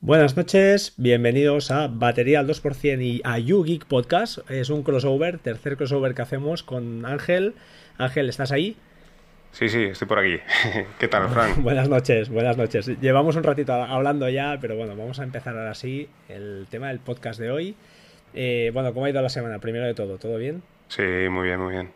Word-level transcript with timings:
Buenas 0.00 0.38
noches, 0.38 0.94
bienvenidos 0.96 1.70
a 1.70 1.88
Batería 1.88 2.40
al 2.40 2.48
2% 2.48 3.02
y 3.02 3.20
a 3.24 3.38
YouGeek 3.38 3.84
Podcast. 3.84 4.38
Es 4.50 4.70
un 4.70 4.82
crossover, 4.82 5.38
tercer 5.38 5.76
crossover 5.76 6.14
que 6.14 6.22
hacemos 6.22 6.62
con 6.62 7.04
Ángel. 7.04 7.54
Ángel, 7.98 8.30
¿estás 8.30 8.50
ahí? 8.50 8.76
Sí, 9.52 9.68
sí, 9.68 9.82
estoy 9.82 10.08
por 10.08 10.18
aquí. 10.18 10.38
¿Qué 10.98 11.08
tal, 11.08 11.28
Frank? 11.28 11.58
buenas 11.62 11.90
noches, 11.90 12.30
buenas 12.30 12.56
noches. 12.56 12.86
Llevamos 13.00 13.36
un 13.36 13.42
ratito 13.42 13.74
hablando 13.74 14.28
ya, 14.30 14.56
pero 14.60 14.76
bueno, 14.76 14.96
vamos 14.96 15.20
a 15.20 15.24
empezar 15.24 15.58
ahora 15.58 15.74
sí 15.74 16.08
el 16.30 16.66
tema 16.70 16.88
del 16.88 17.00
podcast 17.00 17.38
de 17.38 17.50
hoy. 17.50 17.76
Eh, 18.32 18.70
bueno, 18.72 18.94
¿cómo 18.94 19.04
ha 19.04 19.10
ido 19.10 19.20
la 19.20 19.28
semana? 19.28 19.58
Primero 19.58 19.84
de 19.84 19.92
todo, 19.94 20.16
¿todo 20.16 20.38
bien? 20.38 20.62
Sí, 20.88 21.02
muy 21.30 21.48
bien, 21.48 21.60
muy 21.60 21.72
bien. 21.72 21.90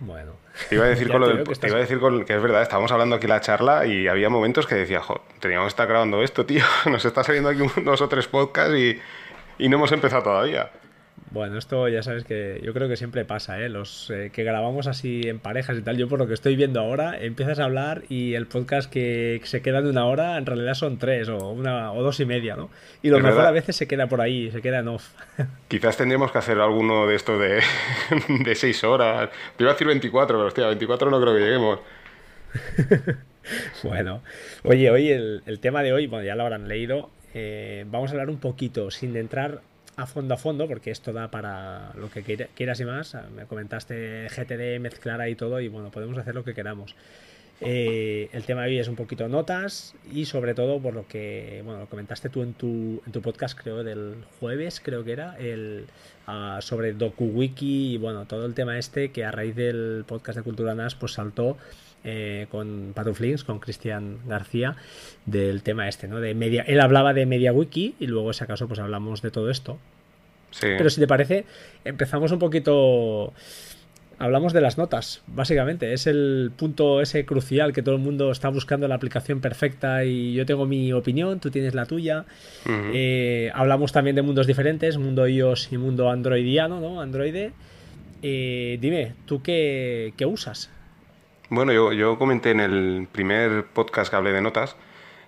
Bueno. 0.00 0.32
Te 0.68 0.76
iba 0.76 0.84
a 0.84 0.88
decir, 0.88 1.08
con 1.12 1.20
lo 1.20 1.44
que, 1.44 1.66
iba 1.66 1.76
a 1.76 1.80
decir 1.80 1.98
que 2.26 2.34
es 2.34 2.42
verdad, 2.42 2.62
estábamos 2.62 2.92
hablando 2.92 3.16
aquí 3.16 3.26
la 3.26 3.40
charla 3.40 3.86
y 3.86 4.08
había 4.08 4.28
momentos 4.28 4.66
que 4.66 4.74
decía, 4.74 5.00
jo, 5.00 5.20
teníamos 5.40 5.66
que 5.66 5.68
estar 5.70 5.88
grabando 5.88 6.22
esto, 6.22 6.46
tío, 6.46 6.64
nos 6.86 7.04
está 7.04 7.24
saliendo 7.24 7.50
aquí 7.50 7.60
dos 7.82 8.00
o 8.00 8.08
tres 8.08 8.26
podcasts 8.28 8.74
y, 8.76 9.00
y 9.58 9.68
no 9.68 9.76
hemos 9.76 9.92
empezado 9.92 10.22
todavía. 10.22 10.70
Bueno, 11.34 11.58
esto 11.58 11.88
ya 11.88 12.00
sabes 12.04 12.22
que 12.22 12.60
yo 12.62 12.72
creo 12.72 12.88
que 12.88 12.96
siempre 12.96 13.24
pasa, 13.24 13.60
¿eh? 13.60 13.68
Los 13.68 14.08
eh, 14.10 14.30
que 14.32 14.44
grabamos 14.44 14.86
así 14.86 15.22
en 15.24 15.40
parejas 15.40 15.76
y 15.76 15.82
tal, 15.82 15.96
yo 15.96 16.08
por 16.08 16.20
lo 16.20 16.28
que 16.28 16.34
estoy 16.34 16.54
viendo 16.54 16.78
ahora, 16.78 17.18
empiezas 17.20 17.58
a 17.58 17.64
hablar 17.64 18.04
y 18.08 18.34
el 18.34 18.46
podcast 18.46 18.88
que 18.88 19.40
se 19.42 19.60
queda 19.60 19.82
de 19.82 19.90
una 19.90 20.06
hora 20.06 20.38
en 20.38 20.46
realidad 20.46 20.74
son 20.74 20.96
tres 20.96 21.28
o 21.28 21.50
una 21.50 21.90
o 21.90 22.04
dos 22.04 22.20
y 22.20 22.24
media, 22.24 22.54
¿no? 22.54 22.70
Y 23.02 23.08
lo 23.08 23.18
mejor 23.18 23.46
a 23.46 23.50
veces 23.50 23.74
se 23.74 23.88
queda 23.88 24.06
por 24.06 24.20
ahí, 24.20 24.48
se 24.52 24.62
queda 24.62 24.78
en 24.78 24.86
off. 24.86 25.10
Quizás 25.66 25.96
tendríamos 25.96 26.30
que 26.30 26.38
hacer 26.38 26.60
alguno 26.60 27.08
de 27.08 27.16
estos 27.16 27.40
de, 27.40 27.60
de 28.44 28.54
seis 28.54 28.84
horas. 28.84 29.28
Te 29.56 29.64
iba 29.64 29.72
a 29.72 29.74
decir 29.74 29.88
24, 29.88 30.36
pero 30.38 30.46
hostia, 30.46 30.68
24 30.68 31.10
no 31.10 31.20
creo 31.20 31.34
que 31.34 31.40
lleguemos. 31.40 31.80
bueno, 33.82 34.22
oye, 34.62 34.88
hoy 34.88 35.10
el, 35.10 35.58
tema 35.60 35.82
de 35.82 35.94
hoy, 35.94 36.06
bueno, 36.06 36.24
ya 36.24 36.36
lo 36.36 36.44
habrán 36.44 36.68
leído, 36.68 37.10
eh, 37.34 37.84
vamos 37.88 38.10
a 38.10 38.12
hablar 38.12 38.30
un 38.30 38.38
poquito, 38.38 38.92
sin 38.92 39.16
entrar 39.16 39.62
a 39.96 40.06
fondo 40.06 40.34
a 40.34 40.36
fondo, 40.36 40.66
porque 40.66 40.90
esto 40.90 41.12
da 41.12 41.30
para 41.30 41.92
lo 41.94 42.10
que 42.10 42.22
quieras 42.54 42.80
y 42.80 42.84
más. 42.84 43.16
Me 43.34 43.46
comentaste 43.46 44.28
GTD, 44.28 44.80
mezclar 44.80 45.20
ahí 45.20 45.34
todo 45.34 45.60
y 45.60 45.68
bueno, 45.68 45.90
podemos 45.90 46.18
hacer 46.18 46.34
lo 46.34 46.44
que 46.44 46.54
queramos. 46.54 46.94
Eh, 47.60 48.28
el 48.32 48.42
tema 48.44 48.62
de 48.62 48.70
hoy 48.70 48.78
es 48.78 48.88
un 48.88 48.96
poquito 48.96 49.28
notas 49.28 49.94
y 50.12 50.24
sobre 50.24 50.54
todo 50.54 50.80
por 50.80 50.92
lo 50.92 51.06
que, 51.06 51.62
bueno, 51.64 51.80
lo 51.80 51.86
comentaste 51.86 52.28
tú 52.28 52.42
en 52.42 52.54
tu, 52.54 53.00
en 53.06 53.12
tu 53.12 53.22
podcast, 53.22 53.58
creo, 53.58 53.84
del 53.84 54.16
jueves, 54.40 54.80
creo 54.80 55.04
que 55.04 55.12
era, 55.12 55.36
el, 55.38 55.86
uh, 56.26 56.60
sobre 56.60 56.94
DokuWiki 56.94 57.94
y 57.94 57.96
bueno, 57.96 58.26
todo 58.26 58.44
el 58.46 58.54
tema 58.54 58.78
este 58.78 59.12
que 59.12 59.24
a 59.24 59.30
raíz 59.30 59.54
del 59.54 60.04
podcast 60.06 60.38
de 60.38 60.42
Cultura 60.42 60.74
NAS 60.74 60.96
pues 60.96 61.12
saltó 61.12 61.56
eh, 62.04 62.46
con 62.50 62.92
Patuflings, 62.94 63.44
con 63.44 63.58
Cristian 63.58 64.18
García, 64.26 64.76
del 65.26 65.62
tema 65.62 65.88
este, 65.88 66.06
¿no? 66.06 66.20
De 66.20 66.34
media, 66.34 66.62
él 66.66 66.80
hablaba 66.80 67.14
de 67.14 67.26
MediaWiki 67.26 67.94
y 67.98 68.06
luego, 68.06 68.32
si 68.32 68.44
acaso, 68.44 68.68
pues 68.68 68.78
hablamos 68.78 69.22
de 69.22 69.30
todo 69.30 69.50
esto. 69.50 69.78
Pero 70.60 70.90
si 70.90 71.00
te 71.00 71.06
parece, 71.06 71.44
empezamos 71.84 72.30
un 72.32 72.38
poquito. 72.38 73.32
Hablamos 74.18 74.52
de 74.52 74.60
las 74.60 74.78
notas, 74.78 75.22
básicamente. 75.26 75.92
Es 75.92 76.06
el 76.06 76.52
punto 76.56 77.00
ese 77.00 77.24
crucial 77.24 77.72
que 77.72 77.82
todo 77.82 77.96
el 77.96 78.00
mundo 78.00 78.30
está 78.30 78.48
buscando 78.48 78.86
la 78.86 78.94
aplicación 78.94 79.40
perfecta 79.40 80.04
y 80.04 80.34
yo 80.34 80.46
tengo 80.46 80.66
mi 80.66 80.92
opinión, 80.92 81.40
tú 81.40 81.50
tienes 81.50 81.74
la 81.74 81.86
tuya. 81.86 82.24
Eh, 82.66 83.50
hablamos 83.54 83.90
también 83.90 84.14
de 84.14 84.22
mundos 84.22 84.46
diferentes, 84.46 84.98
mundo 84.98 85.26
iOS 85.26 85.72
y 85.72 85.78
mundo 85.78 86.10
androidiano, 86.10 86.80
¿no? 86.80 87.00
Androide. 87.00 87.52
Eh, 88.22 88.78
dime, 88.80 89.14
¿tú 89.26 89.42
qué, 89.42 90.14
qué 90.16 90.26
usas? 90.26 90.70
Bueno, 91.54 91.72
yo, 91.72 91.92
yo, 91.92 92.18
comenté 92.18 92.50
en 92.50 92.58
el 92.58 93.06
primer 93.12 93.64
podcast 93.66 94.10
que 94.10 94.16
hablé 94.16 94.32
de 94.32 94.40
notas, 94.40 94.74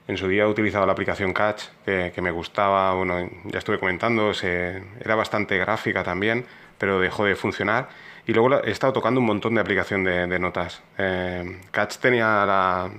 en 0.08 0.16
su 0.16 0.26
día 0.26 0.42
he 0.42 0.46
utilizado 0.46 0.84
la 0.84 0.90
aplicación 0.90 1.32
Catch, 1.32 1.66
que, 1.84 2.20
me 2.20 2.32
gustaba, 2.32 2.94
bueno, 2.94 3.30
ya 3.44 3.60
estuve 3.60 3.78
comentando, 3.78 4.34
se, 4.34 4.82
era 5.00 5.14
bastante 5.14 5.56
gráfica 5.56 6.02
también, 6.02 6.44
pero 6.78 6.98
dejó 6.98 7.24
de 7.26 7.36
funcionar. 7.36 7.90
Y 8.26 8.32
luego 8.32 8.60
he 8.64 8.72
estado 8.72 8.92
tocando 8.92 9.20
un 9.20 9.26
montón 9.26 9.54
de 9.54 9.60
aplicación 9.60 10.02
de, 10.02 10.38
notas. 10.40 10.82
Eh, 10.98 11.60
Catch 11.70 11.98
tenía 11.98 12.44
la, 12.44 12.90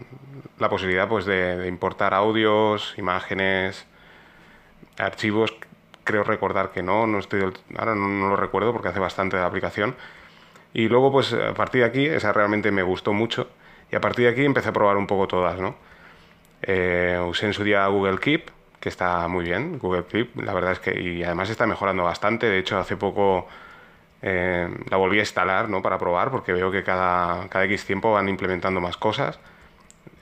la 0.57 0.69
posibilidad 0.69 1.09
pues, 1.09 1.25
de, 1.25 1.57
de, 1.57 1.67
importar 1.67 2.13
audios, 2.13 2.93
imágenes, 2.97 3.85
archivos. 4.97 5.53
Creo 6.05 6.23
recordar 6.23 6.71
que 6.71 6.81
no, 6.81 7.05
no 7.07 7.19
estoy, 7.19 7.41
ahora 7.77 7.93
no, 7.93 8.07
no 8.07 8.29
lo 8.29 8.37
recuerdo 8.37 8.71
porque 8.71 8.87
hace 8.87 9.01
bastante 9.01 9.35
de 9.35 9.41
la 9.41 9.49
aplicación 9.49 9.97
y 10.73 10.87
luego, 10.89 11.11
pues 11.11 11.33
a 11.33 11.53
partir 11.53 11.81
de 11.81 11.87
aquí, 11.87 12.05
esa 12.05 12.33
realmente 12.33 12.71
me 12.71 12.83
gustó 12.83 13.13
mucho. 13.13 13.49
Y 13.91 13.95
a 13.95 14.01
partir 14.01 14.25
de 14.25 14.31
aquí 14.31 14.45
empecé 14.45 14.69
a 14.69 14.73
probar 14.73 14.97
un 14.97 15.07
poco 15.07 15.27
todas, 15.27 15.59
¿no? 15.59 15.75
Eh, 16.61 17.19
usé 17.27 17.45
en 17.45 17.53
su 17.53 17.63
día 17.63 17.85
Google 17.87 18.19
Keep, 18.19 18.51
que 18.79 18.89
está 18.89 19.27
muy 19.27 19.45
bien, 19.45 19.79
Google 19.79 20.05
Keep, 20.05 20.41
la 20.41 20.53
verdad 20.53 20.73
es 20.73 20.79
que, 20.79 20.99
y 20.99 21.23
además 21.23 21.49
está 21.49 21.65
mejorando 21.65 22.03
bastante. 22.03 22.47
De 22.47 22.59
hecho, 22.59 22.77
hace 22.77 22.97
poco 22.97 23.47
eh, 24.21 24.67
la 24.89 24.97
volví 24.97 25.17
a 25.17 25.21
instalar, 25.21 25.69
¿no? 25.69 25.81
Para 25.81 25.97
probar, 25.97 26.31
porque 26.31 26.53
veo 26.53 26.71
que 26.71 26.83
cada, 26.83 27.47
cada 27.49 27.65
X 27.65 27.85
tiempo 27.85 28.11
van 28.11 28.27
implementando 28.29 28.81
más 28.81 28.97
cosas. 28.97 29.39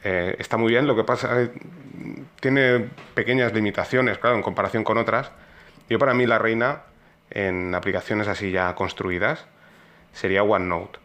Eh, 0.03 0.35
está 0.39 0.57
muy 0.57 0.71
bien, 0.71 0.85
lo 0.87 0.95
que 0.95 1.03
pasa 1.03 1.49
tiene 2.39 2.89
pequeñas 3.13 3.53
limitaciones, 3.53 4.19
claro, 4.19 4.35
en 4.35 4.43
comparación 4.43 4.83
con 4.83 4.97
otras. 4.97 5.31
Yo 5.89 5.97
para 5.97 6.13
mí 6.13 6.25
la 6.27 6.37
reina 6.37 6.83
en 7.31 7.73
aplicaciones 7.73 8.27
así 8.27 8.51
ya 8.51 8.75
construidas 8.75 9.47
sería 10.15 10.43
OneNote. 10.43 10.99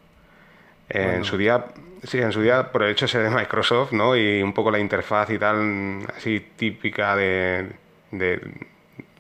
En 0.89 1.25
su 1.25 1.37
día, 1.37 1.67
sí, 2.03 2.19
en 2.19 2.33
su 2.33 2.41
día 2.41 2.73
por 2.73 2.83
el 2.83 2.91
hecho 2.91 3.05
de 3.05 3.13
ser 3.13 3.23
de 3.23 3.31
Microsoft, 3.31 3.93
¿no? 3.93 4.17
Y 4.17 4.43
un 4.43 4.53
poco 4.53 4.71
la 4.71 4.79
interfaz 4.79 5.31
y 5.31 5.39
tal, 5.39 6.05
así 6.17 6.41
típica 6.57 7.15
de, 7.15 7.69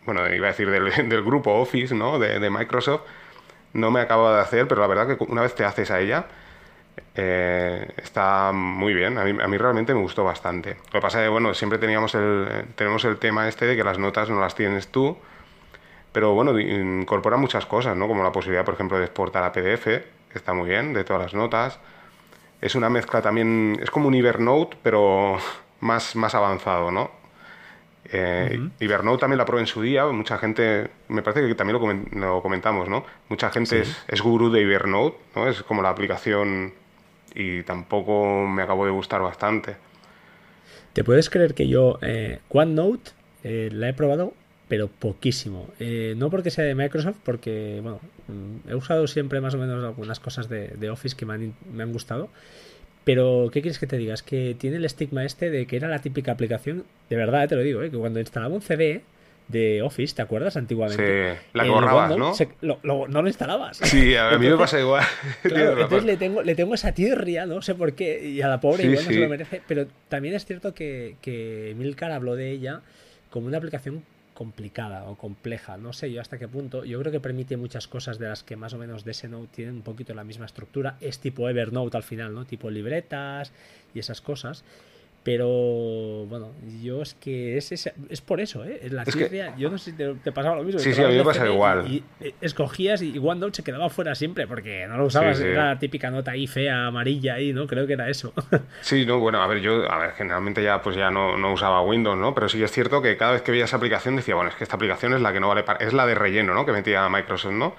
bueno, 0.04 0.28
iba 0.34 0.48
a 0.48 0.50
decir 0.50 0.68
del, 0.68 1.22
grupo 1.24 1.52
Office, 1.52 1.94
¿no? 1.94 2.18
De, 2.18 2.50
Microsoft, 2.50 3.02
no 3.74 3.92
me 3.92 4.00
acabo 4.00 4.32
de 4.32 4.40
hacer, 4.40 4.66
pero 4.66 4.80
la 4.80 4.88
verdad 4.88 5.16
que 5.16 5.24
una 5.24 5.42
vez 5.42 5.54
te 5.54 5.64
haces 5.64 5.92
a 5.92 6.00
ella, 6.00 6.26
eh, 7.14 7.92
está 7.96 8.50
muy 8.52 8.92
bien. 8.92 9.16
A 9.16 9.24
mí, 9.24 9.38
a 9.40 9.46
mí, 9.46 9.56
realmente 9.56 9.94
me 9.94 10.00
gustó 10.00 10.24
bastante. 10.24 10.76
Lo 10.86 10.98
que 10.98 11.00
pasa 11.00 11.20
es 11.20 11.26
que, 11.26 11.30
bueno, 11.30 11.54
siempre 11.54 11.78
teníamos 11.78 12.16
el, 12.16 12.66
tenemos 12.74 13.04
el 13.04 13.18
tema 13.18 13.46
este 13.46 13.66
de 13.66 13.76
que 13.76 13.84
las 13.84 13.98
notas 13.98 14.28
no 14.28 14.40
las 14.40 14.56
tienes 14.56 14.88
tú, 14.88 15.16
pero 16.12 16.34
bueno, 16.34 16.58
incorpora 16.58 17.36
muchas 17.36 17.66
cosas, 17.66 17.96
¿no? 17.96 18.08
Como 18.08 18.22
la 18.22 18.32
posibilidad, 18.32 18.64
por 18.64 18.74
ejemplo, 18.74 18.98
de 18.98 19.04
exportar 19.04 19.44
a 19.44 19.52
PDF, 19.52 19.84
que 19.84 20.04
está 20.34 20.52
muy 20.52 20.68
bien, 20.68 20.92
de 20.92 21.04
todas 21.04 21.22
las 21.22 21.34
notas. 21.34 21.78
Es 22.60 22.74
una 22.74 22.90
mezcla 22.90 23.22
también, 23.22 23.78
es 23.82 23.90
como 23.90 24.08
un 24.08 24.14
Evernote, 24.14 24.76
pero 24.82 25.38
más, 25.80 26.16
más 26.16 26.34
avanzado, 26.34 26.90
¿no? 26.90 27.10
Eh, 28.12 28.58
Evernote 28.80 29.20
también 29.20 29.38
la 29.38 29.44
probé 29.44 29.60
en 29.60 29.66
su 29.68 29.82
día, 29.82 30.04
mucha 30.06 30.36
gente, 30.38 30.90
me 31.08 31.22
parece 31.22 31.46
que 31.46 31.54
también 31.54 31.78
lo, 32.12 32.42
comentamos, 32.42 32.88
¿no? 32.88 33.04
Mucha 33.28 33.50
gente 33.50 33.80
es, 33.80 34.04
es 34.08 34.20
gurú 34.20 34.50
de 34.50 34.62
Evernote, 34.62 35.16
¿no? 35.36 35.48
Es 35.48 35.62
como 35.62 35.80
la 35.80 35.90
aplicación 35.90 36.72
y 37.34 37.62
tampoco 37.62 38.46
me 38.46 38.62
acabó 38.62 38.84
de 38.84 38.90
gustar 38.90 39.22
bastante. 39.22 39.76
¿Te 40.92 41.04
puedes 41.04 41.30
creer 41.30 41.54
que 41.54 41.68
yo 41.68 41.98
eh, 42.02 42.40
OneNote 42.48 43.12
eh, 43.44 43.68
la 43.72 43.88
he 43.88 43.94
probado 43.94 44.34
pero 44.70 44.86
poquísimo. 44.86 45.68
Eh, 45.80 46.14
no 46.16 46.30
porque 46.30 46.52
sea 46.52 46.64
de 46.64 46.76
Microsoft, 46.76 47.16
porque 47.24 47.80
bueno, 47.82 47.98
he 48.68 48.76
usado 48.76 49.08
siempre 49.08 49.40
más 49.40 49.52
o 49.54 49.58
menos 49.58 49.84
algunas 49.84 50.20
cosas 50.20 50.48
de, 50.48 50.90
Office 50.90 51.16
que 51.16 51.26
me 51.26 51.34
han, 51.34 51.92
gustado. 51.92 52.28
Pero, 53.02 53.50
¿qué 53.52 53.62
quieres 53.62 53.80
que 53.80 53.88
te 53.88 53.98
diga? 53.98 54.14
Es 54.14 54.22
que 54.22 54.54
tiene 54.56 54.76
el 54.76 54.84
estigma 54.84 55.24
este 55.24 55.50
de 55.50 55.66
que 55.66 55.74
era 55.74 55.88
la 55.88 55.98
típica 55.98 56.30
aplicación, 56.30 56.84
de 57.08 57.16
verdad, 57.16 57.48
te 57.48 57.56
lo 57.56 57.62
digo, 57.62 57.82
¿eh? 57.82 57.90
que 57.90 57.96
cuando 57.96 58.20
instalaba 58.20 58.54
un 58.54 58.62
CD 58.62 59.02
de 59.48 59.82
Office, 59.82 60.14
¿te 60.14 60.22
acuerdas 60.22 60.56
antiguamente? 60.56 61.32
Sí, 61.32 61.38
la 61.52 61.64
que 61.64 61.70
borrabas, 61.70 62.16
¿no? 62.16 62.32
no 62.84 63.22
lo 63.22 63.26
instalabas. 63.26 63.78
Sí, 63.78 64.14
a 64.14 64.38
mí 64.38 64.48
me 64.48 64.56
pasa 64.56 64.78
igual. 64.78 65.04
entonces 65.42 66.04
le 66.04 66.16
tengo, 66.16 66.44
le 66.44 66.54
tengo 66.54 66.74
esa 66.74 66.92
tirria, 66.92 67.44
no 67.44 67.60
sé 67.60 67.74
por 67.74 67.94
qué, 67.94 68.24
y 68.24 68.40
a 68.40 68.46
la 68.46 68.60
pobre 68.60 68.84
igual 68.84 69.04
no 69.04 69.10
se 69.10 69.18
lo 69.18 69.28
merece, 69.28 69.62
pero 69.66 69.88
también 70.08 70.36
es 70.36 70.44
cierto 70.44 70.74
que, 70.74 71.16
que 71.20 71.74
Milcar 71.76 72.12
habló 72.12 72.36
de 72.36 72.52
ella 72.52 72.82
como 73.30 73.48
una 73.48 73.58
aplicación 73.58 74.04
complicada 74.40 75.04
o 75.04 75.18
compleja, 75.18 75.76
no 75.76 75.92
sé 75.92 76.10
yo 76.10 76.18
hasta 76.18 76.38
qué 76.38 76.48
punto. 76.48 76.82
Yo 76.86 76.98
creo 76.98 77.12
que 77.12 77.20
permite 77.20 77.58
muchas 77.58 77.86
cosas 77.86 78.18
de 78.18 78.26
las 78.26 78.42
que 78.42 78.56
más 78.56 78.72
o 78.72 78.78
menos 78.78 79.04
de 79.04 79.12
Note 79.28 79.48
tienen 79.54 79.74
un 79.74 79.82
poquito 79.82 80.14
la 80.14 80.24
misma 80.24 80.46
estructura. 80.46 80.96
Es 80.98 81.18
tipo 81.18 81.46
Evernote 81.46 81.94
al 81.98 82.02
final, 82.02 82.32
¿no? 82.32 82.46
Tipo 82.46 82.70
libretas 82.70 83.52
y 83.92 83.98
esas 83.98 84.22
cosas. 84.22 84.64
Pero 85.22 86.24
bueno, 86.26 86.52
yo 86.80 87.02
es 87.02 87.12
que 87.12 87.58
es, 87.58 87.72
es, 87.72 88.20
por 88.22 88.40
eso, 88.40 88.64
¿eh? 88.64 88.80
La 88.90 89.02
es 89.02 89.14
yo 89.58 89.70
no 89.70 89.76
sé 89.76 89.90
si 89.90 89.96
te, 89.96 90.32
pasaba 90.32 90.56
lo 90.56 90.64
mismo. 90.64 90.80
Sí, 90.80 90.94
sí, 90.94 91.02
a 91.02 91.08
mí 91.08 91.16
me 91.16 91.24
pasa 91.24 91.46
igual. 91.46 91.86
Y, 91.92 92.02
eh, 92.20 92.34
escogías 92.40 93.02
y 93.02 93.18
OneNote 93.18 93.56
se 93.56 93.62
quedaba 93.62 93.90
fuera 93.90 94.14
siempre 94.14 94.46
porque 94.46 94.86
no 94.88 94.96
lo 94.96 95.04
usabas, 95.04 95.38
era 95.40 95.66
la 95.66 95.78
típica 95.78 96.10
nota 96.10 96.30
ahí 96.30 96.46
fea, 96.46 96.86
amarilla 96.86 97.34
ahí, 97.34 97.52
¿no? 97.52 97.66
Creo 97.66 97.86
que 97.86 97.92
era 97.94 98.08
eso. 98.08 98.32
Sí, 98.80 99.04
no, 99.04 99.18
bueno, 99.18 99.42
a 99.42 99.46
ver, 99.46 99.60
yo, 99.60 99.90
a 99.90 99.98
ver, 99.98 100.12
generalmente 100.12 100.62
ya 100.62 100.80
pues 100.80 100.96
ya 100.96 101.10
no, 101.10 101.36
no 101.36 101.52
usaba 101.52 101.82
Windows, 101.82 102.16
¿no? 102.16 102.34
Pero 102.34 102.48
sí 102.48 102.62
es 102.62 102.72
cierto 102.72 103.02
que 103.02 103.16
cada 103.16 103.32
vez 103.32 103.42
que 103.42 103.52
veía 103.52 103.64
esa 103.64 103.76
aplicación 103.76 104.16
decía, 104.16 104.34
bueno, 104.34 104.50
es 104.50 104.56
que 104.56 104.64
esta 104.64 104.76
aplicación 104.76 105.12
es 105.12 105.20
la 105.20 105.32
que 105.32 105.40
no 105.40 105.48
vale 105.48 105.62
para... 105.62 105.84
Es 105.84 105.92
la 105.92 106.06
de 106.06 106.14
relleno, 106.14 106.54
¿no? 106.54 106.64
Que 106.64 106.72
metía 106.72 107.08
Microsoft, 107.08 107.52
¿no? 107.52 107.74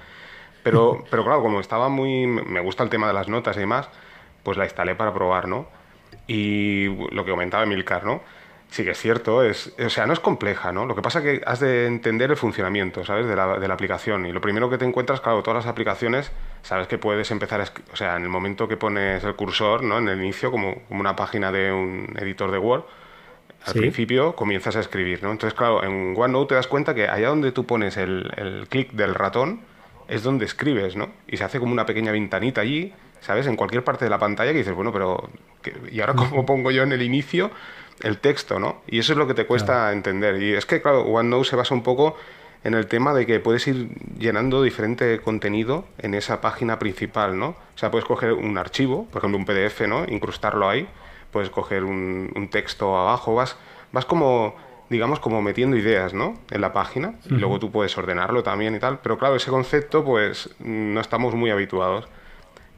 Pero, 0.63 1.03
pero 1.09 1.23
claro, 1.23 1.41
como 1.41 1.59
estaba 1.59 1.89
muy... 1.89 2.27
Me 2.27 2.59
gusta 2.59 2.83
el 2.83 2.89
tema 2.89 3.07
de 3.07 3.13
las 3.13 3.27
notas 3.27 3.57
y 3.57 3.61
demás 3.61 3.89
pues 4.43 4.57
la 4.57 4.65
instalé 4.65 4.95
para 4.95 5.13
probar, 5.13 5.47
¿no? 5.47 5.67
Y 6.33 6.86
lo 7.12 7.25
que 7.25 7.31
comentaba 7.31 7.63
Emilcar, 7.63 8.06
¿no? 8.06 8.22
Sí 8.69 8.86
que 8.86 8.92
es 8.92 8.98
cierto, 8.98 9.44
es, 9.44 9.75
o 9.78 9.89
sea, 9.89 10.06
no 10.06 10.13
es 10.13 10.22
compleja, 10.22 10.72
¿no? 10.72 10.86
Lo 10.86 10.95
que 10.95 11.01
pasa 11.01 11.19
es 11.19 11.25
que 11.25 11.42
has 11.45 11.60
de 11.60 11.88
entender 11.88 12.31
el 12.31 12.38
funcionamiento, 12.38 13.04
¿sabes? 13.04 13.28
De 13.28 13.36
la, 13.36 13.60
de 13.60 13.68
la 13.68 13.74
aplicación. 13.74 14.25
Y 14.25 14.31
lo 14.31 14.39
primero 14.39 14.69
que 14.69 14.78
te 14.78 14.86
encuentras, 14.86 15.19
claro, 15.19 15.44
todas 15.44 15.66
las 15.66 15.69
aplicaciones, 15.69 16.31
sabes 16.62 16.88
que 16.88 16.98
puedes 16.98 17.30
empezar 17.31 17.60
a... 17.60 17.66
O 17.92 17.98
sea, 17.98 18.16
en 18.16 18.24
el 18.24 18.30
momento 18.30 18.66
que 18.69 18.78
pones 18.78 19.25
el 19.25 19.36
cursor, 19.36 19.83
¿no? 19.83 19.98
En 19.98 20.07
el 20.07 20.19
inicio, 20.19 20.51
como, 20.51 20.83
como 20.88 21.01
una 21.01 21.18
página 21.18 21.51
de 21.51 21.74
un 21.74 22.16
editor 22.18 22.50
de 22.50 22.60
Word, 22.60 22.86
al 23.66 23.74
principio 23.74 24.34
comienzas 24.34 24.77
a 24.77 24.80
escribir, 24.80 25.22
¿no? 25.22 25.31
Entonces, 25.31 25.54
claro, 25.54 25.84
en 25.84 26.16
OneNote 26.18 26.50
te 26.50 26.56
das 26.56 26.68
cuenta 26.68 26.95
que 26.95 27.10
allá 27.10 27.27
donde 27.27 27.51
tú 27.51 27.66
pones 27.66 27.98
el, 27.98 28.31
el 28.38 28.69
clic 28.69 28.94
del 28.94 29.16
ratón 29.16 29.63
es 30.07 30.24
donde 30.24 30.45
escribes, 30.45 30.95
¿no? 30.95 31.10
Y 31.27 31.36
se 31.36 31.44
hace 31.44 31.60
como 31.60 31.74
una 31.74 31.86
pequeña 31.86 32.13
ventanita 32.13 32.62
allí, 32.62 32.94
¿sabes? 33.21 33.47
En 33.47 33.56
cualquier 33.56 33.83
parte 33.83 34.06
de 34.06 34.12
la 34.12 34.19
pantalla 34.19 34.51
que 34.51 34.59
dices, 34.59 34.75
bueno, 34.75 34.91
pero... 34.91 35.29
¿Y 35.91 36.01
ahora 36.01 36.13
cómo 36.15 36.45
pongo 36.45 36.71
yo 36.71 36.83
en 36.83 36.91
el 36.91 37.01
inicio 37.01 37.51
el 38.01 38.18
texto, 38.18 38.59
¿no? 38.59 38.81
Y 38.88 39.00
eso 39.00 39.13
es 39.13 39.18
lo 39.18 39.27
que 39.27 39.33
te 39.33 39.45
cuesta 39.45 39.91
entender. 39.91 40.41
Y 40.41 40.53
es 40.53 40.65
que, 40.65 40.81
claro, 40.81 41.03
OneNote 41.03 41.50
se 41.50 41.56
basa 41.56 41.73
un 41.73 41.83
poco 41.83 42.15
en 42.63 42.73
el 42.73 42.88
tema 42.88 43.13
de 43.13 43.25
que 43.25 43.39
puedes 43.39 43.68
ir 43.68 43.89
llenando 44.18 44.62
diferente 44.62 45.19
contenido 45.21 45.85
en 45.97 46.13
esa 46.13 46.41
página 46.41 46.79
principal, 46.79 47.38
¿no? 47.38 47.50
O 47.50 47.77
sea, 47.77 47.89
puedes 47.89 48.06
coger 48.06 48.33
un 48.33 48.57
archivo, 48.57 49.07
por 49.07 49.19
ejemplo, 49.19 49.38
un 49.38 49.45
PDF, 49.45 49.88
¿no? 49.88 50.06
Incrustarlo 50.07 50.69
ahí, 50.69 50.88
puedes 51.31 51.50
coger 51.50 51.83
un, 51.83 52.50
texto 52.51 52.97
abajo, 52.97 53.33
vas, 53.33 53.57
vas 53.91 54.06
como, 54.06 54.56
digamos, 54.89 55.19
como 55.19 55.41
metiendo 55.41 55.75
ideas, 55.75 56.13
¿no? 56.13 56.38
En 56.51 56.62
la 56.62 56.71
página, 56.71 57.15
y 57.25 57.35
luego 57.35 57.59
tú 57.59 57.71
puedes 57.71 57.97
ordenarlo 57.97 58.44
también 58.44 58.75
y 58.75 58.79
tal. 58.79 59.00
Pero 59.00 59.17
claro, 59.17 59.35
ese 59.35 59.50
concepto, 59.50 60.03
pues, 60.03 60.50
no 60.59 61.01
estamos 61.01 61.33
muy 61.33 61.50
habituados. 61.50 62.07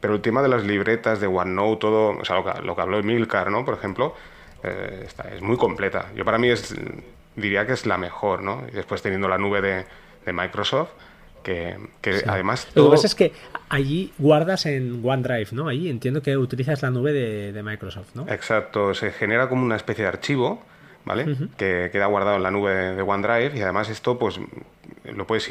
Pero 0.04 0.16
el 0.16 0.22
tema 0.22 0.42
de 0.42 0.50
las 0.50 0.66
libretas, 0.66 1.22
de 1.22 1.28
OneNote, 1.28 1.80
todo, 1.80 2.10
o 2.10 2.26
sea, 2.26 2.36
lo 2.36 2.44
que, 2.44 2.62
lo 2.62 2.76
que 2.76 2.82
habló 2.82 3.00
Emilcar, 3.00 3.50
¿no? 3.50 3.64
Por 3.64 3.76
ejemplo, 3.76 4.14
eh, 4.62 5.08
es 5.34 5.42
muy 5.42 5.56
completa. 5.56 6.08
Yo 6.14 6.26
para 6.26 6.38
mí 6.38 6.50
es, 6.50 6.76
diría 7.38 7.66
que 7.66 7.72
es 7.72 7.86
la 7.86 7.98
mejor, 7.98 8.44
¿no? 8.44 8.64
Y 8.70 8.76
después 8.76 9.02
teniendo 9.02 9.30
la 9.30 9.38
nube 9.38 9.62
de, 9.62 10.34
Microsoft, 10.34 10.90
que, 11.42 11.78
además... 12.28 12.68
Lo 12.76 12.84
que 12.84 12.92
pasa 12.92 13.08
es 13.08 13.16
que 13.16 13.32
allí 13.70 14.12
guardas 14.18 14.66
en 14.66 15.00
OneDrive, 15.02 15.48
¿no? 15.54 15.70
Allí 15.70 15.90
entiendo 15.90 16.22
que 16.22 16.36
utilizas 16.36 16.82
la 16.82 16.92
nube 16.92 17.14
de, 17.14 17.64
Microsoft, 17.64 18.14
¿no? 18.14 18.28
Exacto, 18.28 18.94
se 18.94 19.10
genera 19.14 19.48
como 19.48 19.64
una 19.64 19.78
especie 19.78 20.04
de 20.04 20.10
archivo, 20.10 20.62
¿vale? 21.06 21.34
Que 21.56 21.88
queda 21.94 22.08
guardado 22.08 22.36
en 22.36 22.44
la 22.44 22.52
nube 22.52 22.74
de 22.94 23.02
OneDrive 23.02 23.58
y 23.58 23.62
además 23.62 23.88
esto 23.90 24.20
pues 24.20 24.38
lo 25.06 25.26
puedes, 25.26 25.50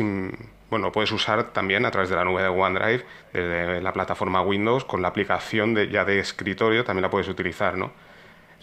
bueno, 0.72 0.86
lo 0.86 0.92
puedes 0.92 1.12
usar 1.12 1.52
también 1.52 1.84
a 1.84 1.90
través 1.90 2.08
de 2.08 2.16
la 2.16 2.24
nube 2.24 2.40
de 2.40 2.48
OneDrive 2.48 3.04
desde 3.34 3.82
la 3.82 3.92
plataforma 3.92 4.40
Windows 4.40 4.86
con 4.86 5.02
la 5.02 5.08
aplicación 5.08 5.74
de, 5.74 5.90
ya 5.90 6.06
de 6.06 6.18
escritorio 6.18 6.82
también 6.82 7.02
la 7.02 7.10
puedes 7.10 7.28
utilizar, 7.28 7.76
¿no? 7.76 7.92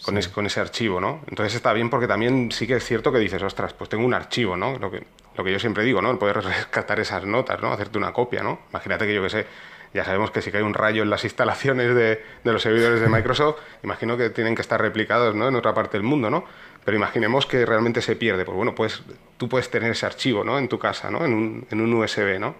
con, 0.02 0.46
ese, 0.46 0.60
archivo, 0.60 1.00
¿no? 1.00 1.20
Entonces 1.28 1.54
está 1.54 1.72
bien 1.72 1.88
porque 1.88 2.08
también 2.08 2.50
sí 2.50 2.66
que 2.66 2.74
es 2.74 2.84
cierto 2.84 3.12
que 3.12 3.20
dices, 3.20 3.40
ostras, 3.44 3.74
pues 3.74 3.88
tengo 3.88 4.04
un 4.04 4.14
archivo, 4.14 4.56
¿no? 4.56 4.76
Lo 4.76 4.90
que, 4.90 5.04
lo 5.36 5.44
que 5.44 5.52
yo 5.52 5.60
siempre 5.60 5.84
digo, 5.84 6.02
¿no? 6.02 6.10
El 6.10 6.18
poder 6.18 6.36
rescatar 6.42 6.98
esas 6.98 7.24
notas, 7.24 7.62
¿no? 7.62 7.72
Hacerte 7.72 7.96
una 7.96 8.12
copia, 8.12 8.42
¿no? 8.42 8.58
Imagínate 8.70 9.06
que 9.06 9.14
yo 9.14 9.22
que 9.22 9.30
sé, 9.30 9.46
ya 9.94 10.04
sabemos 10.04 10.32
que 10.32 10.42
si 10.42 10.50
cae 10.50 10.64
un 10.64 10.74
rayo 10.74 11.04
en 11.04 11.10
las 11.10 11.22
instalaciones 11.22 11.94
de, 11.94 12.24
los 12.42 12.60
servidores 12.60 13.00
de 13.00 13.08
Microsoft, 13.10 13.60
imagino 13.84 14.16
que 14.16 14.30
tienen 14.30 14.56
que 14.56 14.62
estar 14.62 14.80
replicados, 14.80 15.36
¿no? 15.36 15.46
En 15.46 15.54
otra 15.54 15.74
parte 15.74 15.96
del 15.96 16.02
mundo, 16.02 16.28
¿no? 16.28 16.44
Pero 16.84 16.96
imaginemos 16.96 17.46
que 17.46 17.66
realmente 17.66 18.00
se 18.02 18.16
pierde. 18.16 18.44
Pues 18.44 18.56
bueno, 18.56 18.74
pues 18.74 19.02
tú 19.36 19.48
puedes 19.48 19.70
tener 19.70 19.90
ese 19.92 20.06
archivo, 20.06 20.44
¿no? 20.44 20.58
En 20.58 20.68
tu 20.68 20.78
casa, 20.78 21.10
¿no? 21.10 21.24
En 21.24 21.34
un, 21.34 21.66
en 21.70 21.80
un 21.80 21.92
USB, 21.94 22.38
¿no? 22.38 22.54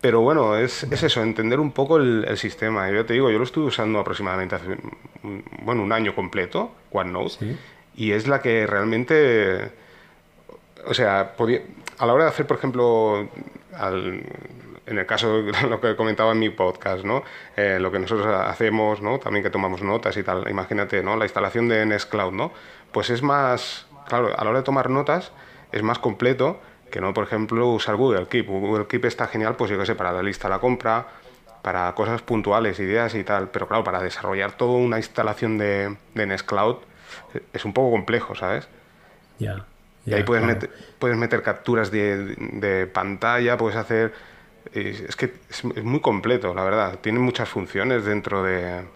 Pero 0.00 0.20
bueno, 0.20 0.56
es, 0.56 0.84
es, 0.84 1.02
eso, 1.02 1.22
entender 1.22 1.60
un 1.60 1.72
poco 1.72 1.96
el, 1.98 2.36
sistema. 2.36 2.90
Yo 2.90 3.04
te 3.04 3.14
digo, 3.14 3.30
yo 3.30 3.38
lo 3.38 3.44
estuve 3.44 3.66
usando 3.66 3.98
aproximadamente 3.98 4.54
hace 4.54 4.68
un, 5.22 5.44
bueno, 5.62 5.82
un 5.82 5.92
año 5.92 6.14
completo, 6.14 6.72
OneNote, 6.90 7.56
y 7.96 8.12
es 8.12 8.28
la 8.28 8.40
que 8.40 8.66
realmente, 8.66 9.72
o 10.86 10.94
sea, 10.94 11.34
a 11.98 12.06
la 12.06 12.14
hora 12.14 12.24
de 12.24 12.30
hacer, 12.30 12.46
por 12.46 12.56
ejemplo, 12.58 13.28
en 14.86 14.98
el 14.98 15.06
caso 15.06 15.42
de 15.42 15.52
lo 15.68 15.80
que 15.80 15.96
comentaba 15.96 16.32
en 16.32 16.38
mi 16.38 16.50
podcast, 16.50 17.04
¿no? 17.04 17.24
Eh, 17.56 17.78
lo 17.80 17.90
que 17.90 17.98
nosotros 17.98 18.26
hacemos, 18.26 19.02
¿no? 19.02 19.18
También 19.18 19.42
que 19.42 19.50
tomamos 19.50 19.82
notas 19.82 20.16
y 20.16 20.22
tal, 20.22 20.48
imagínate, 20.48 21.02
¿no? 21.02 21.16
La 21.16 21.24
instalación 21.24 21.68
de 21.68 21.84
Nextcloud, 21.84 22.32
¿no? 22.32 22.52
Pues 22.96 23.10
es 23.10 23.20
más, 23.20 23.84
claro, 24.08 24.28
a 24.34 24.42
la 24.42 24.48
hora 24.48 24.60
de 24.60 24.64
tomar 24.64 24.88
notas 24.88 25.30
es 25.70 25.82
más 25.82 25.98
completo 25.98 26.58
que 26.90 26.98
no, 27.02 27.12
por 27.12 27.24
ejemplo, 27.24 27.68
usar 27.68 27.94
Google 27.94 28.26
Keep. 28.26 28.46
Google 28.46 28.86
Keep 28.86 29.04
está 29.04 29.26
genial, 29.26 29.54
pues 29.54 29.70
yo 29.70 29.78
qué 29.78 29.84
sé, 29.84 29.94
para 29.94 30.12
la 30.12 30.22
lista 30.22 30.48
de 30.48 30.54
la 30.54 30.60
compra, 30.60 31.06
para 31.60 31.94
cosas 31.94 32.22
puntuales, 32.22 32.80
ideas 32.80 33.14
y 33.14 33.22
tal. 33.22 33.50
Pero 33.50 33.68
claro, 33.68 33.84
para 33.84 34.00
desarrollar 34.00 34.52
toda 34.52 34.78
una 34.78 34.96
instalación 34.96 35.58
de, 35.58 35.94
de 36.14 36.26
Nextcloud 36.26 36.76
es 37.52 37.66
un 37.66 37.74
poco 37.74 37.90
complejo, 37.90 38.34
¿sabes? 38.34 38.66
Ya. 39.38 39.66
y 40.06 40.14
ahí 40.14 40.22
puedes, 40.22 40.46
meter, 40.46 40.70
puedes 40.98 41.18
meter 41.18 41.42
capturas 41.42 41.90
de, 41.90 42.34
de 42.38 42.86
pantalla, 42.86 43.58
puedes 43.58 43.76
hacer... 43.76 44.14
Es, 44.72 45.16
que 45.16 45.34
es 45.50 45.64
muy 45.84 46.00
completo, 46.00 46.54
la 46.54 46.64
verdad. 46.64 46.98
Tiene 47.02 47.18
muchas 47.18 47.50
funciones 47.50 48.06
dentro 48.06 48.42
de, 48.42 48.86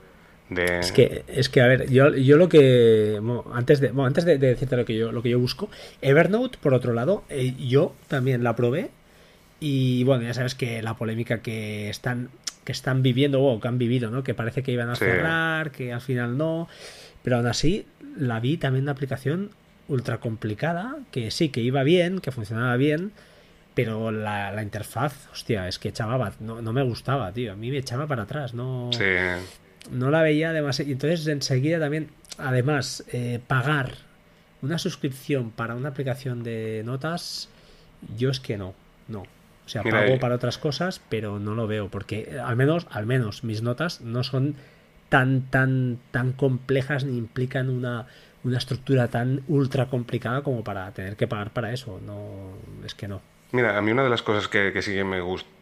es, 0.58 0.93
que, 0.93 1.25
es 1.29 1.49
que, 1.49 1.61
a 1.61 1.67
ver, 1.67 1.91
yo, 1.91 2.14
yo 2.17 2.37
lo 2.37 2.49
que. 2.49 3.20
antes 3.52 3.81
de, 3.81 3.93
antes 3.97 4.25
de, 4.25 4.38
decirte 4.38 4.76
lo 4.76 4.85
que, 4.85 4.97
yo, 4.97 5.12
lo 5.12 5.23
que 5.23 5.31
yo 5.31 5.38
busco, 5.38 5.70
Evernote, 6.02 6.58
por 6.61 6.75
otro 6.75 6.93
lado, 6.93 7.25
eh, 7.29 7.55
yo 7.58 7.94
también 8.08 8.43
la 8.43 8.56
probé. 8.56 8.91
Y 9.61 10.05
bueno, 10.05 10.25
ya 10.25 10.35
sabes 10.35 10.55
que 10.55 10.82
la 10.82 10.94
polémica 10.94 11.43
que 11.43 11.91
están, 11.91 12.31
que 12.64 12.73
están 12.73 13.02
viviendo 13.02 13.43
o 13.43 13.61
que 13.61 13.69
han 13.69 13.79
vivido, 13.79 14.11
¿no? 14.11 14.25
Que 14.25 14.35
parece 14.35 14.62
que 14.62 14.73
iban 14.73 14.88
a 14.88 14.97
cerrar, 14.97 15.70
que 15.70 15.93
al 15.93 16.00
final 16.00 16.37
no. 16.37 16.69
Pero 17.23 17.37
aún 17.37 17.46
así, 17.46 17.87
la 18.17 18.41
vi 18.41 18.56
también 18.56 18.85
una 18.85 18.93
aplicación 18.93 19.50
ultra 19.87 20.19
complicada, 20.19 20.96
que 21.11 21.31
sí, 21.31 21.50
que 21.50 21.61
iba 21.61 21.82
bien, 21.82 22.20
que 22.20 22.32
funcionaba 22.32 22.76
bien, 22.76 23.12
pero 23.75 24.11
la, 24.11 24.50
la 24.50 24.62
interfaz, 24.62 25.29
hostia, 25.31 25.69
es 25.69 25.79
que 25.79 25.91
echaba, 25.91 26.32
no, 26.41 26.62
no 26.62 26.73
me 26.73 26.82
gustaba, 26.82 27.31
tío. 27.32 27.53
A 27.53 27.56
mí 27.56 27.70
me 27.70 27.79
echaba 27.79 28.06
para 28.06 28.23
atrás, 28.23 28.55
no. 28.55 28.91
Sí 28.93 29.05
no 29.91 30.11
la 30.11 30.23
veía 30.23 30.53
demasiado. 30.53 30.88
Y 30.88 30.93
entonces 30.93 31.27
enseguida 31.27 31.79
también, 31.79 32.09
además, 32.38 33.05
eh, 33.12 33.41
pagar 33.47 33.94
una 34.62 34.79
suscripción 34.79 35.50
para 35.50 35.75
una 35.75 35.91
aplicación 35.91 36.43
de 36.43 36.82
notas, 36.85 37.49
yo 38.17 38.31
es 38.31 38.41
que 38.41 38.56
no, 38.56 38.75
no. 39.09 39.23
O 39.23 39.69
sea, 39.73 39.82
pago 39.82 40.19
para 40.19 40.35
otras 40.35 40.59
cosas, 40.59 41.00
pero 41.09 41.38
no 41.38 41.55
lo 41.55 41.67
veo, 41.69 41.88
porque 41.88 42.29
eh, 42.31 42.41
al 42.41 42.56
menos, 42.56 42.87
al 42.91 43.06
menos 43.06 43.44
mis 43.44 43.63
notas 43.63 44.01
no 44.01 44.25
son 44.25 44.56
tan, 45.08 45.43
tan, 45.43 45.99
tan 46.10 46.32
complejas 46.32 47.05
ni 47.05 47.17
implican 47.17 47.69
una, 47.69 48.06
una 48.43 48.58
estructura 48.58 49.08
tan 49.08 49.43
ultra 49.49 49.87
complicada 49.87 50.43
como 50.43 50.65
para 50.65 50.91
tener 50.93 51.17
que 51.17 51.29
pagar 51.29 51.53
para 51.53 51.72
eso. 51.72 52.01
No, 52.05 52.56
es 52.84 52.94
que 52.94 53.06
no. 53.06 53.20
Mira, 53.53 53.77
a 53.77 53.82
mí 53.82 53.93
una 53.93 54.03
de 54.03 54.10
las 54.10 54.22
cosas 54.22 54.49
que, 54.49 54.72
que 54.72 54.82
sí 54.82 54.93
que 54.93 55.05
me 55.05 55.20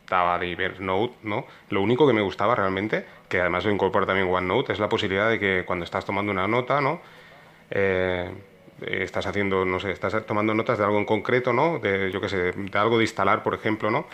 gustaba 0.09 0.39
de 0.39 0.53
Evernote, 0.53 1.17
¿no? 1.25 1.47
Lo 1.69 1.83
único 1.83 2.07
que 2.07 2.15
me 2.15 2.23
gustaba 2.23 2.55
realmente 2.55 3.05
que 3.29 3.43
además 3.43 3.67
lo 3.67 3.71
incorpora 3.71 4.07
también 4.07 4.27
OneNote, 4.27 4.73
es 4.73 4.79
la 4.79 4.89
posibilidad 4.89 5.29
de 5.29 5.39
que 5.39 5.65
cuando 5.67 5.85
estás 5.85 6.07
tomando 6.07 6.33
una 6.33 6.49
nota, 6.49 6.81
¿no? 6.81 7.03
Eh, 7.71 8.31
estás 8.87 9.27
haciendo, 9.27 9.67
no 9.67 9.79
sé, 9.79 9.91
estás 9.91 10.25
tomando 10.25 10.55
notas 10.55 10.79
de 10.79 10.85
algo 10.85 10.97
en 10.97 11.05
concreto, 11.05 11.53
¿no? 11.53 11.79
De, 11.79 12.11
yo 12.11 12.23
qué 12.23 12.29
sé, 12.31 12.53
de 12.53 12.79
algo 12.79 12.97
de 12.97 13.05
instalar, 13.05 13.43
por 13.43 13.53
ejemplo, 13.53 13.91
¿no? 13.91 14.07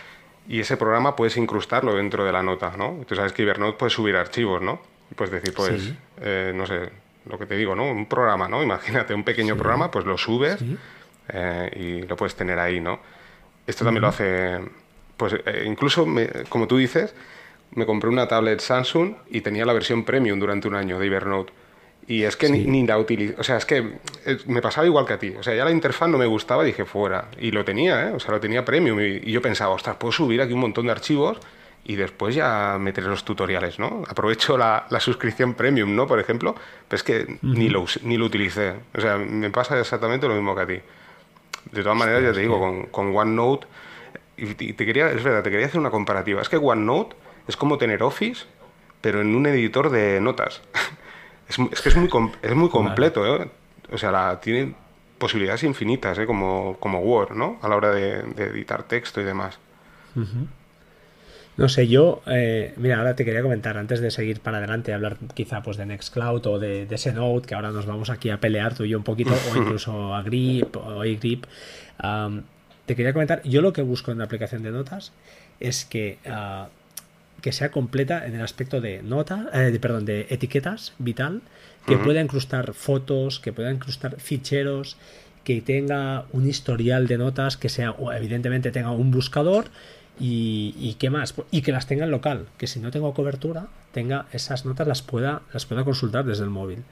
Y 0.48 0.58
ese 0.58 0.76
programa 0.76 1.14
puedes 1.14 1.36
incrustarlo 1.36 1.94
dentro 1.94 2.24
de 2.24 2.32
la 2.32 2.42
nota, 2.42 2.72
¿no? 2.76 3.04
Tú 3.06 3.14
sabes 3.14 3.32
que 3.32 3.44
Evernote 3.44 3.78
puede 3.78 3.90
subir 3.90 4.16
archivos, 4.16 4.60
¿no? 4.60 4.80
Y 5.12 5.14
puedes 5.14 5.30
decir, 5.30 5.54
pues, 5.54 5.92
eh, 6.20 6.52
no 6.52 6.66
sé, 6.66 6.90
lo 7.30 7.38
que 7.38 7.46
te 7.46 7.56
digo, 7.56 7.76
¿no? 7.76 7.84
Un 7.88 8.06
programa, 8.06 8.48
¿no? 8.48 8.64
Imagínate 8.64 9.14
un 9.14 9.22
pequeño 9.22 9.56
programa, 9.56 9.92
pues 9.92 10.06
lo 10.06 10.18
subes 10.18 10.58
eh, 11.28 11.70
y 11.76 12.02
lo 12.02 12.16
puedes 12.16 12.34
tener 12.34 12.58
ahí, 12.58 12.80
¿no? 12.80 12.98
Esto 13.64 13.84
también 13.84 14.02
lo 14.02 14.08
hace, 14.08 14.60
pues, 15.16 15.34
incluso, 15.64 16.06
como 16.48 16.66
tú 16.66 16.76
dices, 16.76 17.14
me 17.74 17.86
compré 17.86 18.08
una 18.08 18.28
tablet 18.28 18.60
Samsung 18.60 19.14
y 19.30 19.40
tenía 19.40 19.64
la 19.64 19.72
versión 19.72 20.04
premium 20.04 20.38
durante 20.38 20.68
un 20.68 20.74
año 20.74 20.98
de 20.98 21.06
Evernote. 21.06 21.52
Y 22.06 22.24
es 22.24 22.36
que 22.36 22.50
ni, 22.50 22.86
la 22.86 22.98
utilicé. 22.98 23.34
O 23.38 23.42
sea, 23.42 23.56
es 23.56 23.64
que 23.64 23.78
eh, 24.26 24.38
me 24.46 24.60
pasaba 24.60 24.86
igual 24.86 25.06
que 25.06 25.14
a 25.14 25.18
ti. 25.18 25.34
O 25.38 25.42
sea, 25.42 25.54
ya 25.54 25.64
la 25.64 25.70
interfaz 25.70 26.08
no 26.08 26.18
me 26.18 26.26
gustaba, 26.26 26.62
dije 26.62 26.84
fuera. 26.84 27.28
Y 27.40 27.50
lo 27.50 27.64
tenía, 27.64 28.08
¿eh? 28.08 28.12
O 28.12 28.20
sea, 28.20 28.32
lo 28.32 28.40
tenía 28.40 28.64
premium. 28.64 29.00
Y, 29.00 29.20
yo 29.30 29.40
pensaba, 29.40 29.72
ostras, 29.72 29.96
puedo 29.96 30.12
subir 30.12 30.42
aquí 30.42 30.52
un 30.52 30.60
montón 30.60 30.86
de 30.86 30.92
archivos 30.92 31.38
y 31.82 31.96
después 31.96 32.34
ya 32.34 32.76
meter 32.78 33.04
los 33.04 33.24
tutoriales, 33.24 33.78
¿no? 33.78 34.02
Aprovecho 34.06 34.58
la, 34.58 34.86
suscripción 35.00 35.54
premium, 35.54 35.96
¿no? 35.96 36.06
Por 36.06 36.20
ejemplo. 36.20 36.54
Pero 36.88 36.96
es 36.96 37.02
que 37.02 37.38
ni, 37.40 37.70
lo, 37.70 37.86
ni 38.02 38.18
lo 38.18 38.26
utilicé. 38.26 38.74
O 38.94 39.00
sea, 39.00 39.16
me 39.16 39.50
pasa 39.50 39.78
exactamente 39.80 40.28
lo 40.28 40.34
mismo 40.34 40.54
que 40.54 40.60
a 40.60 40.66
ti. 40.66 40.80
De 41.72 41.82
todas 41.82 41.96
maneras, 41.96 42.22
ya 42.22 42.32
te 42.32 42.40
digo, 42.40 42.60
con, 42.60 42.86
con 42.86 43.16
OneNote. 43.16 43.66
Y, 44.36 44.54
te 44.54 44.86
quería, 44.86 45.10
es 45.10 45.22
verdad, 45.22 45.42
te 45.42 45.50
quería 45.50 45.66
hacer 45.66 45.80
una 45.80 45.90
comparativa. 45.90 46.42
Es 46.42 46.48
que 46.48 46.56
OneNote 46.56 47.16
es 47.46 47.56
como 47.56 47.78
tener 47.78 48.02
Office, 48.02 48.44
pero 49.00 49.20
en 49.20 49.34
un 49.34 49.46
editor 49.46 49.90
de 49.90 50.20
notas. 50.20 50.62
es, 51.48 51.80
que 51.80 51.88
es 51.88 51.96
muy, 51.96 52.08
es 52.42 52.54
muy 52.54 52.68
completo, 52.68 53.26
¿eh? 53.26 53.48
O 53.92 53.98
sea, 53.98 54.10
la, 54.10 54.40
tiene 54.40 54.74
posibilidades 55.18 55.62
infinitas, 55.62 56.18
¿eh? 56.18 56.26
como, 56.26 56.76
como 56.80 57.00
Word, 57.00 57.34
¿no? 57.34 57.58
A 57.62 57.68
la 57.68 57.76
hora 57.76 57.90
de, 57.90 58.20
editar 58.36 58.84
texto 58.84 59.20
y 59.20 59.24
demás. 59.24 59.58
No 61.56 61.68
sé, 61.68 61.86
yo, 61.86 62.22
eh, 62.26 62.74
mira, 62.76 62.98
ahora 62.98 63.14
te 63.14 63.24
quería 63.24 63.42
comentar, 63.42 63.76
antes 63.76 64.00
de 64.00 64.10
seguir 64.10 64.40
para 64.40 64.58
adelante, 64.58 64.92
hablar 64.92 65.18
quizá 65.34 65.62
pues 65.62 65.76
de 65.76 65.86
Nextcloud 65.86 66.46
o 66.46 66.58
de, 66.58 66.86
de 66.86 66.94
ese 66.94 67.12
Node, 67.12 67.46
que 67.46 67.54
ahora 67.54 67.70
nos 67.70 67.86
vamos 67.86 68.10
aquí 68.10 68.30
a 68.30 68.40
pelear 68.40 68.74
tú 68.74 68.84
y 68.84 68.90
yo 68.90 68.98
un 68.98 69.04
poquito, 69.04 69.32
o 69.32 69.56
incluso 69.56 70.14
a 70.14 70.22
Grip 70.22 70.76
o 70.76 71.00
a 71.00 71.04
Grip. 71.04 71.46
Te 72.86 72.96
quería 72.96 73.12
comentar, 73.12 73.42
yo 73.42 73.62
lo 73.62 73.72
que 73.72 73.82
busco 73.82 74.12
en 74.12 74.18
la 74.18 74.24
aplicación 74.24 74.62
de 74.62 74.70
notas 74.70 75.12
es 75.60 75.84
que, 75.84 76.18
ah, 76.26 76.68
que 77.40 77.52
sea 77.52 77.70
completa 77.70 78.26
en 78.26 78.34
el 78.34 78.42
aspecto 78.42 78.80
de 78.80 79.02
notas, 79.02 79.46
eh, 79.54 79.78
perdón, 79.80 80.04
de 80.04 80.26
etiquetas 80.30 80.94
vital, 80.98 81.42
que 81.86 81.98
pueda 81.98 82.22
incrustar 82.22 82.72
fotos, 82.72 83.40
que 83.40 83.52
pueda 83.52 83.70
incrustar 83.70 84.18
ficheros, 84.18 84.96
que 85.44 85.60
tenga 85.60 86.24
un 86.32 86.48
historial 86.48 87.06
de 87.06 87.18
notas, 87.18 87.58
que 87.58 87.68
sea, 87.68 87.94
evidentemente 88.16 88.70
tenga 88.70 88.90
un 88.90 89.10
buscador 89.10 89.66
y, 90.18 90.96
qué 90.98 91.10
más 91.10 91.34
y 91.50 91.62
que 91.62 91.72
las 91.72 91.86
tenga 91.86 92.04
en 92.04 92.10
local 92.10 92.46
que 92.56 92.66
si 92.66 92.78
no 92.78 92.90
tengo 92.90 93.12
cobertura 93.14 93.66
tenga 93.92 94.26
esas 94.32 94.64
notas 94.64 94.86
las 94.86 95.02
pueda 95.02 95.42
las 95.52 95.66
pueda 95.66 95.84
consultar 95.84 96.24
desde 96.24 96.44
el 96.44 96.50
móvil 96.50 96.84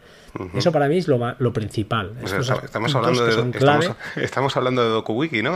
eso 0.54 0.72
para 0.72 0.88
mí 0.88 0.98
es 0.98 1.08
lo, 1.08 1.34
lo 1.38 1.52
principal 1.52 2.12
pues 2.20 2.32
estamos, 2.32 2.94
hablando 2.94 3.26
de, 3.26 3.94
estamos, 4.16 4.56
hablando 4.56 4.82
de 4.82 4.88
DokuWiki 4.88 5.42
¿no? 5.42 5.54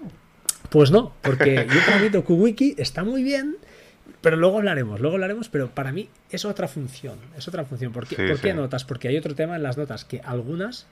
pues 0.70 0.90
no 0.90 1.12
porque 1.22 1.66
yo 1.68 1.80
para 1.86 1.98
mí 1.98 2.08
DokuWiki 2.08 2.76
está 2.78 3.04
muy 3.04 3.22
bien 3.22 3.56
pero 4.20 4.36
luego 4.36 4.58
hablaremos, 4.58 5.00
luego 5.00 5.14
hablaremos, 5.14 5.48
pero 5.48 5.68
para 5.70 5.92
mí 5.92 6.08
es 6.30 6.44
otra 6.44 6.66
función, 6.66 7.18
es 7.36 7.46
otra 7.46 7.64
función. 7.64 7.92
¿Por 7.92 8.06
qué, 8.06 8.16
¿por 8.16 8.40
qué 8.40 8.52
notas? 8.52 8.84
Porque 8.84 9.06
hay 9.06 9.16
otro 9.16 9.36
tema 9.36 9.54
en 9.54 9.62
las 9.62 9.76
notas, 9.76 10.04
que 10.04 10.20
algunas 10.24 10.88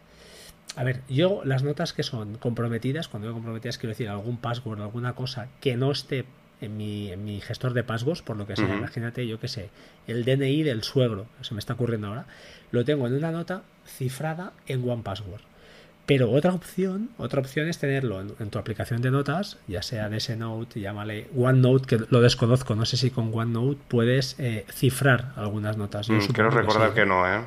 a 0.74 0.84
ver, 0.84 1.02
yo 1.08 1.42
las 1.44 1.62
notas 1.62 1.92
que 1.92 2.02
son 2.02 2.36
comprometidas, 2.36 3.08
cuando 3.08 3.28
digo 3.28 3.36
comprometidas 3.36 3.78
quiero 3.78 3.90
decir 3.90 4.08
algún 4.08 4.36
password, 4.36 4.80
alguna 4.80 5.14
cosa 5.14 5.48
que 5.60 5.76
no 5.76 5.90
esté 5.90 6.24
en 6.60 6.76
mi, 6.76 7.10
en 7.10 7.24
mi 7.24 7.40
gestor 7.40 7.72
de 7.74 7.84
passwords, 7.84 8.22
por 8.22 8.36
lo 8.36 8.46
que 8.46 8.56
sea, 8.56 8.74
imagínate, 8.74 9.26
yo 9.26 9.38
qué 9.38 9.48
sé, 9.48 9.70
el 10.06 10.24
DNI 10.24 10.62
del 10.62 10.82
suegro, 10.82 11.26
se 11.42 11.54
me 11.54 11.60
está 11.60 11.74
ocurriendo 11.74 12.08
ahora, 12.08 12.26
lo 12.70 12.84
tengo 12.84 13.06
en 13.06 13.14
una 13.14 13.30
nota 13.30 13.62
cifrada 13.86 14.52
en 14.66 14.88
One 14.88 15.02
Password. 15.02 15.42
Pero 16.06 16.30
otra 16.30 16.52
opción, 16.52 17.10
otra 17.18 17.40
opción 17.40 17.68
es 17.68 17.78
tenerlo 17.78 18.20
en, 18.20 18.50
tu 18.50 18.58
aplicación 18.60 19.02
de 19.02 19.10
notas, 19.10 19.58
ya 19.66 19.82
sea 19.82 20.08
de 20.08 20.18
ese 20.18 20.36
Note, 20.36 20.78
llámale 20.78 21.28
OneNote, 21.36 21.86
que 21.86 22.04
lo 22.08 22.20
desconozco, 22.20 22.76
no 22.76 22.86
sé 22.86 22.96
si 22.96 23.10
con 23.10 23.32
OneNote 23.34 23.80
puedes 23.88 24.36
eh, 24.38 24.64
cifrar 24.70 25.32
algunas 25.34 25.76
notas. 25.76 26.08
Mm, 26.08 26.18
quiero 26.32 26.50
recordar 26.50 26.94
que, 26.94 27.04
no, 27.04 27.26
¿eh? 27.26 27.40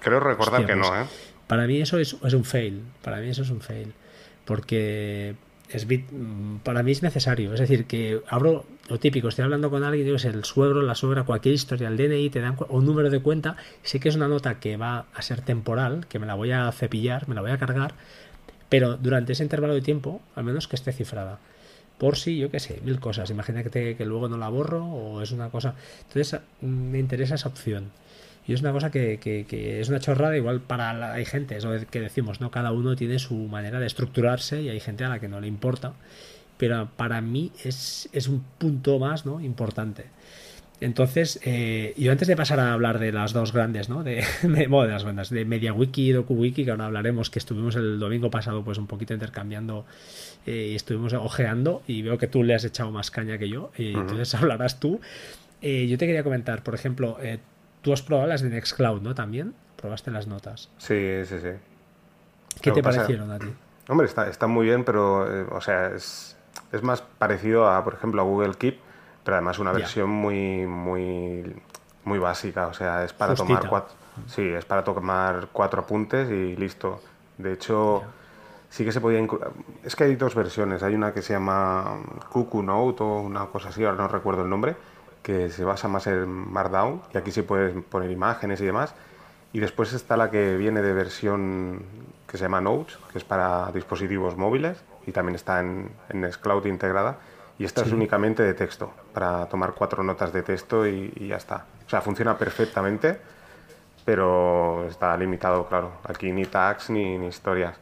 Creo 0.00 0.20
recordar 0.20 0.64
que 0.64 0.76
no, 0.76 0.88
pues 0.88 1.00
¿eh? 1.00 1.34
Para 1.46 1.66
mí 1.66 1.80
eso 1.80 1.98
es, 1.98 2.14
un 2.14 2.44
fail. 2.44 2.82
Para 3.02 3.18
mí 3.18 3.28
eso 3.28 3.42
es 3.42 3.50
un 3.50 3.60
fail. 3.60 3.92
Porque 4.44 5.34
es 5.76 5.86
para 6.62 6.82
mí 6.82 6.92
es 6.92 7.02
necesario. 7.02 7.52
Es 7.54 7.60
decir, 7.60 7.86
que 7.86 8.20
abro 8.28 8.64
lo 8.88 8.98
típico, 8.98 9.28
estoy 9.28 9.44
hablando 9.44 9.70
con 9.70 9.82
alguien, 9.84 10.04
digo, 10.04 10.16
es 10.16 10.24
el 10.24 10.44
suegro, 10.44 10.82
la 10.82 10.94
suegra, 10.94 11.24
cualquier 11.24 11.54
historia, 11.54 11.88
el 11.88 11.96
DNI, 11.96 12.30
te 12.30 12.40
dan 12.40 12.56
un 12.68 12.84
número 12.84 13.10
de 13.10 13.20
cuenta, 13.20 13.56
sé 13.82 14.00
que 14.00 14.08
es 14.08 14.16
una 14.16 14.28
nota 14.28 14.60
que 14.60 14.76
va 14.76 15.06
a 15.14 15.22
ser 15.22 15.40
temporal, 15.40 16.06
que 16.08 16.18
me 16.18 16.26
la 16.26 16.34
voy 16.34 16.52
a 16.52 16.70
cepillar, 16.72 17.28
me 17.28 17.34
la 17.34 17.40
voy 17.40 17.50
a 17.50 17.58
cargar, 17.58 17.94
pero 18.68 18.96
durante 18.96 19.32
ese 19.32 19.42
intervalo 19.42 19.74
de 19.74 19.82
tiempo, 19.82 20.20
al 20.34 20.44
menos 20.44 20.68
que 20.68 20.76
esté 20.76 20.92
cifrada. 20.92 21.38
Por 21.98 22.16
si, 22.16 22.38
yo 22.38 22.50
qué 22.50 22.58
sé, 22.58 22.80
mil 22.84 22.98
cosas. 22.98 23.30
Imagínate 23.30 23.96
que 23.96 24.04
luego 24.04 24.28
no 24.28 24.36
la 24.36 24.48
borro 24.48 24.84
o 24.84 25.22
es 25.22 25.30
una 25.30 25.50
cosa. 25.50 25.76
Entonces, 26.08 26.40
me 26.60 26.98
interesa 26.98 27.36
esa 27.36 27.48
opción. 27.48 27.92
Y 28.46 28.52
es 28.52 28.60
una 28.60 28.72
cosa 28.72 28.90
que, 28.90 29.18
que, 29.18 29.80
es 29.80 29.88
una 29.88 30.00
chorrada, 30.00 30.36
igual 30.36 30.60
para 30.60 31.12
hay 31.12 31.24
gente, 31.24 31.56
es 31.56 31.64
lo 31.64 31.78
que 31.86 32.00
decimos, 32.00 32.40
¿no? 32.40 32.50
Cada 32.50 32.72
uno 32.72 32.94
tiene 32.94 33.18
su 33.18 33.34
manera 33.34 33.80
de 33.80 33.86
estructurarse 33.86 34.60
y 34.62 34.68
hay 34.68 34.80
gente 34.80 35.04
a 35.04 35.08
la 35.08 35.18
que 35.18 35.28
no 35.28 35.40
le 35.40 35.46
importa. 35.46 35.94
Pero 36.58 36.88
para 36.96 37.20
mí 37.20 37.52
es, 37.64 38.08
es 38.12 38.28
un 38.28 38.44
punto 38.58 38.98
más, 38.98 39.24
¿no? 39.26 39.40
Importante. 39.40 40.04
Entonces, 40.80 41.40
eh, 41.44 41.94
yo 41.96 42.12
antes 42.12 42.28
de 42.28 42.36
pasar 42.36 42.60
a 42.60 42.72
hablar 42.72 42.98
de 42.98 43.12
las 43.12 43.32
dos 43.32 43.52
grandes, 43.52 43.88
¿no? 43.88 44.02
De, 44.02 44.16
de, 44.42 44.66
de 44.66 44.88
las 44.88 45.04
bandas, 45.04 45.30
de 45.30 45.44
MediaWiki 45.44 46.10
y 46.10 46.12
DokuWiki, 46.12 46.64
que 46.64 46.70
ahora 46.72 46.86
hablaremos, 46.86 47.30
que 47.30 47.38
estuvimos 47.38 47.76
el 47.76 47.98
domingo 47.98 48.30
pasado 48.30 48.64
pues 48.64 48.78
un 48.78 48.86
poquito 48.86 49.14
intercambiando 49.14 49.86
eh, 50.46 50.70
y 50.72 50.74
estuvimos 50.74 51.12
ojeando 51.14 51.82
y 51.86 52.02
veo 52.02 52.18
que 52.18 52.26
tú 52.26 52.42
le 52.42 52.54
has 52.54 52.64
echado 52.64 52.90
más 52.90 53.10
caña 53.10 53.38
que 53.38 53.48
yo, 53.48 53.70
y 53.78 53.94
entonces 53.94 54.34
hablarás 54.34 54.80
tú. 54.80 55.00
Eh, 55.62 55.86
yo 55.88 55.96
te 55.96 56.06
quería 56.06 56.22
comentar, 56.22 56.62
por 56.62 56.74
ejemplo, 56.74 57.16
Tú 57.84 57.92
has 57.92 58.00
probado 58.00 58.26
las 58.28 58.40
de 58.40 58.48
Nextcloud, 58.48 59.02
¿no? 59.02 59.14
También. 59.14 59.54
Probaste 59.76 60.10
las 60.10 60.26
notas. 60.26 60.70
Sí, 60.78 61.22
sí, 61.26 61.38
sí. 61.38 61.50
¿Qué 62.62 62.72
te 62.72 62.82
parecieron 62.82 63.30
a 63.30 63.38
ti? 63.38 63.52
Hombre, 63.88 64.06
está, 64.06 64.26
está 64.26 64.46
muy 64.46 64.64
bien, 64.64 64.84
pero, 64.84 65.30
eh, 65.30 65.46
o 65.50 65.60
sea, 65.60 65.88
es, 65.88 66.34
es, 66.72 66.82
más 66.82 67.02
parecido 67.02 67.68
a, 67.68 67.84
por 67.84 67.92
ejemplo, 67.92 68.22
a 68.22 68.24
Google 68.24 68.54
Keep, 68.54 68.80
pero 69.22 69.36
además 69.36 69.58
una 69.58 69.72
versión 69.72 70.08
muy, 70.08 70.64
muy, 70.66 71.54
muy 72.04 72.18
básica. 72.18 72.68
O 72.68 72.72
sea, 72.72 73.04
es 73.04 73.12
para 73.12 73.34
tomar 73.34 73.68
cuatro. 73.68 73.94
Sí, 74.28 74.48
es 74.48 74.64
para 74.64 74.82
tomar 74.82 75.48
cuatro 75.52 75.82
apuntes 75.82 76.30
y 76.30 76.56
listo. 76.56 77.02
De 77.36 77.52
hecho, 77.52 78.02
sí 78.70 78.86
que 78.86 78.92
se 78.92 79.00
podía. 79.02 79.20
Es 79.82 79.94
que 79.94 80.04
hay 80.04 80.16
dos 80.16 80.34
versiones. 80.34 80.82
Hay 80.82 80.94
una 80.94 81.12
que 81.12 81.20
se 81.20 81.34
llama 81.34 81.98
Cuckoo 82.30 82.62
Note 82.62 83.02
o 83.02 83.20
una 83.20 83.44
cosa 83.44 83.68
así, 83.68 83.84
ahora 83.84 83.98
no 83.98 84.08
recuerdo 84.08 84.42
el 84.42 84.48
nombre 84.48 84.74
que 85.24 85.48
se 85.48 85.64
basa 85.64 85.88
más 85.88 86.06
en 86.06 86.28
Markdown 86.28 87.00
y 87.12 87.18
aquí 87.18 87.32
sí 87.32 87.42
puedes 87.42 87.74
poner 87.84 88.10
imágenes 88.10 88.60
y 88.60 88.66
demás. 88.66 88.94
Y 89.54 89.58
después 89.58 89.92
está 89.94 90.16
la 90.16 90.30
que 90.30 90.56
viene 90.56 90.82
de 90.82 90.92
versión 90.92 91.82
que 92.28 92.36
se 92.36 92.44
llama 92.44 92.60
Notes, 92.60 92.98
que 93.10 93.18
es 93.18 93.24
para 93.24 93.72
dispositivos 93.72 94.36
móviles 94.36 94.76
y 95.06 95.12
también 95.12 95.34
está 95.34 95.60
en, 95.60 95.90
en 96.10 96.20
Nextcloud 96.20 96.66
integrada. 96.66 97.16
Y 97.58 97.64
esta 97.64 97.82
es 97.82 97.92
únicamente 97.92 98.42
de 98.42 98.52
texto, 98.52 98.92
para 99.14 99.46
tomar 99.46 99.74
cuatro 99.74 100.02
notas 100.02 100.32
de 100.32 100.42
texto 100.42 100.86
y, 100.86 101.28
ya 101.28 101.36
está. 101.36 101.64
O 101.86 101.88
sea, 101.88 102.02
funciona 102.02 102.36
perfectamente, 102.36 103.16
pero 104.04 104.86
está 104.88 105.16
limitado, 105.16 105.66
claro. 105.68 105.92
Aquí 106.04 106.32
ni 106.32 106.44
tags 106.46 106.90
ni, 106.90 107.16
ni 107.16 107.28
historias. 107.28 107.76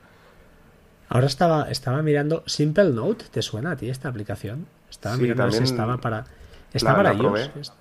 Ahora 1.08 1.26
estaba, 1.26 1.70
estaba 1.70 2.02
mirando 2.02 2.44
Simple 2.46 2.90
Note, 2.90 3.24
¿te 3.30 3.42
suena 3.42 3.72
a 3.72 3.76
ti 3.76 3.88
esta 3.88 4.08
aplicación? 4.08 4.66
Estaba 4.90 5.16
mirando 5.16 5.50
si 5.50 5.62
estaba 5.62 5.96
para 5.96 6.26
¿Está 6.72 6.94
para 6.94 7.12
iOS? 7.14 7.72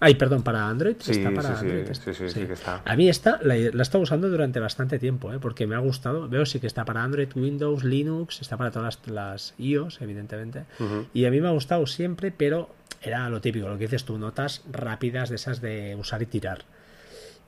Ay, 0.00 0.14
perdón, 0.14 0.42
para 0.42 0.68
Android. 0.68 0.96
Sí, 1.00 1.12
está 1.12 1.32
para 1.32 1.56
sí, 1.56 1.66
Android. 1.66 1.86
Sí, 1.92 2.14
sí, 2.14 2.30
sí, 2.30 2.46
que 2.46 2.52
está. 2.52 2.82
A 2.84 2.94
mí 2.94 3.08
esta 3.08 3.40
la, 3.42 3.56
la 3.56 3.78
he 3.78 3.82
estado 3.82 4.02
usando 4.02 4.28
durante 4.28 4.60
bastante 4.60 4.98
tiempo, 4.98 5.32
¿eh? 5.32 5.38
porque 5.40 5.66
me 5.66 5.74
ha 5.74 5.80
gustado. 5.80 6.28
Veo 6.28 6.46
sí 6.46 6.60
que 6.60 6.68
está 6.68 6.84
para 6.84 7.02
Android, 7.02 7.28
Windows, 7.34 7.82
Linux, 7.82 8.40
está 8.40 8.56
para 8.56 8.70
todas 8.70 9.00
las, 9.06 9.54
iOS, 9.58 10.00
evidentemente. 10.00 10.64
Y 11.12 11.24
a 11.24 11.30
mí 11.30 11.40
me 11.40 11.48
ha 11.48 11.52
gustado 11.52 11.86
siempre, 11.86 12.30
pero 12.30 12.70
era 13.02 13.28
lo 13.28 13.40
típico, 13.40 13.68
lo 13.68 13.76
que 13.76 13.84
dices 13.84 14.04
tú, 14.04 14.18
notas 14.18 14.62
rápidas 14.70 15.30
de 15.30 15.36
esas 15.36 15.60
de 15.60 15.96
usar 15.96 16.22
y 16.22 16.26
tirar. 16.26 16.64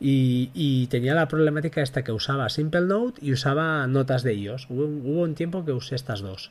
Y, 0.00 0.50
y, 0.54 0.87
tenía 0.87 1.14
la 1.14 1.28
problemática 1.28 1.83
esta 1.83 2.02
que 2.02 2.11
usaba 2.11 2.49
Simple 2.49 2.80
Note 2.80 3.21
y 3.23 3.33
usaba 3.33 3.87
notas 3.87 4.23
de 4.23 4.35
iOS. 4.35 4.66
Hubo, 4.71 4.85
hubo 4.85 5.23
un 5.23 5.35
tiempo 5.35 5.64
que 5.64 5.73
usé 5.73 5.95
estas 5.95 6.21
dos. 6.21 6.50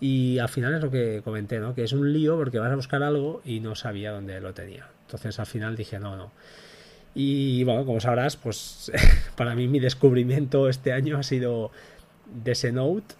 Y 0.00 0.38
al 0.38 0.48
final 0.48 0.74
es 0.74 0.82
lo 0.82 0.90
que 0.90 1.22
comenté, 1.24 1.58
¿no? 1.58 1.74
Que 1.74 1.82
es 1.82 1.92
un 1.92 2.12
lío 2.12 2.36
porque 2.36 2.58
vas 2.58 2.70
a 2.70 2.76
buscar 2.76 3.02
algo 3.02 3.42
y 3.44 3.60
no 3.60 3.74
sabía 3.74 4.12
dónde 4.12 4.40
lo 4.40 4.54
tenía. 4.54 4.88
Entonces 5.06 5.38
al 5.40 5.46
final 5.46 5.76
dije, 5.76 5.98
no, 5.98 6.16
no. 6.16 6.30
Y 7.14 7.64
bueno, 7.64 7.84
como 7.84 8.00
sabrás, 8.00 8.36
pues 8.36 8.92
para 9.36 9.54
mí 9.54 9.66
mi 9.66 9.80
descubrimiento 9.80 10.68
este 10.68 10.92
año 10.92 11.18
ha 11.18 11.22
sido 11.22 11.72
de 12.26 12.52
ese 12.52 12.72
Note, 12.72 13.14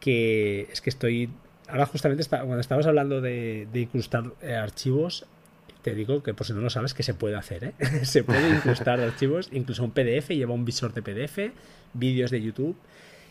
que 0.00 0.68
es 0.72 0.80
que 0.80 0.90
estoy... 0.90 1.30
Ahora 1.68 1.84
justamente 1.84 2.24
cuando 2.26 2.60
estabas 2.60 2.86
hablando 2.86 3.20
de, 3.20 3.68
incrustar 3.74 4.32
eh, 4.40 4.54
archivos, 4.54 5.26
te 5.82 5.94
digo 5.94 6.22
que 6.22 6.32
por 6.32 6.46
si 6.46 6.54
no 6.54 6.60
lo 6.60 6.70
sabes 6.70 6.94
que 6.94 7.02
se 7.02 7.12
puede 7.12 7.36
hacer, 7.36 7.64
¿eh? 7.64 7.74
se 8.04 8.24
puede 8.24 8.48
incrustar 8.56 8.98
archivos, 9.00 9.50
incluso 9.52 9.84
un 9.84 9.90
PDF, 9.90 10.30
lleva 10.30 10.54
un 10.54 10.64
visor 10.64 10.94
de 10.94 11.02
PDF, 11.02 11.52
vídeos 11.92 12.30
de 12.30 12.40
YouTube, 12.40 12.76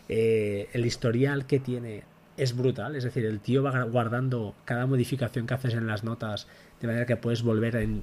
eh, 0.08 0.68
el 0.72 0.86
historial 0.86 1.46
que 1.46 1.58
tiene 1.58 2.04
es 2.38 2.56
brutal. 2.56 2.96
Es 2.96 3.04
decir, 3.04 3.24
el 3.26 3.40
tío 3.40 3.62
va 3.62 3.82
guardando 3.82 4.54
cada 4.64 4.86
modificación 4.86 5.46
que 5.46 5.54
haces 5.54 5.74
en 5.74 5.86
las 5.86 6.04
notas 6.04 6.46
de 6.80 6.86
manera 6.86 7.06
que 7.06 7.16
puedes 7.16 7.42
volver 7.42 7.76
en 7.76 8.02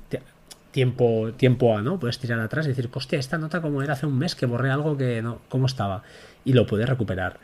tiempo, 0.71 1.31
tiempo 1.37 1.77
a, 1.77 1.81
¿no? 1.81 1.99
Puedes 1.99 2.19
tirar 2.19 2.39
atrás 2.39 2.65
y 2.65 2.69
decir, 2.69 2.89
hostia, 2.93 3.17
esta 3.17 3.37
nota 3.37 3.61
como 3.61 3.81
era 3.81 3.93
hace 3.93 4.05
un 4.05 4.17
mes 4.17 4.35
que 4.35 4.45
borré 4.45 4.69
algo 4.69 4.97
que 4.97 5.21
no, 5.21 5.39
¿cómo 5.49 5.65
estaba? 5.65 6.03
Y 6.43 6.53
lo 6.53 6.67
puedes 6.67 6.87
recuperar. 6.87 7.39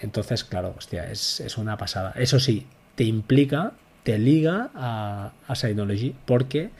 Entonces, 0.00 0.44
claro, 0.44 0.74
hostia, 0.78 1.10
es, 1.10 1.56
una 1.58 1.76
pasada. 1.76 2.12
Eso 2.16 2.40
sí, 2.40 2.66
te 2.94 3.04
implica, 3.04 3.72
te 4.04 4.18
liga 4.18 4.70
a, 4.74 5.32
a 5.46 5.54
Synology. 5.54 6.14
¿Por 6.24 6.46
qué? 6.46 6.70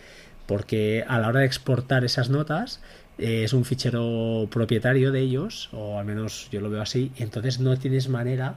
Porque 0.47 1.05
a 1.07 1.19
la 1.19 1.29
hora 1.29 1.41
de 1.41 1.47
exportar 1.47 2.05
esas 2.05 2.31
notas, 2.31 2.81
eh, 3.19 3.45
es 3.45 3.53
un 3.53 3.65
fichero 3.65 4.49
propietario 4.51 5.13
de 5.13 5.21
ellos, 5.21 5.69
o 5.73 5.99
al 5.99 6.05
menos 6.05 6.49
yo 6.51 6.61
lo 6.61 6.71
veo 6.71 6.83
así, 6.83 7.13
y 7.17 7.23
entonces 7.23 7.61
no 7.61 7.77
tienes 7.77 8.09
manera 8.09 8.57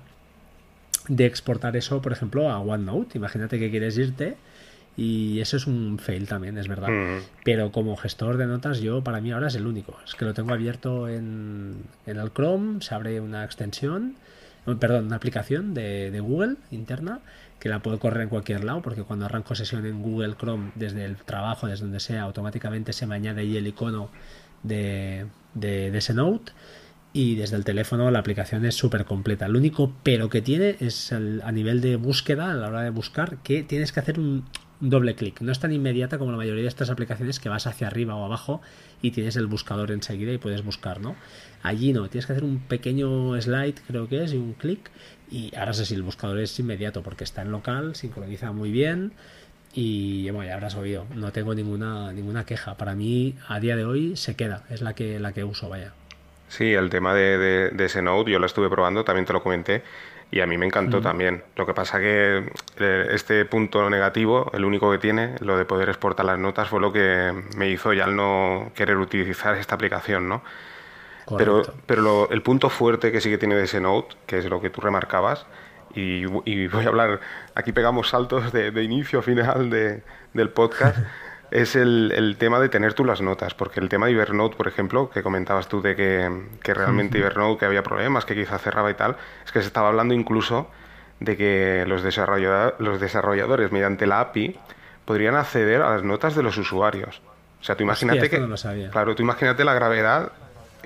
de 1.07 1.25
exportar 1.25 1.75
eso, 1.75 2.01
por 2.01 2.11
ejemplo, 2.11 2.49
a 2.49 2.59
OneNote. 2.59 3.17
Imagínate 3.17 3.59
que 3.59 3.69
quieres 3.69 3.97
irte 3.97 4.37
y 4.97 5.39
eso 5.39 5.57
es 5.57 5.67
un 5.67 5.99
fail 5.99 6.27
también, 6.27 6.57
es 6.57 6.67
verdad. 6.67 6.89
Mm. 6.89 7.21
Pero 7.43 7.71
como 7.71 7.97
gestor 7.97 8.37
de 8.37 8.47
notas, 8.47 8.79
yo 8.79 9.03
para 9.03 9.21
mí 9.21 9.31
ahora 9.31 9.47
es 9.47 9.55
el 9.55 9.67
único. 9.67 9.97
Es 10.05 10.15
que 10.15 10.25
lo 10.25 10.33
tengo 10.33 10.53
abierto 10.53 11.07
en, 11.07 11.83
en 12.05 12.17
el 12.17 12.31
Chrome, 12.31 12.81
se 12.81 12.95
abre 12.95 13.19
una 13.19 13.43
extensión, 13.43 14.15
perdón, 14.79 15.07
una 15.07 15.17
aplicación 15.17 15.73
de, 15.73 16.11
de 16.11 16.19
Google 16.19 16.55
interna 16.71 17.19
que 17.59 17.69
la 17.69 17.79
puedo 17.79 17.99
correr 17.99 18.23
en 18.23 18.29
cualquier 18.29 18.63
lado, 18.63 18.81
porque 18.81 19.03
cuando 19.03 19.25
arranco 19.25 19.55
sesión 19.55 19.85
en 19.85 20.01
Google 20.01 20.35
Chrome, 20.37 20.71
desde 20.75 21.05
el 21.05 21.17
trabajo, 21.17 21.67
desde 21.67 21.83
donde 21.83 21.99
sea, 21.99 22.23
automáticamente 22.23 22.93
se 22.93 23.07
me 23.07 23.15
añade 23.15 23.41
ahí 23.41 23.57
el 23.57 23.67
icono 23.67 24.09
de, 24.63 25.25
de, 25.53 25.95
ese 25.97 26.13
Note 26.13 26.51
y 27.15 27.35
desde 27.35 27.55
el 27.55 27.63
teléfono 27.63 28.11
la 28.11 28.19
aplicación 28.19 28.65
es 28.65 28.75
súper 28.75 29.05
completa. 29.05 29.47
Lo 29.47 29.57
único 29.57 29.93
pero 30.03 30.29
que 30.29 30.41
tiene 30.41 30.75
es 30.81 31.13
a 31.13 31.51
nivel 31.53 31.79
de 31.79 31.95
búsqueda, 31.95 32.51
a 32.51 32.55
la 32.55 32.67
hora 32.67 32.81
de 32.81 32.89
buscar, 32.89 33.37
que 33.37 33.63
tienes 33.63 33.93
que 33.93 34.01
hacer 34.01 34.19
un, 34.19 34.43
doble 34.81 35.15
clic. 35.15 35.39
No 35.39 35.53
es 35.53 35.59
tan 35.59 35.71
inmediata 35.71 36.17
como 36.17 36.31
la 36.31 36.37
mayoría 36.37 36.63
de 36.63 36.67
estas 36.67 36.89
aplicaciones 36.89 37.39
que 37.39 37.47
vas 37.47 37.67
hacia 37.67 37.87
arriba 37.87 38.17
o 38.17 38.25
abajo 38.25 38.61
y 39.01 39.11
tienes 39.11 39.37
el 39.37 39.47
buscador 39.47 39.91
enseguida 39.91 40.33
y 40.33 40.37
puedes 40.39 40.61
buscar, 40.61 40.99
¿no? 40.99 41.15
Allí 41.63 41.93
no, 41.93 42.09
tienes 42.09 42.25
que 42.25 42.33
hacer 42.33 42.43
un 42.43 42.59
pequeño 42.59 43.41
slide, 43.41 43.75
creo 43.87 44.09
que 44.09 44.25
es, 44.25 44.33
y 44.33 44.37
un 44.37 44.51
clic. 44.51 44.91
Y 45.31 45.55
ahora 45.55 45.71
sé 45.71 45.85
si 45.85 45.93
el 45.93 46.03
buscador 46.03 46.39
es 46.39 46.59
inmediato 46.59 47.01
porque 47.01 47.23
está 47.23 47.43
en 47.43 47.51
local, 47.51 47.95
sincroniza 47.95 48.51
muy 48.51 48.71
bien. 48.71 49.13
Y 49.73 50.29
bueno, 50.31 50.49
ya 50.49 50.55
habrás 50.55 50.75
oído, 50.75 51.05
no 51.15 51.31
tengo 51.31 51.55
ninguna, 51.55 52.11
ninguna 52.11 52.45
queja. 52.45 52.75
Para 52.75 52.93
mí, 52.93 53.35
a 53.47 53.61
día 53.61 53.77
de 53.77 53.85
hoy, 53.85 54.17
se 54.17 54.35
queda, 54.35 54.65
es 54.69 54.81
la 54.81 54.95
que, 54.95 55.17
la 55.21 55.31
que 55.31 55.45
uso, 55.45 55.69
vaya. 55.69 55.93
Sí, 56.55 56.73
el 56.73 56.89
tema 56.89 57.13
de, 57.13 57.71
de 57.71 57.85
ese 57.85 58.01
Node, 58.01 58.31
yo 58.31 58.39
lo 58.39 58.45
estuve 58.45 58.69
probando, 58.69 59.03
también 59.03 59.25
te 59.25 59.33
lo 59.33 59.43
comenté 59.43 59.83
y 60.31 60.41
a 60.41 60.47
mí 60.47 60.57
me 60.57 60.65
encantó 60.65 61.01
también. 61.01 61.43
Lo 61.55 61.65
que 61.65 61.73
pasa 61.73 61.99
que 61.99 62.49
eh, 62.79 63.07
este 63.11 63.45
punto 63.45 63.89
negativo, 63.89 64.51
el 64.53 64.65
único 64.65 64.91
que 64.91 64.97
tiene, 64.97 65.35
lo 65.39 65.57
de 65.57 65.65
poder 65.65 65.89
exportar 65.89 66.25
las 66.25 66.39
notas, 66.39 66.67
fue 66.67 66.81
lo 66.81 66.91
que 66.91 67.33
me 67.55 67.69
hizo 67.69 67.93
ya 67.93 68.05
al 68.05 68.15
no 68.15 68.71
querer 68.75 68.97
utilizar 68.97 69.55
esta 69.55 69.75
aplicación, 69.75 70.27
¿no? 70.27 70.43
Pero, 71.37 71.63
pero 71.87 72.29
el 72.29 72.41
punto 72.43 72.69
fuerte 72.69 73.11
que 73.11 73.19
sí 73.19 73.29
que 73.29 73.37
tiene 73.37 73.55
de 73.55 73.63
ese 73.63 73.81
Note, 73.81 74.15
que 74.27 74.37
es 74.37 74.45
lo 74.45 74.61
que 74.61 74.69
tú 74.69 74.81
remarcabas, 74.81 75.45
y, 75.95 76.25
voy 76.25 76.85
a 76.85 76.89
hablar, 76.89 77.21
aquí 77.55 77.71
pegamos 77.71 78.09
saltos 78.09 78.51
de, 78.51 78.83
inicio 78.83 79.19
a 79.19 79.21
final 79.21 79.69
de, 79.69 80.03
del 80.33 80.49
podcast, 80.49 80.97
es 81.51 81.75
el, 81.75 82.35
tema 82.39 82.59
de 82.59 82.69
tener 82.69 82.93
tú 82.93 83.05
las 83.05 83.21
notas, 83.21 83.53
porque 83.53 83.79
el 83.79 83.89
tema 83.89 84.07
de 84.07 84.13
Evernote, 84.13 84.55
por 84.55 84.67
ejemplo, 84.67 85.09
que 85.09 85.23
comentabas 85.23 85.67
tú 85.67 85.81
de 85.81 85.95
que, 85.95 86.73
realmente 86.73 87.19
Evernote 87.19 87.59
que 87.59 87.65
había 87.65 87.83
problemas, 87.83 88.25
que 88.25 88.35
quizá 88.35 88.57
cerraba 88.57 88.89
y 88.91 88.95
tal, 88.95 89.17
es 89.45 89.51
que 89.51 89.61
se 89.61 89.67
estaba 89.67 89.89
hablando 89.89 90.13
incluso 90.13 90.69
de 91.19 91.37
que 91.37 91.85
los, 91.87 92.03
los 92.03 92.99
desarrolladores 92.99 93.71
mediante 93.71 94.05
la 94.05 94.19
API 94.19 94.59
podrían 95.05 95.35
acceder 95.35 95.81
a 95.81 95.91
las 95.91 96.03
notas 96.03 96.35
de 96.35 96.43
los 96.43 96.57
usuarios. 96.57 97.21
O 97.61 97.63
sea, 97.63 97.75
tú 97.75 97.83
imagínate 97.83 98.29
que... 98.29 98.89
Claro, 98.91 99.15
tú 99.15 99.23
imagínate 99.23 99.63
la 99.63 99.73
gravedad 99.73 100.31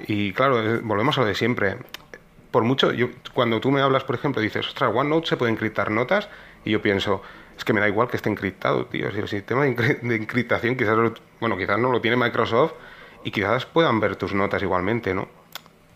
y 0.08 0.34
claro, 0.34 0.62
volvemos 0.84 1.18
a 1.18 1.22
lo 1.22 1.28
de 1.28 1.36
siempre. 1.36 1.78
Por 2.52 2.64
mucho, 2.64 2.92
yo, 2.92 3.10
cuando 3.34 3.60
tú 3.60 3.72
me 3.72 3.82
hablas, 3.82 4.04
por 4.04 4.16
ejemplo, 4.16 4.42
dices, 4.42 4.68
ostras, 4.68 4.92
OneNote 4.94 5.28
se 5.28 5.38
puede 5.38 5.52
encriptar 5.52 5.92
notas 5.92 6.30
y 6.64 6.72
yo 6.72 6.82
pienso, 6.82 7.22
es 7.60 7.66
que 7.66 7.74
me 7.74 7.82
da 7.82 7.90
igual 7.90 8.08
que 8.08 8.16
esté 8.16 8.30
encriptado, 8.30 8.86
tío. 8.86 9.12
Si 9.12 9.20
el 9.20 9.28
sistema 9.28 9.66
de 9.66 10.16
encriptación 10.16 10.78
quizás, 10.78 10.98
bueno, 11.42 11.58
quizás 11.58 11.78
no 11.78 11.92
lo 11.92 12.00
tiene 12.00 12.16
Microsoft 12.16 12.72
y 13.26 13.32
quizás 13.32 13.66
puedan 13.66 14.00
ver 14.00 14.16
tus 14.16 14.34
notas 14.34 14.64
igualmente, 14.64 15.14
¿no? 15.14 15.28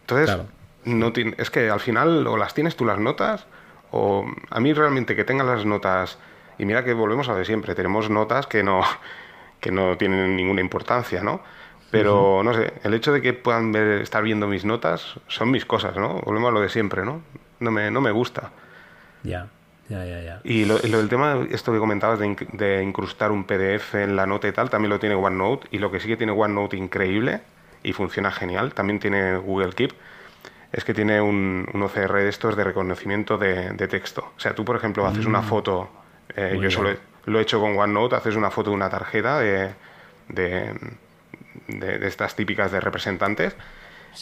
Entonces, 0.01 0.37
no 0.83 1.13
es 1.37 1.49
que 1.49 1.69
al 1.69 1.79
final 1.79 2.27
o 2.27 2.35
las 2.35 2.53
tienes 2.53 2.75
tú 2.75 2.83
las 2.83 2.99
notas 2.99 3.47
o 3.91 4.29
a 4.49 4.59
mí 4.59 4.73
realmente 4.73 5.15
que 5.15 5.23
tengan 5.23 5.47
las 5.47 5.65
notas 5.65 6.17
y 6.57 6.65
mira 6.65 6.83
que 6.83 6.93
volvemos 6.93 7.29
a 7.29 7.31
lo 7.31 7.37
de 7.37 7.45
siempre, 7.45 7.75
tenemos 7.75 8.09
notas 8.09 8.45
que 8.45 8.61
no 8.61 8.81
que 9.61 9.71
no 9.71 9.97
tienen 9.97 10.35
ninguna 10.35 10.59
importancia, 10.59 11.23
¿no? 11.23 11.41
Pero 11.91 12.41
no 12.43 12.53
sé, 12.53 12.73
el 12.83 12.93
hecho 12.93 13.13
de 13.13 13.21
que 13.21 13.31
puedan 13.31 13.71
ver, 13.71 14.01
estar 14.01 14.21
viendo 14.21 14.47
mis 14.47 14.65
notas 14.65 15.17
son 15.27 15.49
mis 15.49 15.63
cosas, 15.63 15.95
¿no? 15.95 16.19
Volvemos 16.25 16.49
a 16.49 16.51
lo 16.51 16.59
de 16.59 16.67
siempre, 16.67 17.05
¿no? 17.05 17.21
No 17.61 17.71
me, 17.71 17.89
no 17.89 18.01
me 18.01 18.11
gusta. 18.11 18.51
Ya. 19.23 19.47
Y 20.43 20.65
lo, 20.65 20.77
del 20.77 21.09
tema, 21.09 21.45
esto 21.51 21.71
que 21.71 21.79
comentabas 21.79 22.19
de, 22.19 22.83
incrustar 22.83 23.31
un 23.31 23.43
PDF 23.43 23.95
en 23.95 24.15
la 24.15 24.25
nota 24.25 24.47
y 24.47 24.51
tal, 24.51 24.69
también 24.69 24.89
lo 24.89 24.99
tiene 24.99 25.15
OneNote. 25.15 25.67
Y 25.71 25.79
lo 25.79 25.91
que 25.91 25.99
sí 25.99 26.07
que 26.07 26.17
tiene 26.17 26.31
OneNote 26.31 26.77
increíble 26.77 27.41
y 27.83 27.93
funciona 27.93 28.31
genial, 28.31 28.73
también 28.73 28.99
tiene 28.99 29.35
Google 29.37 29.73
Keep, 29.73 29.91
es 30.71 30.83
que 30.85 30.93
tiene 30.93 31.21
un, 31.21 31.67
OCR 31.73 32.13
de 32.13 32.29
estos 32.29 32.55
de 32.55 32.63
reconocimiento 32.63 33.37
de, 33.37 33.87
texto. 33.87 34.31
O 34.35 34.39
sea, 34.39 34.55
tú, 34.55 34.63
por 34.63 34.75
ejemplo, 34.75 35.05
haces 35.05 35.25
una 35.25 35.41
mm. 35.41 35.45
foto, 35.45 35.89
eh, 36.35 36.57
yo 36.61 36.71
solo 36.71 36.95
lo 37.25 37.39
he 37.39 37.41
hecho 37.41 37.59
con 37.59 37.77
OneNote, 37.77 38.15
haces 38.15 38.35
una 38.35 38.49
foto 38.49 38.69
de 38.69 38.75
una 38.75 38.89
tarjeta 38.89 39.39
de, 39.39 39.73
de, 40.29 40.73
de 41.67 42.07
estas 42.07 42.35
típicas 42.35 42.71
de 42.71 42.79
representantes 42.79 43.55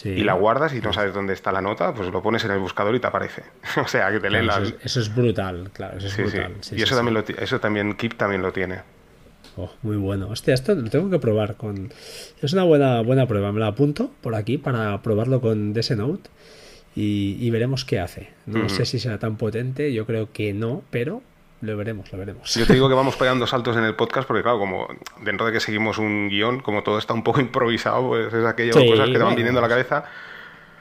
y 0.04 0.22
la 0.22 0.34
guardas 0.34 0.74
y 0.74 0.80
no 0.80 0.92
sabes 0.92 1.14
dónde 1.14 1.32
está 1.32 1.52
la 1.52 1.60
nota, 1.60 1.94
pues 1.94 2.10
lo 2.10 2.22
pones 2.22 2.44
en 2.44 2.52
el 2.52 2.58
buscador 2.58 2.94
y 2.94 3.00
te 3.00 3.06
aparece. 3.06 3.42
o 3.76 3.86
sea, 3.86 4.10
que 4.10 4.20
te 4.20 4.30
leen 4.30 4.48
eso, 4.82 5.00
es, 5.00 5.14
brutal, 5.14 5.70
claro, 5.72 5.98
eso 5.98 6.08
es 6.08 6.16
brutal. 6.16 6.54
y 6.72 6.82
eso, 6.82 6.96
también 6.96 7.14
lo, 7.14 7.20
eso 7.20 7.60
también 7.60 7.94
Keep 7.94 8.16
también 8.16 8.42
lo 8.42 8.52
tiene. 8.52 8.80
Oh, 9.56 9.70
muy 9.82 9.96
bueno. 9.96 10.28
Hostia, 10.28 10.54
esto 10.54 10.74
lo 10.74 10.88
tengo 10.88 11.10
que 11.10 11.18
probar 11.18 11.56
con... 11.56 11.92
Es 12.40 12.52
una 12.54 12.64
buena, 12.64 13.02
buena 13.02 13.26
prueba. 13.26 13.52
Me 13.52 13.60
la 13.60 13.66
apunto 13.66 14.10
por 14.22 14.34
aquí 14.34 14.56
para 14.56 15.02
probarlo 15.02 15.42
con 15.42 15.74
DS 15.74 15.96
Note 15.96 16.30
y, 16.96 17.36
y 17.38 17.50
veremos 17.50 17.84
qué 17.84 18.00
hace. 18.00 18.30
No 18.46 18.68
sé 18.70 18.86
si 18.86 18.98
será 18.98 19.18
tan 19.18 19.36
potente, 19.36 19.92
yo 19.92 20.06
creo 20.06 20.32
que 20.32 20.54
no, 20.54 20.82
pero 20.90 21.22
lo 21.62 21.76
veremos, 21.76 22.12
lo 22.12 22.18
veremos. 22.18 22.54
Yo 22.54 22.66
te 22.66 22.74
digo 22.74 22.88
que 22.88 22.94
vamos 22.94 23.16
pegando 23.16 23.46
saltos 23.46 23.76
en 23.76 23.84
el 23.84 23.94
podcast 23.94 24.26
porque, 24.26 24.42
claro, 24.42 24.58
como 24.58 24.88
dentro 25.22 25.46
de 25.46 25.52
que 25.52 25.60
seguimos 25.60 25.96
un 25.98 26.28
guion, 26.28 26.60
como 26.60 26.82
todo 26.82 26.98
está 26.98 27.14
un 27.14 27.22
poco 27.22 27.40
improvisado, 27.40 28.08
pues 28.08 28.34
es 28.34 28.44
aquello 28.44 28.72
cosas 28.72 29.08
que 29.08 29.18
te 29.18 29.24
van 29.24 29.36
viniendo 29.36 29.60
a 29.60 29.62
la 29.62 29.68
cabeza. 29.68 30.04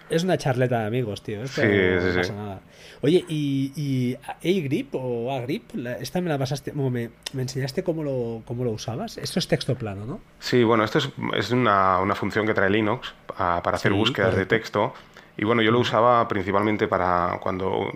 Es 0.10 0.24
una 0.24 0.38
charleta 0.38 0.80
de 0.80 0.88
amigos, 0.88 1.22
tío. 1.22 1.48
sí, 1.48 1.62
no 1.62 2.16
pasa 2.16 2.34
nada. 2.34 2.62
Oye, 3.04 3.24
¿y, 3.30 3.72
y 3.76 4.16
A-Grip 4.26 4.94
o 4.94 5.32
A-Grip? 5.32 5.72
Esta 6.00 6.20
me 6.20 6.30
la 6.30 6.38
pasaste, 6.38 6.74
me, 6.74 7.10
me, 7.34 7.42
enseñaste 7.42 7.84
cómo 7.84 8.04
lo, 8.04 8.42
cómo 8.46 8.64
lo 8.64 8.72
usabas. 8.72 9.18
Esto 9.18 9.40
es 9.40 9.48
texto 9.48 9.76
plano, 9.76 10.06
¿no? 10.06 10.20
Sí, 10.40 10.64
bueno, 10.64 10.84
esto 10.84 10.98
es, 10.98 11.10
es 11.36 11.52
una, 11.52 12.00
una, 12.00 12.14
función 12.14 12.46
que 12.46 12.54
trae 12.54 12.70
Linux 12.70 13.14
para 13.38 13.60
hacer 13.60 13.94
búsquedas 13.94 14.36
de 14.36 14.46
texto. 14.46 14.94
Y 15.38 15.46
bueno, 15.46 15.62
yo 15.62 15.72
lo 15.72 15.80
usaba 15.80 16.28
principalmente 16.28 16.88
para 16.88 17.40
cuando 17.42 17.92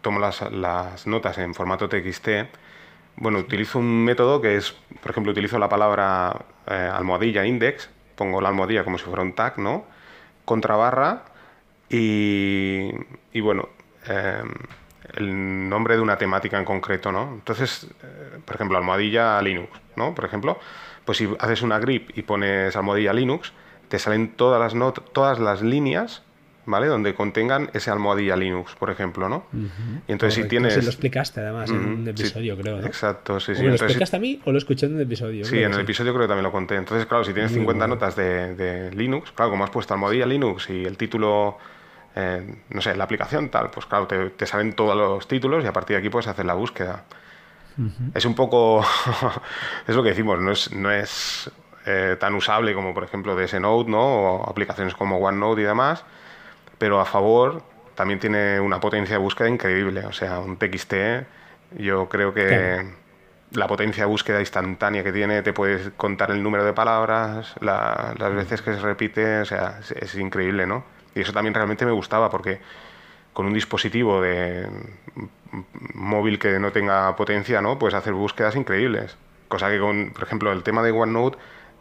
tomo 0.00 0.20
las, 0.20 1.06
notas 1.06 1.38
en 1.38 1.54
formato 1.54 1.88
TXT, 1.88 2.28
bueno, 3.16 3.38
utilizo 3.38 3.78
un 3.78 4.04
método 4.04 4.40
que 4.40 4.56
es, 4.56 4.72
por 5.00 5.10
ejemplo, 5.10 5.32
utilizo 5.32 5.58
la 5.58 5.68
palabra 5.68 6.44
eh, 6.66 6.90
almohadilla 6.92 7.44
index, 7.44 7.90
pongo 8.14 8.40
la 8.40 8.48
almohadilla 8.48 8.84
como 8.84 8.98
si 8.98 9.04
fuera 9.04 9.22
un 9.22 9.34
tag, 9.34 9.58
¿no? 9.58 9.84
Contra 10.44 10.76
barra 10.76 11.24
y, 11.88 12.90
y 13.32 13.40
bueno, 13.40 13.68
em, 14.06 14.52
el 15.14 15.68
nombre 15.68 15.96
de 15.96 16.02
una 16.02 16.16
temática 16.16 16.58
en 16.58 16.64
concreto, 16.64 17.10
¿no? 17.10 17.32
Entonces, 17.34 17.88
eh, 18.02 18.38
por 18.44 18.54
ejemplo, 18.54 18.78
almohadilla 18.78 19.40
Linux, 19.42 19.70
¿no? 19.96 20.14
Por 20.14 20.24
ejemplo, 20.24 20.58
pues 21.04 21.18
si 21.18 21.28
haces 21.40 21.62
una 21.62 21.78
grip 21.78 22.16
y 22.16 22.22
pones 22.22 22.76
almohadilla 22.76 23.12
Linux, 23.12 23.52
te 23.88 23.98
salen 23.98 24.36
todas 24.36 24.60
las, 24.72 24.92
todas 25.12 25.38
las 25.38 25.62
líneas 25.62 26.22
¿vale? 26.68 26.86
Donde 26.86 27.14
contengan 27.14 27.70
ese 27.72 27.90
almohadilla 27.90 28.36
Linux, 28.36 28.74
por 28.74 28.90
ejemplo, 28.90 29.28
¿no? 29.28 29.46
Y 30.06 30.12
entonces 30.12 30.42
si 30.42 30.48
tienes... 30.48 30.74
Si 30.74 30.82
lo 30.82 30.88
explicaste 30.88 31.40
además 31.40 31.70
en 31.70 31.76
un 31.76 32.08
episodio, 32.08 32.56
creo, 32.56 32.80
¿no? 32.80 32.86
Exacto, 32.86 33.40
sí, 33.40 33.54
sí. 33.54 33.62
¿Lo 33.62 33.74
explicaste 33.74 34.16
a 34.16 34.20
mí 34.20 34.40
o 34.44 34.52
lo 34.52 34.58
escuché 34.58 34.86
en 34.86 34.94
un 34.94 35.00
episodio? 35.00 35.44
Sí, 35.44 35.62
en 35.62 35.72
el 35.72 35.80
episodio 35.80 36.12
creo 36.12 36.24
que 36.24 36.28
también 36.28 36.44
lo 36.44 36.52
conté. 36.52 36.76
Entonces, 36.76 37.06
claro, 37.06 37.24
si 37.24 37.32
tienes 37.32 37.52
50 37.52 37.86
notas 37.88 38.14
de, 38.14 38.90
Linux, 38.94 39.32
claro, 39.32 39.50
como 39.50 39.64
has 39.64 39.70
puesto 39.70 39.94
almohadilla 39.94 40.26
Linux 40.26 40.70
y 40.70 40.84
el 40.84 40.96
título... 40.96 41.58
Eh, 42.16 42.62
no 42.70 42.80
sé, 42.80 42.96
la 42.96 43.04
aplicación 43.04 43.48
tal, 43.48 43.70
pues 43.70 43.86
claro, 43.86 44.08
te, 44.08 44.46
salen 44.46 44.72
todos 44.72 44.96
los 44.96 45.28
títulos 45.28 45.62
y 45.62 45.68
a 45.68 45.72
partir 45.72 45.94
de 45.94 46.00
aquí 46.00 46.10
puedes 46.10 46.26
hacer 46.26 46.46
la 46.46 46.54
búsqueda. 46.54 47.04
Es 48.12 48.24
un 48.24 48.34
poco, 48.34 48.84
es 49.86 49.94
lo 49.94 50.02
que 50.02 50.08
decimos, 50.08 50.40
no 50.40 50.50
es, 50.50 50.72
no 50.72 50.90
es 50.90 51.48
eh, 51.86 52.16
tan 52.20 52.34
usable 52.34 52.74
como 52.74 52.92
por 52.92 53.02
ejemplo 53.02 53.34
DS 53.34 53.58
Note, 53.60 53.90
¿no? 53.90 54.00
O 54.00 54.50
aplicaciones 54.50 54.94
como 54.94 55.16
OneNote 55.18 55.62
y 55.62 55.64
demás, 55.64 56.04
pero 56.78 57.00
a 57.00 57.04
favor 57.04 57.62
también 57.94 58.20
tiene 58.20 58.60
una 58.60 58.80
potencia 58.80 59.16
de 59.16 59.18
búsqueda 59.18 59.48
increíble. 59.48 60.06
O 60.06 60.12
sea, 60.12 60.38
un 60.38 60.56
TXT, 60.56 60.94
yo 61.78 62.08
creo 62.08 62.32
que 62.32 62.86
la 63.52 63.66
potencia 63.66 64.04
de 64.04 64.08
búsqueda 64.08 64.40
instantánea 64.40 65.02
que 65.02 65.12
tiene, 65.12 65.42
te 65.42 65.52
puedes 65.52 65.90
contar 65.96 66.30
el 66.30 66.42
número 66.42 66.64
de 66.64 66.72
palabras, 66.72 67.54
las 67.60 68.34
veces 68.34 68.62
que 68.62 68.74
se 68.74 68.80
repite, 68.80 69.40
o 69.40 69.44
sea, 69.44 69.80
es, 70.00 70.14
increíble, 70.14 70.66
¿no? 70.66 70.84
Y 71.14 71.22
eso 71.22 71.32
también 71.32 71.54
realmente 71.54 71.84
me 71.84 71.92
gustaba 71.92 72.30
porque 72.30 72.60
con 73.32 73.46
un 73.46 73.54
dispositivo 73.54 74.20
de 74.20 74.68
móvil 75.94 76.38
que 76.38 76.58
no 76.58 76.72
tenga 76.72 77.14
potencia, 77.16 77.60
¿no? 77.60 77.78
Puedes 77.78 77.94
hacer 77.94 78.12
búsquedas 78.12 78.54
increíbles. 78.56 79.16
Cosa 79.48 79.70
que 79.70 79.78
con, 79.78 80.12
por 80.12 80.24
ejemplo, 80.24 80.52
el 80.52 80.62
tema 80.62 80.82
de 80.82 80.90
OneNote 80.92 81.38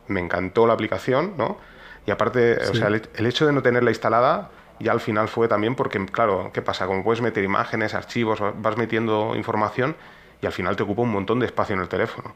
me 0.07 0.21
encantó 0.21 0.65
la 0.67 0.73
aplicación, 0.73 1.33
¿no? 1.37 1.57
Y 2.05 2.11
aparte, 2.11 2.57
o 2.57 2.73
sea, 2.73 2.87
el, 2.87 3.25
hecho 3.25 3.45
de 3.45 3.51
no 3.51 3.61
tenerla 3.61 3.91
instalada 3.91 4.49
y 4.79 4.87
al 4.87 4.99
final 4.99 5.27
fue 5.27 5.47
también 5.47 5.75
porque, 5.75 6.03
claro, 6.05 6.51
¿qué 6.53 6.61
pasa? 6.61 6.85
Como 6.85 7.03
puedes 7.03 7.21
meter 7.21 7.43
imágenes, 7.43 7.93
archivos, 7.93 8.39
vas 8.39 8.77
metiendo 8.77 9.35
información 9.35 9.95
y 10.41 10.45
al 10.45 10.51
final 10.51 10.75
te 10.75 10.83
ocupa 10.83 11.01
un 11.01 11.11
montón 11.11 11.39
de 11.39 11.45
espacio 11.47 11.75
en 11.75 11.81
el 11.81 11.87
teléfono. 11.87 12.35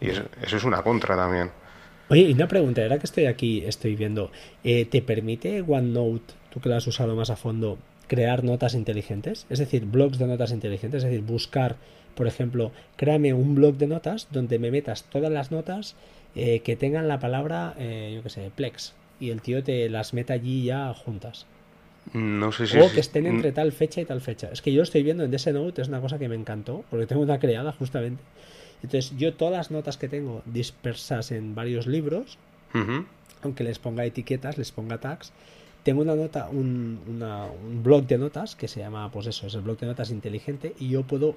Y 0.00 0.10
eso, 0.10 0.24
es 0.42 0.64
una 0.64 0.82
contra 0.82 1.16
también. 1.16 1.50
Oye, 2.10 2.22
y 2.22 2.32
una 2.32 2.48
pregunta, 2.48 2.82
ahora 2.82 2.98
que 2.98 3.06
estoy 3.06 3.26
aquí, 3.26 3.64
estoy 3.64 3.96
viendo, 3.96 4.30
eh, 4.62 4.84
¿te 4.84 5.00
permite 5.00 5.62
OneNote, 5.62 6.34
tú 6.50 6.60
que 6.60 6.68
lo 6.68 6.76
has 6.76 6.86
usado 6.86 7.16
más 7.16 7.30
a 7.30 7.36
fondo, 7.36 7.78
crear 8.06 8.44
notas 8.44 8.74
inteligentes, 8.74 9.46
es 9.48 9.58
decir, 9.58 9.86
blogs 9.86 10.18
de 10.18 10.26
notas 10.26 10.52
inteligentes, 10.52 11.02
es 11.02 11.10
decir, 11.10 11.24
buscar, 11.24 11.76
por 12.14 12.26
ejemplo, 12.26 12.72
créame 12.96 13.32
un 13.32 13.54
blog 13.54 13.76
de 13.76 13.86
notas 13.86 14.28
donde 14.30 14.58
me 14.58 14.70
metas 14.70 15.04
todas 15.04 15.32
las 15.32 15.50
notas 15.50 15.96
eh, 16.36 16.60
que 16.60 16.76
tengan 16.76 17.08
la 17.08 17.18
palabra, 17.18 17.74
eh, 17.78 18.12
yo 18.14 18.22
qué 18.22 18.28
sé, 18.28 18.50
Plex, 18.54 18.92
y 19.18 19.30
el 19.30 19.40
tío 19.40 19.62
te 19.62 19.88
las 19.88 20.12
meta 20.12 20.34
allí 20.34 20.64
ya 20.64 20.92
juntas. 20.92 21.46
No 22.12 22.52
sé 22.52 22.66
si 22.66 22.78
o 22.78 22.92
que 22.92 23.00
estén 23.00 23.26
entre 23.26 23.52
tal 23.52 23.72
fecha 23.72 24.00
y 24.00 24.04
tal 24.04 24.20
fecha. 24.20 24.50
Es 24.52 24.62
que 24.62 24.72
yo 24.72 24.82
estoy 24.82 25.02
viendo 25.02 25.24
en 25.24 25.30
DS 25.30 25.52
Note, 25.52 25.82
es 25.82 25.88
una 25.88 26.00
cosa 26.00 26.18
que 26.18 26.28
me 26.28 26.34
encantó, 26.34 26.84
porque 26.90 27.06
tengo 27.06 27.22
una 27.22 27.38
creada 27.38 27.72
justamente. 27.72 28.22
Entonces, 28.82 29.16
yo 29.16 29.34
todas 29.34 29.54
las 29.54 29.70
notas 29.70 29.96
que 29.96 30.08
tengo 30.08 30.42
dispersas 30.44 31.32
en 31.32 31.54
varios 31.54 31.86
libros, 31.86 32.38
aunque 33.42 33.64
les 33.64 33.78
ponga 33.78 34.04
etiquetas, 34.04 34.58
les 34.58 34.72
ponga 34.72 34.98
tags, 34.98 35.32
tengo 35.84 36.00
una 36.00 36.16
nota, 36.16 36.48
un, 36.48 36.98
un, 37.06 37.82
blog 37.82 38.06
de 38.06 38.18
notas 38.18 38.56
que 38.56 38.68
se 38.68 38.80
llama, 38.80 39.10
pues 39.12 39.26
eso, 39.26 39.46
es 39.46 39.54
el 39.54 39.60
blog 39.60 39.78
de 39.78 39.86
notas 39.86 40.10
inteligente 40.10 40.74
y 40.80 40.88
yo 40.88 41.02
puedo 41.02 41.36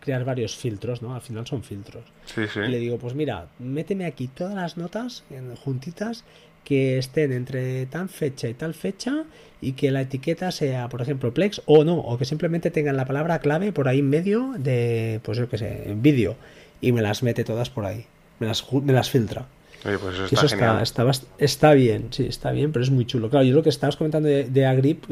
crear 0.00 0.24
varios 0.24 0.56
filtros, 0.56 1.00
¿no? 1.00 1.14
Al 1.14 1.20
final 1.20 1.46
son 1.46 1.62
filtros. 1.62 2.04
Y 2.36 2.68
le 2.68 2.78
digo, 2.78 2.98
pues 2.98 3.14
mira, 3.14 3.46
méteme 3.60 4.04
aquí 4.04 4.26
todas 4.26 4.54
las 4.54 4.76
notas 4.76 5.22
en, 5.30 5.54
juntitas 5.54 6.24
que 6.64 6.98
estén 6.98 7.32
entre 7.32 7.86
tal 7.86 8.08
fecha 8.08 8.48
y 8.48 8.54
tal 8.54 8.74
fecha 8.74 9.24
y 9.60 9.72
que 9.72 9.90
la 9.90 10.02
etiqueta 10.02 10.50
sea, 10.50 10.88
por 10.88 11.02
ejemplo, 11.02 11.32
Plex 11.32 11.62
o 11.66 11.84
no, 11.84 11.98
o 11.98 12.18
que 12.18 12.24
simplemente 12.24 12.70
tengan 12.70 12.96
la 12.96 13.04
palabra 13.04 13.38
clave 13.38 13.72
por 13.72 13.88
ahí 13.88 14.00
en 14.00 14.10
medio 14.10 14.54
de, 14.58 15.20
pues 15.22 15.38
yo 15.38 15.48
qué 15.48 15.58
sé, 15.58 15.90
en 15.90 16.02
vídeo 16.02 16.36
y 16.80 16.92
me 16.92 17.02
las 17.02 17.22
mete 17.22 17.44
todas 17.44 17.70
por 17.70 17.86
ahí, 17.86 18.06
me 18.38 18.46
las, 18.46 18.70
me 18.72 18.92
las 18.92 19.10
filtra. 19.10 19.46
Oye, 19.86 19.98
pues 19.98 20.18
eso 20.18 20.46
está, 20.46 20.82
está, 20.82 21.10
está, 21.36 21.74
bien, 21.74 22.08
sí, 22.10 22.26
está 22.26 22.52
bien, 22.52 22.72
pero 22.72 22.82
es 22.82 22.90
muy 22.90 23.04
chulo. 23.04 23.28
Claro, 23.28 23.44
yo 23.44 23.54
lo 23.54 23.62
que 23.62 23.68
estabas 23.68 23.96
comentando 23.96 24.28
de, 24.28 24.66
Agrip, 24.66 25.04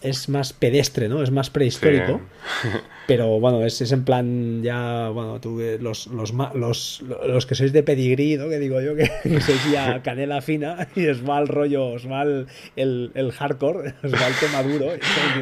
es 0.00 0.28
más 0.30 0.54
pedestre, 0.54 1.10
¿no? 1.10 1.22
Es 1.22 1.30
más 1.30 1.50
prehistórico. 1.50 2.22
pero 3.06 3.38
bueno, 3.38 3.62
es, 3.62 3.82
es, 3.82 3.92
en 3.92 4.04
plan 4.04 4.62
ya, 4.62 5.10
bueno, 5.10 5.40
tú, 5.40 5.60
los, 5.78 6.06
los, 6.06 6.32
los, 6.54 7.04
los 7.26 7.46
que 7.46 7.54
sois 7.54 7.72
de 7.74 7.82
pedigrí, 7.82 8.36
¿no? 8.38 8.48
Que 8.48 8.58
digo 8.58 8.80
yo, 8.80 8.96
que, 8.96 9.10
sois 9.40 9.70
ya 9.70 10.02
canela 10.02 10.40
fina 10.40 10.88
y 10.96 11.04
es 11.04 11.22
mal 11.22 11.46
rollo, 11.46 11.88
os 11.88 12.08
va 12.10 12.22
el, 12.22 12.46
el, 13.14 13.32
hardcore, 13.32 13.94
os 14.02 14.14
va 14.14 14.26
el 14.26 14.34
tema 14.36 14.62
duro. 14.62 14.86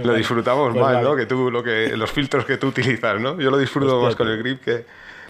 Lo 0.03 0.15
disfrutamos 0.15 0.73
pues 0.73 0.83
más, 0.83 1.03
¿no? 1.05 1.15
Que 1.15 1.27
tú, 1.27 1.53
lo 1.53 1.63
que, 1.63 1.97
los 1.97 2.11
filtros 2.11 2.45
que 2.45 2.57
tú 2.57 2.67
utilizas, 2.67 3.21
¿no? 3.21 3.41
Yo 3.41 3.51
lo 3.51 3.59
disfruto 3.59 4.03
más 4.03 4.17
con 4.17 4.29
el 4.29 4.39
grip 4.39 4.61
que 4.61 4.85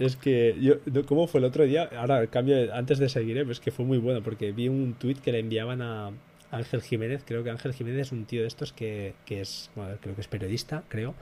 es 0.05 0.15
que 0.15 0.55
yo, 0.59 0.75
¿cómo 1.05 1.27
fue 1.27 1.39
el 1.39 1.45
otro 1.45 1.63
día? 1.63 1.89
Ahora, 1.97 2.25
cambio, 2.27 2.73
antes 2.73 2.99
de 2.99 3.09
seguir, 3.09 3.37
¿eh? 3.37 3.45
pues 3.45 3.59
que 3.59 3.71
fue 3.71 3.85
muy 3.85 3.97
bueno, 3.97 4.21
porque 4.21 4.51
vi 4.51 4.67
un 4.67 4.93
tuit 4.93 5.19
que 5.19 5.31
le 5.31 5.39
enviaban 5.39 5.81
a 5.81 6.11
Ángel 6.51 6.81
Jiménez. 6.81 7.23
Creo 7.25 7.43
que 7.43 7.49
Ángel 7.49 7.73
Jiménez 7.73 8.07
es 8.07 8.11
un 8.11 8.25
tío 8.25 8.41
de 8.41 8.47
estos 8.47 8.73
que, 8.73 9.13
que 9.25 9.41
es, 9.41 9.69
bueno, 9.75 9.95
creo 10.01 10.15
que 10.15 10.21
es 10.21 10.27
periodista, 10.27 10.83
creo, 10.87 11.13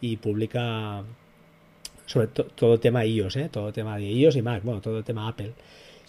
y 0.00 0.16
publica 0.16 1.04
sobre 2.06 2.28
todo 2.28 2.80
tema 2.80 3.04
iOS, 3.04 3.36
¿eh? 3.36 3.48
todo 3.52 3.72
tema 3.72 3.98
de 3.98 4.10
iOS 4.10 4.36
y 4.36 4.42
Mac, 4.42 4.62
bueno, 4.64 4.80
todo 4.80 5.02
tema 5.02 5.28
Apple. 5.28 5.52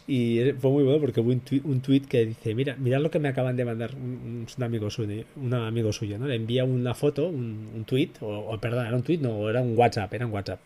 Y 0.07 0.53
fue 0.57 0.71
muy 0.71 0.83
bueno 0.83 0.99
porque 0.99 1.19
hubo 1.19 1.29
un, 1.29 1.41
tweet, 1.41 1.61
un 1.65 1.81
tweet 1.81 2.01
que 2.01 2.25
dice, 2.25 2.55
mira, 2.55 2.75
mirad 2.77 2.99
lo 3.01 3.11
que 3.11 3.19
me 3.19 3.27
acaban 3.27 3.55
de 3.55 3.65
mandar 3.65 3.93
un, 3.93 4.47
amigo 4.59 4.89
suyo, 4.89 5.23
un 5.35 5.53
amigo 5.53 5.93
suyo, 5.93 6.17
¿no? 6.17 6.25
Le 6.25 6.35
envía 6.35 6.63
una 6.63 6.95
foto, 6.95 7.27
un, 7.27 7.69
un 7.75 7.83
tweet, 7.83 8.11
o, 8.21 8.27
o, 8.27 8.59
perdón, 8.59 8.87
era 8.87 8.95
un 8.95 9.03
tweet, 9.03 9.19
no, 9.19 9.49
era 9.49 9.61
un 9.61 9.77
WhatsApp, 9.77 10.11
era 10.13 10.25
un 10.25 10.33
WhatsApp 10.33 10.59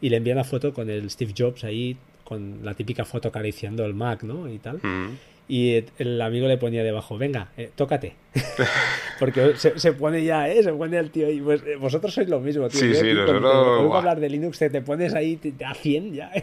y 0.00 0.08
le 0.10 0.16
envía 0.16 0.34
la 0.34 0.44
foto 0.44 0.72
con 0.72 0.90
el 0.90 1.10
Steve 1.10 1.34
Jobs 1.36 1.64
ahí, 1.64 1.96
con 2.24 2.64
la 2.64 2.74
típica 2.74 3.04
foto 3.04 3.28
acariciando 3.28 3.84
el 3.84 3.94
Mac, 3.94 4.22
¿no? 4.22 4.50
Y 4.52 4.58
tal. 4.58 4.78
Mm. 4.82 5.16
Y 5.48 5.84
el 5.98 6.20
amigo 6.20 6.48
le 6.48 6.58
ponía 6.58 6.82
debajo, 6.82 7.16
venga, 7.18 7.48
eh, 7.56 7.70
tócate. 7.74 8.16
Porque 9.20 9.54
se, 9.56 9.92
pone 9.92 10.24
ya, 10.24 10.48
¿eh? 10.48 10.62
Se 10.62 10.72
pone 10.72 10.98
el 10.98 11.10
tío 11.10 11.30
y 11.30 11.40
pues 11.40 11.62
eh, 11.64 11.76
vosotros 11.76 12.12
sois 12.12 12.28
lo 12.28 12.40
mismo, 12.40 12.68
tío. 12.68 12.80
Sí, 12.80 12.94
sí, 12.94 13.14
nosotros... 13.14 13.94
hablar 13.94 14.18
de 14.18 14.28
Linux, 14.28 14.58
te, 14.58 14.82
pones 14.82 15.14
ahí 15.14 15.38
a 15.64 15.74
100 15.74 16.14
ya. 16.14 16.32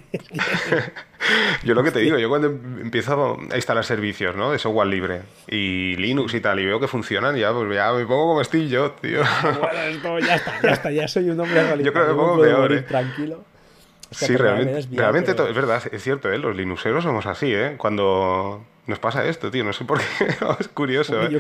yo 1.64 1.74
lo 1.74 1.84
que 1.84 1.92
te 1.92 2.00
digo, 2.00 2.18
yo 2.18 2.30
cuando 2.30 2.48
empiezo 2.48 3.38
a 3.52 3.56
instalar 3.56 3.84
servicios, 3.84 4.36
¿no? 4.38 4.52
De 4.52 4.58
software 4.60 4.88
libre 4.88 5.22
y 5.50 5.98
Linux 5.98 6.34
y 6.34 6.40
tal, 6.40 6.62
y 6.62 6.66
veo 6.66 6.80
que 6.80 6.88
funcionan, 6.88 7.36
ya, 7.36 7.52
pues 7.54 7.76
ya 7.76 7.92
me 7.92 8.06
pongo 8.06 8.28
como 8.28 8.42
estoy 8.42 8.70
yo, 8.70 8.92
tío. 8.92 9.22
bueno, 9.44 9.80
esto 9.82 10.20
ya 10.20 10.36
está, 10.36 10.62
ya 10.62 10.70
está, 10.70 10.92
ya 10.92 11.08
soy 11.10 11.30
un 11.30 11.40
hombre 11.42 11.62
Yo 11.84 11.92
creo 11.92 12.06
que 12.06 12.12
me 12.14 12.18
pongo 12.18 12.42
peor, 12.42 12.72
¿eh? 12.72 12.82
Tranquilo. 12.84 13.44
Sí, 14.14 14.36
realmente, 14.36 14.88
realmente 14.92 15.32
es 15.32 15.56
verdad, 15.56 15.84
es 15.92 16.04
cierto, 16.04 16.32
¿eh? 16.32 16.38
los 16.38 16.56
linuxeros 16.56 17.04
somos 17.04 17.26
así, 17.26 17.54
¿eh? 17.54 17.76
Cuando 17.78 18.64
nos 18.88 19.00
pasa 19.00 19.26
esto, 19.26 19.52
tío, 19.52 19.64
no 19.64 19.74
sé 19.74 19.86
por 19.86 20.00
qué, 20.00 20.06
es 20.60 20.68
curioso. 20.70 21.22
¿eh? 21.22 21.40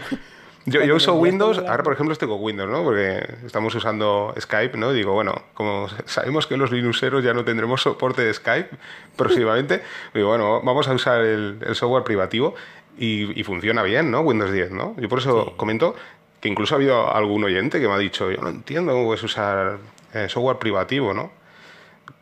Yo, 0.65 0.81
yo, 0.81 0.95
uso 0.95 1.13
Windows, 1.15 1.57
ahora 1.57 1.83
por 1.83 1.93
ejemplo 1.93 2.13
estoy 2.13 2.29
con 2.29 2.41
Windows, 2.41 2.69
¿no? 2.69 2.83
Porque 2.83 3.21
estamos 3.45 3.75
usando 3.75 4.33
Skype, 4.39 4.77
¿no? 4.77 4.93
Digo, 4.93 5.11
bueno, 5.11 5.41
como 5.53 5.87
sabemos 6.05 6.47
que 6.47 6.55
los 6.55 6.71
Linuxeros 6.71 7.21
ya 7.21 7.33
no 7.33 7.43
tendremos 7.43 7.81
soporte 7.81 8.21
de 8.21 8.33
Skype 8.33 8.69
próximamente, 9.17 9.83
digo, 10.13 10.29
bueno, 10.29 10.61
vamos 10.61 10.87
a 10.87 10.93
usar 10.93 11.21
el, 11.21 11.59
software 11.73 12.03
privativo 12.03 12.55
y, 12.97 13.43
funciona 13.43 13.83
bien, 13.83 14.09
¿no? 14.09 14.21
Windows 14.21 14.53
10, 14.53 14.71
¿no? 14.71 14.95
Yo 14.97 15.09
por 15.09 15.19
eso 15.19 15.53
comento 15.57 15.95
que 16.39 16.47
incluso 16.47 16.75
ha 16.75 16.77
habido 16.77 17.13
algún 17.13 17.43
oyente 17.43 17.81
que 17.81 17.87
me 17.87 17.93
ha 17.93 17.97
dicho, 17.97 18.31
yo 18.31 18.41
no 18.41 18.49
entiendo 18.49 18.93
cómo 18.93 19.13
es 19.13 19.23
usar 19.23 19.79
eh, 20.13 20.27
software 20.29 20.57
privativo, 20.57 21.13
¿no? 21.13 21.31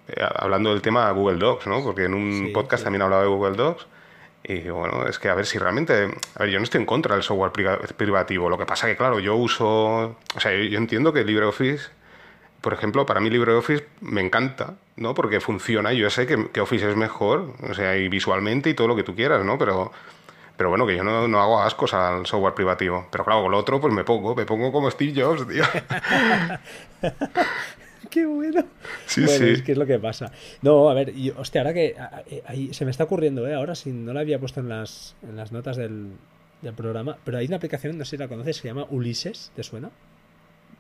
Eh, 0.08 0.26
hablando 0.36 0.72
del 0.72 0.82
tema 0.82 1.10
Google 1.12 1.38
Docs, 1.38 1.68
¿no? 1.68 1.84
Porque 1.84 2.06
en 2.06 2.14
un 2.14 2.52
podcast 2.54 2.84
también 2.84 3.02
hablaba 3.02 3.24
de 3.24 3.30
Google 3.30 3.56
Docs 3.56 3.86
y 4.44 4.70
bueno, 4.70 5.06
es 5.08 5.20
que 5.20 5.30
a 5.30 5.36
ver 5.36 5.46
si 5.46 5.60
realmente. 5.60 6.10
A 6.36 6.40
ver, 6.40 6.50
yo 6.50 6.58
no 6.58 6.64
estoy 6.64 6.80
en 6.82 6.88
contra 6.88 7.16
del 7.16 7.24
software 7.24 7.52
privativo. 7.96 8.50
Lo 8.50 8.58
que 8.58 8.66
pasa 8.66 8.88
que, 8.88 8.98
claro, 8.98 9.20
yo 9.20 9.36
uso. 9.36 10.18
O 10.36 10.40
sea, 10.40 10.52
yo 10.52 10.78
entiendo 10.78 11.14
que 11.14 11.24
LibreOffice, 11.24 11.90
por 12.62 12.74
ejemplo, 12.74 13.06
para 13.06 13.20
mí 13.20 13.30
LibreOffice 13.30 13.86
me 14.02 14.22
encanta, 14.22 14.76
¿no? 14.96 15.14
Porque 15.14 15.40
funciona. 15.40 15.94
Yo 15.94 16.10
sé 16.10 16.26
que, 16.26 16.50
que 16.50 16.60
Office 16.62 16.90
es 16.90 16.96
mejor, 16.96 17.54
o 17.70 17.74
sea, 17.76 17.96
y 17.98 18.08
visualmente 18.10 18.70
y 18.70 18.74
todo 18.74 18.88
lo 18.88 18.96
que 18.96 19.04
tú 19.04 19.16
quieras, 19.16 19.46
¿no? 19.46 19.58
Pero. 19.58 19.92
Pero 20.58 20.70
bueno, 20.70 20.86
que 20.86 20.96
yo 20.96 21.04
no, 21.04 21.28
no, 21.28 21.42
hago 21.42 21.62
ascos 21.62 21.94
al 21.94 22.26
software 22.28 22.54
privativo. 22.54 23.08
Pero 23.12 23.24
claro, 23.26 23.42
con 23.42 23.52
lo 23.52 23.58
otro, 23.58 23.80
pues 23.82 23.94
me 23.94 24.04
pongo, 24.04 24.36
me 24.36 24.46
pongo 24.46 24.72
como 24.72 24.92
Steve 24.92 25.20
Jobs, 25.20 25.48
tío. 25.48 25.64
qué 28.12 28.26
bueno. 28.26 28.64
Sí, 29.08 29.28
sí. 29.28 29.44
Es 29.46 29.64
que 29.64 29.72
es 29.72 29.78
lo 29.78 29.86
que 29.86 29.98
pasa. 29.98 30.32
No, 30.62 30.90
a 30.90 30.94
ver, 30.94 31.14
hostia, 31.38 31.62
ahora 31.62 31.74
que 31.74 31.96
se 32.72 32.86
me 32.86 32.92
está 32.92 33.06
ocurriendo, 33.06 33.48
¿eh? 33.48 33.56
Ahora 33.56 33.74
si 33.74 33.92
no 33.92 34.14
la 34.14 34.20
había 34.20 34.40
puesto 34.40 34.60
en 34.60 34.70
las, 34.70 35.16
en 35.24 35.36
las 35.36 35.52
notas 35.52 35.78
del, 35.78 36.12
del 36.62 36.74
programa, 36.74 37.18
pero 37.24 37.38
hay 37.38 37.48
una 37.48 37.58
aplicación, 37.58 37.98
no 37.98 38.06
sé 38.06 38.12
si 38.12 38.18
la 38.18 38.28
conoces, 38.28 38.58
se 38.58 38.68
llama 38.68 38.86
Ulises, 38.90 39.52
¿te 39.56 39.64
suena? 39.64 39.90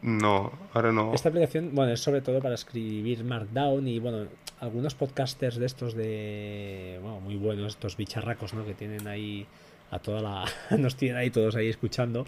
No, 0.01 0.51
ahora 0.73 0.91
no. 0.91 1.13
Esta 1.13 1.29
aplicación, 1.29 1.71
bueno, 1.73 1.93
es 1.93 1.99
sobre 1.99 2.21
todo 2.21 2.41
para 2.41 2.55
escribir 2.55 3.23
Markdown 3.23 3.87
y, 3.87 3.99
bueno, 3.99 4.27
algunos 4.59 4.95
podcasters 4.95 5.57
de 5.57 5.65
estos 5.65 5.93
de, 5.95 6.99
bueno, 7.01 7.19
muy 7.19 7.35
buenos, 7.35 7.73
estos 7.73 7.97
bicharracos, 7.97 8.53
¿no? 8.53 8.65
Que 8.65 8.73
tienen 8.73 9.07
ahí 9.07 9.45
a 9.91 9.99
toda 9.99 10.21
la, 10.21 10.45
nos 10.77 10.95
tienen 10.95 11.17
ahí 11.17 11.29
todos 11.29 11.55
ahí 11.55 11.69
escuchando, 11.69 12.25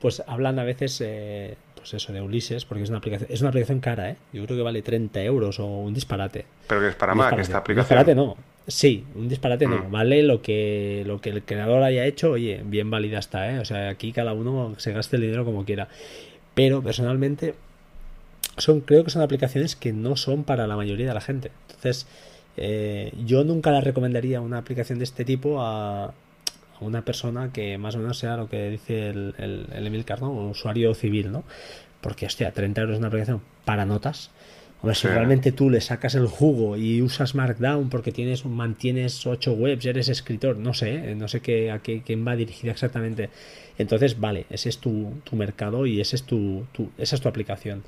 pues 0.00 0.22
hablan 0.26 0.58
a 0.58 0.64
veces 0.64 1.00
eh, 1.04 1.56
pues 1.80 1.94
eso, 1.94 2.12
de 2.12 2.20
Ulises, 2.20 2.64
porque 2.64 2.84
es 2.84 2.88
una 2.90 2.98
aplicación, 2.98 3.30
es 3.32 3.40
una 3.40 3.48
aplicación 3.48 3.80
cara, 3.80 4.10
¿eh? 4.10 4.16
Yo 4.32 4.44
creo 4.44 4.56
que 4.56 4.62
vale 4.62 4.82
30 4.82 5.22
euros 5.22 5.58
o 5.58 5.66
un 5.66 5.94
disparate. 5.94 6.44
Pero 6.68 6.80
que 6.80 6.88
es 6.88 6.94
para 6.94 7.14
Mac 7.14 7.38
esta 7.38 7.58
aplicación. 7.58 7.98
Un 7.98 8.04
disparate 8.04 8.14
no. 8.14 8.36
Sí, 8.66 9.04
un 9.14 9.28
disparate 9.28 9.66
no. 9.66 9.88
Mm. 9.88 9.90
Vale 9.90 10.22
lo 10.22 10.42
que, 10.42 11.02
lo 11.06 11.20
que 11.20 11.30
el 11.30 11.42
creador 11.42 11.82
haya 11.82 12.04
hecho, 12.04 12.32
oye, 12.32 12.62
bien 12.64 12.90
válida 12.90 13.18
está, 13.18 13.50
¿eh? 13.50 13.58
O 13.58 13.64
sea, 13.64 13.88
aquí 13.88 14.12
cada 14.12 14.32
uno 14.32 14.74
se 14.78 14.92
gaste 14.92 15.16
el 15.16 15.22
dinero 15.22 15.44
como 15.44 15.64
quiera. 15.64 15.88
Pero 16.54 16.82
personalmente, 16.82 17.54
son, 18.58 18.80
creo 18.80 19.04
que 19.04 19.10
son 19.10 19.22
aplicaciones 19.22 19.76
que 19.76 19.92
no 19.92 20.16
son 20.16 20.44
para 20.44 20.66
la 20.66 20.76
mayoría 20.76 21.08
de 21.08 21.14
la 21.14 21.20
gente. 21.20 21.50
Entonces, 21.68 22.06
eh, 22.56 23.12
yo 23.24 23.44
nunca 23.44 23.70
la 23.70 23.80
recomendaría 23.80 24.40
una 24.40 24.58
aplicación 24.58 24.98
de 24.98 25.04
este 25.04 25.24
tipo 25.24 25.62
a, 25.62 26.12
una 26.80 27.04
persona 27.04 27.52
que 27.52 27.78
más 27.78 27.94
o 27.94 27.98
menos 27.98 28.18
sea 28.18 28.36
lo 28.36 28.48
que 28.48 28.70
dice 28.70 29.10
el, 29.10 29.34
el, 29.38 29.66
el 29.72 29.86
Emilcar, 29.86 30.20
¿no? 30.20 30.30
Un 30.30 30.50
usuario 30.50 30.94
civil, 30.94 31.30
¿no? 31.32 31.44
Porque, 32.00 32.26
hostia, 32.26 32.52
30 32.52 32.80
euros 32.80 32.94
es 32.94 32.98
una 32.98 33.08
aplicación 33.08 33.42
para 33.64 33.84
notas. 33.84 34.30
Hombre, 34.82 34.94
si 34.94 35.08
realmente 35.08 35.52
tú 35.52 35.68
le 35.68 35.82
sacas 35.82 36.14
el 36.14 36.26
jugo 36.26 36.78
y 36.78 37.02
usas 37.02 37.34
Markdown 37.34 37.90
porque 37.90 38.12
tienes 38.12 38.46
mantienes 38.46 39.26
8 39.26 39.52
webs, 39.52 39.84
eres 39.84 40.08
escritor, 40.08 40.56
no 40.56 40.72
sé, 40.72 41.10
¿eh? 41.10 41.14
no 41.14 41.28
sé 41.28 41.40
qué, 41.40 41.70
a 41.70 41.80
qué, 41.80 42.02
quién 42.02 42.26
va 42.26 42.34
dirigida 42.34 42.72
exactamente. 42.72 43.28
Entonces, 43.76 44.18
vale, 44.18 44.46
ese 44.48 44.70
es 44.70 44.78
tu, 44.78 45.20
tu 45.24 45.36
mercado 45.36 45.84
y 45.84 46.00
ese 46.00 46.16
es 46.16 46.22
tu, 46.22 46.64
tu, 46.72 46.90
esa 46.96 47.14
es 47.14 47.20
tu 47.20 47.28
aplicación 47.28 47.82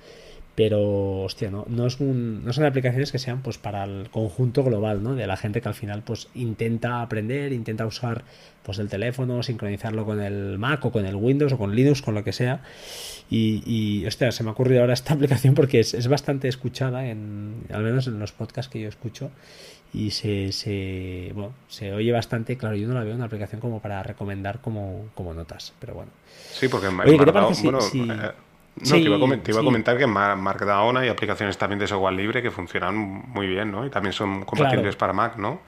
pero 0.54 1.22
hostia 1.22 1.50
no 1.50 1.64
no 1.68 1.86
es 1.86 1.98
un, 2.00 2.44
no 2.44 2.52
son 2.52 2.64
aplicaciones 2.64 3.10
que 3.10 3.18
sean 3.18 3.42
pues 3.42 3.58
para 3.58 3.84
el 3.84 4.10
conjunto 4.10 4.62
global 4.62 5.02
¿no? 5.02 5.14
de 5.14 5.26
la 5.26 5.36
gente 5.36 5.60
que 5.60 5.68
al 5.68 5.74
final 5.74 6.02
pues 6.02 6.28
intenta 6.34 7.00
aprender 7.00 7.52
intenta 7.52 7.86
usar 7.86 8.24
pues 8.62 8.78
el 8.78 8.88
teléfono 8.88 9.42
sincronizarlo 9.42 10.04
con 10.04 10.20
el 10.20 10.58
Mac 10.58 10.84
o 10.84 10.92
con 10.92 11.06
el 11.06 11.16
Windows 11.16 11.52
o 11.52 11.58
con 11.58 11.74
Linux 11.74 12.02
con 12.02 12.14
lo 12.14 12.22
que 12.22 12.32
sea 12.32 12.62
y, 13.30 13.62
y 13.64 14.06
hostia 14.06 14.30
se 14.30 14.42
me 14.42 14.50
ha 14.50 14.52
ocurrido 14.52 14.82
ahora 14.82 14.92
esta 14.92 15.14
aplicación 15.14 15.54
porque 15.54 15.80
es, 15.80 15.94
es 15.94 16.08
bastante 16.08 16.48
escuchada 16.48 17.06
en 17.06 17.64
al 17.72 17.82
menos 17.82 18.06
en 18.06 18.18
los 18.18 18.32
podcasts 18.32 18.70
que 18.70 18.80
yo 18.80 18.88
escucho 18.88 19.30
y 19.94 20.10
se, 20.10 20.52
se, 20.52 21.32
bueno, 21.34 21.52
se 21.68 21.92
oye 21.92 22.12
bastante. 22.12 22.56
Claro, 22.56 22.76
yo 22.76 22.88
no 22.88 22.94
la 22.94 23.04
veo 23.04 23.14
una 23.14 23.26
aplicación 23.26 23.60
como 23.60 23.80
para 23.80 24.02
recomendar 24.02 24.60
como, 24.60 25.10
como 25.14 25.34
notas, 25.34 25.74
pero 25.78 25.94
bueno. 25.94 26.10
Sí, 26.50 26.68
porque 26.68 26.86
en 26.86 26.98
Oye, 27.00 27.18
¿qué 27.18 27.24
te 27.26 27.32
parece 27.32 27.54
si, 27.54 28.00
eh, 28.00 28.30
No, 28.76 28.90
te, 28.90 29.50
iba 29.50 29.60
a 29.60 29.64
comentar 29.64 29.98
que 29.98 30.06
Markdown 30.06 30.96
hay 30.96 31.08
aplicaciones 31.08 31.58
también 31.58 31.78
de 31.78 31.86
software 31.86 32.14
libre 32.14 32.42
que 32.42 32.50
funcionan 32.50 32.96
muy 32.96 33.46
bien, 33.46 33.70
¿no? 33.70 33.84
Y 33.84 33.90
también 33.90 34.14
son 34.14 34.44
compatibles 34.44 34.96
para 34.96 35.12
Mac, 35.12 35.36
¿no? 35.36 35.60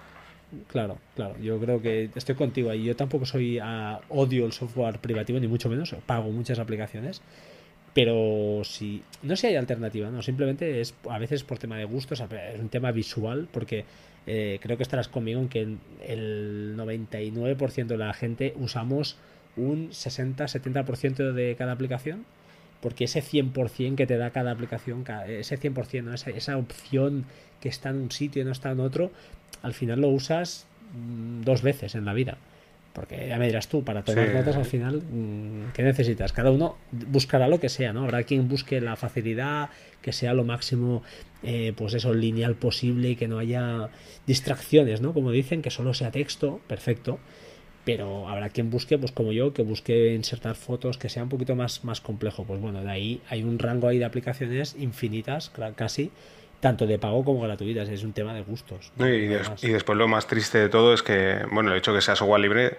Claro, 0.69 0.99
claro. 1.15 1.37
Yo 1.41 1.59
creo 1.59 1.83
que 1.83 2.11
estoy 2.15 2.35
contigo 2.35 2.71
ahí. 2.71 2.85
Yo 2.85 2.97
tampoco 2.97 3.27
soy 3.27 3.59
a 3.59 4.01
odio 4.09 4.47
el 4.47 4.53
software 4.53 4.99
privativo, 5.01 5.39
ni 5.39 5.49
mucho 5.49 5.69
menos. 5.69 5.95
Pago 6.07 6.31
muchas 6.31 6.59
aplicaciones. 6.59 7.21
Pero 7.93 8.63
si. 8.65 9.03
No 9.23 9.37
sé 9.37 9.43
si 9.43 9.47
hay 9.49 9.57
alternativa, 9.57 10.11
no. 10.11 10.23
Simplemente 10.23 10.81
es 10.81 10.95
a 11.09 11.19
veces 11.19 11.45
por 11.45 11.59
tema 11.59 11.77
de 11.77 11.85
gustos, 11.85 12.21
es 12.21 12.61
un 12.61 12.69
tema 12.69 12.91
visual, 12.91 13.49
porque 13.53 13.85
eh, 14.27 14.59
creo 14.63 14.77
que 14.77 14.83
estarás 14.83 15.09
conmigo 15.09 15.41
en 15.41 15.49
que 15.49 15.61
el 16.07 16.75
99% 16.77 17.87
de 17.87 17.99
la 17.99 18.15
gente 18.15 18.55
usamos 18.57 19.19
un 19.57 19.91
60-70% 19.91 21.33
de 21.33 21.55
cada 21.57 21.73
aplicación 21.73 22.25
porque 22.85 23.05
ese 23.05 23.23
100% 23.23 23.95
que 23.95 24.07
te 24.07 24.19
da 24.19 24.29
cada 24.29 24.51
aplicación, 24.51 25.07
ese 25.27 25.59
100%, 25.59 26.13
esa, 26.13 26.29
esa 26.29 26.59
opción 26.59 27.25
que 27.63 27.71
está 27.71 27.89
en 27.89 27.97
un 27.97 28.11
sitio 28.11 28.43
y 28.43 28.45
no 28.45 28.53
está 28.53 28.73
en 28.73 28.81
otro, 28.81 29.11
al 29.63 29.73
final 29.73 30.03
lo 30.03 30.09
usas 30.09 30.67
mm, 30.93 31.45
dos 31.45 31.63
veces 31.63 31.95
en 31.95 32.05
la 32.05 32.13
vida. 32.13 32.37
Porque 32.93 33.27
ya 33.27 33.39
me 33.39 33.47
dirás 33.47 33.69
tú, 33.69 33.85
para 33.85 34.05
tomar 34.05 34.35
notas 34.35 34.57
al 34.57 34.67
final, 34.67 34.97
mm, 34.97 35.73
¿qué 35.73 35.83
necesitas? 35.83 36.35
Cada 36.35 36.51
uno 36.51 36.77
buscará 36.93 37.49
lo 37.49 37.59
que 37.59 37.71
sea, 37.71 37.95
¿no? 37.95 38.05
Habrá 38.05 38.23
quien 38.25 38.49
busque 38.49 38.83
la 38.83 38.97
facilidad, 38.97 39.71
que 40.03 40.13
sea 40.13 40.35
lo 40.35 40.45
máximo, 40.45 41.03
eh, 41.43 41.73
pues 41.75 41.95
eso, 41.95 42.13
lineal 42.13 42.55
posible 42.55 43.09
y 43.09 43.17
que 43.17 43.29
no 43.29 43.39
haya 43.39 43.89
distracciones, 44.27 45.01
¿no? 45.01 45.15
Como 45.15 45.31
dicen, 45.31 45.63
que 45.63 45.71
solo 45.71 45.95
sea 45.95 46.11
texto, 46.11 46.61
perfecto 46.67 47.19
pero 47.85 48.29
habrá 48.29 48.49
quien 48.49 48.71
busque, 48.71 48.99
pues 48.99 49.13
como 49.13 49.33
yo, 49.33 49.53
que 49.53 49.63
busque 49.63 50.15
insertar 50.15 50.55
fotos 50.55 50.97
que 50.97 51.09
sea 51.09 51.23
un 51.23 51.29
poquito 51.29 51.55
más, 51.55 51.85
más 51.85 52.01
complejo. 52.01 52.45
Pues 52.45 52.61
bueno, 52.61 52.83
de 52.83 52.91
ahí 52.91 53.21
hay 53.29 53.43
un 53.43 53.59
rango 53.59 53.89
ahí 53.89 53.99
de 53.99 54.05
aplicaciones 54.05 54.75
infinitas, 54.79 55.53
casi, 55.77 56.11
tanto 56.61 56.87
de 56.87 56.99
pago 56.99 57.25
como 57.25 57.41
gratuitas. 57.43 57.89
Es 57.89 58.03
un 58.03 58.13
tema 58.13 58.33
de 58.33 58.43
gustos. 58.43 58.91
Y, 58.99 59.69
después 59.69 59.99
lo 59.99 60.09
más 60.09 60.27
triste 60.27 60.59
de 60.59 60.69
todo 60.69 60.95
es 60.95 61.03
que, 61.03 61.45
bueno, 61.53 61.73
el 61.73 61.79
hecho 61.79 61.93
de 61.93 61.99
que 61.99 62.03
sea 62.03 62.17
software 62.17 62.41
libre 62.41 62.79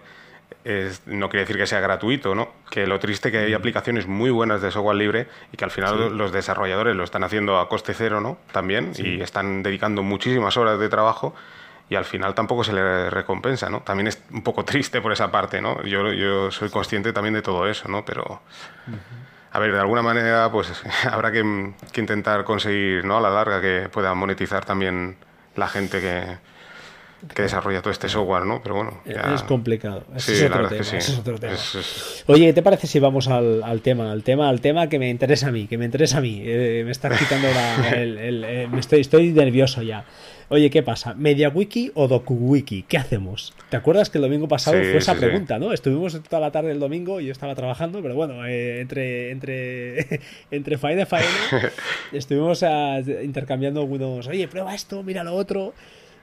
no 1.05 1.29
quiere 1.29 1.41
decir 1.41 1.57
que 1.57 1.67
sea 1.67 1.79
gratuito, 1.79 2.33
¿no? 2.33 2.49
Que 2.71 2.87
lo 2.87 2.99
triste 2.99 3.29
es 3.29 3.31
que 3.31 3.37
hay 3.39 3.51
mm. 3.51 3.55
aplicaciones 3.55 4.07
muy 4.07 4.31
buenas 4.31 4.61
de 4.61 4.71
software 4.71 4.95
libre 4.95 5.27
y 5.51 5.57
que 5.57 5.65
al 5.65 5.71
final 5.71 6.17
los 6.17 6.31
desarrolladores 6.31 6.95
lo 6.95 7.03
están 7.03 7.23
haciendo 7.23 7.59
a 7.59 7.69
coste 7.69 7.93
cero, 7.93 8.21
¿no? 8.21 8.37
También, 8.51 8.91
y 8.97 9.21
están 9.21 9.61
dedicando 9.61 10.01
muchísimas 10.01 10.57
horas 10.57 10.79
de 10.79 10.89
trabajo 10.89 11.35
y 11.89 11.95
al 11.95 12.05
final 12.05 12.33
tampoco 12.33 12.63
se 12.63 12.73
le 12.73 13.09
recompensa, 13.09 13.69
¿no? 13.69 13.81
También 13.81 14.07
es 14.07 14.21
un 14.31 14.41
poco 14.41 14.65
triste 14.65 15.01
por 15.01 15.11
esa 15.11 15.31
parte, 15.31 15.61
¿no? 15.61 15.83
Yo, 15.83 16.11
yo 16.13 16.51
soy 16.51 16.69
consciente 16.69 17.13
también 17.13 17.33
de 17.33 17.41
todo 17.41 17.67
eso, 17.67 17.87
¿no? 17.87 18.03
Pero, 18.05 18.41
a 19.51 19.59
ver, 19.59 19.71
de 19.71 19.79
alguna 19.79 20.01
manera, 20.01 20.51
pues 20.51 20.71
habrá 21.11 21.31
que, 21.31 21.73
que, 21.91 22.01
intentar 22.01 22.43
conseguir, 22.43 23.05
¿no? 23.05 23.17
A 23.17 23.21
la 23.21 23.29
larga 23.29 23.61
que 23.61 23.89
pueda 23.91 24.13
monetizar 24.13 24.65
también 24.65 25.17
la 25.55 25.67
gente 25.67 26.01
que, 26.01 26.37
que 27.33 27.41
desarrolla 27.43 27.81
todo 27.81 27.91
este 27.91 28.09
software, 28.09 28.45
¿no? 28.45 28.61
Pero 28.61 28.75
bueno. 28.75 29.01
Es 29.05 29.43
complicado. 29.43 30.03
sí, 30.17 30.33
es 30.33 30.43
otro 30.43 30.67
tema, 30.67 30.81
es 30.81 31.19
otro 31.19 31.39
tema. 31.39 31.55
Oye, 32.27 32.45
¿qué 32.47 32.53
te 32.53 32.61
parece 32.61 32.87
si 32.87 32.99
vamos 32.99 33.27
al, 33.27 33.63
al, 33.63 33.81
tema? 33.81 34.11
Al 34.11 34.23
tema, 34.23 34.49
al 34.49 34.61
tema 34.61 34.89
que 34.89 34.99
me 34.99 35.09
interesa 35.09 35.47
a 35.47 35.51
mí, 35.51 35.67
que 35.67 35.77
me 35.77 35.85
interesa 35.85 36.17
a 36.17 36.21
mí. 36.21 36.41
Eh, 36.43 36.83
me 36.85 36.91
está 36.91 37.09
quitando 37.15 37.47
la, 37.51 37.89
el, 37.95 38.17
el, 38.17 38.43
eh, 38.43 38.67
me 38.67 38.79
estoy, 38.79 39.01
estoy 39.01 39.31
nervioso 39.31 39.81
ya. 39.81 40.05
Oye, 40.49 40.69
¿qué 40.69 40.83
pasa? 40.83 41.15
¿MediaWiki 41.15 41.91
o 41.95 42.07
DokuWiki? 42.07 42.83
¿Qué 42.83 42.97
hacemos? 42.97 43.53
¿Te 43.69 43.77
acuerdas 43.77 44.09
que 44.09 44.19
el 44.19 44.23
domingo 44.23 44.47
pasado 44.47 44.77
fue 44.77 44.97
esa 44.97 45.15
pregunta, 45.15 45.57
¿no? 45.57 45.73
Estuvimos 45.73 46.21
toda 46.21 46.39
la 46.39 46.51
tarde 46.51 46.69
del 46.69 46.79
domingo 46.79 47.19
y 47.19 47.25
yo 47.25 47.31
estaba 47.31 47.55
trabajando, 47.55 48.01
pero 48.01 48.13
bueno, 48.13 48.45
eh, 48.45 48.81
entre, 48.81 49.31
entre, 49.31 50.21
entre 50.51 50.77
faena 50.77 51.03
y 51.03 51.05
faena 51.05 51.27
estuvimos 52.11 52.61
ah, 52.63 52.99
intercambiando 53.23 53.81
algunos, 53.81 54.27
oye, 54.27 54.47
prueba 54.47 54.75
esto, 54.75 55.01
mira 55.01 55.23
lo 55.23 55.33
otro. 55.33 55.73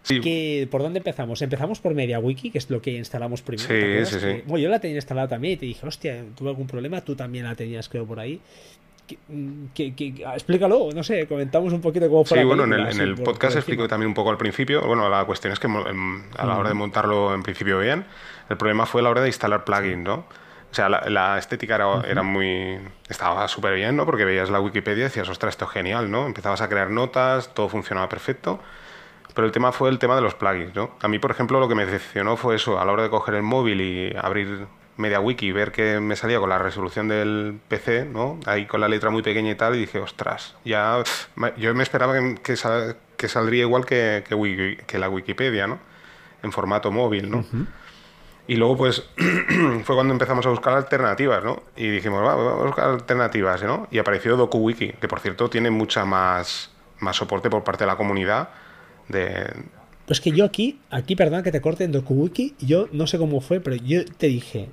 Que, 0.04 0.66
¿Por 0.68 0.82
dónde 0.82 0.98
empezamos? 0.98 1.40
Empezamos 1.42 1.78
por 1.78 1.94
MediaWiki, 1.94 2.50
que 2.50 2.58
es 2.58 2.68
lo 2.70 2.82
que 2.82 2.90
instalamos 2.90 3.40
primero. 3.40 4.04
Sí, 4.04 4.14
sí, 4.14 4.20
sí. 4.20 4.42
Bueno, 4.46 4.64
yo 4.64 4.68
la 4.68 4.80
tenía 4.80 4.96
instalada 4.96 5.28
también 5.28 5.54
y 5.54 5.56
te 5.58 5.66
dije, 5.66 5.86
hostia, 5.86 6.24
tuve 6.36 6.48
algún 6.48 6.66
problema, 6.66 7.00
tú 7.02 7.14
también 7.14 7.44
la 7.44 7.54
tenías, 7.54 7.88
creo, 7.88 8.04
por 8.04 8.18
ahí. 8.18 8.40
Que, 9.74 9.94
que, 9.94 10.24
explícalo, 10.34 10.90
no 10.94 11.02
sé, 11.02 11.26
comentamos 11.26 11.72
un 11.72 11.80
poquito 11.80 12.08
cómo 12.08 12.24
fue. 12.24 12.38
Sí, 12.38 12.44
bueno, 12.44 12.64
en 12.64 13.00
el, 13.00 13.14
podcast 13.16 13.56
explico 13.56 13.88
también 13.88 14.08
un 14.08 14.14
poco 14.14 14.30
al 14.30 14.36
principio. 14.36 14.82
Bueno, 14.86 15.08
la 15.08 15.24
cuestión 15.24 15.52
es 15.52 15.58
que 15.58 15.68
a 15.68 16.46
la 16.46 16.58
hora 16.58 16.68
de 16.68 16.74
montarlo 16.74 17.34
en 17.34 17.42
principio 17.42 17.78
bien, 17.78 18.04
el 18.48 18.56
problema 18.56 18.86
fue 18.86 19.00
a 19.00 19.04
la 19.04 19.10
hora 19.10 19.20
de 19.22 19.28
instalar 19.28 19.64
plugins, 19.64 20.04
¿no? 20.04 20.14
O 20.70 20.74
sea, 20.74 20.88
la, 20.88 21.38
estética 21.38 21.74
era, 21.74 22.00
era, 22.08 22.22
muy. 22.22 22.78
Estaba 23.08 23.46
súper 23.46 23.74
bien, 23.74 23.94
¿no? 23.94 24.06
Porque 24.06 24.24
veías 24.24 24.48
la 24.48 24.58
Wikipedia 24.58 25.02
y 25.02 25.04
decías, 25.04 25.28
ostras, 25.28 25.50
esto 25.54 25.66
es 25.66 25.70
genial, 25.70 26.10
¿no? 26.10 26.26
Empezabas 26.26 26.62
a 26.62 26.68
crear 26.68 26.90
notas, 26.90 27.52
todo 27.52 27.68
funcionaba 27.68 28.08
perfecto. 28.08 28.58
Pero 29.34 29.46
el 29.46 29.52
tema 29.52 29.72
fue 29.72 29.90
el 29.90 29.98
tema 29.98 30.14
de 30.16 30.22
los 30.22 30.34
plugins, 30.34 30.74
¿no? 30.74 30.92
A 31.00 31.08
mí, 31.08 31.18
por 31.18 31.30
ejemplo, 31.30 31.60
lo 31.60 31.68
que 31.68 31.74
me 31.74 31.84
decepcionó 31.84 32.36
fue 32.36 32.56
eso, 32.56 32.78
a 32.80 32.84
la 32.84 32.92
hora 32.92 33.02
de 33.02 33.10
coger 33.10 33.34
el 33.34 33.42
móvil 33.42 33.80
y 33.80 34.16
abrir 34.16 34.66
MediaWiki 34.96 35.46
y 35.46 35.52
ver 35.52 35.72
que 35.72 36.00
me 36.00 36.16
salía 36.16 36.38
con 36.38 36.48
la 36.48 36.58
resolución 36.58 37.08
del 37.08 37.58
PC, 37.68 38.04
¿no? 38.04 38.38
Ahí 38.46 38.66
con 38.66 38.80
la 38.80 38.88
letra 38.88 39.10
muy 39.10 39.22
pequeña 39.22 39.50
y 39.50 39.54
tal, 39.54 39.74
y 39.74 39.80
dije, 39.80 39.98
ostras, 39.98 40.54
ya... 40.64 41.02
Yo 41.56 41.74
me 41.74 41.82
esperaba 41.82 42.14
que, 42.14 42.56
que, 43.16 43.28
saldría 43.28 43.62
igual 43.62 43.84
que, 43.84 44.24
que, 44.86 44.98
la 44.98 45.08
Wikipedia, 45.08 45.66
¿no? 45.66 45.78
En 46.42 46.52
formato 46.52 46.90
móvil, 46.90 47.30
¿no? 47.30 47.44
Y 48.46 48.56
luego, 48.56 48.76
pues, 48.76 49.04
fue 49.84 49.94
cuando 49.94 50.12
empezamos 50.12 50.44
a 50.46 50.50
buscar 50.50 50.74
alternativas, 50.74 51.42
¿no? 51.44 51.62
Y 51.76 51.88
dijimos, 51.88 52.22
vamos 52.22 52.60
a 52.60 52.66
buscar 52.66 52.90
alternativas, 52.90 53.62
¿no? 53.62 53.86
Y 53.90 53.98
apareció 53.98 54.36
DokuWiki, 54.36 54.92
que 54.92 55.08
por 55.08 55.20
cierto 55.20 55.48
tiene 55.48 55.70
mucha 55.70 56.04
más, 56.04 56.70
más 56.98 57.16
soporte 57.16 57.48
por 57.50 57.64
parte 57.64 57.84
de 57.84 57.88
la 57.88 57.96
comunidad 57.96 58.50
de... 59.08 59.46
Pues 60.06 60.20
que 60.20 60.32
yo 60.32 60.44
aquí, 60.44 60.80
aquí, 60.90 61.14
perdón 61.14 61.44
que 61.44 61.52
te 61.52 61.60
corte 61.60 61.84
en 61.84 61.92
DokuWiki, 61.92 62.56
yo 62.58 62.88
no 62.92 63.06
sé 63.06 63.18
cómo 63.18 63.40
fue, 63.40 63.60
pero 63.60 63.76
yo 63.76 64.04
te 64.04 64.26
dije, 64.26 64.68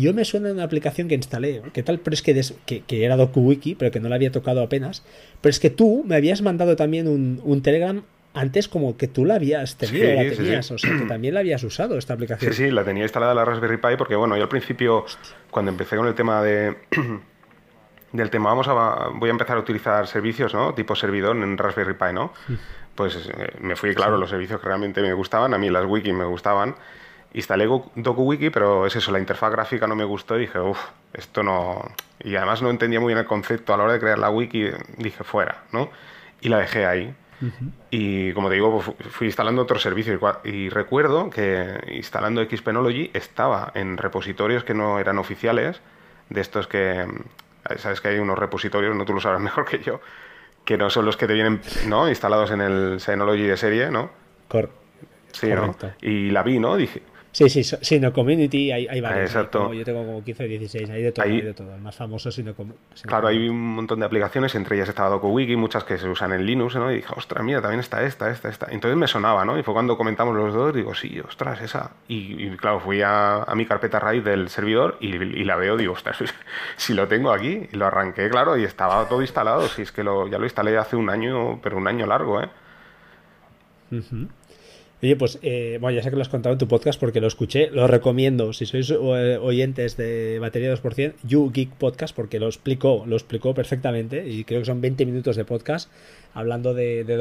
yo 0.00 0.12
me 0.14 0.24
suena 0.24 0.52
una 0.52 0.64
aplicación 0.64 1.08
que 1.08 1.14
instalé, 1.14 1.62
¿qué 1.72 1.82
tal? 1.82 2.00
Pero 2.00 2.14
es 2.14 2.22
que, 2.22 2.40
que, 2.66 2.80
que, 2.82 3.04
era 3.04 3.16
DokuWiki, 3.16 3.74
pero 3.76 3.90
que 3.90 4.00
no 4.00 4.08
la 4.08 4.16
había 4.16 4.32
tocado 4.32 4.62
apenas. 4.62 5.04
Pero 5.40 5.50
es 5.50 5.60
que 5.60 5.70
tú 5.70 6.04
me 6.06 6.16
habías 6.16 6.42
mandado 6.42 6.76
también 6.76 7.08
un, 7.08 7.40
un 7.44 7.62
Telegram 7.62 8.02
antes 8.34 8.68
como 8.68 8.96
que 8.96 9.06
tú 9.06 9.24
la 9.24 9.36
habías 9.36 9.76
tenido, 9.76 10.12
la 10.12 10.34
tenías, 10.34 10.70
o 10.72 10.78
sea, 10.78 10.90
que 10.98 11.06
también 11.06 11.34
la 11.34 11.40
habías 11.40 11.62
usado 11.62 11.96
esta 11.96 12.14
aplicación. 12.14 12.52
Sí, 12.52 12.64
sí, 12.64 12.70
la 12.70 12.84
tenía 12.84 13.04
instalada 13.04 13.32
la 13.32 13.44
Raspberry 13.44 13.76
Pi 13.76 13.96
porque, 13.96 14.16
bueno, 14.16 14.36
yo 14.36 14.42
al 14.42 14.48
principio, 14.48 15.06
cuando 15.50 15.70
empecé 15.70 15.96
con 15.96 16.06
el 16.06 16.14
tema 16.14 16.42
de... 16.42 16.76
del 18.12 18.30
tema, 18.30 18.50
vamos 18.50 18.68
a, 18.68 19.08
voy 19.14 19.28
a 19.28 19.32
empezar 19.32 19.56
a 19.56 19.60
utilizar 19.60 20.06
servicios, 20.06 20.54
¿no? 20.54 20.72
Tipo 20.74 20.94
servidor 20.94 21.36
en 21.36 21.58
Raspberry 21.58 21.94
Pi, 21.94 22.12
¿no? 22.12 22.32
Pues 22.94 23.16
eh, 23.16 23.52
me 23.60 23.74
fui, 23.74 23.92
claro, 23.92 24.18
los 24.18 24.30
servicios 24.30 24.60
que 24.60 24.66
realmente 24.66 25.02
me 25.02 25.12
gustaban, 25.12 25.52
a 25.52 25.58
mí 25.58 25.68
las 25.68 25.84
wiki 25.84 26.12
me 26.12 26.24
gustaban, 26.24 26.76
Instalé 27.34 27.66
DokuWiki, 27.66 28.50
pero 28.50 28.86
es 28.86 28.94
eso, 28.94 29.10
la 29.10 29.18
interfaz 29.18 29.50
gráfica 29.50 29.88
no 29.88 29.96
me 29.96 30.04
gustó 30.04 30.36
y 30.36 30.42
dije, 30.42 30.60
uff, 30.60 30.78
esto 31.12 31.42
no... 31.42 31.82
Y 32.20 32.36
además 32.36 32.62
no 32.62 32.70
entendía 32.70 33.00
muy 33.00 33.08
bien 33.08 33.18
el 33.18 33.26
concepto 33.26 33.74
a 33.74 33.76
la 33.76 33.84
hora 33.84 33.92
de 33.94 34.00
crear 34.00 34.18
la 34.18 34.30
wiki, 34.30 34.70
dije, 34.98 35.24
fuera, 35.24 35.64
¿no? 35.72 35.90
Y 36.40 36.48
la 36.48 36.58
dejé 36.58 36.86
ahí. 36.86 37.14
Y 37.90 38.32
como 38.32 38.48
te 38.48 38.54
digo, 38.54 38.80
pues, 38.80 39.12
fui 39.12 39.26
instalando 39.26 39.60
otros 39.60 39.82
servicios 39.82 40.18
y 40.44 40.70
recuerdo 40.70 41.28
que 41.28 41.78
instalando 41.92 42.42
Xpenology 42.42 43.10
estaba 43.12 43.70
en 43.74 43.98
repositorios 43.98 44.64
que 44.64 44.72
no 44.72 44.98
eran 44.98 45.18
oficiales, 45.18 45.80
de 46.30 46.40
estos 46.40 46.66
que, 46.68 47.06
sabes 47.76 48.00
que 48.00 48.08
hay 48.08 48.18
unos 48.18 48.38
repositorios, 48.38 48.96
no 48.96 49.04
tú 49.04 49.12
lo 49.12 49.20
sabrás 49.20 49.40
mejor 49.42 49.64
que 49.64 49.80
yo, 49.80 50.00
que 50.64 50.78
no 50.78 50.88
son 50.88 51.04
los 51.04 51.16
que 51.16 51.26
te 51.26 51.34
vienen 51.34 51.60
¿no? 51.88 52.08
instalados 52.08 52.50
en 52.50 52.60
el 52.60 53.00
Synology 53.00 53.42
de 53.42 53.56
serie, 53.56 53.90
¿no? 53.90 54.10
sí, 55.32 55.48
¿no? 55.48 55.76
Y 56.00 56.30
la 56.30 56.42
vi, 56.42 56.58
¿no? 56.58 56.76
Dije, 56.76 57.02
Sí, 57.34 57.48
sí, 57.48 57.64
Sino 57.64 58.12
Community 58.12 58.70
hay, 58.70 58.86
hay 58.86 59.00
varios. 59.00 59.28
Exacto. 59.28 59.72
yo 59.72 59.84
tengo 59.84 60.06
como 60.06 60.22
15 60.22 60.44
o 60.44 60.46
16, 60.46 60.90
hay 60.90 61.02
de 61.02 61.10
todo, 61.10 61.26
hay 61.26 61.40
de 61.40 61.52
todo. 61.52 61.74
El 61.74 61.80
más 61.80 61.96
famoso 61.96 62.30
Sino, 62.30 62.54
Claro, 63.02 63.26
hay 63.26 63.48
un 63.48 63.74
montón 63.74 63.98
de 63.98 64.06
aplicaciones, 64.06 64.54
entre 64.54 64.76
ellas 64.76 64.88
estaba 64.88 65.08
DokuWiki, 65.08 65.56
muchas 65.56 65.82
que 65.82 65.98
se 65.98 66.08
usan 66.08 66.32
en 66.32 66.46
Linux, 66.46 66.76
¿no? 66.76 66.92
Y 66.92 66.96
dije, 66.96 67.12
ostras, 67.16 67.42
mira, 67.42 67.60
también 67.60 67.80
está 67.80 68.04
esta, 68.04 68.30
esta, 68.30 68.48
esta. 68.48 68.68
Entonces 68.70 68.96
me 68.96 69.08
sonaba, 69.08 69.44
¿no? 69.44 69.58
Y 69.58 69.64
fue 69.64 69.74
cuando 69.74 69.96
comentamos 69.96 70.36
los 70.36 70.54
dos, 70.54 70.72
digo, 70.72 70.94
sí, 70.94 71.18
ostras, 71.26 71.60
esa. 71.60 71.90
Y, 72.06 72.50
claro, 72.56 72.78
fui 72.78 73.02
a, 73.04 73.44
mi 73.56 73.66
carpeta 73.66 73.98
raíz 73.98 74.22
del 74.22 74.48
servidor 74.48 74.96
y, 75.00 75.08
la 75.42 75.56
veo, 75.56 75.76
digo, 75.76 75.94
ostras, 75.94 76.18
si 76.76 76.94
lo 76.94 77.08
tengo 77.08 77.32
aquí, 77.32 77.68
y 77.72 77.76
lo 77.76 77.86
arranqué, 77.86 78.30
claro, 78.30 78.56
y 78.56 78.62
estaba 78.62 79.08
todo 79.08 79.22
instalado. 79.22 79.66
Si 79.66 79.82
es 79.82 79.90
que 79.90 80.04
lo, 80.04 80.28
ya 80.28 80.38
lo 80.38 80.44
instalé 80.44 80.78
hace 80.78 80.94
un 80.94 81.10
año, 81.10 81.58
pero 81.60 81.78
un 81.78 81.88
año 81.88 82.06
largo, 82.06 82.40
¿eh? 82.40 82.48
Oye, 85.02 85.16
pues 85.16 85.38
eh, 85.42 85.78
bueno, 85.80 85.96
ya 85.96 86.02
sé 86.02 86.10
que 86.10 86.16
lo 86.16 86.22
has 86.22 86.28
contado 86.28 86.54
en 86.54 86.58
tu 86.58 86.66
podcast 86.66 86.98
porque 86.98 87.20
lo 87.20 87.26
escuché, 87.26 87.68
lo 87.70 87.86
recomiendo. 87.86 88.52
Si 88.52 88.64
sois 88.64 88.90
eh, 88.90 89.38
oyentes 89.40 89.96
de 89.96 90.38
Batería 90.40 90.74
2%, 90.74 91.14
You 91.24 91.50
Geek 91.52 91.72
Podcast, 91.72 92.16
porque 92.16 92.40
lo 92.40 92.46
explicó, 92.46 93.04
lo 93.06 93.16
explicó 93.16 93.54
perfectamente 93.54 94.26
y 94.26 94.44
creo 94.44 94.60
que 94.60 94.66
son 94.66 94.80
20 94.80 95.04
minutos 95.04 95.36
de 95.36 95.44
podcast 95.44 95.90
hablando 96.32 96.72
de, 96.72 97.04
de 97.04 97.16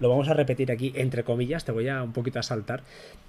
lo 0.00 0.08
vamos 0.08 0.28
a 0.28 0.34
repetir 0.34 0.72
aquí 0.72 0.92
entre 0.96 1.24
comillas, 1.24 1.64
te 1.64 1.72
voy 1.72 1.88
a 1.88 2.02
un 2.02 2.12
poquito 2.12 2.38
a 2.38 2.42
saltar. 2.42 2.82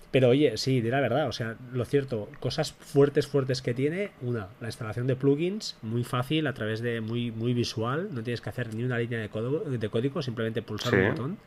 Pero 0.09 0.29
oye, 0.29 0.57
sí, 0.57 0.81
de 0.81 0.89
la 0.89 0.99
verdad, 0.99 1.27
o 1.29 1.31
sea, 1.31 1.55
lo 1.71 1.85
cierto, 1.85 2.27
cosas 2.41 2.73
fuertes, 2.73 3.27
fuertes 3.27 3.61
que 3.61 3.73
tiene, 3.73 4.11
una, 4.21 4.49
la 4.59 4.67
instalación 4.67 5.07
de 5.07 5.15
plugins, 5.15 5.77
muy 5.81 6.03
fácil, 6.03 6.47
a 6.47 6.53
través 6.53 6.81
de 6.81 6.99
muy, 6.99 7.31
muy 7.31 7.53
visual, 7.53 8.09
no 8.11 8.21
tienes 8.21 8.41
que 8.41 8.49
hacer 8.49 8.73
ni 8.75 8.83
una 8.83 8.97
línea 8.97 9.19
de 9.19 9.29
código, 9.29 9.59
de 9.59 9.89
código 9.89 10.21
simplemente 10.21 10.61
pulsar 10.61 10.95
un 10.95 11.09
botón. 11.09 11.37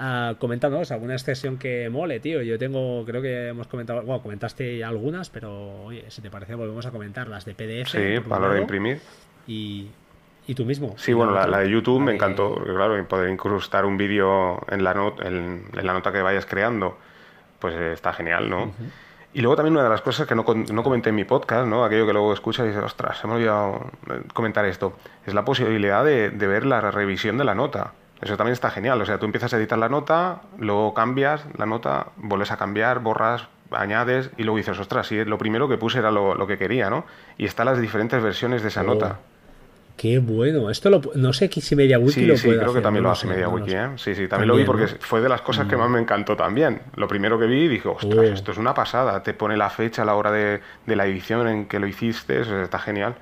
Uh, 0.00 0.34
comentándonos 0.38 0.90
alguna 0.92 1.12
extensión 1.12 1.58
que 1.58 1.90
mole, 1.90 2.20
tío. 2.20 2.40
Yo 2.40 2.58
tengo, 2.58 3.04
creo 3.04 3.20
que 3.20 3.48
hemos 3.48 3.66
comentado, 3.66 4.00
bueno, 4.02 4.22
comentaste 4.22 4.82
algunas, 4.82 5.28
pero 5.28 5.84
oye, 5.84 6.06
si 6.08 6.22
te 6.22 6.30
parece, 6.30 6.54
volvemos 6.54 6.86
a 6.86 6.90
comentar 6.90 7.28
las 7.28 7.44
de 7.44 7.54
PDF. 7.54 7.90
Sí, 7.90 8.20
para 8.26 8.48
de 8.48 8.62
imprimir. 8.62 8.98
Y, 9.46 9.90
y 10.46 10.54
tú 10.54 10.64
mismo. 10.64 10.94
Sí, 10.96 11.12
bueno, 11.12 11.32
la, 11.32 11.58
de 11.58 11.68
YouTube 11.68 12.00
me 12.00 12.14
encantó, 12.14 12.54
claro, 12.64 13.06
poder 13.06 13.28
incrustar 13.28 13.84
un 13.84 13.98
vídeo 13.98 14.58
en 14.70 14.84
la, 14.84 14.92
en, 15.22 15.64
la 15.74 15.92
nota 15.92 16.10
que 16.12 16.22
vayas 16.22 16.46
creando, 16.46 16.96
pues 17.58 17.74
está 17.74 18.14
genial, 18.14 18.48
¿no? 18.48 18.72
Y 19.34 19.42
luego 19.42 19.54
también 19.54 19.74
una 19.74 19.84
de 19.84 19.90
las 19.90 20.00
cosas 20.00 20.26
que 20.26 20.34
no, 20.34 20.46
no, 20.72 20.82
comenté 20.82 21.10
en 21.10 21.16
mi 21.16 21.24
podcast, 21.24 21.68
¿no? 21.68 21.84
Aquello 21.84 22.06
que 22.06 22.14
luego 22.14 22.32
escuchas 22.32 22.64
y 22.64 22.68
dices, 22.68 22.82
ostras, 22.82 23.18
se 23.18 23.26
me 23.26 23.34
olvidado 23.34 23.90
eh, 24.08 24.22
comentar 24.32 24.64
esto, 24.64 24.94
es 25.26 25.34
la 25.34 25.44
posibilidad 25.44 26.02
de, 26.06 26.30
de 26.30 26.46
ver 26.46 26.64
la 26.64 26.90
revisión 26.90 27.36
de 27.36 27.44
la 27.44 27.54
nota. 27.54 27.92
Eso 28.22 28.36
también 28.36 28.52
está 28.52 28.70
genial. 28.70 29.00
O 29.00 29.06
sea, 29.06 29.18
tú 29.18 29.26
empiezas 29.26 29.52
a 29.54 29.56
editar 29.56 29.78
la 29.78 29.88
nota, 29.88 30.42
luego 30.58 30.94
cambias 30.94 31.44
la 31.56 31.66
nota, 31.66 32.08
vuelves 32.16 32.50
a 32.50 32.56
cambiar, 32.56 33.00
borras, 33.00 33.48
añades 33.72 34.30
y 34.36 34.42
luego 34.42 34.58
dices, 34.58 34.78
ostras, 34.78 35.06
sí, 35.06 35.24
lo 35.24 35.38
primero 35.38 35.68
que 35.68 35.78
puse 35.78 35.98
era 35.98 36.10
lo, 36.10 36.46
que 36.46 36.58
quería, 36.58 36.90
¿no? 36.90 37.04
Y 37.38 37.46
están 37.46 37.66
las 37.66 37.80
diferentes 37.80 38.22
versiones 38.22 38.62
de 38.62 38.68
esa 38.68 38.82
oh, 38.82 38.84
nota. 38.84 39.18
Qué 39.96 40.18
bueno. 40.18 40.70
Esto 40.70 40.90
lo, 40.90 41.00
no 41.14 41.32
sé 41.32 41.48
si 41.48 41.76
MediaWiki 41.76 42.12
sí, 42.12 42.26
lo 42.26 42.36
sí, 42.36 42.48
creo 42.48 42.72
que 42.72 42.80
también 42.80 43.02
lo 43.02 43.10
hace 43.10 43.26
MediaWiki, 43.26 43.72
¿eh? 43.72 43.88
Sí, 43.96 44.14
sí, 44.14 44.28
también, 44.28 44.48
lo 44.48 44.56
vi 44.56 44.64
porque 44.64 44.86
fue 44.86 45.20
de 45.20 45.28
las 45.28 45.42
cosas 45.42 45.66
que 45.66 45.76
mm. 45.76 45.78
más 45.78 45.90
me 45.90 46.00
encantó 46.00 46.36
también. 46.36 46.80
Lo 46.96 47.06
primero 47.06 47.38
que 47.38 47.46
vi 47.46 47.68
dije, 47.68 47.88
ostras, 47.88 48.18
oh. 48.18 48.22
esto 48.22 48.52
es 48.52 48.58
una 48.58 48.74
pasada. 48.74 49.22
Te 49.22 49.34
pone 49.34 49.56
la 49.56 49.70
fecha 49.70 50.02
a 50.02 50.04
la 50.04 50.14
hora 50.14 50.32
de, 50.32 50.60
de 50.86 50.96
la 50.96 51.06
edición 51.06 51.46
en 51.48 51.66
que 51.66 51.78
lo 51.78 51.86
hiciste, 51.86 52.40
eso 52.40 52.60
está 52.62 52.78
genial. 52.78 53.14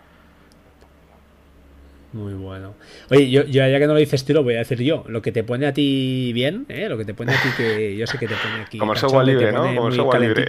Muy 2.13 2.33
bueno. 2.35 2.75
Oye, 3.11 3.29
yo, 3.29 3.45
ya 3.45 3.79
que 3.79 3.87
no 3.87 3.93
lo 3.93 3.99
dices 3.99 4.25
tú, 4.25 4.33
lo 4.33 4.43
voy 4.43 4.55
a 4.55 4.59
decir 4.59 4.81
yo. 4.83 5.05
Lo 5.09 5.21
que 5.21 5.31
te 5.31 5.45
pone 5.45 5.67
a 5.67 5.75
ti 5.75 6.33
bien, 6.33 6.65
¿eh? 6.69 6.89
lo 6.89 6.97
que 6.97 7.05
te 7.05 7.15
pone 7.15 7.35
a 7.35 7.43
ti 7.43 7.49
que 7.57 7.97
yo 7.97 8.07
sé 8.07 8.19
que 8.19 8.27
te 8.27 8.35
pone 8.35 8.63
aquí. 8.63 8.79
Como 8.79 8.93
el 8.93 8.99
software 8.99 9.27
libre, 9.27 9.53
¿no? 9.53 9.75
Como 9.75 9.93
software 9.93 10.23
libre. 10.23 10.47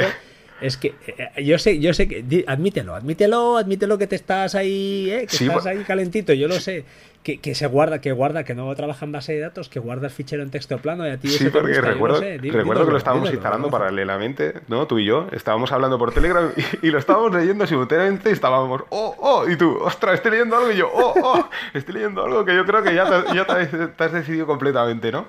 Es 0.62 0.78
que 0.78 0.94
eh, 1.08 1.44
yo 1.44 1.58
sé, 1.58 1.80
yo 1.80 1.94
sé 1.94 2.08
que 2.08 2.44
admítelo, 2.48 2.94
admítelo, 2.94 3.58
admítelo 3.58 3.98
que 3.98 4.08
te 4.08 4.16
estás 4.18 4.56
ahí, 4.56 5.10
¿eh? 5.10 5.26
que 5.26 5.46
estás 5.46 5.66
ahí 5.66 5.84
calentito, 5.86 6.34
yo 6.34 6.48
lo 6.48 6.60
sé 6.60 6.84
que, 7.24 7.54
se 7.56 7.68
guarda, 7.68 8.00
que 8.00 8.12
guarda, 8.12 8.44
que 8.44 8.56
no 8.56 8.74
trabaja 8.76 9.06
en 9.06 9.12
base 9.12 9.34
de 9.34 9.40
datos, 9.40 9.70
que 9.70 9.80
guarda 9.80 10.08
el 10.08 10.14
fichero 10.14 10.42
en 10.42 10.50
texto 10.50 10.78
plano 10.78 11.06
y 11.06 11.12
a 11.12 11.18
ti 11.18 11.28
Sí, 11.28 11.50
porque 11.50 11.82
recuerdo, 11.82 12.22
recuerdo 12.22 12.86
que 12.86 12.92
lo 12.92 12.98
estábamos 12.98 13.32
instalando 13.32 13.70
paralelamente, 13.70 14.54
¿no? 14.68 14.88
Tú 14.88 15.00
y 15.00 15.06
yo, 15.06 15.28
estábamos 15.32 15.72
hablando 15.72 15.98
por 15.98 16.14
Telegram 16.14 16.52
y, 16.82 16.90
lo 16.90 16.98
estábamos 16.98 17.34
leyendo 17.34 17.68
simultáneamente 17.68 18.30
y 18.30 18.34
estábamos, 18.34 18.84
oh, 18.90 19.16
oh, 19.20 19.50
y 19.50 19.58
tú, 19.58 19.78
ostras, 19.82 20.16
estoy 20.16 20.32
leyendo 20.32 20.58
algo 20.58 20.72
y 20.72 20.78
yo, 20.78 20.90
oh, 20.92 21.14
oh, 21.22 21.50
estoy 21.74 21.96
leyendo 21.96 22.24
algo 22.24 22.46
que 22.46 22.56
yo 22.56 22.66
creo 22.66 22.82
que 22.84 22.96
ya 22.96 23.06
te, 23.06 23.36
ya 23.36 23.46
te, 23.46 24.04
has 24.04 24.12
decidido 24.14 24.48
completamente, 24.48 25.12
¿no? 25.12 25.26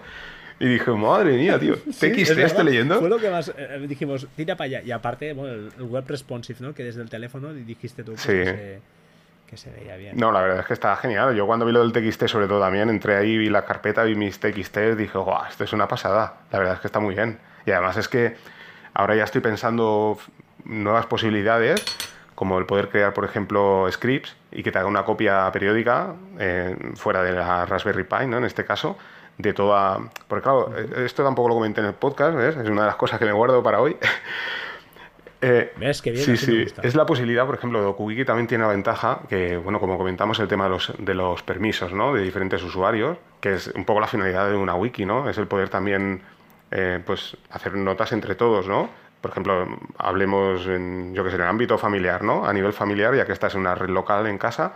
Y 0.61 0.69
dije, 0.69 0.91
madre 0.93 1.37
mía, 1.37 1.59
tío, 1.59 1.75
¿TXT 1.87 2.39
estoy 2.39 2.65
leyendo? 2.65 3.01
Fue 3.01 3.09
lo 3.09 3.19
que 3.19 3.31
más 3.31 3.53
eh, 3.57 3.85
dijimos, 3.89 4.29
tira 4.37 4.57
para 4.57 4.67
allá. 4.67 4.83
Y 4.85 4.91
aparte, 4.91 5.33
bueno, 5.33 5.71
el, 5.77 5.83
web 5.85 6.05
responsive, 6.07 6.59
¿no? 6.61 6.75
Que 6.75 6.85
desde 6.85 7.01
el 7.01 7.09
teléfono 7.09 7.53
dijiste 7.55 8.05
tú 8.05 8.13
pues, 8.13 8.21
sí 8.21 8.29
que 8.29 8.45
se 8.45 9.00
veía 9.77 9.97
bien. 9.97 10.17
No, 10.17 10.33
la 10.33 10.41
verdad 10.41 10.61
es 10.61 10.67
que 10.67 10.75
está 10.75 10.95
genial. 10.97 11.35
Yo 11.35 11.47
cuando 11.47 11.67
vi 11.67 11.73
lo 11.73 11.87
del 11.87 11.93
TXT, 11.93 12.27
sobre 12.27 12.47
todo 12.47 12.61
también, 12.61 12.89
entré 12.91 13.17
ahí, 13.17 13.37
vi 13.37 13.49
la 13.49 13.65
carpeta, 13.65 14.03
vi 14.05 14.15
mis 14.15 14.39
TXT, 14.39 14.97
dije, 14.97 15.19
guau, 15.19 15.45
esto 15.49 15.65
es 15.65 15.73
una 15.73 15.89
pasada. 15.89 16.35
La 16.51 16.59
verdad 16.59 16.75
es 16.75 16.81
que 16.81 16.87
está 16.89 17.01
muy 17.01 17.15
bien. 17.15 17.39
Y 17.67 17.71
además 17.73 17.97
es 17.97 18.09
que 18.09 18.37
ahora 18.95 19.15
ya 19.15 19.25
estoy 19.25 19.41
pensando 19.41 20.19
nuevas 20.65 21.07
posibilidades, 21.07 21.85
como 22.35 22.59
el 22.59 22.67
poder 22.67 22.89
crear, 22.89 23.13
por 23.13 23.25
ejemplo, 23.25 23.87
scripts 23.91 24.37
y 24.51 24.63
que 24.63 24.73
te 24.73 24.79
haga 24.79 24.89
una 24.89 25.05
copia 25.05 25.51
periódica 25.53 26.15
eh, 26.39 26.77
fuera 26.95 27.23
de 27.23 27.33
la 27.33 27.67
Raspberry 27.67 28.05
Pi, 28.05 28.27
¿no? 28.27 28.39
En 28.39 28.45
este 28.45 28.65
caso, 28.65 28.97
de 29.37 29.53
toda... 29.53 29.99
Porque 30.27 30.43
claro, 30.43 30.75
esto 30.77 31.25
tampoco 31.25 31.49
lo 31.49 31.55
comenté 31.55 31.81
en 31.81 31.89
el 31.89 31.95
podcast, 31.95 32.37
¿ves? 32.37 32.57
Es 32.57 32.69
una 32.69 32.83
de 32.83 32.87
las 32.87 32.97
cosas 32.97 33.19
que 33.19 33.25
me 33.25 33.33
guardo 33.33 33.63
para 33.63 33.81
hoy. 33.81 33.97
Eh, 35.43 35.73
¿Ves? 35.77 36.03
Bien, 36.03 36.17
sí, 36.17 36.37
sí. 36.37 36.67
Es 36.83 36.95
la 36.95 37.07
posibilidad, 37.07 37.47
por 37.47 37.55
ejemplo, 37.55 37.81
DokuWiki 37.81 38.25
también 38.25 38.47
tiene 38.47 38.65
la 38.65 38.71
ventaja 38.71 39.21
que, 39.29 39.57
bueno, 39.57 39.81
como 39.81 39.97
comentamos, 39.97 40.39
el 40.39 40.49
tema 40.49 40.65
de 40.65 40.71
los, 40.71 40.93
de 40.99 41.15
los 41.15 41.43
permisos, 41.43 41.93
¿no? 41.93 42.13
De 42.13 42.23
diferentes 42.23 42.63
usuarios, 42.63 43.17
que 43.41 43.55
es 43.55 43.69
un 43.69 43.85
poco 43.85 44.01
la 44.01 44.07
finalidad 44.07 44.51
de 44.51 44.57
una 44.57 44.75
wiki, 44.75 45.07
¿no? 45.07 45.29
Es 45.31 45.39
el 45.39 45.47
poder 45.47 45.71
también, 45.71 46.23
eh, 46.71 47.01
pues, 47.05 47.37
hacer 47.51 47.75
notas 47.75 48.13
entre 48.13 48.35
todos, 48.35 48.69
¿no? 48.69 48.91
Por 49.23 49.31
ejemplo, 49.31 49.67
hablemos 49.97 50.67
en, 50.67 51.15
yo 51.15 51.25
que 51.25 51.31
sé, 51.31 51.37
en 51.37 51.43
el 51.43 51.49
ámbito 51.49 51.79
familiar, 51.79 52.23
¿no? 52.23 52.45
A 52.45 52.53
nivel 52.53 52.73
familiar, 52.73 53.15
ya 53.15 53.25
que 53.25 53.33
estás 53.33 53.55
en 53.55 53.61
una 53.61 53.75
red 53.75 53.89
local 53.89 54.27
en 54.27 54.37
casa, 54.37 54.75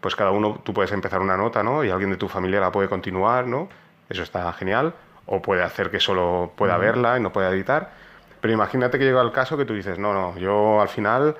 pues 0.00 0.14
cada 0.14 0.30
uno, 0.30 0.60
tú 0.62 0.72
puedes 0.72 0.92
empezar 0.92 1.20
una 1.20 1.36
nota, 1.36 1.64
¿no? 1.64 1.82
Y 1.82 1.90
alguien 1.90 2.10
de 2.10 2.16
tu 2.16 2.28
familia 2.28 2.60
la 2.60 2.70
puede 2.70 2.88
continuar, 2.88 3.46
¿no? 3.48 3.68
Eso 4.08 4.22
está 4.22 4.52
genial. 4.52 4.94
O 5.28 5.42
puede 5.42 5.64
hacer 5.64 5.90
que 5.90 5.98
solo 5.98 6.52
pueda 6.54 6.78
verla 6.78 7.18
y 7.18 7.20
no 7.20 7.32
pueda 7.32 7.50
editar 7.50 8.05
pero 8.46 8.54
imagínate 8.54 8.96
que 8.96 9.04
llega 9.04 9.20
el 9.22 9.32
caso 9.32 9.56
que 9.56 9.64
tú 9.64 9.74
dices, 9.74 9.98
no, 9.98 10.12
no, 10.12 10.38
yo 10.38 10.80
al 10.80 10.88
final, 10.88 11.34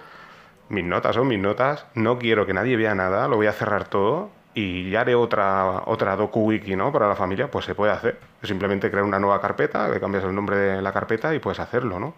mis 0.70 0.84
notas 0.84 1.14
son 1.14 1.28
mis 1.28 1.38
notas, 1.38 1.86
no 1.94 2.18
quiero 2.18 2.46
que 2.46 2.52
nadie 2.52 2.76
vea 2.76 2.96
nada, 2.96 3.28
lo 3.28 3.36
voy 3.36 3.46
a 3.46 3.52
cerrar 3.52 3.86
todo 3.86 4.30
y 4.54 4.90
ya 4.90 5.02
haré 5.02 5.14
otra, 5.14 5.84
otra 5.86 6.16
docu-wiki 6.16 6.74
¿no? 6.74 6.90
para 6.90 7.06
la 7.06 7.14
familia, 7.14 7.48
pues 7.48 7.64
se 7.64 7.76
puede 7.76 7.92
hacer. 7.92 8.18
Simplemente 8.42 8.90
crear 8.90 9.04
una 9.04 9.20
nueva 9.20 9.40
carpeta, 9.40 9.88
le 9.88 10.00
cambias 10.00 10.24
el 10.24 10.34
nombre 10.34 10.56
de 10.56 10.82
la 10.82 10.92
carpeta 10.92 11.32
y 11.32 11.38
puedes 11.38 11.60
hacerlo, 11.60 12.00
¿no? 12.00 12.12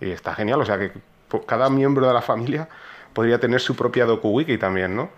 Y 0.00 0.10
está 0.10 0.36
genial, 0.36 0.60
o 0.60 0.64
sea 0.64 0.78
que 0.78 0.92
cada 1.44 1.68
miembro 1.68 2.06
de 2.06 2.14
la 2.14 2.22
familia 2.22 2.68
podría 3.12 3.40
tener 3.40 3.60
su 3.60 3.74
propia 3.74 4.06
docu-wiki 4.06 4.56
también, 4.56 4.94
¿no? 4.94 5.10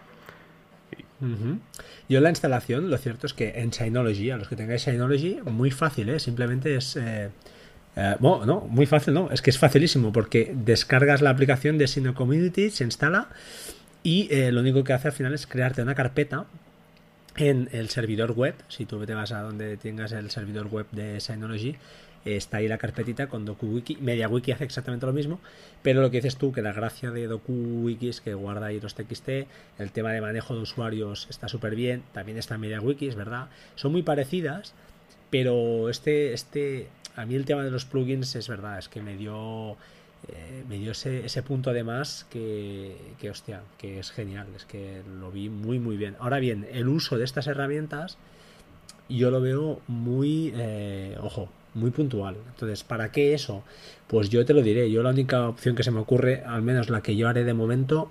Yo 2.09 2.23
la 2.23 2.31
instalación, 2.31 2.89
lo 2.89 2.97
cierto 2.97 3.27
es 3.27 3.35
que 3.35 3.61
en 3.61 3.71
Synology, 3.71 4.31
a 4.31 4.39
los 4.39 4.49
que 4.49 4.57
tengáis 4.57 4.81
Synology, 4.81 5.41
muy 5.45 5.71
fácil, 5.71 6.09
¿eh? 6.09 6.19
Simplemente 6.21 6.75
es... 6.75 6.97
Eh, 6.97 7.29
eh, 7.97 8.17
bueno, 8.21 8.47
no, 8.47 8.61
muy 8.61 8.87
fácil, 8.87 9.15
no, 9.15 9.31
es 9.31 9.43
que 9.43 9.51
es 9.51 9.59
facilísimo 9.59 10.13
porque 10.13 10.53
descargas 10.55 11.23
la 11.23 11.31
aplicación 11.31 11.79
de 11.79 11.89
Sino 11.89 12.15
Community, 12.15 12.71
se 12.71 12.85
instala 12.85 13.29
y 14.03 14.29
eh, 14.31 14.53
lo 14.53 14.61
único 14.61 14.85
que 14.85 14.93
hace 14.93 15.09
al 15.09 15.15
final 15.15 15.35
es 15.35 15.47
crearte 15.47 15.83
una 15.83 15.95
carpeta 15.95 16.47
en 17.37 17.69
el 17.73 17.89
servidor 17.89 18.33
web. 18.33 18.55
Si 18.69 18.87
tú 18.87 19.05
te 19.05 19.15
vas 19.15 19.33
a 19.33 19.43
donde 19.43 19.77
tengas 19.77 20.13
el 20.13 20.31
servidor 20.31 20.69
web 20.69 20.87
de 20.93 21.21
Synology, 21.21 21.77
está 22.25 22.59
ahí 22.59 22.69
la 22.69 22.79
carpetita 22.79 23.29
con 23.29 23.45
DokuWiki. 23.45 23.97
MediaWiki 24.01 24.53
hace 24.53 24.65
exactamente 24.65 25.07
lo 25.07 25.13
mismo, 25.13 25.41
pero 25.83 26.01
lo 26.01 26.11
que 26.11 26.19
dices 26.19 26.37
tú, 26.37 26.53
que 26.53 26.63
la 26.63 26.73
gracia 26.73 27.11
de 27.11 27.27
DokuWiki 27.27 28.09
es 28.09 28.21
que 28.21 28.35
guarda 28.35 28.67
ahí 28.67 28.81
los 28.81 28.95
TXT, 28.95 29.29
el 29.79 29.93
tema 29.93 30.13
de 30.13 30.21
manejo 30.21 30.55
de 30.55 30.61
usuarios 30.61 31.27
está 31.31 31.49
súper 31.49 31.75
bien, 31.75 32.03
también 32.13 32.39
está 32.39 32.59
MediaWiki, 32.59 33.09
es 33.09 33.15
verdad. 33.15 33.49
Son 33.75 33.93
muy 33.93 34.03
parecidas, 34.03 34.75
pero 35.31 35.89
este, 35.89 36.33
este, 36.33 36.89
a 37.17 37.27
mí 37.27 37.35
el 37.35 37.45
tema 37.45 37.63
de 37.65 37.71
los 37.71 37.85
plugins 37.85 38.35
es 38.37 38.49
verdad, 38.49 38.79
es 38.79 38.89
que 38.89 39.01
me 39.03 39.17
dio, 39.17 39.77
eh, 40.29 40.65
me 40.69 40.79
dio 40.79 40.93
ese, 40.93 41.25
ese, 41.25 41.43
punto 41.43 41.73
de 41.73 41.85
más 41.85 42.27
que, 42.31 42.97
que, 43.19 43.31
hostia, 43.31 43.63
que 43.79 43.99
es 43.99 44.11
genial, 44.11 44.47
es 44.57 44.65
que 44.65 45.03
lo 45.19 45.31
vi 45.31 45.49
muy, 45.49 45.79
muy 45.79 45.97
bien. 45.97 46.17
Ahora 46.19 46.39
bien, 46.39 46.67
el 46.73 46.89
uso 46.89 47.19
de 47.19 47.25
estas 47.25 47.47
herramientas 47.47 48.19
yo 49.09 49.31
lo 49.31 49.41
veo 49.41 49.81
muy, 49.89 50.53
eh, 50.55 51.17
ojo, 51.21 51.49
muy 51.75 51.91
puntual. 51.91 52.37
Entonces, 52.49 52.85
¿para 52.85 53.11
qué 53.13 53.35
eso? 53.35 53.65
Pues 54.07 54.31
yo 54.31 54.45
te 54.45 54.55
lo 54.55 54.63
diré, 54.63 54.91
yo 54.91 55.03
la 55.03 55.11
única 55.11 55.49
opción 55.49 55.75
que 55.75 55.83
se 55.83 55.91
me 55.91 56.01
ocurre, 56.01 56.43
al 56.45 56.63
menos 56.63 56.91
la 56.91 57.03
que 57.03 57.17
yo 57.17 57.29
haré 57.29 57.45
de 57.45 57.55
momento, 57.55 58.11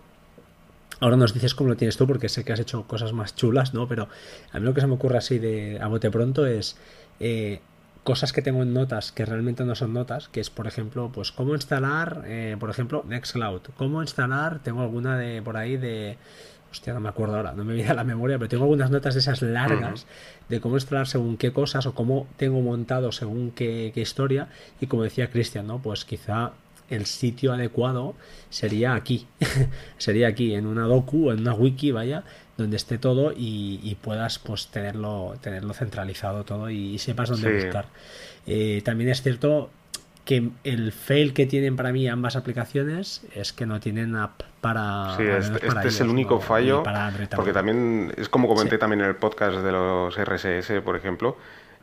Ahora 1.02 1.16
nos 1.16 1.34
dices 1.34 1.56
cómo 1.56 1.70
lo 1.70 1.78
tienes 1.78 1.96
tú, 1.96 2.06
porque 2.08 2.28
sé 2.28 2.44
que 2.44 2.52
has 2.52 2.60
hecho 2.60 2.84
cosas 2.84 3.14
más 3.14 3.34
chulas, 3.34 3.74
¿no? 3.74 3.88
Pero 3.88 4.10
a 4.52 4.60
mí 4.60 4.66
lo 4.66 4.74
que 4.74 4.82
se 4.82 4.88
me 4.88 4.96
ocurre 4.96 5.18
así 5.18 5.40
de 5.40 5.80
a 5.80 5.88
bote 5.88 6.12
pronto 6.12 6.46
es 6.46 6.76
eh, 7.22 7.62
cosas 8.10 8.34
que 8.34 8.41
tengo 8.41 8.63
en 8.63 8.74
notas 8.74 9.12
que 9.12 9.24
realmente 9.24 9.63
no 9.63 9.76
son 9.76 9.93
notas, 9.93 10.30
que 10.30 10.39
es 10.39 10.50
por 10.50 10.65
ejemplo, 10.65 11.12
pues 11.13 11.32
cómo 11.32 11.54
instalar, 11.54 12.24
eh, 12.26 12.58
por 12.60 12.72
ejemplo, 12.72 13.06
Nextcloud, 13.08 13.62
cómo 13.78 14.02
instalar, 14.02 14.63
tengo 14.63 14.82
alguna 14.82 15.15
de 15.15 15.43
por 15.43 15.58
ahí 15.58 15.78
de, 15.78 16.17
hostia, 16.72 16.95
no 16.95 17.02
me 17.02 17.10
acuerdo 17.10 17.36
ahora, 17.36 17.54
no 17.54 17.63
me 17.63 17.76
viene 17.76 17.91
a 17.91 17.93
la 17.93 18.04
memoria, 18.04 18.40
pero 18.40 18.50
tengo 18.50 18.63
algunas 18.63 18.90
notas 18.90 19.13
de 19.13 19.19
esas 19.19 19.44
largas 19.44 20.08
de 20.50 20.60
cómo 20.60 20.73
instalar 20.77 21.06
según 21.06 21.38
qué 21.38 21.54
cosas 21.54 21.86
o 21.86 21.94
cómo 21.94 22.25
tengo 22.36 22.62
montado 22.62 23.12
según 23.12 23.52
qué, 23.52 23.92
qué 23.94 24.02
historia. 24.02 24.48
Y 24.81 24.88
como 24.88 25.04
decía 25.04 25.29
Cristian, 25.29 25.67
¿no? 25.67 25.79
Pues 25.79 26.04
quizá 26.04 26.54
el 26.90 27.06
sitio 27.06 27.54
adecuado 27.54 28.15
sería 28.50 28.96
aquí, 28.96 29.27
sería 30.00 30.29
aquí, 30.29 30.56
en 30.56 30.65
una 30.65 30.86
docu, 30.86 31.29
en 31.29 31.42
una 31.42 31.54
wiki, 31.54 31.92
vaya, 31.92 32.23
donde 32.60 32.78
esté 32.78 32.98
todo 32.98 33.34
y, 33.36 33.98
puedas 34.02 34.40
pues 34.40 34.68
tenerlo, 34.68 35.36
tenerlo 35.42 35.74
centralizado 35.74 36.44
todo 36.44 36.70
y, 36.70 36.98
sepas 37.00 37.30
dónde 37.30 37.64
buscar. 37.64 37.86
Eh, 38.46 38.82
también 38.84 39.10
es 39.10 39.22
cierto 39.22 39.72
que 40.26 40.52
el 40.64 40.92
fail 40.92 41.34
que 41.34 41.48
tienen 41.48 41.76
para 41.76 41.92
mí 41.92 42.08
ambas 42.08 42.36
aplicaciones 42.36 43.24
es 43.34 43.52
que 43.52 43.66
no 43.66 43.80
tienen 43.80 44.16
app 44.16 44.44
para. 44.62 45.16
Sí, 45.18 45.24
este, 45.24 45.68
este 45.68 45.88
es 45.88 46.02
el 46.02 46.10
único 46.10 46.40
fallo. 46.40 46.84
porque 47.36 47.52
también, 47.52 48.14
es 48.16 48.30
como 48.30 48.48
comenté 48.48 48.78
también 48.78 49.02
en 49.02 49.08
el 49.08 49.16
podcast 49.16 49.58
de 49.58 49.72
los 49.72 50.16
RSS, 50.16 50.82
por 50.84 50.96
ejemplo, 50.96 51.38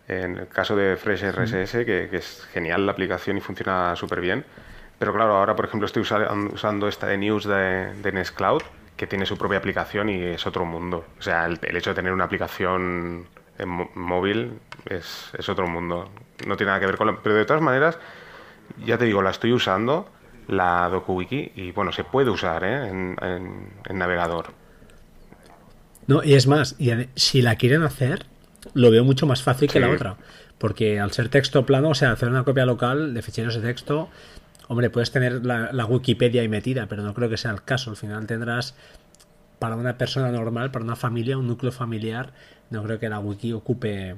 En 0.07 0.37
el 0.37 0.47
caso 0.47 0.77
de 0.77 0.97
Fresh 0.97 1.25
RSS, 1.33 1.85
que, 1.85 2.09
es 2.13 2.47
genial 2.53 2.87
la 2.87 2.93
aplicación 2.93 3.37
y 3.37 3.41
funciona 3.41 3.97
súper 3.97 4.21
bien. 4.21 4.45
Pero 5.01 5.13
claro, 5.13 5.37
ahora 5.37 5.57
por 5.57 5.65
ejemplo 5.65 5.87
estoy 5.87 6.03
usando 6.03 6.87
esta 6.87 7.09
de 7.09 7.19
News 7.19 7.45
de, 7.45 7.95
de 8.01 8.13
Nextcloud, 8.13 8.63
que 8.97 9.07
tiene 9.07 9.27
su 9.27 9.37
propia 9.37 9.59
aplicación 9.59 10.09
y 10.09 10.23
es 10.23 10.47
otro 10.47 10.65
mundo. 10.65 11.05
O 11.19 11.23
sea, 11.23 11.47
el, 11.47 11.59
hecho 11.77 11.91
de 11.91 11.97
tener 11.97 12.13
una 12.13 12.25
aplicación 12.25 13.27
en 13.59 13.89
móvil 13.95 14.59
es, 14.87 15.31
es, 15.37 15.49
otro 15.49 15.67
mundo. 15.67 16.11
No 16.47 16.57
tiene 16.57 16.71
nada 16.71 16.81
que 16.81 16.87
ver 16.87 16.97
con... 16.97 17.19
pero 17.23 17.35
de 17.35 17.45
todas 17.45 17.63
maneras, 17.63 17.99
ya 18.85 18.99
te 18.99 19.05
digo, 19.05 19.23
la 19.23 19.31
estoy 19.31 19.53
usando, 19.53 20.09
la 20.49 20.89
DokuWiki, 20.89 21.53
y 21.57 21.73
bueno, 21.73 21.93
se 21.93 22.05
puede 22.05 22.31
usar 22.31 22.65
¿eh? 22.65 22.89
en, 22.89 23.17
en, 23.23 23.99
navegador. 23.99 24.53
No, 26.07 26.23
y 26.23 26.35
es 26.35 26.47
más, 26.47 26.77
y 26.79 26.91
si 27.17 27.43
la 27.43 27.57
quieren 27.57 27.83
hacer, 27.83 28.27
lo 28.75 28.91
veo 28.91 29.05
mucho 29.05 29.27
más 29.27 29.43
fácil 29.43 29.71
que 29.71 29.81
la 29.81 29.91
otra. 29.91 30.17
Porque 30.59 31.01
al 31.01 31.13
ser 31.13 31.29
texto 31.29 31.67
plano, 31.67 31.91
o 31.91 31.95
sea, 31.95 32.13
hacer 32.13 32.29
una 32.29 32.45
copia 32.45 32.65
local 32.65 33.13
de 33.13 33.23
ficheros 33.23 33.57
de 33.57 33.61
texto, 33.61 34.09
hombre, 34.69 34.91
puedes 34.91 35.11
tener 35.11 35.45
la, 35.45 35.87
Wikipedia 35.87 36.43
ahí 36.43 36.49
metida, 36.49 36.87
pero 36.87 37.03
no 37.03 37.15
creo 37.15 37.29
que 37.29 37.37
sea 37.37 37.51
el 37.51 37.63
caso. 37.63 37.91
Al 37.91 37.97
final 37.97 38.27
tendrás 38.27 38.75
para 39.59 39.77
una 39.77 39.97
persona 39.97 40.31
normal, 40.31 40.71
para 40.71 40.85
una 40.85 40.97
familia, 40.97 41.39
un 41.39 41.47
núcleo 41.47 41.73
familiar, 41.73 42.33
no 42.71 42.83
creo 42.83 42.99
que 42.99 43.09
la 43.09 43.19
wiki 43.21 43.53
ocupe 43.53 44.17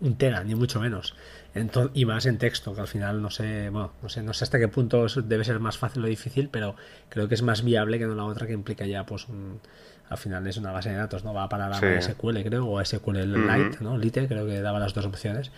un 0.00 0.16
tera, 0.16 0.42
ni 0.42 0.54
mucho 0.54 0.80
menos. 0.80 1.14
Entonces, 1.54 1.92
y 1.94 2.04
más 2.04 2.26
en 2.26 2.38
texto, 2.38 2.74
que 2.74 2.80
al 2.80 2.88
final 2.88 3.22
no 3.22 3.30
sé, 3.30 3.68
bueno, 3.68 3.92
no 4.02 4.08
sé, 4.08 4.22
no 4.22 4.32
sé 4.32 4.44
hasta 4.44 4.58
qué 4.58 4.66
punto 4.68 5.06
debe 5.22 5.44
ser 5.44 5.60
más 5.60 5.78
fácil 5.78 6.02
o 6.04 6.08
difícil, 6.08 6.48
pero 6.48 6.74
creo 7.08 7.28
que 7.28 7.34
es 7.34 7.42
más 7.42 7.62
viable 7.62 7.98
que 7.98 8.06
no 8.06 8.14
la 8.14 8.24
otra 8.24 8.46
que 8.46 8.54
implica 8.54 8.86
ya 8.86 9.06
pues 9.06 9.28
un, 9.28 9.60
al 10.08 10.18
final 10.18 10.46
es 10.46 10.56
una 10.56 10.72
base 10.72 10.90
de 10.90 10.96
datos, 10.96 11.24
¿no? 11.24 11.32
Va 11.32 11.48
para 11.48 11.68
la 11.68 12.00
SQL, 12.00 12.42
creo, 12.42 12.68
o 12.68 12.84
SQL 12.84 13.18
Lite, 13.18 13.78
¿no? 13.80 13.96
Lite, 13.96 14.28
creo 14.28 14.46
que 14.46 14.60
daba 14.60 14.78
las 14.78 14.94
dos 14.94 15.06
opciones. 15.06 15.50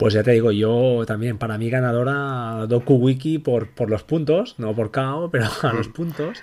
Pues 0.00 0.14
ya 0.14 0.22
te 0.22 0.30
digo, 0.30 0.50
yo 0.50 1.04
también, 1.06 1.36
para 1.36 1.58
mí 1.58 1.68
ganadora 1.68 2.64
DokuWiki 2.66 3.38
por, 3.38 3.68
por 3.68 3.90
los 3.90 4.02
puntos, 4.02 4.54
no 4.56 4.74
por 4.74 4.90
KO, 4.92 5.28
pero 5.30 5.44
a 5.60 5.74
los 5.74 5.88
puntos. 5.88 6.38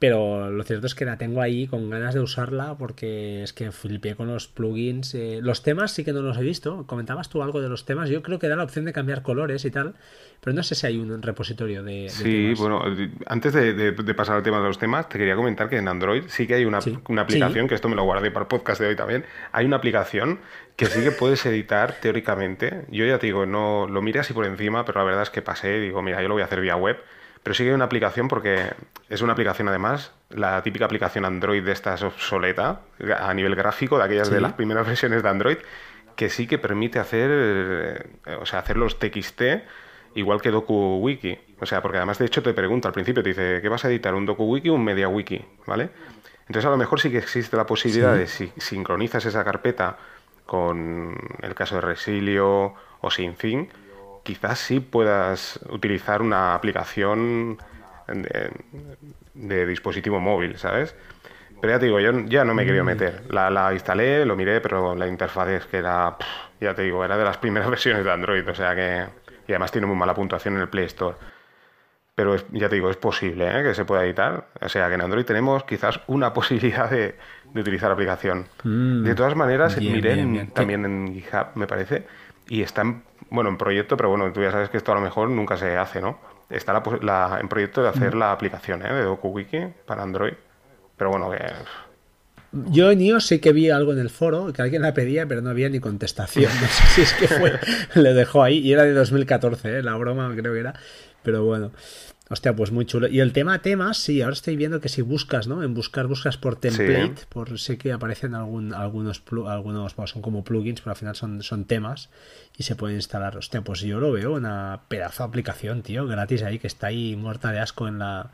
Pero 0.00 0.50
lo 0.50 0.64
cierto 0.64 0.86
es 0.86 0.94
que 0.94 1.04
la 1.04 1.18
tengo 1.18 1.42
ahí 1.42 1.66
con 1.66 1.90
ganas 1.90 2.14
de 2.14 2.20
usarla 2.20 2.74
porque 2.78 3.42
es 3.42 3.52
que 3.52 3.70
flipé 3.70 4.14
con 4.14 4.28
los 4.28 4.48
plugins. 4.48 5.14
Eh, 5.14 5.40
los 5.42 5.62
temas 5.62 5.92
sí 5.92 6.04
que 6.04 6.14
no 6.14 6.22
los 6.22 6.38
he 6.38 6.42
visto. 6.42 6.86
Comentabas 6.86 7.28
tú 7.28 7.42
algo 7.42 7.60
de 7.60 7.68
los 7.68 7.84
temas. 7.84 8.08
Yo 8.08 8.22
creo 8.22 8.38
que 8.38 8.48
da 8.48 8.56
la 8.56 8.64
opción 8.64 8.86
de 8.86 8.94
cambiar 8.94 9.22
colores 9.22 9.62
y 9.66 9.70
tal. 9.70 9.96
Pero 10.40 10.56
no 10.56 10.62
sé 10.62 10.74
si 10.74 10.86
hay 10.86 10.96
un 10.96 11.20
repositorio 11.20 11.82
de. 11.82 12.08
sí, 12.08 12.54
bueno, 12.56 12.82
antes 13.26 13.52
de, 13.52 14.14
pasar 14.14 14.36
al 14.36 14.42
tema 14.42 14.56
de 14.56 14.68
los 14.68 14.78
temas, 14.78 15.06
te 15.06 15.18
quería 15.18 15.36
comentar 15.36 15.68
que 15.68 15.76
en 15.76 15.86
Android 15.86 16.22
sí 16.28 16.46
que 16.46 16.54
hay 16.54 16.64
una, 16.64 16.78
aplicación, 16.78 17.68
que 17.68 17.74
esto 17.74 17.90
me 17.90 17.94
lo 17.94 18.04
guardé 18.04 18.30
para 18.30 18.44
el 18.44 18.48
podcast 18.48 18.80
de 18.80 18.86
hoy 18.86 18.96
también. 18.96 19.26
Hay 19.52 19.66
una 19.66 19.76
aplicación 19.76 20.40
que 20.76 20.86
sí 20.86 21.02
que 21.02 21.10
puedes 21.10 21.44
editar 21.44 21.96
teóricamente. 22.00 22.86
Yo 22.90 23.04
ya 23.04 23.18
te 23.18 23.26
digo, 23.26 23.44
no 23.44 23.86
lo 23.86 24.00
miré 24.00 24.20
así 24.20 24.32
por 24.32 24.46
encima, 24.46 24.86
pero 24.86 25.00
la 25.00 25.04
verdad 25.04 25.24
es 25.24 25.30
que 25.30 25.42
pasé 25.42 25.76
y 25.76 25.80
digo, 25.80 26.00
mira, 26.00 26.22
yo 26.22 26.28
lo 26.28 26.36
voy 26.36 26.42
a 26.42 26.46
hacer 26.46 26.62
vía 26.62 26.76
web 26.76 26.96
pero 27.42 27.54
sí 27.54 27.62
que 27.62 27.70
hay 27.70 27.74
una 27.74 27.86
aplicación 27.86 28.28
porque 28.28 28.72
es 29.08 29.22
una 29.22 29.32
aplicación 29.32 29.68
además, 29.68 30.12
la 30.28 30.62
típica 30.62 30.84
aplicación 30.84 31.24
Android 31.24 31.64
de 31.64 31.72
estas 31.72 32.02
obsoleta 32.02 32.82
a 33.18 33.34
nivel 33.34 33.54
gráfico, 33.56 33.98
de 33.98 34.04
aquellas 34.04 34.30
de 34.30 34.40
las 34.40 34.52
primeras 34.52 34.86
versiones 34.86 35.22
de 35.22 35.28
Android, 35.28 35.58
que 36.16 36.28
sí 36.28 36.46
que 36.46 36.58
permite 36.58 36.98
hacer, 36.98 37.30
eh, 37.32 38.36
o 38.40 38.46
sea, 38.46 38.58
hacer 38.58 38.76
los 38.76 38.98
TXT 38.98 39.42
igual 40.14 40.40
que 40.42 40.50
DokuWiki. 40.50 41.38
O 41.60 41.66
sea, 41.66 41.80
porque 41.82 41.98
además 41.98 42.18
de 42.18 42.26
hecho 42.26 42.42
te 42.42 42.52
pregunta 42.52 42.88
al 42.88 42.94
principio, 42.94 43.22
te 43.22 43.30
dice, 43.30 43.60
¿qué 43.62 43.68
vas 43.68 43.84
a 43.84 43.88
editar? 43.88 44.14
¿Un 44.14 44.26
DokuWiki 44.26 44.68
o 44.68 44.74
un 44.74 44.84
MediaWiki? 44.84 45.44
¿Vale? 45.66 45.90
Entonces 46.40 46.66
a 46.66 46.70
lo 46.70 46.76
mejor 46.76 47.00
sí 47.00 47.10
que 47.10 47.18
existe 47.18 47.56
la 47.56 47.64
posibilidad 47.64 48.14
de 48.14 48.26
si 48.26 48.52
sincronizas 48.56 49.24
esa 49.24 49.44
carpeta 49.44 49.96
con 50.46 51.16
el 51.42 51.54
caso 51.54 51.76
de 51.76 51.80
Resilio 51.80 52.74
o 53.00 53.10
SynthIn, 53.10 53.68
quizás 54.30 54.60
sí 54.60 54.78
puedas 54.78 55.58
utilizar 55.70 56.22
una 56.22 56.54
aplicación 56.54 57.58
de, 59.34 59.66
dispositivo 59.66 60.20
móvil, 60.20 60.56
¿sabes? 60.56 60.94
Pero 61.60 61.72
ya 61.72 61.80
te 61.80 61.86
digo, 61.86 61.98
yo 61.98 62.12
ya 62.26 62.44
no 62.44 62.54
me 62.54 62.62
he 62.62 62.66
querido 62.66 62.84
mm. 62.84 62.86
meter. 62.86 63.22
La, 63.28 63.70
instalé, 63.72 64.24
lo 64.24 64.36
miré, 64.36 64.60
pero 64.60 64.94
la 64.94 65.08
interfaz 65.08 65.48
es 65.48 65.66
que 65.66 65.78
era, 65.78 66.16
ya 66.60 66.74
te 66.74 66.82
digo, 66.82 67.04
era 67.04 67.18
de 67.18 67.24
las 67.24 67.38
primeras 67.44 67.68
versiones 67.68 68.04
de 68.04 68.12
Android, 68.12 68.48
o 68.48 68.54
sea 68.54 68.74
que... 68.76 69.04
Y 69.48 69.52
además 69.52 69.72
tiene 69.72 69.88
muy 69.88 69.96
mala 69.96 70.14
puntuación 70.14 70.54
en 70.54 70.60
el 70.60 70.68
Play 70.68 70.84
Store. 70.84 71.16
Pero 72.14 72.36
ya 72.52 72.68
te 72.68 72.76
digo, 72.76 72.88
es 72.88 72.96
posible 72.98 73.48
¿eh? 73.48 73.64
que 73.64 73.74
se 73.74 73.84
pueda 73.84 74.04
editar. 74.04 74.46
O 74.60 74.68
sea 74.68 74.86
que 74.86 74.94
en 74.94 75.00
Android 75.00 75.24
tenemos 75.24 75.64
quizás 75.64 76.00
una 76.06 76.32
posibilidad 76.34 76.88
de, 76.88 77.16
utilizar 77.52 77.88
la 77.88 77.94
aplicación. 77.94 78.46
Mm. 78.62 79.02
de 79.02 79.14
todas 79.16 79.34
maneras, 79.34 79.76
miré 79.76 80.46
también 80.54 80.84
en 80.84 81.14
GitHub, 81.14 81.48
me 81.56 81.66
parece, 81.66 82.06
y 82.46 82.62
están 82.62 83.02
bueno, 83.30 83.50
en 83.50 83.56
proyecto, 83.56 83.96
pero 83.96 84.10
bueno, 84.10 84.32
tú 84.32 84.42
ya 84.42 84.50
sabes 84.50 84.68
que 84.68 84.76
esto 84.76 84.92
a 84.92 84.96
lo 84.96 85.00
mejor 85.00 85.30
nunca 85.30 85.56
se 85.56 85.76
hace, 85.76 86.00
¿no? 86.00 86.18
Está 86.50 86.82
la, 87.00 87.38
en 87.40 87.48
proyecto 87.48 87.82
de 87.82 87.88
hacer 87.88 88.14
la 88.14 88.32
aplicación 88.32 88.84
¿eh? 88.84 88.92
de 88.92 89.02
DokuWiki 89.02 89.58
para 89.86 90.02
Android, 90.02 90.32
pero 90.96 91.10
bueno, 91.10 91.30
que... 91.30 91.38
Yo 92.52 92.90
en 92.90 93.00
iOS 93.00 93.26
sí 93.28 93.38
que 93.38 93.52
vi 93.52 93.70
algo 93.70 93.92
en 93.92 94.00
el 94.00 94.10
foro, 94.10 94.52
que 94.52 94.60
alguien 94.60 94.82
la 94.82 94.92
pedía, 94.92 95.26
pero 95.26 95.40
no 95.40 95.50
había 95.50 95.68
ni 95.68 95.78
contestación. 95.78 96.50
No 96.60 96.66
sé 96.66 96.86
si 96.88 97.02
es 97.02 97.12
que 97.12 97.28
fue, 97.28 97.60
le 97.94 98.12
dejó 98.14 98.42
ahí, 98.42 98.58
y 98.58 98.72
era 98.72 98.82
de 98.82 98.92
2014, 98.92 99.78
¿eh? 99.78 99.82
la 99.84 99.94
broma 99.94 100.34
creo 100.36 100.52
que 100.52 100.60
era, 100.60 100.74
pero 101.22 101.44
bueno. 101.44 101.70
Hostia, 102.32 102.54
pues 102.54 102.70
muy 102.70 102.86
chulo. 102.86 103.08
Y 103.08 103.18
el 103.18 103.32
tema 103.32 103.60
temas, 103.60 103.98
sí, 103.98 104.22
ahora 104.22 104.34
estoy 104.34 104.54
viendo 104.54 104.80
que 104.80 104.88
si 104.88 105.02
buscas, 105.02 105.48
¿no? 105.48 105.64
En 105.64 105.74
buscar, 105.74 106.06
buscas 106.06 106.36
por 106.36 106.54
template, 106.54 107.26
por 107.28 107.58
sé 107.58 107.76
que 107.76 107.90
aparecen 107.90 108.36
algún, 108.36 108.72
algunos, 108.72 109.20
algunos 109.48 109.92
son 110.06 110.22
como 110.22 110.44
plugins, 110.44 110.80
pero 110.80 110.92
al 110.92 110.96
final 110.96 111.16
son, 111.16 111.42
son 111.42 111.64
temas 111.64 112.08
y 112.56 112.62
se 112.62 112.76
pueden 112.76 112.94
instalar. 112.94 113.36
Hostia, 113.36 113.62
pues 113.62 113.80
yo 113.80 113.98
lo 113.98 114.12
veo 114.12 114.34
una 114.34 114.82
pedazo 114.86 115.24
de 115.24 115.28
aplicación, 115.28 115.82
tío, 115.82 116.06
gratis 116.06 116.44
ahí, 116.44 116.60
que 116.60 116.68
está 116.68 116.86
ahí 116.86 117.16
muerta 117.16 117.50
de 117.50 117.58
asco 117.58 117.88
en 117.88 117.98
la, 117.98 118.30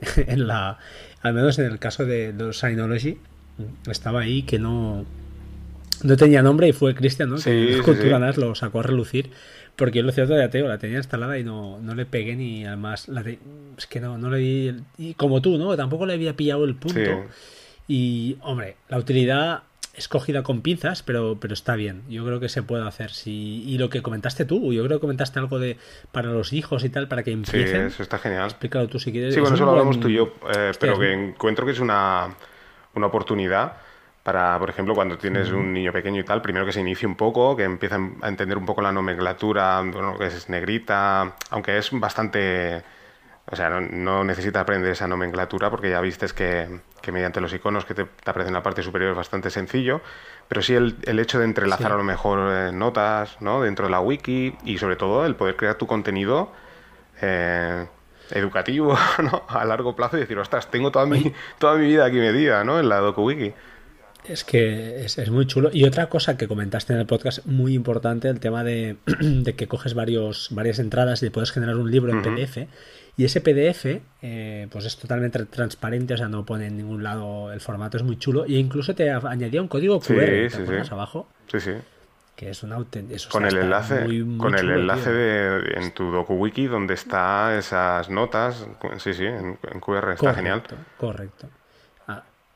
en 0.16 0.46
la, 0.46 0.78
al 1.20 1.34
menos 1.34 1.58
en 1.58 1.66
el 1.66 1.78
caso 1.78 2.06
de 2.06 2.32
los 2.32 2.60
Synology, 2.60 3.18
estaba 3.86 4.20
ahí 4.20 4.44
que 4.44 4.58
no, 4.58 5.04
no 6.02 6.16
tenía 6.16 6.40
nombre 6.40 6.68
y 6.68 6.72
fue 6.72 6.94
Cristian, 6.94 7.28
¿no? 7.28 7.36
que 7.36 7.42
sí, 7.42 8.40
lo 8.40 8.54
sacó 8.54 8.80
a 8.80 8.82
relucir 8.82 9.30
porque 9.76 9.98
yo 9.98 10.04
lo 10.04 10.12
cierto 10.12 10.34
de 10.34 10.42
Ateo, 10.42 10.66
la 10.68 10.78
tenía 10.78 10.96
instalada 10.96 11.38
y 11.38 11.44
no, 11.44 11.78
no 11.80 11.94
le 11.94 12.06
pegué 12.06 12.34
ni 12.34 12.64
además. 12.64 13.08
La 13.08 13.22
es 13.76 13.86
que 13.86 14.00
no, 14.00 14.16
no 14.18 14.30
le 14.30 14.38
di. 14.38 14.74
Y 14.98 15.14
como 15.14 15.42
tú, 15.42 15.58
¿no? 15.58 15.76
Tampoco 15.76 16.06
le 16.06 16.14
había 16.14 16.34
pillado 16.34 16.64
el 16.64 16.74
punto. 16.74 17.26
Y, 17.86 18.38
hombre, 18.42 18.76
la 18.88 18.98
utilidad 18.98 19.62
escogida 19.94 20.42
con 20.42 20.60
pinzas, 20.60 21.02
pero, 21.02 21.38
pero 21.40 21.54
está 21.54 21.74
bien. 21.76 22.02
Yo 22.08 22.24
creo 22.24 22.40
que 22.40 22.48
se 22.48 22.62
puede 22.62 22.86
hacer. 22.86 23.10
Sí. 23.10 23.64
Y 23.66 23.78
lo 23.78 23.90
que 23.90 24.02
comentaste 24.02 24.44
tú, 24.44 24.72
yo 24.72 24.84
creo 24.84 24.98
que 24.98 25.02
comentaste 25.02 25.38
algo 25.38 25.58
de 25.58 25.76
para 26.10 26.30
los 26.30 26.52
hijos 26.52 26.84
y 26.84 26.88
tal, 26.88 27.08
para 27.08 27.22
que 27.22 27.32
empiecen. 27.32 27.90
Sí, 27.90 27.94
eso 27.94 28.02
está 28.02 28.18
genial. 28.18 28.46
Explícalo 28.46 28.88
tú 28.88 28.98
si 28.98 29.12
quieres. 29.12 29.34
Sí, 29.34 29.40
bueno, 29.40 29.56
eso 29.56 29.64
lo 29.64 29.72
hablamos 29.72 30.00
tú 30.00 30.08
y 30.08 30.14
yo, 30.14 30.34
eh, 30.54 30.72
pero 30.80 30.98
que 30.98 31.12
encuentro 31.12 31.66
que 31.66 31.72
es 31.72 31.80
una, 31.80 32.34
una 32.94 33.06
oportunidad 33.06 33.74
para, 34.26 34.58
por 34.58 34.68
ejemplo, 34.68 34.92
cuando 34.92 35.16
tienes 35.16 35.52
un 35.52 35.72
niño 35.72 35.92
pequeño 35.92 36.20
y 36.20 36.24
tal, 36.24 36.42
primero 36.42 36.66
que 36.66 36.72
se 36.72 36.80
inicie 36.80 37.06
un 37.06 37.14
poco, 37.14 37.54
que 37.54 37.62
empiecen 37.62 38.16
a 38.22 38.28
entender 38.28 38.58
un 38.58 38.66
poco 38.66 38.82
la 38.82 38.90
nomenclatura, 38.90 39.80
bueno, 39.82 40.18
que 40.18 40.26
es 40.26 40.48
negrita, 40.48 41.36
aunque 41.50 41.78
es 41.78 41.90
bastante... 41.92 42.82
O 43.48 43.54
sea, 43.54 43.70
no, 43.70 44.24
necesita 44.24 44.58
aprender 44.58 44.90
esa 44.90 45.06
nomenclatura 45.06 45.70
porque 45.70 45.90
ya 45.90 46.00
viste 46.00 46.26
que, 46.34 46.80
que 47.00 47.12
mediante 47.12 47.40
los 47.40 47.52
iconos 47.52 47.84
que 47.84 47.94
te, 47.94 48.02
aparecen 48.02 48.48
en 48.48 48.54
la 48.54 48.64
parte 48.64 48.82
superior 48.82 49.12
es 49.12 49.16
bastante 49.16 49.48
sencillo, 49.48 50.00
pero 50.48 50.60
sí 50.60 50.74
el, 50.74 50.96
el 51.04 51.20
hecho 51.20 51.38
de 51.38 51.44
entrelazar 51.44 51.92
a 51.92 51.96
lo 51.96 52.02
mejor 52.02 52.50
eh, 52.50 52.72
notas 52.72 53.40
¿no? 53.40 53.62
dentro 53.62 53.86
de 53.86 53.92
la 53.92 54.00
wiki 54.00 54.56
y 54.64 54.78
sobre 54.78 54.96
todo 54.96 55.24
el 55.24 55.36
poder 55.36 55.54
crear 55.54 55.76
tu 55.76 55.86
contenido 55.86 56.50
eh, 57.22 57.86
educativo 58.32 58.98
¿no? 59.22 59.44
a 59.48 59.64
largo 59.64 59.94
plazo 59.94 60.16
y 60.16 60.20
decir, 60.22 60.36
ostras, 60.36 60.68
tengo 60.68 60.90
toda 60.90 61.06
mi, 61.06 61.32
toda 61.58 61.76
mi 61.76 61.86
vida 61.86 62.06
aquí 62.06 62.16
medida 62.16 62.64
¿no? 62.64 62.80
en 62.80 62.88
la 62.88 62.96
DokuWiki. 62.96 63.54
Es 64.28 64.44
que 64.44 65.04
es, 65.04 65.30
muy 65.30 65.46
chulo. 65.46 65.70
Y 65.72 65.84
otra 65.84 66.08
cosa 66.08 66.36
que 66.36 66.48
comentaste 66.48 66.92
en 66.92 66.98
el 67.00 67.06
podcast, 67.06 67.46
muy 67.46 67.74
importante, 67.74 68.28
el 68.28 68.40
tema 68.40 68.64
de, 68.64 68.96
que 69.56 69.68
coges 69.68 69.94
varios, 69.94 70.48
varias 70.50 70.78
entradas 70.78 71.22
y 71.22 71.30
puedes 71.30 71.52
generar 71.52 71.76
un 71.76 71.90
libro 71.90 72.12
en 72.12 72.22
PDF. 72.22 72.68
Y 73.18 73.24
ese 73.24 73.40
PDF, 73.40 74.02
eh, 74.20 74.68
pues 74.70 74.84
es 74.84 74.96
totalmente 74.98 75.44
transparente, 75.46 76.14
o 76.14 76.16
sea, 76.16 76.28
no 76.28 76.44
pone 76.44 76.66
en 76.66 76.76
ningún 76.76 77.02
lado 77.02 77.50
el 77.52 77.60
formato, 77.60 77.96
es 77.96 78.02
muy 78.02 78.18
chulo. 78.18 78.44
Y 78.46 78.56
incluso 78.56 78.94
te 78.94 79.10
añadía 79.10 79.62
un 79.62 79.68
código 79.68 80.00
QR, 80.00 80.50
sí, 80.50 80.58
sí, 80.66 80.90
abajo? 80.90 81.28
Sí, 81.50 81.60
sí. 81.60 81.72
Que 82.34 82.50
es 82.50 82.62
un 82.62 82.72
auténtico. 82.74 83.30
Con 83.30 83.46
el 83.46 83.56
enlace, 83.56 84.06
con 84.36 84.54
el 84.54 84.70
enlace 84.70 85.10
de, 85.10 85.72
en 85.76 85.92
tu 85.92 86.10
DokuWiki 86.10 86.66
donde 86.66 86.92
está 86.92 87.56
esas 87.56 88.10
notas. 88.10 88.66
Sí, 88.98 89.14
sí, 89.14 89.24
en, 89.24 89.56
QR 89.80 90.10
está 90.12 90.34
genial. 90.34 90.62
Correcto 90.98 91.48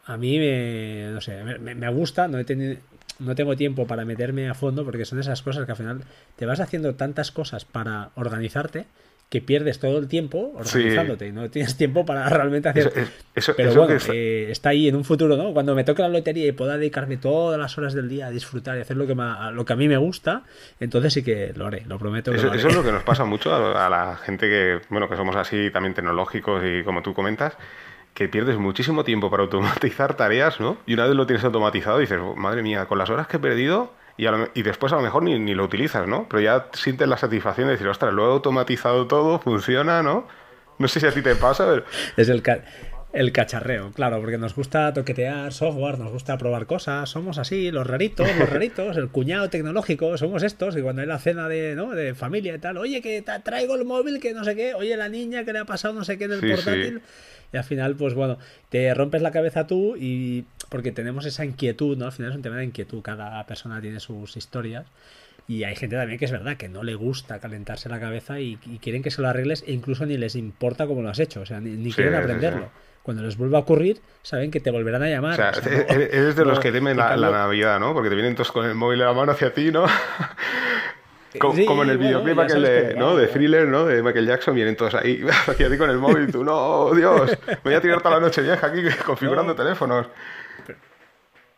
a 0.07 0.17
mí 0.17 0.39
me, 0.39 1.11
no 1.13 1.21
sé, 1.21 1.43
me, 1.43 1.89
gusta, 1.91 2.29
no, 2.29 2.39
he 2.39 2.45
tenido, 2.45 2.77
no 3.19 3.35
tengo 3.35 3.57
tiempo 3.57 3.87
para 3.87 4.05
meterme 4.05 4.49
a 4.49 4.55
fondo 4.55 4.85
porque 4.85 5.05
son 5.05 5.19
esas 5.21 5.43
cosas 5.43 5.67
que 5.67 5.73
al 5.73 5.79
final 5.79 6.03
te 6.37 6.47
vas 6.47 6.61
haciendo 6.61 6.95
tantas 6.95 7.31
cosas 7.31 7.65
para 7.65 8.11
organizarte 8.15 8.87
que 9.31 9.41
pierdes 9.41 9.79
todo 9.79 9.97
el 9.99 10.09
tiempo 10.09 10.53
organizándote 10.57 11.29
y 11.29 11.33
no 11.33 11.49
tienes 11.49 11.77
tiempo 11.77 12.05
para 12.05 12.29
realmente 12.29 12.69
hacer. 12.69 12.93
Eso, 13.33 13.55
Pero 13.57 13.73
bueno, 13.75 13.97
eh, 14.13 14.49
está... 14.51 14.71
ahí 14.71 14.89
en 14.89 14.97
un 14.97 15.05
futuro, 15.05 15.37
¿no? 15.37 15.53
Cuando 15.53 15.77
me 15.77 15.85
toque 15.85 16.03
la 16.03 16.09
lotería 16.09 16.49
y 16.49 16.53
pueda 16.53 16.77
dedicarme 16.77 17.17
todas 17.17 17.59
las 17.59 17.79
horas 17.79 17.95
del 17.95 18.09
día 18.09 18.27
a 18.27 18.31
disfrutar 18.31 18.77
y 18.77 18.81
hacer 18.81 18.97
lo 18.97 19.07
que, 19.07 19.15
lo 19.15 19.65
que 19.65 19.73
a 19.73 19.77
mí 19.77 19.87
me 19.87 19.99
gusta, 19.99 20.43
entonces 20.81 21.13
sí 21.13 21.23
que 21.23 21.53
lo 21.55 21.69
haré, 21.69 21.85
lo 21.87 21.97
prometo. 21.97 22.35
eso, 22.35 22.53
eso 22.53 22.69
es 22.69 22.75
lo 22.75 22.83
que 22.83 22.91
nos 22.93 23.05
pasa 23.05 23.25
mucho 23.25 23.55
a, 23.55 23.89
la 23.89 24.17
gente 24.17 24.49
que, 24.49 24.81
bueno, 24.89 25.09
que 25.09 25.15
somos 25.15 25.37
así 25.37 25.71
también 25.71 25.95
tecnológicos 25.95 26.65
y 26.65 26.83
como 26.83 27.01
tú 27.01 27.15
comentas, 27.15 27.57
que 28.15 28.29
pierdes 28.29 28.59
muchísimo 28.59 29.05
tiempo 29.05 29.31
para 29.31 29.45
automatizar 29.45 30.15
tareas, 30.15 30.61
¿no? 30.61 30.79
Y 30.87 30.95
una 30.95 31.07
vez 31.07 31.15
lo 31.15 31.27
tienes 31.27 31.45
automatizado 31.45 31.99
dices, 31.99 32.19
madre 32.37 32.63
mía, 32.63 32.87
con 32.87 32.99
las 32.99 33.11
horas 33.11 33.27
que 33.27 33.37
he 33.37 33.41
perdido 33.41 33.93
y, 34.55 34.63
después 34.63 34.93
a 34.93 34.97
lo 34.97 35.03
mejor 35.03 35.23
ni, 35.23 35.55
lo 35.55 35.65
utilizas, 35.65 36.07
¿no? 36.07 36.27
Pero 36.29 36.43
ya 36.43 36.67
sientes 36.73 37.09
la 37.09 37.17
satisfacción 37.17 37.69
de 37.69 37.73
decir, 37.73 37.89
ostras, 37.89 38.13
lo 38.13 38.29
he 38.29 38.33
automatizado 38.33 39.07
todo, 39.07 39.39
funciona, 39.39 40.03
¿no? 40.03 40.27
No 40.79 40.89
sé 40.89 41.01
si 41.01 41.07
a 41.07 41.13
ti 41.13 41.23
te 41.23 41.35
pasa, 41.37 41.67
pero... 41.67 41.85
Es 42.19 42.29
el, 42.29 42.43
el 43.13 43.33
cacharreo, 43.33 43.93
claro, 43.93 44.21
porque 44.21 44.37
nos 44.37 44.55
gusta 44.55 44.93
toquetear 44.93 45.53
software, 45.55 45.99
nos 45.99 46.13
gusta 46.13 46.37
probar 46.37 46.67
cosas, 46.67 47.09
somos 47.09 47.39
así, 47.39 47.71
los 47.71 47.87
raritos, 47.87 48.29
los 48.39 48.49
raritos, 48.51 48.97
el 48.99 49.09
cuñado 49.09 49.49
tecnológico, 49.49 50.17
somos 50.19 50.43
estos, 50.43 50.77
y 50.77 50.83
cuando 50.83 51.01
hay 51.01 51.09
la 51.09 51.19
cena 51.19 51.49
de, 51.49 51.75
¿no? 51.75 51.93
de 51.93 52.15
familia 52.15 52.55
y 52.55 52.59
tal, 52.59 52.77
oye, 52.77 53.01
que 53.01 53.25
traigo 53.43 53.75
el 53.75 53.87
móvil, 53.87 54.21
que 54.21 54.35
no 54.35 54.45
sé 54.45 54.55
qué, 54.55 54.75
oye, 54.75 54.97
la 54.99 55.09
niña 55.09 55.45
que 55.45 55.53
le 55.55 55.61
ha 55.61 55.65
pasado 55.65 55.95
no 55.95 56.05
sé 56.05 56.19
qué 56.19 56.25
en 56.25 56.33
el 56.33 56.41
portátil. 56.41 57.03
Y 57.53 57.57
al 57.57 57.65
final, 57.65 57.97
pues 57.97 58.15
bueno, 58.15 58.39
te 58.69 58.93
rompes 58.95 59.23
la 59.23 59.31
cabeza 59.31 59.67
tú 59.67 59.97
y 59.97 60.45
porque 60.69 60.93
tenemos 60.93 61.27
esa 61.27 61.45
inquietud, 61.45 61.97
¿no? 61.97 62.07
Al 62.07 62.13
final 62.13 62.31
es 62.31 62.37
un 62.37 62.43
tema 62.43 62.57
de 62.57 62.65
inquietud, 62.65 63.03
cada 63.03 63.45
persona 63.47 63.81
tiene 63.81 64.01
sus 64.01 64.37
historias. 64.37 64.87
Y 65.49 65.65
hay 65.65 65.75
gente 65.75 65.97
también 65.97 66.17
que 66.17 66.27
es 66.27 66.31
verdad 66.31 66.57
que 66.57 66.69
no 66.69 66.85
le 66.85 66.95
gusta 66.95 67.41
calentarse 67.41 67.89
la 67.89 67.99
cabeza 67.99 68.39
y, 68.39 68.57
quieren 68.81 69.03
que 69.03 69.11
se 69.11 69.21
lo 69.21 69.29
arregles 69.29 69.65
e 69.67 69.73
incluso 69.73 70.07
ni 70.07 70.17
les 70.17 70.37
importa 70.37 70.87
cómo 70.87 71.03
lo 71.03 71.09
has 71.09 71.19
hecho, 71.19 71.41
o 71.41 71.47
sea, 71.47 71.61
ni, 71.61 71.93
quieren 71.93 72.15
aprenderlo. 72.15 72.71
Cuando 73.03 73.25
les 73.25 73.37
vuelva 73.37 73.59
a 73.59 73.63
ocurrir, 73.63 74.01
saben 74.23 74.53
que 74.53 74.61
te 74.61 74.71
volverán 74.71 75.03
a 75.03 75.09
llamar. 75.09 75.33
O 75.33 75.37
sea, 75.37 75.51
eres 75.51 76.37
de 76.37 76.45
los 76.45 76.61
que 76.61 76.71
temen 76.71 76.97
la, 76.97 77.17
Navidad, 77.17 77.81
¿no? 77.81 77.95
Porque 77.95 78.11
te 78.11 78.15
vienen 78.15 78.37
todos 78.37 78.53
con 78.53 78.65
el 78.65 78.77
móvil 78.77 79.01
en 79.01 79.07
la 79.07 79.13
mano 79.13 79.33
hacia 79.33 79.53
ti, 79.53 79.73
¿no? 79.73 79.87
Como, 81.39 81.85
en 81.85 81.91
el 81.91 81.99
videoclip 81.99 82.39
aquel 82.39 82.63
de, 82.63 82.95
¿no? 82.95 83.17
de 83.17 83.29
Thriller, 83.29 83.69
¿no? 83.69 83.87
De 83.87 84.03
Michael 84.03 84.27
Jackson, 84.27 84.55
vienen 84.55 84.75
todos 84.75 84.95
ahí 84.95 85.25
hacia 85.47 85.71
ti 85.71 85.79
con 85.79 85.89
el 85.89 85.99
móvil 85.99 86.29
y 86.29 86.33
tú, 86.33 86.43
no, 86.43 86.93
Dios, 86.93 87.39
me 87.47 87.59
voy 87.63 87.75
a 87.75 87.81
tirar 87.81 88.03
toda 88.03 88.17
la 88.17 88.21
noche 88.21 88.43
vieja 88.43 88.67
aquí 88.67 88.83
configurando 89.07 89.55
teléfonos. 89.55 90.07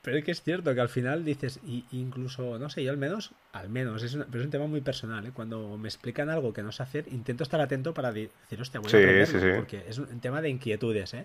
Pero, 0.03 0.19
es 0.19 0.25
que 0.25 0.33
es 0.33 0.43
cierto 0.43 0.75
que 0.75 0.81
al 0.81 0.89
final 0.89 1.25
dices, 1.25 1.61
y 1.65 1.85
incluso, 1.93 2.59
no 2.59 2.69
sé, 2.69 2.83
yo 2.83 2.91
al 2.91 2.97
menos, 2.97 3.31
al 3.53 3.69
menos, 3.69 4.03
es 4.03 4.17
pero 4.17 4.41
es 4.41 4.45
un 4.45 4.51
tema 4.51 4.67
muy 4.67 4.81
personal, 4.81 5.25
¿eh? 5.25 5.31
Cuando 5.33 5.79
me 5.79 5.89
explican 5.89 6.29
algo 6.29 6.53
que 6.53 6.63
no 6.63 6.73
sé 6.73 6.83
hacer, 6.83 7.05
intento 7.13 7.45
estar 7.45 7.61
atento 7.61 7.95
para 7.95 8.11
decir, 8.11 8.31
hostia, 8.61 8.81
voy 8.81 8.93
a 8.93 8.97
aprenderlo, 8.97 9.57
porque 9.59 9.85
es 9.89 9.99
un 9.99 10.21
tema 10.21 10.43
de 10.43 10.51
inquietudes, 10.51 11.15
¿eh? 11.15 11.25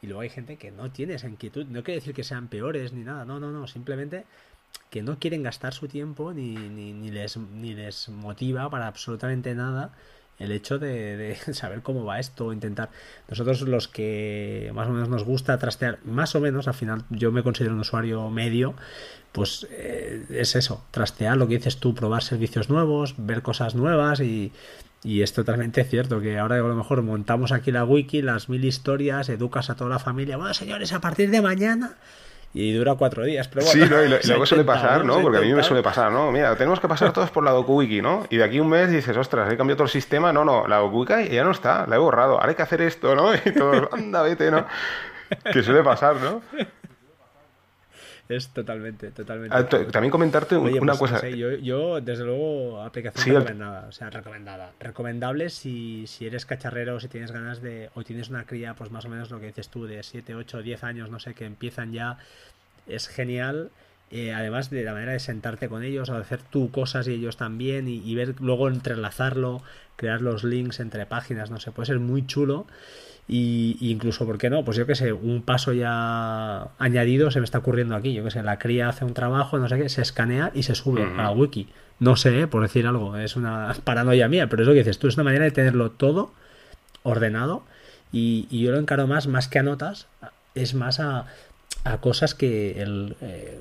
Y 0.00 0.06
luego 0.06 0.22
hay 0.22 0.30
gente 0.30 0.56
que 0.56 0.70
no 0.70 0.90
tiene 0.90 1.14
esa 1.14 1.28
inquietud, 1.28 1.66
no 1.66 1.84
quiere 1.84 2.00
decir 2.00 2.14
que 2.14 2.24
sean 2.24 2.48
peores 2.48 2.92
ni 2.92 3.04
nada, 3.04 3.24
no, 3.24 3.38
no, 3.38 3.50
no, 3.50 3.66
simplemente 3.66 4.24
que 4.90 5.02
no 5.02 5.18
quieren 5.18 5.42
gastar 5.42 5.74
su 5.74 5.88
tiempo 5.88 6.32
ni, 6.32 6.54
ni, 6.54 7.10
les, 7.10 7.36
ni 7.36 7.74
les 7.74 8.08
motiva 8.08 8.70
para 8.70 8.86
absolutamente 8.86 9.54
nada 9.54 9.92
el 10.38 10.52
hecho 10.52 10.78
de, 10.78 11.36
saber 11.52 11.82
cómo 11.82 12.04
va 12.04 12.20
esto, 12.20 12.52
intentar. 12.52 12.90
Nosotros 13.28 13.62
los 13.62 13.88
que 13.88 14.70
más 14.74 14.88
o 14.88 14.92
menos 14.92 15.08
nos 15.08 15.24
gusta 15.24 15.58
trastear, 15.58 15.98
más 16.04 16.34
o 16.34 16.40
menos, 16.40 16.68
al 16.68 16.74
final 16.74 17.04
yo 17.10 17.32
me 17.32 17.42
considero 17.42 17.74
un 17.74 17.80
usuario 17.80 18.30
medio, 18.30 18.74
pues 19.32 19.66
eh, 19.70 20.24
es 20.30 20.54
eso, 20.56 20.84
trastear 20.90 21.36
lo 21.36 21.48
que 21.48 21.56
dices 21.56 21.78
tú, 21.78 21.94
probar 21.94 22.22
servicios 22.22 22.70
nuevos, 22.70 23.14
ver 23.18 23.42
cosas 23.42 23.74
nuevas 23.74 24.20
y, 24.20 24.52
y 25.02 25.22
es 25.22 25.32
totalmente 25.32 25.84
cierto 25.84 26.20
que 26.20 26.38
ahora 26.38 26.56
a 26.56 26.60
lo 26.60 26.74
mejor 26.74 27.02
montamos 27.02 27.52
aquí 27.52 27.72
la 27.72 27.84
wiki, 27.84 28.22
las 28.22 28.48
mil 28.48 28.64
historias, 28.64 29.28
educas 29.28 29.70
a 29.70 29.76
toda 29.76 29.90
la 29.90 29.98
familia, 29.98 30.36
bueno 30.36 30.54
señores, 30.54 30.92
a 30.92 31.00
partir 31.00 31.30
de 31.30 31.42
mañana 31.42 31.96
y 32.54 32.72
dura 32.72 32.94
cuatro 32.94 33.24
días. 33.24 33.48
Pero 33.48 33.66
sí, 33.66 33.80
¿no? 33.80 34.02
y, 34.02 34.08
luego 34.28 34.46
suele 34.46 34.64
pasar, 34.64 35.04
¿no? 35.04 35.20
Porque 35.20 35.38
a 35.38 35.40
mí 35.40 35.52
me 35.52 35.62
suele 35.62 35.82
pasar, 35.82 36.12
¿no? 36.12 36.30
Mira, 36.30 36.56
tenemos 36.56 36.78
que 36.80 36.88
pasar 36.88 37.12
todos 37.12 37.30
por 37.30 37.44
la 37.44 37.50
DocuWiki, 37.50 38.00
¿no? 38.00 38.26
Y 38.30 38.36
de 38.36 38.44
aquí 38.44 38.60
un 38.60 38.68
mes 38.68 38.90
dices, 38.90 39.16
ostras, 39.16 39.52
he 39.52 39.56
cambiado 39.56 39.78
todo 39.78 39.86
el 39.86 39.90
sistema. 39.90 40.32
No, 40.32 40.44
no, 40.44 40.66
la 40.68 40.76
DocuWiki 40.76 41.28
ya 41.30 41.42
no 41.42 41.50
está, 41.50 41.86
la 41.88 41.96
he 41.96 41.98
borrado. 41.98 42.34
Ahora 42.34 42.48
hay 42.48 42.54
que 42.54 42.62
hacer 42.62 42.80
esto, 42.80 43.14
¿no? 43.14 43.34
Y 43.44 43.52
todos, 43.52 43.88
anda, 43.92 44.22
vete, 44.22 44.50
¿no? 44.50 44.64
Que 45.52 45.62
suele 45.62 45.82
pasar, 45.82 46.16
¿no? 46.16 46.42
Es 48.28 48.48
totalmente, 48.48 49.10
totalmente. 49.10 49.54
Ah, 49.54 49.68
también 49.68 50.10
comentarte 50.10 50.56
una 50.56 50.94
pues, 50.94 51.10
cosa. 51.10 51.28
yo, 51.28 52.00
desde 52.00 52.24
luego, 52.24 52.80
aplicación 52.80 53.36
recomendada. 53.36 53.86
O 53.88 53.92
sea, 53.92 54.08
recomendada. 54.08 54.72
Recomendable 54.80 55.50
si, 55.50 56.06
si 56.06 56.26
eres 56.26 56.46
cacharrero, 56.46 56.98
si 57.00 57.08
tienes 57.08 57.32
ganas 57.32 57.60
de. 57.60 57.90
O 57.94 58.02
tienes 58.02 58.30
una 58.30 58.44
cría, 58.44 58.74
pues 58.74 58.90
más 58.90 59.04
o 59.04 59.08
menos 59.10 59.30
lo 59.30 59.40
que 59.40 59.46
dices 59.46 59.68
tú, 59.68 59.86
de 59.86 60.02
7, 60.02 60.34
8, 60.34 60.62
10 60.62 60.84
años, 60.84 61.10
no 61.10 61.20
sé, 61.20 61.34
que 61.34 61.44
empiezan 61.44 61.92
ya. 61.92 62.18
Es 62.86 63.08
genial. 63.08 63.70
Eh, 64.10 64.32
además 64.32 64.70
de 64.70 64.84
la 64.84 64.92
manera 64.92 65.12
de 65.12 65.18
sentarte 65.18 65.68
con 65.68 65.82
ellos, 65.82 66.08
o 66.08 66.14
hacer 66.14 66.40
tú 66.42 66.70
cosas 66.70 67.08
y 67.08 67.14
ellos 67.14 67.36
también, 67.36 67.88
y, 67.88 67.96
y 67.96 68.14
ver 68.14 68.36
luego 68.40 68.68
entrelazarlo, 68.68 69.62
crear 69.96 70.22
los 70.22 70.44
links 70.44 70.80
entre 70.80 71.04
páginas, 71.04 71.50
no 71.50 71.58
sé, 71.60 71.72
puede 71.72 71.86
ser 71.86 71.98
muy 71.98 72.26
chulo. 72.26 72.66
Y, 73.26 73.78
incluso, 73.80 74.26
¿por 74.26 74.36
qué 74.36 74.50
no? 74.50 74.64
Pues 74.64 74.76
yo 74.76 74.86
que 74.86 74.94
sé, 74.94 75.12
un 75.12 75.42
paso 75.42 75.72
ya 75.72 76.68
añadido 76.78 77.30
se 77.30 77.40
me 77.40 77.44
está 77.44 77.58
ocurriendo 77.58 77.96
aquí. 77.96 78.12
Yo 78.12 78.22
que 78.24 78.30
sé, 78.30 78.42
la 78.42 78.58
cría 78.58 78.88
hace 78.88 79.04
un 79.04 79.14
trabajo, 79.14 79.58
no 79.58 79.68
sé 79.68 79.78
qué, 79.78 79.88
se 79.88 80.02
escanea 80.02 80.50
y 80.54 80.64
se 80.64 80.74
sube 80.74 81.02
a 81.02 81.22
la 81.22 81.30
wiki. 81.30 81.68
No 82.00 82.16
sé, 82.16 82.40
¿eh? 82.40 82.46
por 82.46 82.62
decir 82.62 82.86
algo, 82.86 83.16
es 83.16 83.36
una 83.36 83.74
paranoia 83.84 84.28
mía, 84.28 84.48
pero 84.48 84.62
es 84.62 84.68
lo 84.68 84.74
que 84.74 84.80
dices 84.80 84.98
tú, 84.98 85.08
es 85.08 85.16
una 85.16 85.24
manera 85.24 85.44
de 85.44 85.52
tenerlo 85.52 85.90
todo 85.90 86.32
ordenado 87.02 87.62
y, 88.12 88.46
y 88.50 88.62
yo 88.62 88.72
lo 88.72 88.78
encaro 88.78 89.06
más, 89.06 89.26
más 89.26 89.48
que 89.48 89.58
a 89.58 89.62
notas, 89.62 90.06
es 90.54 90.74
más 90.74 91.00
a, 91.00 91.26
a 91.84 91.98
cosas 91.98 92.34
que 92.34 92.80
el, 92.80 93.14
eh, 93.20 93.60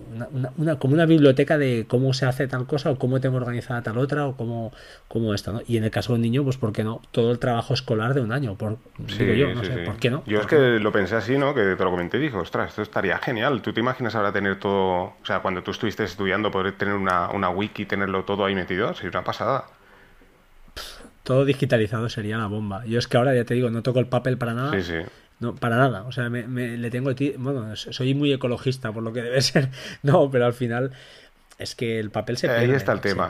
una, 0.57 0.78
como 0.78 0.93
una 0.93 1.05
biblioteca 1.05 1.57
de 1.57 1.86
cómo 1.88 2.13
se 2.13 2.26
hace 2.26 2.47
tal 2.47 2.65
cosa 2.65 2.89
o 2.89 2.97
cómo 2.97 3.19
tengo 3.19 3.36
organizada 3.36 3.84
tal 3.84 3.97
otra 3.97 4.26
o 4.26 4.38
cómo, 4.38 4.71
cómo 5.09 5.34
esto, 5.34 5.51
¿no? 5.51 5.61
Y 5.67 5.76
en 5.76 5.84
el 5.84 5.91
caso 5.91 6.13
de 6.13 6.15
un 6.15 6.21
niño, 6.21 6.43
pues 6.43 6.55
¿por 6.55 6.71
qué 6.71 6.86
no? 6.86 7.01
Todo 7.11 7.32
el 7.32 7.39
trabajo 7.39 7.74
escolar 7.74 8.13
de 8.13 8.21
un 8.21 8.32
año, 8.32 8.55
por, 8.55 8.78
digo 8.97 9.34
yo, 9.34 9.53
no 9.53 9.63
sé, 9.65 9.78
¿por 9.80 9.97
qué 9.97 10.09
no? 10.09 10.24
Yo 10.26 10.39
es 10.39 10.47
que 10.47 10.80
lo 10.80 10.91
pensé 10.93 11.17
así, 11.17 11.38
¿no? 11.38 11.53
Que 11.53 11.76
te 11.76 11.84
lo 11.84 11.91
comenté 11.91 12.17
y 12.17 12.21
dije, 12.21 12.38
ostras, 12.38 12.69
esto 12.69 12.82
estaría 12.82 13.17
genial. 13.17 13.61
¿Tú 13.61 13.74
te 13.74 13.82
imaginas 13.82 14.15
ahora 14.15 14.32
tener 14.32 14.57
todo, 14.57 15.03
o 15.03 15.26
sea, 15.26 15.41
cuando 15.41 15.61
tú 15.61 15.71
estuviste 15.71 16.05
estudiando, 16.05 16.49
poder 16.49 16.78
tener 16.78 16.95
una, 16.95 17.30
una 17.30 17.49
wiki, 17.49 17.86
tenerlo 17.86 18.24
todo 18.24 18.45
ahí 18.45 18.55
metido? 18.55 18.93
Sería 18.93 19.09
una 19.09 19.26
pasada. 19.26 19.65
Todo 21.24 21.43
digitalizado 21.45 22.09
sería 22.09 22.38
la 22.38 22.47
bomba. 22.47 22.86
Yo 22.86 22.99
es 22.99 23.07
que 23.07 23.17
ahora 23.17 23.34
ya 23.34 23.45
te 23.45 23.53
digo, 23.53 23.69
no 23.69 23.82
toco 23.82 23.99
el 23.99 24.07
papel 24.07 24.38
para 24.38 24.53
nada. 24.53 24.71
Sí, 24.71 24.84
sí. 24.84 24.99
No, 25.39 25.55
para 25.55 25.77
nada. 25.77 26.03
O 26.03 26.11
sea, 26.11 26.29
me, 26.29 26.77
le 26.77 26.89
tengo. 26.89 27.11
Bueno, 27.38 27.75
soy 27.75 28.13
muy 28.13 28.31
ecologista, 28.31 28.91
por 28.91 29.03
lo 29.03 29.13
que 29.13 29.21
debe 29.21 29.41
ser. 29.41 29.69
No, 30.01 30.29
pero 30.29 30.45
al 30.45 30.53
final. 30.53 30.91
Es 31.59 31.75
que 31.75 31.99
el 31.99 32.09
papel 32.09 32.38
se 32.38 32.47
pierde. 32.47 32.65
Ahí 32.65 32.71
está 32.71 32.93
el 32.93 32.99
tema. 32.99 33.29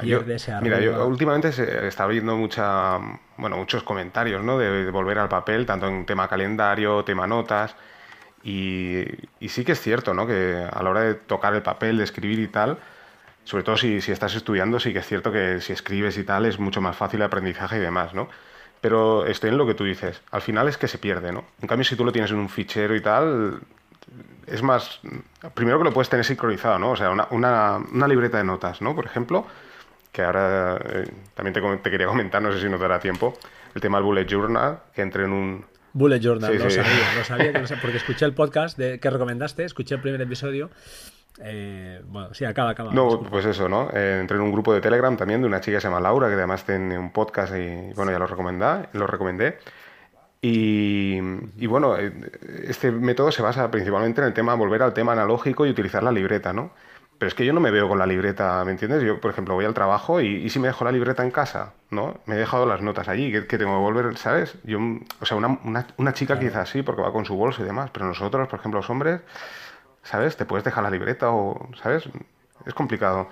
mira, 0.62 0.80
yo 0.80 1.06
últimamente 1.06 1.52
se 1.52 1.88
está 1.88 2.08
viendo 2.08 2.38
mucha, 2.38 2.98
bueno, 3.38 3.58
muchos 3.58 3.84
comentarios, 3.84 4.42
¿no? 4.42 4.58
De, 4.58 4.90
volver 4.92 5.20
al 5.20 5.28
papel, 5.28 5.66
tanto 5.66 5.88
en 5.88 6.06
tema 6.06 6.30
calendario, 6.30 7.04
tema 7.04 7.28
notas. 7.28 7.76
Y, 8.44 9.04
sí 9.48 9.66
que 9.66 9.74
es 9.74 9.82
cierto, 9.82 10.14
¿no? 10.14 10.26
Que 10.26 10.68
a 10.72 10.82
la 10.84 10.90
hora 10.90 11.02
de 11.02 11.16
tocar 11.16 11.54
el 11.54 11.62
papel, 11.64 11.98
de 11.98 12.06
escribir 12.06 12.40
y 12.40 12.48
tal, 12.48 12.78
sobre 13.44 13.64
todo 13.64 13.76
si, 13.76 14.00
si 14.00 14.14
estás 14.14 14.36
estudiando, 14.36 14.80
sí 14.80 14.94
que 14.94 15.00
es 15.00 15.06
cierto 15.06 15.32
que 15.32 15.60
si 15.60 15.74
escribes 15.74 16.18
y 16.18 16.24
tal 16.24 16.46
es 16.46 16.60
mucho 16.60 16.80
más 16.80 16.96
fácil 16.96 17.20
el 17.20 17.28
aprendizaje 17.28 17.78
y 17.78 17.82
demás, 17.82 18.14
¿no? 18.14 18.30
Pero 18.84 19.26
estoy 19.26 19.50
en 19.50 19.58
lo 19.58 19.66
que 19.66 19.76
tú 19.76 19.86
dices. 19.86 20.22
Al 20.30 20.42
final 20.42 20.68
es 20.68 20.78
que 20.78 20.90
se 20.90 20.98
pierde, 20.98 21.32
¿no? 21.32 21.46
En 21.62 21.70
cambio, 21.70 21.86
si 21.86 21.96
tú 21.96 22.04
lo 22.04 22.12
tienes 22.12 22.32
en 22.32 22.38
un 22.38 22.50
fichero 22.50 22.94
y 22.98 23.00
tal, 23.00 23.62
es 24.46 24.62
más. 24.62 25.00
Primero 25.54 25.78
que 25.78 25.86
lo 25.86 25.94
puedes 25.94 26.10
tener 26.10 26.26
sincronizado, 26.26 26.78
¿no? 26.78 26.92
O 26.92 26.96
sea, 26.98 27.10
una, 27.10 27.26
una, 27.32 27.78
una 27.78 28.08
libreta 28.10 28.40
de 28.40 28.44
notas, 28.44 28.82
¿no? 28.82 28.94
Por 28.94 29.06
ejemplo, 29.06 29.48
que 30.12 30.22
ahora 30.22 30.82
eh, 30.84 31.10
también 31.34 31.54
te, 31.54 31.62
te, 31.78 31.92
quería 31.92 32.08
comentar, 32.08 32.42
no 32.42 32.52
sé 32.52 32.60
si 32.60 32.68
nos 32.68 32.82
dará 32.82 33.00
tiempo, 33.00 33.40
el 33.74 33.80
tema 33.80 34.00
del 34.00 34.06
Bullet 34.06 34.26
Journal, 34.26 34.80
que 34.94 35.02
entre 35.02 35.24
en 35.24 35.32
un. 35.32 35.66
Bullet 35.94 36.20
Journal, 36.20 36.54
lo, 36.54 36.70
Sabía, 36.70 37.06
lo 37.16 37.24
sabía, 37.24 37.78
porque 37.82 37.96
escuché 37.96 38.26
el 38.26 38.34
podcast 38.34 38.78
de, 38.78 39.00
que 39.00 39.10
recomendaste, 39.10 39.64
escuché 39.64 39.96
el 39.96 40.02
primer 40.02 40.20
episodio 40.20 40.72
eh, 41.40 42.02
bueno, 42.06 42.34
sí, 42.34 42.46
acaba, 42.46 42.72
acaba. 42.72 42.94
No, 42.94 43.22
pues 43.22 43.46
eso, 43.46 43.68
¿no? 43.68 43.90
Eh, 43.94 44.20
entré 44.22 44.38
en 44.38 44.44
un 44.44 44.52
grupo 44.52 44.74
de 44.74 44.82
Telegram 44.82 45.16
también 45.18 45.42
de 45.42 45.48
una 45.48 45.62
chica 45.62 45.78
que 45.78 45.82
se 45.82 45.88
llama 45.88 46.00
Laura, 46.00 46.28
que 46.28 46.36
además 46.36 46.64
tiene 46.64 46.98
un 46.98 47.12
podcast 47.12 47.54
y, 47.56 47.92
bueno, 47.96 48.12
ya 48.12 48.20
lo, 48.20 48.28
recomendé, 48.28 48.88
lo 48.94 49.08
recomendé. 49.08 49.58
Y, 50.42 51.22
bueno, 51.68 51.98
eh, 51.98 52.12
este 52.68 52.92
método 52.92 53.32
se 53.32 53.42
basa 53.42 53.72
principalmente 53.72 54.22
en 54.22 54.28
el 54.28 54.34
tema, 54.34 54.54
volver 54.56 54.84
al 54.84 54.94
tema 54.94 55.14
analógico 55.14 55.66
y 55.66 55.70
utilizar 55.70 56.04
la 56.04 56.12
libreta, 56.12 56.52
¿no? 56.52 56.72
Pero 57.18 57.30
es 57.30 57.34
que 57.34 57.46
yo 57.46 57.54
no 57.54 57.62
me 57.62 57.72
veo 57.72 57.88
con 57.88 57.98
la 57.98 58.06
libreta, 58.06 58.64
¿me 58.66 58.72
entiendes? 58.72 59.04
Yo, 59.04 59.22
por 59.22 59.32
ejemplo, 59.32 59.56
voy 59.56 59.64
al 59.64 59.74
trabajo 59.74 60.20
y, 60.20 60.50
si 60.50 60.60
me 60.60 60.68
dejo 60.68 60.84
la 60.84 60.92
libreta 60.92 61.24
en 61.24 61.32
casa, 61.32 61.74
¿no? 61.90 62.20
Me 62.26 62.36
he 62.36 62.38
dejado 62.38 62.66
las 62.66 62.82
notas 62.82 63.08
allí, 63.08 63.32
que, 63.32 63.42
tengo 63.58 63.72
que 63.72 63.82
volver, 63.82 64.18
¿sabes? 64.18 64.56
Yo, 64.66 64.80
o 65.22 65.26
sea, 65.26 65.38
una, 65.38 65.60
una, 65.64 65.88
una 65.98 66.14
chica 66.14 66.38
quizás 66.38 66.70
sí, 66.70 66.84
porque 66.84 67.02
va 67.02 67.14
con 67.14 67.24
su 67.24 67.38
bolso 67.38 67.62
y 67.62 67.66
demás, 67.66 67.90
pero 67.92 68.06
nosotros, 68.06 68.48
por 68.50 68.60
ejemplo, 68.60 68.82
los 68.82 68.90
hombres 68.90 69.22
¿sabes? 70.04 70.38
Te 70.38 70.46
puedes 70.46 70.64
dejar 70.64 70.84
la 70.84 70.90
libreta 70.92 71.32
o, 71.32 71.70
¿sabes? 71.82 72.04
Es 72.66 72.74
complicado. 72.74 73.30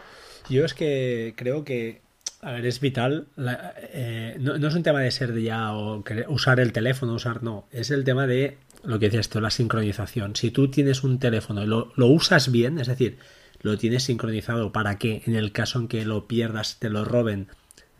Yo 0.49 0.65
es 0.65 0.73
que 0.73 1.33
creo 1.37 1.63
que 1.63 2.01
A 2.41 2.51
ver, 2.53 2.65
es 2.65 2.79
vital. 2.79 3.27
Eh, 3.37 4.35
no, 4.39 4.55
es 4.55 4.73
un 4.73 4.83
tema 4.83 5.01
de 5.01 5.11
ser 5.11 5.31
de 5.31 5.43
ya 5.43 5.73
o 5.73 6.03
usar 6.27 6.59
el 6.59 6.73
teléfono, 6.73 7.13
usar 7.13 7.43
no. 7.43 7.67
Es 7.71 7.91
el 7.91 8.03
tema 8.03 8.25
de 8.25 8.57
lo 8.83 8.97
que 8.97 9.05
decías 9.05 9.29
tú, 9.29 9.39
la 9.39 9.51
sincronización. 9.51 10.35
Si 10.35 10.49
tú 10.49 10.71
tienes 10.71 11.03
un 11.03 11.19
teléfono 11.19 11.61
y 11.61 11.67
lo, 11.67 11.93
lo 11.95 12.07
usas 12.07 12.51
bien, 12.51 12.79
es 12.79 12.87
decir, 12.87 13.19
lo 13.61 13.77
tienes 13.77 14.03
sincronizado 14.03 14.71
para 14.71 14.97
que 14.97 15.21
en 15.27 15.35
el 15.35 15.51
caso 15.51 15.79
en 15.79 15.87
que 15.87 16.03
lo 16.03 16.27
pierdas, 16.27 16.79
te 16.79 16.89
lo 16.89 17.05
roben, 17.05 17.47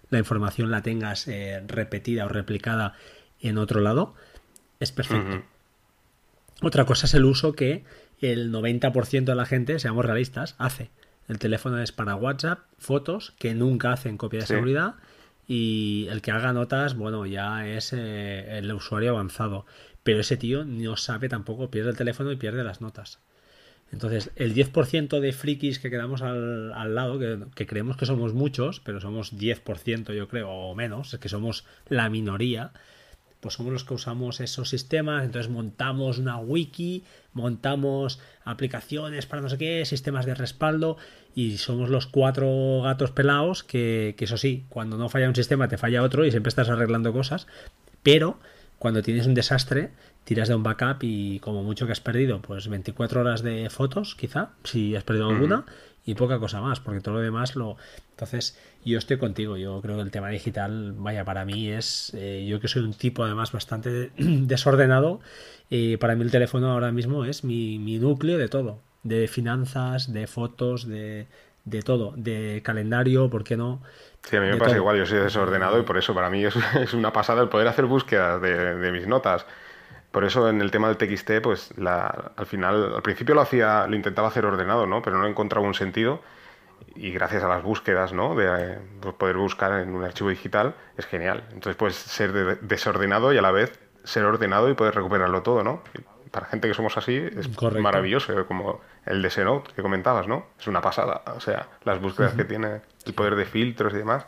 la 0.09 0.17
información 0.17 0.71
la 0.71 0.81
tengas 0.81 1.27
eh, 1.27 1.63
repetida 1.67 2.25
o 2.25 2.29
replicada 2.29 2.95
en 3.41 3.59
otro 3.59 3.79
lado, 3.79 4.15
es 4.79 4.91
perfecto. 4.91 5.43
Otra 6.61 6.85
cosa 6.85 7.05
es 7.05 7.13
el 7.13 7.25
uso 7.25 7.53
que 7.53 7.83
el 8.21 8.51
90% 8.51 9.25
de 9.25 9.35
la 9.35 9.45
gente, 9.45 9.79
seamos 9.79 10.05
realistas, 10.05 10.55
hace. 10.57 10.89
El 11.27 11.39
teléfono 11.39 11.81
es 11.81 11.91
para 11.91 12.15
WhatsApp, 12.15 12.59
fotos, 12.77 13.33
que 13.39 13.53
nunca 13.53 13.91
hacen 13.91 14.17
copia 14.17 14.41
de 14.41 14.45
seguridad, 14.45 14.95
y 15.47 16.07
el 16.09 16.21
que 16.21 16.31
haga 16.31 16.53
notas, 16.53 16.95
bueno, 16.95 17.25
ya 17.25 17.67
es 17.67 17.93
eh, 17.93 18.57
el 18.57 18.71
usuario 18.71 19.11
avanzado. 19.11 19.65
Pero 20.03 20.21
ese 20.21 20.37
tío 20.37 20.65
no 20.65 20.97
sabe 20.97 21.29
tampoco, 21.29 21.69
pierde 21.69 21.91
el 21.91 21.97
teléfono 21.97 22.31
y 22.31 22.37
pierde 22.37 22.63
las 22.63 22.81
notas. 22.81 23.19
Entonces, 23.91 24.31
el 24.37 24.55
10% 24.55 25.19
de 25.19 25.33
frikis 25.33 25.79
que 25.79 25.89
quedamos 25.89 26.21
al, 26.21 26.71
al 26.73 26.95
lado, 26.95 27.19
que, 27.19 27.65
creemos 27.67 27.97
que 27.97 28.05
somos 28.05 28.33
muchos, 28.33 28.79
pero 28.79 29.01
somos 29.01 29.37
10% 29.37 30.13
yo 30.13 30.27
creo, 30.29 30.49
o 30.49 30.75
menos, 30.75 31.13
es 31.13 31.19
que 31.19 31.27
somos 31.27 31.65
la 31.89 32.09
minoría, 32.09 32.71
pues 33.41 33.55
somos 33.55 33.73
los 33.73 33.83
que 33.83 33.93
usamos 33.93 34.39
esos 34.39 34.69
sistemas, 34.69 35.25
entonces 35.25 35.51
montamos 35.51 36.19
una 36.19 36.37
wiki, 36.37 37.03
montamos 37.33 38.19
aplicaciones 38.45 39.25
para 39.25 39.41
no 39.41 39.49
sé 39.49 39.57
qué, 39.57 39.83
sistemas 39.85 40.25
de 40.25 40.35
respaldo, 40.35 40.97
y 41.35 41.57
somos 41.57 41.89
los 41.89 42.07
cuatro 42.07 42.81
gatos 42.83 43.11
pelados 43.11 43.63
que, 43.63 44.15
que 44.17 44.25
eso 44.25 44.37
sí, 44.37 44.65
cuando 44.69 44.97
no 44.97 45.09
falla 45.09 45.27
un 45.27 45.35
sistema 45.35 45.67
te 45.67 45.77
falla 45.77 46.03
otro 46.03 46.25
y 46.25 46.31
siempre 46.31 46.49
estás 46.49 46.69
arreglando 46.69 47.11
cosas, 47.11 47.47
pero 48.03 48.37
cuando 48.81 49.03
tienes 49.03 49.27
un 49.27 49.35
desastre, 49.35 49.91
tiras 50.23 50.47
de 50.47 50.55
un 50.55 50.63
backup 50.63 51.03
y 51.03 51.39
como 51.39 51.61
mucho 51.61 51.85
que 51.85 51.91
has 51.91 51.99
perdido, 51.99 52.41
pues 52.41 52.67
24 52.67 53.21
horas 53.21 53.43
de 53.43 53.69
fotos, 53.69 54.15
quizá, 54.15 54.53
si 54.63 54.95
has 54.95 55.03
perdido 55.03 55.29
alguna, 55.29 55.65
y 56.03 56.15
poca 56.15 56.39
cosa 56.39 56.61
más, 56.61 56.79
porque 56.79 56.99
todo 56.99 57.15
lo 57.15 57.21
demás 57.21 57.55
lo... 57.55 57.77
Entonces, 58.11 58.57
yo 58.83 58.97
estoy 58.97 59.17
contigo, 59.17 59.57
yo 59.57 59.81
creo 59.81 59.97
que 59.97 60.01
el 60.01 60.11
tema 60.11 60.29
digital, 60.29 60.93
vaya, 60.97 61.23
para 61.23 61.45
mí 61.45 61.69
es, 61.69 62.11
eh, 62.15 62.45
yo 62.47 62.59
que 62.59 62.67
soy 62.67 62.83
un 62.83 62.93
tipo 62.93 63.23
además 63.23 63.51
bastante 63.51 64.11
desordenado, 64.17 65.19
y 65.69 65.97
para 65.97 66.15
mí 66.15 66.23
el 66.23 66.31
teléfono 66.31 66.71
ahora 66.71 66.91
mismo 66.91 67.25
es 67.25 67.43
mi, 67.43 67.79
mi 67.79 67.99
núcleo 67.99 68.37
de 68.37 68.47
todo, 68.47 68.79
de 69.03 69.27
finanzas, 69.27 70.11
de 70.11 70.27
fotos, 70.27 70.87
de, 70.87 71.27
de 71.65 71.81
todo, 71.81 72.13
de 72.15 72.61
calendario, 72.63 73.29
¿por 73.29 73.43
qué 73.43 73.57
no? 73.57 73.81
Sí, 74.23 74.35
a 74.35 74.41
mí 74.41 74.47
me 74.47 74.57
pasa 74.57 74.75
igual, 74.75 74.97
yo 74.97 75.05
soy 75.05 75.19
desordenado 75.19 75.79
y 75.79 75.83
por 75.83 75.97
eso 75.97 76.13
para 76.13 76.29
mí 76.29 76.43
es, 76.43 76.55
es 76.75 76.93
una 76.93 77.13
pasada 77.13 77.41
el 77.41 77.49
poder 77.49 77.67
hacer 77.67 77.85
búsquedas 77.85 78.41
de, 78.41 78.91
mis 78.91 79.07
notas. 79.07 79.45
Por 80.11 80.25
eso 80.25 80.49
en 80.49 80.59
el 80.59 80.71
tema 80.71 80.89
del 80.89 80.97
TXT, 80.97 81.41
pues 81.41 81.73
la, 81.77 82.33
al 82.35 82.45
final, 82.45 82.95
al 82.95 83.01
principio 83.01 83.33
lo 83.33 83.41
hacía, 83.41 83.87
lo 83.87 83.95
intentaba 83.95 84.27
hacer 84.27 84.45
ordenado, 84.45 84.85
¿no? 84.85 85.01
Pero 85.01 85.17
no 85.17 85.27
encontraba 85.27 85.65
un 85.65 85.73
sentido 85.73 86.21
y 86.95 87.11
gracias 87.11 87.43
a 87.43 87.47
las 87.47 87.63
búsquedas, 87.63 88.13
¿no? 88.13 88.35
De 88.35 88.77
pues, 88.99 89.15
poder 89.15 89.37
buscar 89.37 89.79
en 89.79 89.95
un 89.95 90.03
archivo 90.03 90.29
digital 90.29 90.75
es 90.97 91.05
genial. 91.05 91.43
Entonces 91.51 91.75
puedes 91.75 91.95
ser 91.95 92.59
desordenado 92.61 93.33
y 93.33 93.37
a 93.37 93.41
la 93.41 93.51
vez 93.51 93.79
ser 94.03 94.25
ordenado 94.25 94.69
y 94.69 94.73
poder 94.73 94.95
recuperarlo 94.95 95.43
todo, 95.43 95.63
¿no? 95.63 95.83
para 96.31 96.45
gente 96.45 96.67
que 96.67 96.73
somos 96.73 96.97
así 96.97 97.17
es 97.17 97.61
maravilloso, 97.61 98.47
como 98.47 98.79
el 99.05 99.21
de 99.21 99.29
Xenote 99.29 99.73
que 99.73 99.81
comentabas, 99.81 100.27
¿no? 100.27 100.45
Es 100.57 100.67
una 100.67 100.81
pasada. 100.81 101.21
O 101.35 101.41
sea, 101.41 101.67
las 101.83 101.99
búsquedas 101.99 102.33
que 102.33 102.45
tiene, 102.45 102.81
el 103.05 103.13
poder 103.13 103.35
de 103.35 103.45
filtros 103.45 103.93
y 103.93 103.97
demás. 103.97 104.25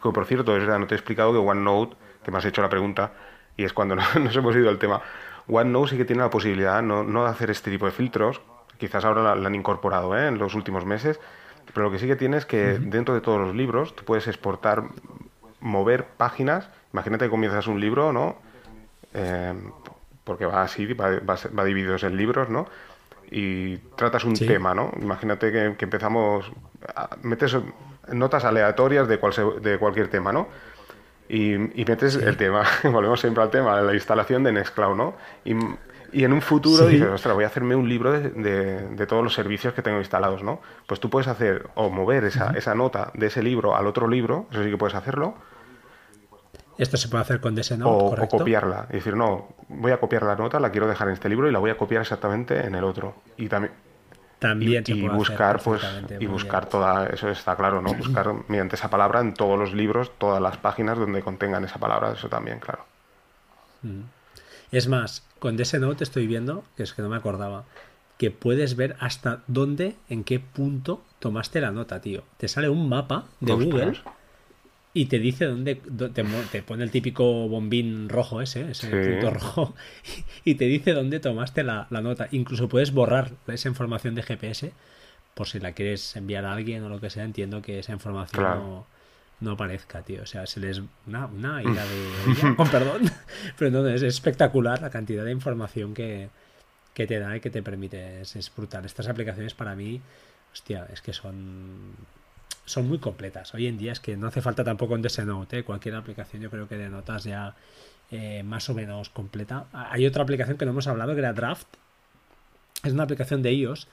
Como 0.00 0.12
por 0.12 0.26
cierto, 0.26 0.56
no 0.56 0.86
te 0.86 0.94
he 0.94 0.96
explicado 0.96 1.32
que 1.32 1.38
OneNote, 1.38 1.96
que 2.24 2.30
me 2.30 2.38
has 2.38 2.44
hecho 2.44 2.62
la 2.62 2.68
pregunta, 2.68 3.12
y 3.56 3.64
es 3.64 3.72
cuando 3.72 3.96
nos 4.20 4.34
hemos 4.36 4.54
ido 4.54 4.70
al 4.70 4.78
tema, 4.78 5.02
OneNote 5.48 5.90
sí 5.90 5.96
que 5.96 6.04
tiene 6.04 6.22
la 6.22 6.30
posibilidad 6.30 6.80
no, 6.82 7.02
no 7.02 7.24
de 7.24 7.30
hacer 7.30 7.50
este 7.50 7.70
tipo 7.70 7.86
de 7.86 7.92
filtros, 7.92 8.40
quizás 8.78 9.04
ahora 9.04 9.34
la, 9.34 9.46
han 9.46 9.54
incorporado 9.54 10.16
¿eh? 10.16 10.28
en 10.28 10.38
los 10.38 10.54
últimos 10.54 10.84
meses, 10.86 11.20
pero 11.72 11.86
lo 11.86 11.92
que 11.92 11.98
sí 11.98 12.06
que 12.06 12.16
tiene 12.16 12.36
es 12.36 12.46
que 12.46 12.78
dentro 12.78 13.14
de 13.14 13.20
todos 13.20 13.40
los 13.40 13.54
libros 13.54 13.94
tú 13.96 14.04
puedes 14.04 14.26
exportar, 14.26 14.84
mover 15.60 16.04
páginas. 16.04 16.68
Imagínate 16.92 17.24
que 17.24 17.30
comienzas 17.30 17.66
un 17.66 17.80
libro, 17.80 18.12
¿no? 18.12 18.36
Eh, 19.14 19.54
porque 20.24 20.46
va 20.46 20.62
así, 20.62 20.92
va, 20.94 21.20
va, 21.20 21.64
dividido 21.64 21.96
en 21.96 22.16
libros, 22.16 22.48
¿no? 22.48 22.66
Y 23.30 23.78
tratas 23.96 24.24
un 24.24 24.34
tema, 24.34 24.74
¿no? 24.74 24.92
Imagínate 25.00 25.50
que, 25.52 25.84
empezamos, 25.84 26.50
metes 27.22 27.56
notas 28.08 28.44
aleatorias 28.44 29.08
de, 29.08 29.18
cual, 29.18 29.32
de 29.60 29.78
cualquier 29.78 30.08
tema, 30.08 30.32
¿no? 30.32 30.48
Y, 31.28 31.56
metes 31.56 32.16
el 32.16 32.36
tema, 32.36 32.64
volvemos 32.84 33.20
siempre 33.20 33.42
al 33.42 33.50
tema, 33.50 33.80
la 33.80 33.94
instalación 33.94 34.44
de 34.44 34.52
Nextcloud, 34.52 34.96
¿no? 34.96 35.14
Y, 35.44 35.54
y 36.14 36.24
en 36.24 36.32
un 36.32 36.40
futuro 36.40 36.86
dices, 36.86 37.08
ostras, 37.08 37.34
voy 37.34 37.44
a 37.44 37.48
hacerme 37.48 37.74
un 37.74 37.88
libro 37.88 38.12
de, 38.12 38.30
de, 38.30 39.06
todos 39.06 39.22
los 39.22 39.34
servicios 39.34 39.74
que 39.74 39.82
tengo 39.82 39.98
instalados, 39.98 40.42
¿no? 40.42 40.60
Pues 40.86 41.00
tú 41.00 41.10
puedes 41.10 41.28
hacer 41.28 41.68
o 41.74 41.90
mover 41.90 42.24
esa, 42.24 42.52
esa 42.56 42.74
nota 42.74 43.10
de 43.14 43.26
ese 43.26 43.42
libro 43.42 43.74
al 43.76 43.86
otro 43.86 44.08
libro, 44.08 44.46
eso 44.50 44.62
sí 44.62 44.70
que 44.70 44.78
puedes 44.78 44.94
hacerlo, 44.94 45.34
esto 46.78 46.96
se 46.96 47.08
puede 47.08 47.22
hacer 47.22 47.40
con 47.40 47.54
DSNote, 47.54 47.84
o, 47.84 48.24
o 48.24 48.28
copiarla. 48.28 48.86
Y 48.90 48.94
decir, 48.94 49.16
no, 49.16 49.48
voy 49.68 49.92
a 49.92 49.98
copiar 49.98 50.24
la 50.24 50.34
nota, 50.34 50.58
la 50.58 50.70
quiero 50.70 50.88
dejar 50.88 51.08
en 51.08 51.14
este 51.14 51.28
libro 51.28 51.48
y 51.48 51.52
la 51.52 51.58
voy 51.58 51.70
a 51.70 51.76
copiar 51.76 52.02
exactamente 52.02 52.66
en 52.66 52.74
el 52.74 52.84
otro. 52.84 53.14
Y 53.36 53.48
también. 53.48 53.72
También 54.38 54.84
y, 54.88 55.08
buscar, 55.08 55.62
pues, 55.62 55.82
y 56.20 56.26
buscar 56.26 56.66
toda, 56.66 57.06
eso 57.06 57.30
está 57.30 57.56
claro, 57.56 57.80
¿no? 57.80 57.94
Buscar 57.94 58.30
mediante 58.48 58.76
esa 58.76 58.90
palabra 58.90 59.20
en 59.20 59.32
todos 59.32 59.58
los 59.58 59.72
libros, 59.72 60.12
todas 60.18 60.42
las 60.42 60.58
páginas 60.58 60.98
donde 60.98 61.22
contengan 61.22 61.64
esa 61.64 61.78
palabra, 61.78 62.12
eso 62.12 62.28
también, 62.28 62.58
claro. 62.58 62.84
Es 64.74 64.88
más, 64.88 65.24
con 65.38 65.56
DSNote 65.56 66.02
estoy 66.02 66.26
viendo, 66.26 66.64
que 66.76 66.82
es 66.82 66.94
que 66.94 67.02
no 67.02 67.08
me 67.08 67.14
acordaba, 67.14 67.64
que 68.18 68.32
puedes 68.32 68.74
ver 68.74 68.96
hasta 68.98 69.44
dónde, 69.46 69.94
en 70.08 70.24
qué 70.24 70.40
punto 70.40 71.04
tomaste 71.20 71.60
la 71.60 71.70
nota, 71.70 72.00
tío. 72.00 72.24
Te 72.38 72.48
sale 72.48 72.68
un 72.68 72.88
mapa 72.88 73.26
de 73.38 73.52
Google 73.52 73.92
y 74.92 75.06
te 75.06 75.20
dice 75.20 75.44
dónde, 75.44 75.76
te, 76.50 76.62
pone 76.64 76.82
el 76.82 76.90
típico 76.90 77.48
bombín 77.48 78.08
rojo 78.08 78.40
ese, 78.40 78.68
ese 78.68 78.88
punto 78.88 79.30
rojo, 79.30 79.74
y 80.44 80.56
te 80.56 80.64
dice 80.64 80.92
dónde 80.92 81.20
tomaste 81.20 81.62
la, 81.62 81.86
nota. 81.90 82.26
Incluso 82.32 82.68
puedes 82.68 82.92
borrar 82.92 83.30
esa 83.46 83.68
información 83.68 84.16
de 84.16 84.24
GPS 84.24 84.72
por 85.34 85.46
si 85.46 85.60
la 85.60 85.70
quieres 85.70 86.16
enviar 86.16 86.46
a 86.46 86.52
alguien 86.52 86.82
o 86.82 86.88
lo 86.88 87.00
que 87.00 87.10
sea. 87.10 87.22
Entiendo 87.22 87.62
que 87.62 87.78
esa 87.78 87.92
información 87.92 88.42
no, 88.42 88.86
aparezca, 89.52 90.02
tío. 90.02 90.22
O 90.22 90.26
sea, 90.26 90.46
se 90.46 90.60
les. 90.60 90.80
Una, 91.06 91.26
una 91.26 91.62
ira 91.62 91.84
de. 91.84 92.54
con 92.56 92.68
perdón. 92.70 93.02
Pero 93.58 93.70
no, 93.70 93.88
es 93.88 94.02
espectacular 94.02 94.80
la 94.80 94.90
cantidad 94.90 95.24
de 95.24 95.32
información 95.32 95.94
que, 95.94 96.28
que 96.94 97.06
te 97.06 97.18
da 97.18 97.36
y 97.36 97.40
que 97.40 97.50
te 97.50 97.62
permite. 97.62 98.20
Es, 98.20 98.52
brutal. 98.56 98.84
Estas 98.84 99.08
aplicaciones 99.08 99.54
para 99.54 99.74
mí, 99.74 100.00
hostia, 100.52 100.86
es 100.92 101.00
que 101.00 101.12
son 101.12 101.96
son 102.64 102.88
muy 102.88 102.98
completas. 102.98 103.52
Hoy 103.54 103.66
en 103.66 103.76
día 103.76 103.92
es 103.92 104.00
que 104.00 104.16
no 104.16 104.26
hace 104.26 104.40
falta 104.40 104.64
tampoco 104.64 104.94
un 104.94 105.02
DSNote, 105.02 105.58
¿eh? 105.58 105.64
cualquier 105.64 105.96
aplicación 105.96 106.40
yo 106.40 106.50
creo 106.50 106.66
que 106.66 106.78
de 106.78 106.88
notas 106.88 107.24
ya 107.24 107.54
eh, 108.10 108.42
más 108.42 108.68
o 108.70 108.74
menos 108.74 109.10
completa. 109.10 109.66
Hay 109.72 110.06
otra 110.06 110.22
aplicación 110.22 110.56
que 110.56 110.64
no 110.64 110.70
hemos 110.70 110.86
hablado 110.86 111.12
que 111.12 111.18
era 111.18 111.32
Draft. 111.32 111.66
Es 112.82 112.92
una 112.92 113.02
aplicación 113.02 113.42
de 113.42 113.52
iOS. 113.52 113.88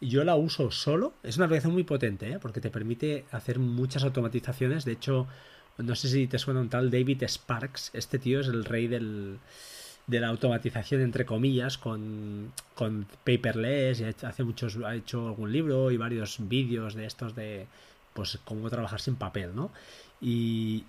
Yo 0.00 0.24
la 0.24 0.36
uso 0.36 0.70
solo. 0.70 1.12
Es 1.22 1.36
una 1.36 1.46
aplicación 1.46 1.72
muy 1.72 1.84
potente 1.84 2.30
¿eh? 2.30 2.38
porque 2.40 2.60
te 2.60 2.70
permite 2.70 3.24
hacer 3.30 3.58
muchas 3.58 4.04
automatizaciones. 4.04 4.84
De 4.84 4.92
hecho, 4.92 5.26
no 5.78 5.94
sé 5.94 6.08
si 6.08 6.26
te 6.26 6.38
suena 6.38 6.60
un 6.60 6.68
tal 6.68 6.90
David 6.90 7.24
Sparks. 7.26 7.90
Este 7.94 8.18
tío 8.18 8.40
es 8.40 8.48
el 8.48 8.64
rey 8.64 8.86
del, 8.86 9.38
de 10.08 10.20
la 10.20 10.28
automatización 10.28 11.02
entre 11.02 11.24
comillas 11.24 11.78
con, 11.78 12.52
con 12.74 13.06
paperless 13.24 14.00
y 14.00 14.04
hace 14.04 14.42
muchos 14.42 14.76
ha 14.84 14.94
hecho 14.94 15.28
algún 15.28 15.52
libro 15.52 15.90
y 15.90 15.96
varios 15.96 16.36
vídeos 16.48 16.94
de 16.94 17.06
estos 17.06 17.36
de 17.36 17.66
pues 18.14 18.38
cómo 18.44 18.68
trabajar 18.68 19.00
sin 19.00 19.14
papel, 19.14 19.54
¿no? 19.54 19.70
Y, 20.20 20.84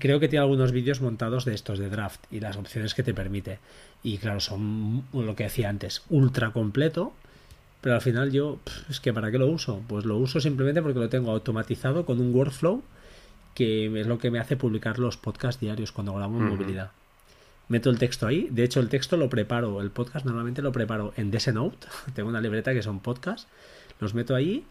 creo 0.00 0.18
que 0.18 0.28
tiene 0.28 0.42
algunos 0.42 0.72
vídeos 0.72 1.00
montados 1.02 1.44
de 1.44 1.54
estos 1.54 1.78
de 1.78 1.90
draft 1.90 2.20
y 2.30 2.40
las 2.40 2.56
opciones 2.56 2.94
que 2.94 3.02
te 3.02 3.14
permite. 3.14 3.58
Y 4.02 4.16
claro, 4.18 4.40
son 4.40 5.04
lo 5.12 5.36
que 5.36 5.44
decía 5.44 5.68
antes, 5.68 6.02
ultra 6.08 6.52
completo. 6.52 7.12
Pero 7.84 7.96
al 7.96 8.00
final 8.00 8.32
yo, 8.32 8.60
es 8.88 8.98
que 8.98 9.12
¿para 9.12 9.30
qué 9.30 9.36
lo 9.36 9.46
uso? 9.46 9.82
Pues 9.86 10.06
lo 10.06 10.16
uso 10.16 10.40
simplemente 10.40 10.80
porque 10.80 10.98
lo 10.98 11.10
tengo 11.10 11.30
automatizado 11.30 12.06
con 12.06 12.18
un 12.18 12.34
workflow 12.34 12.82
que 13.54 14.00
es 14.00 14.06
lo 14.06 14.18
que 14.18 14.30
me 14.30 14.38
hace 14.38 14.56
publicar 14.56 14.98
los 14.98 15.18
podcasts 15.18 15.60
diarios 15.60 15.92
cuando 15.92 16.14
grabo 16.14 16.38
en 16.38 16.48
movilidad. 16.48 16.92
Meto 17.68 17.90
el 17.90 17.98
texto 17.98 18.26
ahí, 18.26 18.48
de 18.50 18.64
hecho 18.64 18.80
el 18.80 18.88
texto 18.88 19.18
lo 19.18 19.28
preparo, 19.28 19.82
el 19.82 19.90
podcast 19.90 20.24
normalmente 20.24 20.62
lo 20.62 20.72
preparo 20.72 21.12
en 21.18 21.30
DSNote, 21.30 21.86
tengo 22.14 22.30
una 22.30 22.40
libreta 22.40 22.72
que 22.72 22.82
son 22.82 23.00
podcasts, 23.00 23.48
los 24.00 24.14
meto 24.14 24.34
ahí 24.34 24.64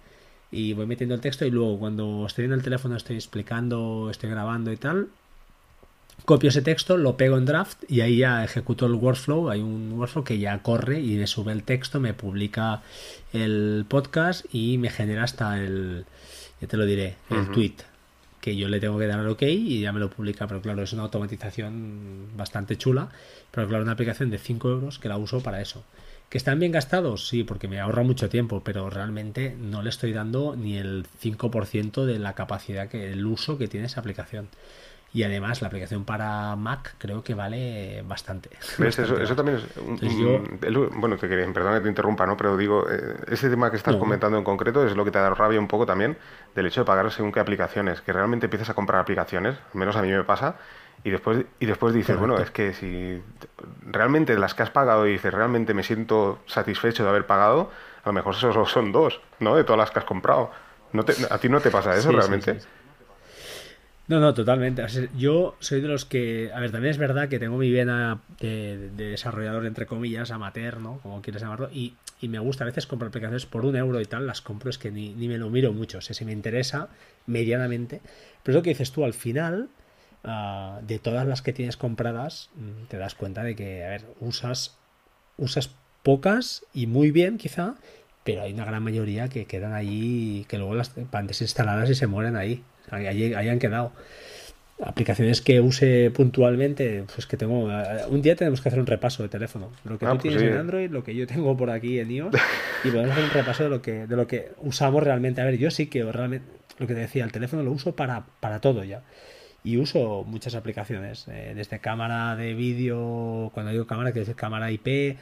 y 0.49 0.73
voy 0.73 0.87
metiendo 0.87 1.13
el 1.13 1.21
texto 1.21 1.45
y 1.45 1.51
luego 1.51 1.77
cuando 1.77 2.25
estoy 2.25 2.45
en 2.45 2.53
el 2.53 2.63
teléfono 2.63 2.95
estoy 2.95 3.17
explicando, 3.17 4.07
estoy 4.09 4.31
grabando 4.31 4.71
y 4.71 4.77
tal, 4.77 5.09
copio 6.25 6.49
ese 6.49 6.61
texto, 6.61 6.97
lo 6.97 7.17
pego 7.17 7.37
en 7.37 7.45
draft 7.45 7.83
y 7.87 8.01
ahí 8.01 8.17
ya 8.17 8.43
ejecuto 8.43 8.85
el 8.85 8.93
workflow, 8.93 9.49
hay 9.49 9.61
un 9.61 9.93
workflow 9.93 10.23
que 10.23 10.39
ya 10.39 10.61
corre 10.61 10.99
y 11.01 11.15
me 11.15 11.27
sube 11.27 11.51
el 11.51 11.63
texto, 11.63 11.99
me 11.99 12.13
publica 12.13 12.81
el 13.33 13.85
podcast 13.87 14.45
y 14.53 14.77
me 14.77 14.89
genera 14.89 15.23
hasta 15.23 15.59
el, 15.59 16.05
ya 16.61 16.67
te 16.67 16.77
lo 16.77 16.85
diré, 16.85 17.15
el 17.29 17.49
tweet. 17.51 17.75
que 18.39 18.55
yo 18.55 18.67
le 18.67 18.79
tengo 18.79 18.99
que 18.99 19.07
dar 19.07 19.19
al 19.19 19.29
OK 19.29 19.43
y 19.43 19.81
ya 19.81 19.91
me 19.91 19.99
lo 19.99 20.09
publica, 20.09 20.47
pero 20.47 20.61
claro, 20.61 20.83
es 20.83 20.93
una 20.93 21.03
automatización 21.03 22.29
bastante 22.35 22.77
chula, 22.77 23.09
pero 23.51 23.67
claro, 23.67 23.83
una 23.83 23.93
aplicación 23.93 24.29
de 24.29 24.37
5 24.37 24.69
euros 24.69 24.99
que 24.99 25.09
la 25.09 25.17
uso 25.17 25.41
para 25.41 25.61
eso. 25.61 25.83
¿Que 26.29 26.39
están 26.39 26.59
bien 26.59 26.71
gastados? 26.71 27.27
Sí, 27.27 27.43
porque 27.43 27.67
me 27.67 27.79
ahorra 27.79 28.01
mucho 28.01 28.27
tiempo, 28.27 28.63
pero 28.63 28.89
realmente 28.89 29.55
no 29.59 29.83
le 29.83 29.89
estoy 29.89 30.13
dando 30.13 30.55
ni 30.55 30.77
el 30.77 31.05
5% 31.21 32.05
de 32.05 32.17
la 32.17 32.33
capacidad, 32.33 32.89
que 32.89 33.11
el 33.11 33.25
uso 33.25 33.59
que 33.59 33.67
tiene 33.67 33.85
esa 33.85 33.99
aplicación. 33.99 34.49
Y 35.13 35.21
además 35.21 35.61
la 35.61 35.67
aplicación 35.67 36.05
para 36.05 36.55
Mac 36.55 36.95
creo 36.97 37.23
que 37.23 37.35
vale 37.35 38.03
bastante. 38.07 38.49
eso, 38.79 39.35
también 39.35 39.57
es... 39.57 39.77
Un, 39.77 40.89
bueno, 40.99 41.17
te 41.17 41.29
quería, 41.29 41.45
perdón 41.53 41.75
que 41.75 41.81
te 41.81 41.89
interrumpa, 41.89 42.25
¿no? 42.25 42.35
Pero 42.35 42.57
digo, 42.57 42.87
eh, 42.89 43.17
ese 43.27 43.47
tema 43.49 43.69
que 43.69 43.77
estás 43.77 43.95
comentando 43.97 44.39
en 44.39 44.43
concreto 44.43 44.85
es 44.85 44.95
lo 44.95 45.05
que 45.05 45.11
te 45.11 45.19
da 45.19 45.29
rabia 45.29 45.59
un 45.59 45.67
poco 45.67 45.85
también 45.85 46.17
del 46.55 46.65
hecho 46.65 46.81
de 46.81 46.85
pagar 46.85 47.11
según 47.11 47.31
qué 47.31 47.39
aplicaciones, 47.39 48.01
que 48.01 48.11
realmente 48.11 48.47
empiezas 48.47 48.71
a 48.71 48.73
comprar 48.73 49.01
aplicaciones, 49.01 49.55
al 49.55 49.79
menos 49.79 49.95
a 49.95 50.01
mí 50.01 50.11
me 50.11 50.23
pasa, 50.23 50.55
y 51.03 51.11
después, 51.11 51.45
y 51.59 51.65
después 51.65 51.93
dices, 51.93 52.17
bueno, 52.17 52.37
es 52.37 52.49
que 52.49 52.73
si 52.73 53.21
realmente 53.85 54.37
las 54.37 54.55
que 54.55 54.63
has 54.63 54.69
pagado 54.71 55.05
y 55.05 55.11
dices, 55.11 55.33
realmente 55.33 55.73
me 55.73 55.83
siento 55.83 56.39
satisfecho 56.47 57.03
de 57.03 57.09
haber 57.09 57.27
pagado, 57.27 57.69
a 58.03 58.09
lo 58.09 58.13
mejor 58.13 58.33
esos 58.33 58.71
son 58.71 58.91
dos, 58.91 59.21
¿no? 59.39 59.55
De 59.55 59.63
todas 59.63 59.77
las 59.77 59.91
que 59.91 59.99
has 59.99 60.05
comprado. 60.05 60.51
¿No 60.93 61.03
¿A 61.29 61.37
ti 61.39 61.49
no 61.49 61.59
te 61.59 61.71
pasa 61.71 61.95
eso 61.95 62.11
realmente? 62.11 62.59
No, 64.07 64.19
no, 64.19 64.33
totalmente. 64.33 64.85
yo 65.15 65.55
soy 65.59 65.79
de 65.79 65.87
los 65.87 66.03
que, 66.03 66.51
a 66.53 66.59
ver, 66.59 66.71
también 66.71 66.91
es 66.91 66.97
verdad 66.97 67.29
que 67.29 67.39
tengo 67.39 67.57
mi 67.57 67.71
vena 67.71 68.21
de, 68.39 68.89
desarrollador, 68.89 69.65
entre 69.65 69.85
comillas, 69.85 70.31
amateur, 70.31 70.81
¿no? 70.81 70.99
Como 70.99 71.21
quieres 71.21 71.41
llamarlo, 71.41 71.69
y, 71.71 71.95
me 72.21 72.39
gusta 72.39 72.63
a 72.63 72.67
veces 72.67 72.87
comprar 72.87 73.09
aplicaciones 73.09 73.45
por 73.45 73.65
un 73.65 73.75
euro 73.75 73.99
y 73.99 74.05
tal, 74.05 74.25
las 74.25 74.41
compro, 74.41 74.69
es 74.69 74.77
que 74.77 74.91
ni, 74.91 75.13
me 75.13 75.37
lo 75.37 75.49
miro 75.49 75.73
mucho, 75.73 75.97
o 75.97 76.01
sea, 76.01 76.13
si 76.13 76.25
me 76.25 76.31
interesa 76.31 76.89
medianamente. 77.27 78.01
Pero 78.43 78.53
es 78.53 78.59
lo 78.59 78.63
que 78.63 78.69
dices 78.71 78.91
tú, 78.91 79.05
al 79.05 79.13
final, 79.13 79.69
ah, 80.23 80.79
de 80.83 80.99
todas 80.99 81.27
las 81.27 81.41
que 81.41 81.53
tienes 81.53 81.77
compradas, 81.77 82.49
mm, 82.55 82.85
te 82.87 82.97
das 82.97 83.15
cuenta 83.15 83.43
de 83.43 83.55
que, 83.55 83.85
a 83.85 83.89
ver, 83.89 84.05
usas, 84.19 84.77
usas 85.37 85.71
pocas 86.03 86.65
y 86.73 86.87
muy 86.87 87.11
bien, 87.11 87.37
quizá, 87.37 87.75
pero 88.23 88.41
hay 88.43 88.53
una 88.53 88.65
gran 88.65 88.83
mayoría 88.83 89.29
que 89.29 89.45
quedan 89.45 89.73
ahí, 89.73 90.45
que 90.49 90.57
luego 90.57 90.75
las 90.75 90.93
van 91.11 91.27
desinstaladas 91.27 91.89
y 91.89 91.95
se 91.95 92.07
mueren 92.07 92.35
ahí. 92.35 92.63
Ahí, 92.89 93.49
han 93.49 93.59
quedado. 93.59 93.91
Aplicaciones 94.83 95.41
que 95.41 95.61
use 95.61 96.11
puntualmente, 96.11 97.05
pues 97.13 97.25
que 97.25 97.37
tengo. 97.37 97.69
Un 98.09 98.21
día 98.21 98.35
tenemos 98.35 98.61
que 98.61 98.69
hacer 98.69 98.79
un 98.79 98.87
repaso 98.87 99.23
de 99.23 99.29
teléfono. 99.29 99.71
Lo 99.85 99.97
que 99.97 100.05
ah, 100.05 100.11
tú 100.11 100.17
pues 100.17 100.35
tienes 100.35 100.51
en 100.51 100.57
Android, 100.57 100.89
lo 100.89 101.03
que 101.03 101.15
yo 101.15 101.27
tengo 101.27 101.55
por 101.55 101.69
aquí 101.69 101.99
en 101.99 102.11
iOS, 102.11 102.35
y 102.83 102.89
podemos 102.89 103.11
hacer 103.11 103.23
un 103.23 103.29
repaso 103.31 103.63
de 103.63 103.69
lo 103.69 103.81
que, 103.81 104.07
de 104.07 104.15
lo 104.15 104.27
que 104.27 104.51
usamos 104.57 105.03
realmente. 105.03 105.41
A 105.41 105.45
ver, 105.45 105.57
yo 105.57 105.71
sí 105.71 105.87
que 105.87 106.03
realmente, 106.03 106.47
lo 106.79 106.87
que 106.87 106.95
te 106.95 107.01
decía, 107.01 107.23
el 107.23 107.31
teléfono 107.31 107.63
lo 107.63 107.71
uso 107.71 107.95
para, 107.95 108.25
para 108.39 108.59
todo 108.59 108.83
ya. 108.83 109.03
Y 109.63 109.77
uso 109.77 110.25
muchas 110.27 110.55
aplicaciones, 110.55 111.27
eh, 111.29 111.53
desde 111.55 111.79
cámara 111.79 112.35
de 112.35 112.53
vídeo, 112.53 113.49
cuando 113.53 113.71
digo 113.71 113.87
cámara, 113.87 114.11
que 114.11 114.21
es 114.21 114.35
cámara 114.35 114.71
IP, 114.71 115.17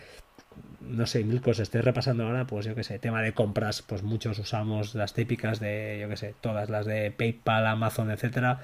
no 0.81 1.05
sé, 1.05 1.23
mil 1.23 1.41
cosas. 1.41 1.63
Estoy 1.63 1.81
repasando 1.81 2.25
ahora, 2.25 2.45
pues 2.45 2.65
yo 2.65 2.75
qué 2.75 2.83
sé, 2.83 2.99
tema 2.99 3.21
de 3.21 3.33
compras, 3.33 3.81
pues 3.81 4.03
muchos 4.03 4.37
usamos 4.39 4.95
las 4.95 5.13
típicas 5.13 5.59
de, 5.59 5.99
yo 6.01 6.09
qué 6.09 6.17
sé, 6.17 6.35
todas 6.41 6.69
las 6.69 6.85
de 6.85 7.11
PayPal, 7.11 7.67
Amazon, 7.67 8.11
etcétera. 8.11 8.59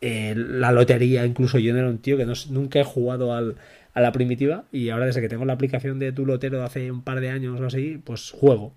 Eh, 0.00 0.34
la 0.36 0.72
lotería, 0.72 1.24
incluso 1.24 1.58
yo 1.58 1.72
no 1.72 1.78
era 1.80 1.88
un 1.88 1.98
tío 1.98 2.16
que 2.16 2.26
no, 2.26 2.34
nunca 2.50 2.80
he 2.80 2.84
jugado 2.84 3.34
al, 3.34 3.56
a 3.94 4.00
la 4.00 4.12
primitiva 4.12 4.64
y 4.70 4.90
ahora 4.90 5.06
desde 5.06 5.20
que 5.20 5.28
tengo 5.28 5.44
la 5.44 5.54
aplicación 5.54 5.98
de 5.98 6.12
tu 6.12 6.26
lotero 6.26 6.58
de 6.58 6.64
hace 6.64 6.90
un 6.90 7.02
par 7.02 7.20
de 7.20 7.30
años 7.30 7.60
o 7.60 7.66
así, 7.66 8.00
pues 8.04 8.30
juego. 8.30 8.72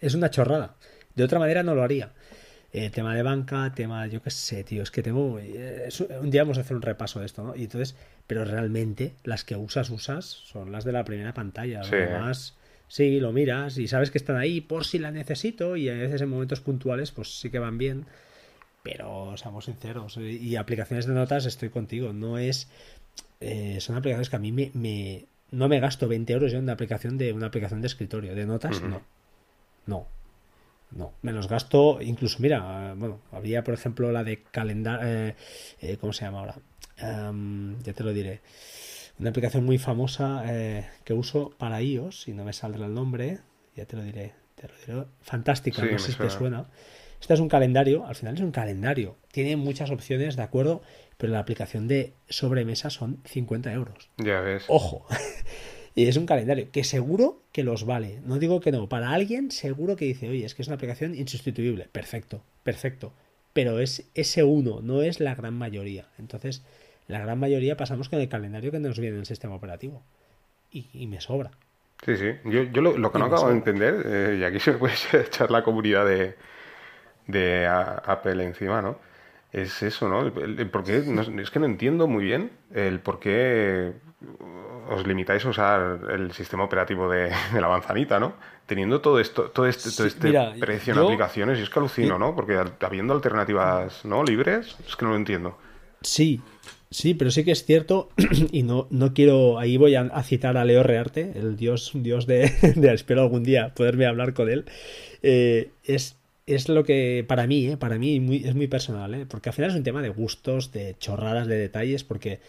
Es 0.00 0.14
una 0.14 0.30
chorrada. 0.30 0.74
De 1.14 1.24
otra 1.24 1.38
manera 1.38 1.62
no 1.62 1.74
lo 1.74 1.82
haría. 1.82 2.10
Eh, 2.70 2.90
tema 2.90 3.14
de 3.16 3.22
banca, 3.22 3.72
tema, 3.74 4.06
yo 4.08 4.22
qué 4.22 4.30
sé, 4.30 4.62
tío, 4.62 4.82
es 4.82 4.90
que 4.90 5.02
tengo... 5.02 5.38
Eh, 5.38 5.88
un 6.20 6.30
día 6.30 6.42
vamos 6.42 6.58
a 6.58 6.60
hacer 6.60 6.76
un 6.76 6.82
repaso 6.82 7.20
de 7.20 7.26
esto, 7.26 7.42
¿no? 7.42 7.56
Y 7.56 7.64
entonces, 7.64 7.96
pero 8.26 8.44
realmente 8.44 9.14
las 9.24 9.42
que 9.44 9.56
usas, 9.56 9.88
usas, 9.88 10.26
son 10.26 10.70
las 10.70 10.84
de 10.84 10.92
la 10.92 11.04
primera 11.04 11.32
pantalla. 11.32 11.82
Sí. 11.82 11.94
Además, 11.94 12.56
sí, 12.86 13.20
lo 13.20 13.32
miras 13.32 13.78
y 13.78 13.88
sabes 13.88 14.10
que 14.10 14.18
están 14.18 14.36
ahí 14.36 14.60
por 14.60 14.84
si 14.84 14.98
la 14.98 15.10
necesito 15.10 15.76
y 15.76 15.88
a 15.88 15.94
veces 15.94 16.20
en 16.20 16.28
momentos 16.28 16.60
puntuales 16.60 17.10
pues 17.10 17.40
sí 17.40 17.48
que 17.48 17.58
van 17.58 17.78
bien. 17.78 18.04
Pero 18.82 19.34
seamos 19.36 19.64
sinceros, 19.64 20.18
y 20.18 20.56
aplicaciones 20.56 21.06
de 21.06 21.14
notas 21.14 21.46
estoy 21.46 21.70
contigo, 21.70 22.12
no 22.12 22.38
es... 22.38 22.68
Eh, 23.40 23.78
son 23.80 23.96
aplicaciones 23.96 24.28
que 24.28 24.36
a 24.36 24.40
mí 24.40 24.52
me, 24.52 25.24
no 25.50 25.68
me 25.68 25.80
gasto 25.80 26.06
20 26.06 26.32
euros 26.32 26.52
yo 26.52 26.58
en 26.58 26.64
una 26.64 26.74
aplicación 26.74 27.16
de 27.16 27.32
una 27.32 27.46
aplicación 27.46 27.80
de 27.80 27.86
escritorio, 27.86 28.34
de 28.34 28.46
notas, 28.46 28.82
no. 28.82 29.02
No, 29.86 30.06
no, 30.90 31.12
menos 31.22 31.48
gasto, 31.48 32.00
incluso, 32.00 32.38
mira, 32.40 32.94
bueno, 32.96 33.20
había 33.32 33.62
por 33.62 33.74
ejemplo 33.74 34.10
la 34.10 34.24
de 34.24 34.42
calendario, 34.42 35.06
eh, 35.06 35.36
eh, 35.80 35.96
¿cómo 35.98 36.12
se 36.12 36.24
llama 36.24 36.40
ahora? 36.40 36.56
Em, 36.96 37.78
ya 37.82 37.92
te 37.92 38.04
lo 38.04 38.12
diré. 38.12 38.40
Una 39.18 39.30
aplicación 39.30 39.64
muy 39.64 39.78
famosa 39.78 40.44
eh, 40.46 40.86
que 41.04 41.12
uso 41.12 41.50
para 41.58 41.82
iOS, 41.82 42.22
si 42.22 42.32
no 42.32 42.44
me 42.44 42.52
saldrá 42.52 42.86
el 42.86 42.94
nombre, 42.94 43.40
ya 43.74 43.84
te 43.84 43.96
lo 43.96 44.02
diré. 44.02 44.32
Te 44.54 44.68
lo 44.68 44.74
diré. 44.74 45.08
Fantástica, 45.20 45.84
no 45.84 45.98
sé 45.98 46.12
si 46.12 46.18
te 46.18 46.30
suena. 46.30 46.66
Este 47.20 47.34
es 47.34 47.40
un 47.40 47.48
calendario, 47.48 48.06
al 48.06 48.14
final 48.14 48.34
es 48.34 48.40
un 48.40 48.52
calendario. 48.52 49.16
Tiene 49.32 49.56
muchas 49.56 49.90
opciones, 49.90 50.36
de 50.36 50.42
acuerdo, 50.42 50.82
pero 51.16 51.32
la 51.32 51.40
aplicación 51.40 51.88
de 51.88 52.14
sobremesa 52.28 52.90
son 52.90 53.20
50 53.24 53.72
euros. 53.72 54.08
Ya 54.18 54.40
ves. 54.40 54.64
Ojo. 54.68 55.06
Y 55.98 56.06
es 56.06 56.16
un 56.16 56.26
calendario 56.26 56.68
que 56.70 56.84
seguro 56.84 57.40
que 57.50 57.64
los 57.64 57.84
vale. 57.84 58.20
No 58.24 58.38
digo 58.38 58.60
que 58.60 58.70
no. 58.70 58.88
Para 58.88 59.10
alguien 59.10 59.50
seguro 59.50 59.96
que 59.96 60.04
dice, 60.04 60.28
oye, 60.28 60.44
es 60.44 60.54
que 60.54 60.62
es 60.62 60.68
una 60.68 60.76
aplicación 60.76 61.16
insustituible. 61.16 61.88
Perfecto, 61.90 62.40
perfecto. 62.62 63.12
Pero 63.52 63.80
es 63.80 64.08
ese 64.14 64.44
uno, 64.44 64.80
no 64.80 65.02
es 65.02 65.18
la 65.18 65.34
gran 65.34 65.54
mayoría. 65.54 66.06
Entonces, 66.16 66.62
la 67.08 67.18
gran 67.18 67.40
mayoría 67.40 67.76
pasamos 67.76 68.08
con 68.08 68.20
el 68.20 68.28
calendario 68.28 68.70
que 68.70 68.78
nos 68.78 69.00
viene 69.00 69.16
en 69.16 69.22
el 69.22 69.26
sistema 69.26 69.56
operativo. 69.56 70.00
Y, 70.70 71.08
me 71.08 71.20
sobra. 71.20 71.50
Sí, 72.04 72.16
sí. 72.16 72.30
Yo, 72.44 72.62
yo 72.62 72.80
lo, 72.80 73.10
que 73.10 73.18
no 73.18 73.24
acabo 73.24 73.48
de 73.48 73.54
entender, 73.54 74.04
eh, 74.06 74.36
y 74.38 74.44
aquí 74.44 74.60
se 74.60 74.74
puede 74.74 74.94
echar 75.26 75.50
la 75.50 75.64
comunidad 75.64 76.06
de, 76.06 76.36
de 77.26 77.66
Apple 77.66 78.44
encima, 78.44 78.80
¿no? 78.82 79.00
Es 79.50 79.82
eso, 79.82 80.08
¿no? 80.08 80.28
El, 80.28 80.70
por 80.70 80.84
qué, 80.84 80.98
es 80.98 81.50
que 81.50 81.58
no 81.58 81.66
entiendo 81.66 82.06
muy 82.06 82.22
bien 82.22 82.52
el 82.72 83.00
por 83.00 83.18
qué 83.18 83.94
os 84.88 85.06
limitáis 85.06 85.44
a 85.44 85.48
usar 85.48 86.00
el 86.10 86.32
sistema 86.32 86.64
operativo 86.64 87.08
de, 87.10 87.30
la 87.52 87.68
manzanita, 87.68 88.18
¿no? 88.18 88.34
Teniendo 88.66 89.00
todo 89.00 89.18
esto, 89.18 89.50
todo 89.50 89.66
este, 89.66 89.90
todo 89.90 90.06
este 90.06 90.32
precio 90.60 90.92
en 90.92 90.98
aplicaciones, 91.00 91.58
y 91.58 91.62
es 91.62 91.70
que 91.70 91.78
alucino, 91.78 92.18
¿no? 92.18 92.34
Porque 92.34 92.58
habiendo 92.80 93.14
alternativas 93.14 94.04
no 94.04 94.22
libres, 94.24 94.76
es 94.86 94.96
que 94.96 95.04
no 95.04 95.12
lo 95.12 95.16
entiendo. 95.16 95.58
Sí, 96.02 96.40
sí, 96.90 97.14
pero 97.14 97.30
sí 97.30 97.44
que 97.44 97.52
es 97.52 97.64
cierto, 97.64 98.10
y 98.52 98.62
no, 98.62 98.86
no 98.90 99.14
quiero, 99.14 99.58
ahí 99.58 99.76
voy 99.76 99.94
a, 99.94 100.22
citar 100.22 100.56
a 100.56 100.64
Leo 100.64 100.82
Rearte, 100.82 101.32
el 101.34 101.56
dios, 101.56 101.92
dios 101.94 102.26
de, 102.26 102.44
espero 102.92 103.22
algún 103.22 103.44
día 103.44 103.74
poderme 103.74 104.06
hablar 104.06 104.34
con 104.34 104.50
él, 104.50 104.66
eh, 105.22 105.70
es 105.84 106.18
es 106.48 106.68
lo 106.68 106.82
que 106.82 107.26
para 107.28 107.46
mí, 107.46 107.66
¿eh? 107.66 107.76
para 107.76 107.98
mí 107.98 108.42
es 108.42 108.54
muy 108.54 108.68
personal, 108.68 109.14
¿eh? 109.14 109.26
porque 109.28 109.50
al 109.50 109.54
final 109.54 109.70
es 109.70 109.76
un 109.76 109.82
tema 109.82 110.00
de 110.00 110.08
gustos, 110.08 110.72
de 110.72 110.96
chorradas, 110.98 111.46
de 111.46 111.58
detalles, 111.58 112.04
porque 112.04 112.40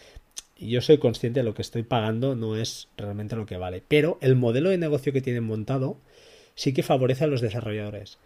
yo 0.68 0.80
soy 0.80 0.98
consciente 0.98 1.40
de 1.40 1.44
lo 1.44 1.54
que 1.54 1.62
estoy 1.62 1.82
pagando 1.82 2.36
no 2.36 2.56
es 2.56 2.88
realmente 2.96 3.36
lo 3.36 3.46
que 3.46 3.56
vale. 3.56 3.82
Pero 3.86 4.18
el 4.20 4.36
modelo 4.36 4.70
de 4.70 4.78
negocio 4.78 5.12
que 5.12 5.22
tienen 5.22 5.44
montado 5.44 5.98
sí 6.54 6.72
que 6.72 6.82
favorece 6.82 7.24
a 7.24 7.26
los 7.26 7.40
desarrolladores. 7.40 8.18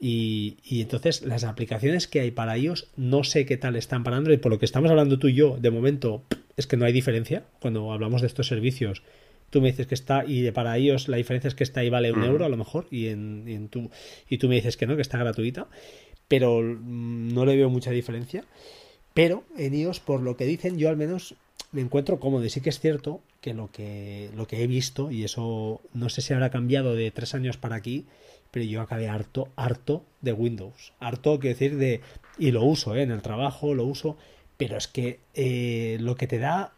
Y, 0.00 0.56
entonces 0.70 1.22
las 1.22 1.44
aplicaciones 1.44 2.08
que 2.08 2.20
hay 2.20 2.30
para 2.30 2.56
ellos 2.56 2.88
no 2.96 3.24
sé 3.24 3.46
qué 3.46 3.56
tal 3.56 3.76
están 3.76 4.04
para 4.04 4.16
Android. 4.16 4.40
Por 4.40 4.52
lo 4.52 4.58
que 4.58 4.64
estamos 4.64 4.90
hablando 4.90 5.18
tú 5.18 5.28
y 5.28 5.34
yo, 5.34 5.56
de 5.58 5.70
momento 5.70 6.24
es 6.56 6.66
que 6.66 6.76
no 6.76 6.84
hay 6.84 6.92
diferencia. 6.92 7.44
Cuando 7.60 7.92
hablamos 7.92 8.20
de 8.20 8.26
estos 8.26 8.46
servicios, 8.46 9.02
tú 9.50 9.60
me 9.60 9.68
dices 9.68 9.86
que 9.86 9.94
está 9.94 10.24
y 10.26 10.50
para 10.50 10.76
ellos 10.76 11.08
la 11.08 11.16
diferencia 11.16 11.48
es 11.48 11.54
que 11.54 11.64
está 11.64 11.80
ahí 11.80 11.90
vale 11.90 12.12
un 12.12 12.24
euro 12.24 12.44
a 12.44 12.48
lo 12.48 12.56
mejor 12.56 12.86
y, 12.90 13.08
en, 13.08 13.44
y, 13.46 13.68
tú, 13.68 13.90
y 14.28 14.38
tú 14.38 14.48
me 14.48 14.56
dices 14.56 14.76
que 14.76 14.86
no, 14.86 14.96
que 14.96 15.02
está 15.02 15.18
gratuita. 15.18 15.68
Pero 16.28 16.60
mm, 16.60 17.32
no 17.32 17.44
le 17.44 17.56
veo 17.56 17.70
mucha 17.70 17.90
diferencia. 17.90 18.44
Pero 19.14 19.44
en 19.56 19.74
iOS, 19.74 20.00
por 20.00 20.20
lo 20.20 20.36
que 20.36 20.44
dicen, 20.44 20.76
yo 20.76 20.88
al 20.88 20.96
menos 20.96 21.36
me 21.74 21.80
encuentro 21.80 22.20
cómodo 22.20 22.44
y 22.44 22.50
sí 22.50 22.60
que 22.60 22.70
es 22.70 22.78
cierto 22.78 23.20
que 23.40 23.52
lo 23.52 23.70
que, 23.70 24.30
lo 24.36 24.46
que 24.46 24.62
he 24.62 24.66
visto, 24.66 25.10
y 25.10 25.24
eso 25.24 25.80
no 25.92 26.08
sé 26.08 26.22
si 26.22 26.32
habrá 26.32 26.50
cambiado 26.50 26.94
de 26.94 27.10
tres 27.10 27.34
años 27.34 27.56
para 27.56 27.74
aquí, 27.74 28.06
pero 28.52 28.64
yo 28.64 28.80
acabé 28.80 29.08
harto, 29.08 29.48
harto 29.56 30.04
de 30.20 30.32
Windows. 30.32 30.92
Harto, 31.00 31.40
quiero 31.40 31.54
decir, 31.54 31.76
de... 31.76 32.00
Y 32.38 32.52
lo 32.52 32.62
uso, 32.62 32.94
¿eh? 32.94 33.02
en 33.02 33.10
el 33.10 33.22
trabajo 33.22 33.74
lo 33.74 33.84
uso, 33.84 34.16
pero 34.56 34.76
es 34.76 34.86
que 34.86 35.18
eh, 35.34 35.98
lo 36.00 36.14
que 36.14 36.28
te 36.28 36.38
da 36.38 36.72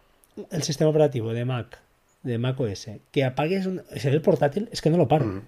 el 0.51 0.63
sistema 0.63 0.89
operativo 0.89 1.35
de 1.35 1.45
Mac, 1.45 1.79
de 2.23 2.39
Mac 2.39 2.59
OS, 2.59 2.89
que 3.13 3.25
apagues 3.25 3.67
un, 3.67 3.83
el 3.91 4.23
portátil, 4.23 4.71
es 4.73 4.81
que 4.81 4.89
no 4.89 4.97
lo 4.97 5.09
paro. 5.09 5.43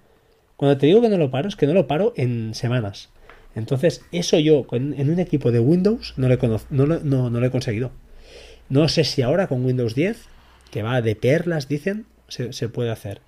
Cuando 0.57 0.77
te 0.77 0.85
digo 0.85 1.01
que 1.01 1.09
no 1.09 1.17
lo 1.17 1.31
paro, 1.31 1.47
es 1.47 1.55
que 1.55 1.65
no 1.65 1.73
lo 1.73 1.87
paro 1.87 2.13
en 2.15 2.53
semanas. 2.53 3.09
Entonces, 3.55 4.03
eso 4.11 4.37
yo 4.37 4.67
en 4.71 5.09
un 5.09 5.19
equipo 5.19 5.51
de 5.51 5.59
Windows 5.59 6.13
no 6.17 6.29
lo 6.29 6.37
no, 6.69 6.85
no, 6.85 7.29
no 7.31 7.39
lo 7.39 7.45
he 7.45 7.51
conseguido. 7.51 7.91
No 8.69 8.87
sé 8.87 9.03
si 9.03 9.23
ahora 9.23 9.47
con 9.47 9.65
Windows 9.65 9.95
10, 9.95 10.25
que 10.71 10.83
va 10.83 11.01
de 11.01 11.15
perlas, 11.15 11.67
dicen, 11.67 12.05
se, 12.27 12.69
puede 12.69 12.91
hacer. 12.91 13.21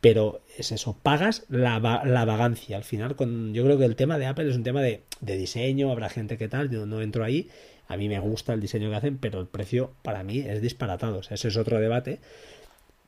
pero 0.00 0.40
es 0.56 0.70
eso, 0.70 0.96
pagas 1.02 1.44
la, 1.48 1.80
la, 2.04 2.24
vagancia. 2.24 2.76
Al 2.76 2.84
final, 2.84 3.16
con, 3.16 3.52
yo 3.52 3.64
creo 3.64 3.78
que 3.78 3.84
el 3.84 3.96
tema 3.96 4.18
de 4.18 4.26
Apple 4.26 4.48
es 4.48 4.56
un 4.56 4.62
tema 4.62 4.80
de, 4.80 5.02
diseño, 5.20 5.90
habrá 5.90 6.08
gente 6.08 6.38
que 6.38 6.48
tal, 6.48 6.70
yo 6.70 6.86
no 6.86 7.02
entro 7.02 7.24
ahí. 7.24 7.48
A 7.88 7.96
mí 7.96 8.08
me 8.08 8.20
gusta 8.20 8.52
el 8.52 8.60
diseño 8.60 8.90
que 8.90 8.96
hacen, 8.96 9.18
pero 9.18 9.40
el 9.40 9.46
precio 9.46 9.92
para 10.02 10.22
mí 10.22 10.40
es 10.40 10.62
disparatado. 10.62 11.18
O 11.18 11.22
sea, 11.22 11.34
ese 11.34 11.48
es 11.48 11.56
otro 11.56 11.80
debate. 11.80 12.20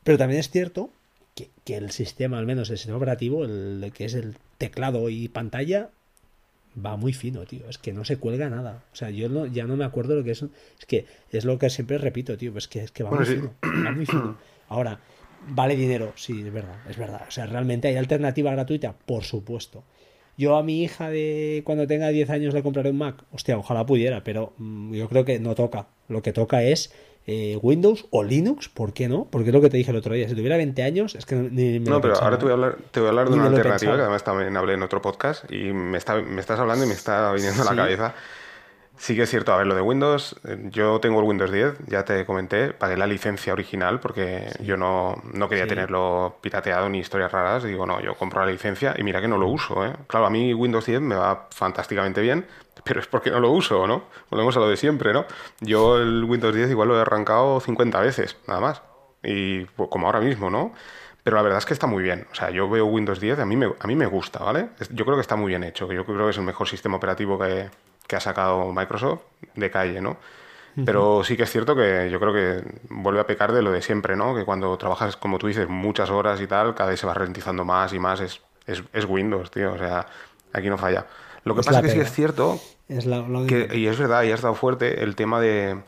Pero 0.02 0.18
también 0.18 0.40
es 0.40 0.50
cierto 0.50 0.90
que, 1.36 1.50
que, 1.64 1.76
el 1.76 1.90
sistema, 1.92 2.38
al 2.38 2.46
menos 2.46 2.70
el 2.70 2.78
sistema 2.78 2.96
operativo, 2.96 3.44
el 3.44 3.92
que 3.94 4.06
es 4.06 4.14
el 4.14 4.36
teclado 4.58 5.08
y 5.10 5.28
pantalla, 5.28 5.90
va 6.74 6.96
muy 6.96 7.12
fino, 7.12 7.44
tío. 7.44 7.68
Es 7.68 7.78
que 7.78 7.92
no 7.92 8.04
se 8.04 8.18
cuelga 8.18 8.48
nada. 8.48 8.84
O 8.92 8.96
sea, 8.96 9.10
yo 9.10 9.28
no, 9.28 9.46
ya 9.46 9.64
no 9.66 9.76
me 9.76 9.84
acuerdo 9.84 10.14
lo 10.14 10.24
que 10.24 10.32
es. 10.32 10.42
Es 10.42 10.86
que 10.86 11.06
es 11.30 11.44
lo 11.44 11.58
que 11.58 11.70
siempre 11.70 11.98
repito, 11.98 12.36
tío. 12.36 12.52
Pues 12.52 12.68
que, 12.68 12.84
es 12.84 12.92
que 12.92 13.02
va 13.02 13.10
muy 13.10 13.26
fino. 13.26 13.54
Va 13.64 13.92
muy 13.92 14.06
fino. 14.06 14.36
Ahora, 14.68 15.00
vale 15.48 15.76
dinero, 15.76 16.12
sí, 16.16 16.42
es 16.44 16.52
verdad, 16.52 16.78
es 16.88 16.96
verdad. 16.96 17.22
O 17.26 17.30
sea, 17.30 17.46
realmente 17.46 17.88
hay 17.88 17.96
alternativa 17.96 18.52
gratuita, 18.52 18.94
por 19.06 19.24
supuesto. 19.24 19.84
Yo 20.36 20.56
a 20.56 20.62
mi 20.62 20.82
hija 20.82 21.10
de 21.10 21.62
cuando 21.66 21.86
tenga 21.86 22.08
10 22.08 22.30
años 22.30 22.54
le 22.54 22.62
compraré 22.62 22.90
un 22.90 22.98
Mac. 22.98 23.24
Hostia, 23.32 23.58
ojalá 23.58 23.84
pudiera, 23.84 24.24
pero 24.24 24.54
mm, 24.58 24.94
yo 24.94 25.08
creo 25.08 25.24
que 25.24 25.38
no 25.38 25.54
toca. 25.54 25.88
Lo 26.08 26.22
que 26.22 26.32
toca 26.32 26.62
es 26.62 26.94
eh, 27.26 27.58
Windows 27.62 28.06
o 28.10 28.22
Linux, 28.24 28.68
¿por 28.68 28.92
qué 28.92 29.08
no? 29.08 29.26
Porque 29.30 29.50
es 29.50 29.54
lo 29.54 29.60
que 29.60 29.70
te 29.70 29.76
dije 29.76 29.90
el 29.90 29.96
otro 29.96 30.14
día. 30.14 30.28
Si 30.28 30.34
tuviera 30.34 30.56
20 30.56 30.82
años, 30.82 31.14
es 31.14 31.26
que 31.26 31.36
ni 31.36 31.78
me 31.78 31.90
No, 31.90 32.00
pero 32.00 32.16
ahora 32.16 32.38
te 32.38 32.44
voy 32.44 32.50
a 32.50 32.54
hablar, 32.54 32.78
te 32.90 33.00
voy 33.00 33.06
a 33.06 33.10
hablar 33.10 33.28
de 33.28 33.34
una 33.34 33.46
alternativa 33.46 33.94
que 33.94 34.00
además 34.00 34.24
también 34.24 34.56
hablé 34.56 34.74
en 34.74 34.82
otro 34.82 35.00
podcast 35.02 35.50
y 35.50 35.72
me, 35.72 35.98
está, 35.98 36.20
me 36.20 36.40
estás 36.40 36.58
hablando 36.58 36.84
y 36.84 36.88
me 36.88 36.94
está 36.94 37.32
viniendo 37.32 37.62
a 37.62 37.66
la 37.66 37.76
cabeza. 37.76 38.14
Sí 39.00 39.16
que 39.16 39.22
es 39.22 39.30
cierto, 39.30 39.54
a 39.54 39.56
ver, 39.56 39.66
lo 39.66 39.74
de 39.74 39.80
Windows, 39.80 40.38
eh, 40.44 40.58
yo 40.70 41.00
tengo 41.00 41.20
el 41.20 41.26
Windows 41.26 41.50
10, 41.50 41.86
ya 41.86 42.04
te 42.04 42.26
comenté, 42.26 42.74
pagué 42.74 42.98
la 42.98 43.06
licencia 43.06 43.54
original 43.54 43.98
porque 43.98 44.50
yo 44.60 44.76
no, 44.76 45.14
no 45.32 45.48
quería 45.48 45.66
tenerlo 45.66 46.36
pirateado 46.42 46.86
ni 46.90 46.98
historias 46.98 47.32
raras, 47.32 47.64
digo, 47.64 47.86
no, 47.86 48.02
yo 48.02 48.14
compro 48.14 48.44
la 48.44 48.52
licencia 48.52 48.94
y 48.98 49.02
mira 49.02 49.22
que 49.22 49.26
no 49.26 49.38
lo 49.38 49.48
uso, 49.48 49.86
¿eh? 49.86 49.94
Claro, 50.06 50.26
a 50.26 50.30
mí 50.30 50.52
Windows 50.52 50.84
10 50.84 51.00
me 51.00 51.14
va 51.14 51.48
fantásticamente 51.50 52.20
bien, 52.20 52.46
pero 52.84 53.00
es 53.00 53.06
porque 53.06 53.30
no 53.30 53.40
lo 53.40 53.50
uso, 53.50 53.86
¿no? 53.86 54.04
Volvemos 54.28 54.54
a 54.58 54.60
lo 54.60 54.68
de 54.68 54.76
siempre, 54.76 55.14
¿no? 55.14 55.24
Yo 55.60 55.96
el 55.96 56.24
Windows 56.24 56.54
10 56.54 56.68
igual 56.68 56.88
lo 56.88 56.98
he 56.98 57.00
arrancado 57.00 57.58
50 57.58 58.00
veces, 58.00 58.36
nada 58.46 58.60
más, 58.60 58.82
y 59.22 59.64
pues, 59.64 59.88
como 59.88 60.08
ahora 60.08 60.20
mismo, 60.20 60.50
¿no? 60.50 60.74
Pero 61.22 61.36
la 61.36 61.42
verdad 61.42 61.58
es 61.58 61.66
que 61.66 61.72
está 61.72 61.86
muy 61.86 62.02
bien. 62.02 62.26
O 62.32 62.34
sea, 62.34 62.50
yo 62.50 62.68
veo 62.68 62.86
Windows 62.86 63.20
10 63.20 63.38
a 63.38 63.46
mí 63.46 63.56
me, 63.56 63.72
a 63.78 63.86
mí 63.86 63.96
me 63.96 64.06
gusta, 64.06 64.40
¿vale? 64.40 64.70
Yo 64.90 65.04
creo 65.04 65.16
que 65.16 65.22
está 65.22 65.36
muy 65.36 65.48
bien 65.48 65.64
hecho, 65.64 65.88
que 65.88 65.94
yo 65.94 66.04
creo 66.04 66.24
que 66.24 66.30
es 66.30 66.38
el 66.38 66.44
mejor 66.44 66.68
sistema 66.68 66.96
operativo 66.96 67.38
que, 67.38 67.70
que 68.10 68.16
ha 68.16 68.20
sacado 68.20 68.72
Microsoft 68.72 69.20
de 69.54 69.70
calle, 69.70 70.00
¿no? 70.00 70.16
Pero 70.84 71.22
sí 71.22 71.36
que 71.36 71.44
es 71.44 71.50
cierto 71.50 71.76
que 71.76 72.08
yo 72.10 72.18
creo 72.18 72.32
que 72.32 72.64
vuelve 72.88 73.20
a 73.20 73.26
pecar 73.26 73.52
de 73.52 73.62
lo 73.62 73.70
de 73.70 73.82
siempre, 73.82 74.16
¿no? 74.16 74.34
Que 74.34 74.44
cuando 74.44 74.76
trabajas, 74.78 75.16
como 75.16 75.38
tú 75.38 75.46
dices, 75.46 75.68
muchas 75.68 76.10
horas 76.10 76.40
y 76.40 76.48
tal, 76.48 76.74
cada 76.74 76.90
vez 76.90 76.98
se 76.98 77.06
va 77.06 77.14
ralentizando 77.14 77.64
más 77.64 77.92
y 77.92 78.00
más. 78.00 78.20
Es, 78.20 78.40
es, 78.66 79.04
Windows, 79.04 79.50
tío. 79.50 79.74
O 79.74 79.78
sea, 79.78 80.06
aquí 80.52 80.68
no 80.68 80.76
falla. 80.76 81.06
Lo 81.44 81.54
que 81.54 81.62
pasa 81.62 81.78
es 81.80 81.86
que 81.86 81.92
sí 81.92 82.00
es 82.00 82.12
cierto, 82.12 82.58
y 82.88 83.86
es 83.86 83.98
verdad, 83.98 84.22
y 84.24 84.32
has 84.32 84.40
dado 84.40 84.54
fuerte 84.54 85.04
el 85.04 85.14
tema 85.14 85.40
de, 85.40 85.82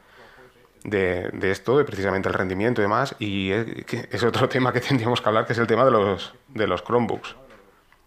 de, 0.84 1.50
esto, 1.50 1.78
de 1.78 1.84
precisamente 1.84 2.28
el 2.28 2.34
rendimiento 2.34 2.80
y 2.80 2.84
demás, 2.84 3.16
y 3.18 3.50
es, 3.50 3.66
es, 4.10 4.22
otro 4.22 4.48
tema 4.50 4.72
que 4.72 4.80
tendríamos 4.80 5.20
que 5.20 5.28
hablar, 5.28 5.46
que 5.46 5.54
es 5.54 5.58
el 5.58 5.66
tema 5.66 5.84
de 5.84 5.90
los, 5.90 6.34
de 6.48 6.66
los 6.66 6.84
Chromebooks 6.84 7.36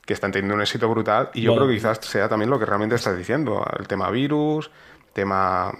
que 0.05 0.13
están 0.13 0.31
teniendo 0.31 0.55
un 0.55 0.61
éxito 0.61 0.87
brutal 0.89 1.29
y 1.33 1.41
yo 1.41 1.55
creo 1.55 1.67
que 1.67 1.75
quizás 1.75 1.99
sea 2.01 2.29
también 2.29 2.49
lo 2.49 2.59
que 2.59 2.65
realmente 2.65 2.95
estás 2.95 3.17
diciendo, 3.17 3.65
el 3.77 3.87
tema 3.87 4.09
virus, 4.11 4.69
tema... 5.13 5.71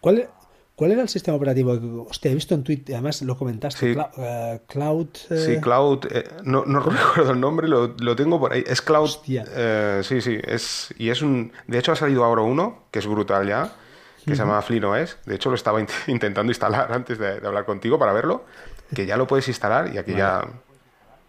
¿Cuál, 0.00 0.28
¿Cuál 0.76 0.92
era 0.92 1.02
el 1.02 1.08
sistema 1.08 1.36
operativo? 1.36 2.06
Hostia, 2.08 2.30
he 2.30 2.34
visto 2.34 2.54
en 2.54 2.62
Twitter, 2.62 2.94
además 2.94 3.22
lo 3.22 3.36
comentaste, 3.36 3.96
eh, 4.18 4.60
Cloud... 4.68 5.08
Eh, 5.30 5.38
sí, 5.38 5.60
Cloud, 5.60 6.06
eh, 6.10 6.28
no, 6.44 6.64
no 6.64 6.80
recuerdo 6.80 7.32
el 7.32 7.40
nombre, 7.40 7.66
lo, 7.66 7.94
lo, 7.98 8.14
tengo 8.14 8.38
por 8.38 8.52
ahí, 8.52 8.62
es 8.66 8.80
Cloud... 8.80 9.10
sí, 10.02 10.20
sí, 10.20 10.38
es, 10.44 10.94
y 10.96 11.10
es 11.10 11.22
un... 11.22 11.52
De 11.66 11.78
hecho 11.78 11.92
ha 11.92 11.96
salido 11.96 12.24
ahora 12.24 12.42
uno, 12.42 12.84
que 12.90 13.00
es 13.00 13.06
brutal 13.06 13.48
ya, 13.48 13.72
que 14.24 14.34
se 14.34 14.42
llama 14.42 14.62
FreeOS, 14.62 15.18
de 15.26 15.34
hecho 15.34 15.50
lo 15.50 15.56
estaba 15.56 15.80
intentando 16.06 16.50
instalar 16.50 16.92
antes 16.92 17.18
de, 17.18 17.46
hablar 17.46 17.64
contigo 17.64 17.98
para 17.98 18.12
verlo, 18.12 18.44
que 18.94 19.06
ya 19.06 19.16
lo 19.16 19.26
puedes 19.26 19.48
instalar 19.48 19.92
y 19.92 19.98
aquí 19.98 20.14
ya 20.14 20.46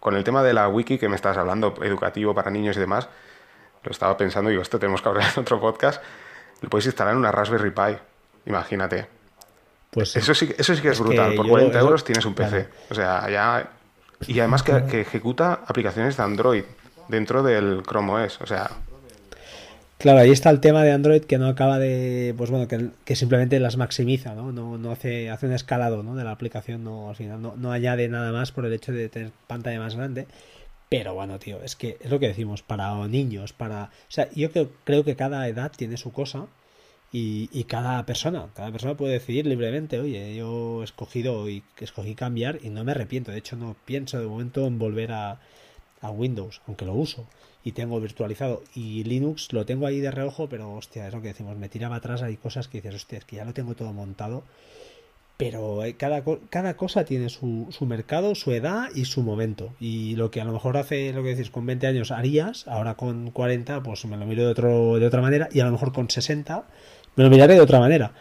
con 0.06 0.14
el 0.14 0.22
tema 0.22 0.44
de 0.44 0.54
la 0.54 0.68
wiki 0.68 0.98
que 0.98 1.08
me 1.08 1.16
estás 1.16 1.36
hablando, 1.36 1.74
educativo 1.82 2.32
para 2.32 2.48
niños 2.48 2.76
y 2.76 2.78
demás, 2.78 3.08
lo 3.82 3.90
estaba 3.90 4.16
pensando 4.16 4.50
y 4.50 4.52
digo, 4.52 4.62
esto 4.62 4.78
tenemos 4.78 5.02
que 5.02 5.08
hablar 5.08 5.32
en 5.34 5.40
otro 5.40 5.58
podcast. 5.58 6.00
Lo 6.60 6.68
puedes 6.68 6.86
instalar 6.86 7.14
en 7.14 7.18
una 7.18 7.32
Raspberry 7.32 7.72
Pi, 7.72 7.98
imagínate. 8.46 9.08
Pues 9.90 10.14
eso 10.14 10.32
sí, 10.32 10.54
eso 10.56 10.76
sí 10.76 10.80
que 10.80 10.90
es, 10.90 11.00
brutal. 11.00 11.34
Por 11.34 11.48
40 11.48 11.76
euros 11.80 12.04
tienes 12.04 12.24
un 12.24 12.34
PC. 12.34 12.68
O 12.88 12.94
sea, 12.94 13.28
ya. 13.28 13.68
Y 14.28 14.38
además 14.38 14.62
que, 14.62 14.84
que, 14.84 15.00
ejecuta 15.00 15.64
aplicaciones 15.66 16.16
de 16.16 16.22
Android 16.22 16.62
dentro 17.08 17.42
del 17.42 17.82
Chrome 17.82 18.26
OS. 18.26 18.40
O 18.42 18.46
sea, 18.46 18.70
Claro, 19.98 20.18
ahí 20.20 20.30
está 20.30 20.50
el 20.50 20.60
tema 20.60 20.84
de 20.84 20.92
Android 20.92 21.22
que 21.22 21.38
no 21.38 21.48
acaba 21.48 21.78
de, 21.78 22.34
pues 22.36 22.50
bueno, 22.50 22.68
que, 22.68 23.16
simplemente 23.16 23.58
las 23.60 23.78
maximiza, 23.78 24.34
¿no? 24.34 24.52
No, 24.52 24.76
no 24.76 24.90
hace, 24.90 25.30
hace 25.30 25.46
un 25.46 25.52
escalado, 25.52 26.02
¿no? 26.02 26.14
De 26.14 26.22
la 26.24 26.32
aplicación, 26.32 26.84
no, 26.84 27.08
al 27.08 27.16
final 27.16 27.40
no, 27.40 27.72
añade 27.72 28.06
nada 28.08 28.30
más 28.30 28.52
por 28.52 28.66
el 28.66 28.74
hecho 28.74 28.92
de 28.92 29.08
tener 29.08 29.32
pantalla 29.46 29.80
más 29.80 29.96
grande. 29.96 30.26
Pero 30.90 31.14
bueno, 31.14 31.38
tío, 31.38 31.62
es 31.62 31.76
que 31.76 31.96
es 32.00 32.10
lo 32.10 32.20
que 32.20 32.28
decimos, 32.28 32.62
para 32.62 32.94
niños, 33.08 33.52
para... 33.52 33.84
O 33.84 33.90
sea, 34.08 34.28
yo 34.34 34.52
creo, 34.52 34.70
creo 34.84 35.04
que 35.04 35.16
cada 35.16 35.48
edad 35.48 35.72
tiene 35.76 35.96
su 35.96 36.12
cosa 36.12 36.46
y, 37.12 37.48
y, 37.52 37.64
cada 37.64 38.04
persona, 38.06 38.48
cada 38.54 38.70
persona 38.72 38.96
puede 38.96 39.14
decidir 39.14 39.46
libremente, 39.46 39.98
oye, 40.00 40.36
yo 40.36 40.82
he 40.82 40.84
escogido 40.84 41.48
y 41.48 41.64
escogí 41.80 42.14
cambiar 42.14 42.58
y 42.62 42.70
no 42.70 42.84
me 42.84 42.92
arrepiento. 42.92 43.32
De 43.32 43.38
hecho, 43.38 43.56
no 43.56 43.76
pienso 43.86 44.20
de 44.20 44.26
momento 44.26 44.66
en 44.66 44.78
volver 44.78 45.12
a, 45.12 45.40
a 46.02 46.10
Windows, 46.10 46.60
aunque 46.66 46.84
lo 46.84 46.94
uso 46.94 47.26
y 47.66 47.72
tengo 47.72 48.00
virtualizado. 48.00 48.62
Y 48.76 49.02
Linux 49.02 49.52
lo 49.52 49.66
tengo 49.66 49.88
ahí 49.88 49.98
de 49.98 50.12
reojo, 50.12 50.48
pero 50.48 50.72
hostia, 50.72 51.08
es 51.08 51.12
lo 51.12 51.20
que 51.20 51.28
decimos, 51.28 51.56
me 51.56 51.68
tiraba 51.68 51.96
atrás, 51.96 52.22
hay 52.22 52.36
cosas 52.36 52.68
que 52.68 52.78
dices, 52.78 52.94
hostia, 52.94 53.18
es 53.18 53.24
que 53.24 53.34
ya 53.34 53.44
lo 53.44 53.54
tengo 53.54 53.74
todo 53.74 53.92
montado. 53.92 54.44
Pero 55.36 55.82
eh, 55.82 55.96
cada, 55.96 56.22
cada 56.48 56.76
cosa 56.76 57.04
tiene 57.04 57.28
su, 57.28 57.66
su, 57.70 57.84
mercado, 57.84 58.36
su 58.36 58.52
edad 58.52 58.88
y 58.94 59.04
su 59.04 59.22
momento. 59.22 59.74
Y 59.80 60.14
lo 60.14 60.30
que 60.30 60.40
a 60.40 60.44
lo 60.44 60.52
mejor 60.52 60.76
hace, 60.76 61.12
lo 61.12 61.24
que 61.24 61.30
decís, 61.30 61.50
con 61.50 61.66
20 61.66 61.88
años 61.88 62.12
harías, 62.12 62.68
ahora 62.68 62.94
con 62.94 63.32
40, 63.32 63.82
pues 63.82 64.04
me 64.04 64.16
lo 64.16 64.26
miro 64.26 64.44
de, 64.44 64.52
otro, 64.52 65.00
de 65.00 65.06
otra 65.06 65.20
manera. 65.20 65.48
Y 65.50 65.58
a 65.58 65.64
lo 65.64 65.72
mejor 65.72 65.92
con 65.92 66.08
60 66.08 66.62
me 67.16 67.24
lo 67.24 67.30
miraré 67.30 67.54
de 67.54 67.60
otra 67.60 67.80
manera. 67.80 68.12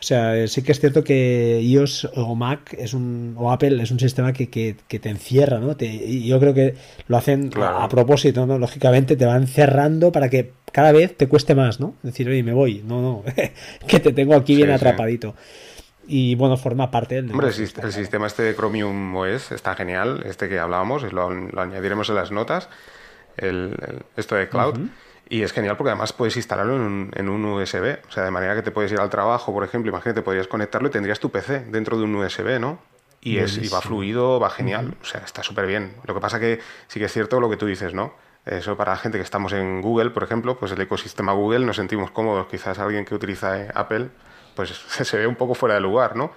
O 0.00 0.02
sea, 0.02 0.48
sí 0.48 0.62
que 0.62 0.72
es 0.72 0.80
cierto 0.80 1.04
que 1.04 1.60
iOS 1.62 2.08
o 2.16 2.34
Mac 2.34 2.74
es 2.78 2.94
un, 2.94 3.34
o 3.36 3.52
Apple 3.52 3.82
es 3.82 3.90
un 3.90 4.00
sistema 4.00 4.32
que, 4.32 4.48
que, 4.48 4.74
te 4.74 5.08
encierra, 5.10 5.58
¿no? 5.58 5.76
Te, 5.76 5.84
y 5.84 6.26
yo 6.26 6.40
creo 6.40 6.54
que 6.54 6.74
lo 7.06 7.18
hacen 7.18 7.50
a, 7.56 7.86
propósito, 7.86 8.46
¿no? 8.46 8.58
Lógicamente 8.58 9.14
te 9.14 9.26
van 9.26 9.46
cerrando 9.46 10.10
para 10.10 10.30
que 10.30 10.52
cada 10.72 10.92
vez 10.92 11.14
te 11.18 11.28
cueste 11.28 11.54
más, 11.54 11.80
¿no? 11.80 11.96
Decir, 12.02 12.26
oye, 12.30 12.42
me 12.42 12.54
voy. 12.54 12.82
No, 12.82 13.02
no, 13.02 13.24
que 13.86 14.00
te 14.00 14.14
tengo 14.14 14.34
aquí 14.34 14.56
bien 14.56 14.70
atrapadito. 14.70 15.34
Y 16.06 16.34
bueno, 16.34 16.56
forma 16.56 16.90
parte 16.90 17.16
del... 17.16 17.30
Hombre, 17.30 17.48
el, 17.48 17.52
sistema 17.92 18.26
este 18.26 18.42
de 18.42 18.56
Chromium 18.56 19.14
OS 19.14 19.52
está 19.52 19.74
genial, 19.74 20.22
este 20.24 20.48
que 20.48 20.58
hablábamos, 20.58 21.12
lo, 21.12 21.30
lo 21.30 21.60
añadiremos 21.60 22.08
en 22.08 22.14
las 22.14 22.32
notas, 22.32 22.70
el, 23.36 23.76
esto 24.16 24.34
de 24.34 24.48
Cloud. 24.48 24.78
Y 25.30 25.44
es 25.44 25.52
genial 25.52 25.76
porque 25.76 25.90
además 25.90 26.12
puedes 26.12 26.36
instalarlo 26.36 26.74
en 26.74 26.82
un, 26.82 27.10
en 27.14 27.28
un, 27.28 27.44
USB. 27.44 28.00
O 28.08 28.10
sea, 28.10 28.24
de 28.24 28.32
manera 28.32 28.56
que 28.56 28.62
te 28.62 28.72
puedes 28.72 28.90
ir 28.90 28.98
al 28.98 29.08
trabajo, 29.10 29.52
por 29.52 29.62
ejemplo, 29.62 29.88
imagínate, 29.88 30.22
podrías 30.22 30.48
conectarlo 30.48 30.88
y 30.88 30.90
tendrías 30.90 31.20
tu 31.20 31.30
PC 31.30 31.66
dentro 31.68 31.96
de 31.96 32.02
un 32.02 32.16
USB, 32.16 32.58
¿no? 32.58 32.80
Y, 33.20 33.38
es, 33.38 33.56
y 33.56 33.68
va 33.68 33.80
fluido, 33.80 34.40
va 34.40 34.50
genial. 34.50 34.96
O 35.00 35.04
sea, 35.04 35.20
está 35.20 35.44
súper 35.44 35.66
bien. 35.66 35.94
Lo 36.04 36.14
que 36.14 36.20
pasa 36.20 36.40
que 36.40 36.58
sí 36.88 36.98
que 36.98 37.06
es 37.06 37.12
cierto 37.12 37.38
lo 37.38 37.48
que 37.48 37.56
tú 37.56 37.66
dices, 37.66 37.94
¿no? 37.94 38.12
Eso 38.44 38.76
para 38.76 38.90
la 38.90 38.98
gente 38.98 39.18
que 39.18 39.22
estamos 39.22 39.52
en 39.52 39.80
Google, 39.80 40.10
por 40.10 40.24
ejemplo, 40.24 40.58
pues 40.58 40.72
el 40.72 40.80
ecosistema 40.80 41.32
Google 41.32 41.64
nos 41.64 41.76
sentimos 41.76 42.10
cómodos. 42.10 42.48
Quizás 42.48 42.80
alguien 42.80 43.04
que 43.04 43.14
utiliza 43.14 43.60
eh, 43.60 43.68
Apple, 43.72 44.08
pues 44.56 44.70
se 44.88 45.16
ve 45.16 45.28
un 45.28 45.36
poco 45.36 45.54
fuera 45.54 45.76
de 45.76 45.80
lugar, 45.80 46.16
¿no? 46.16 46.32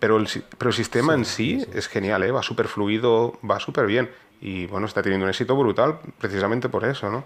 Pero 0.00 0.16
el, 0.16 0.26
pero 0.58 0.70
el 0.70 0.74
sistema 0.74 1.14
en 1.14 1.24
sí, 1.24 1.64
es 1.72 1.86
genial, 1.86 2.24
¿eh? 2.24 2.32
Va 2.32 2.42
súper 2.42 2.66
fluido, 2.66 3.38
va 3.48 3.60
súper 3.60 3.86
bien. 3.86 4.10
Y 4.40 4.66
bueno, 4.66 4.88
está 4.88 5.00
teniendo 5.00 5.26
un 5.26 5.30
éxito 5.30 5.54
brutal 5.54 6.00
precisamente 6.18 6.68
por 6.68 6.84
eso, 6.84 7.08
¿no? 7.08 7.24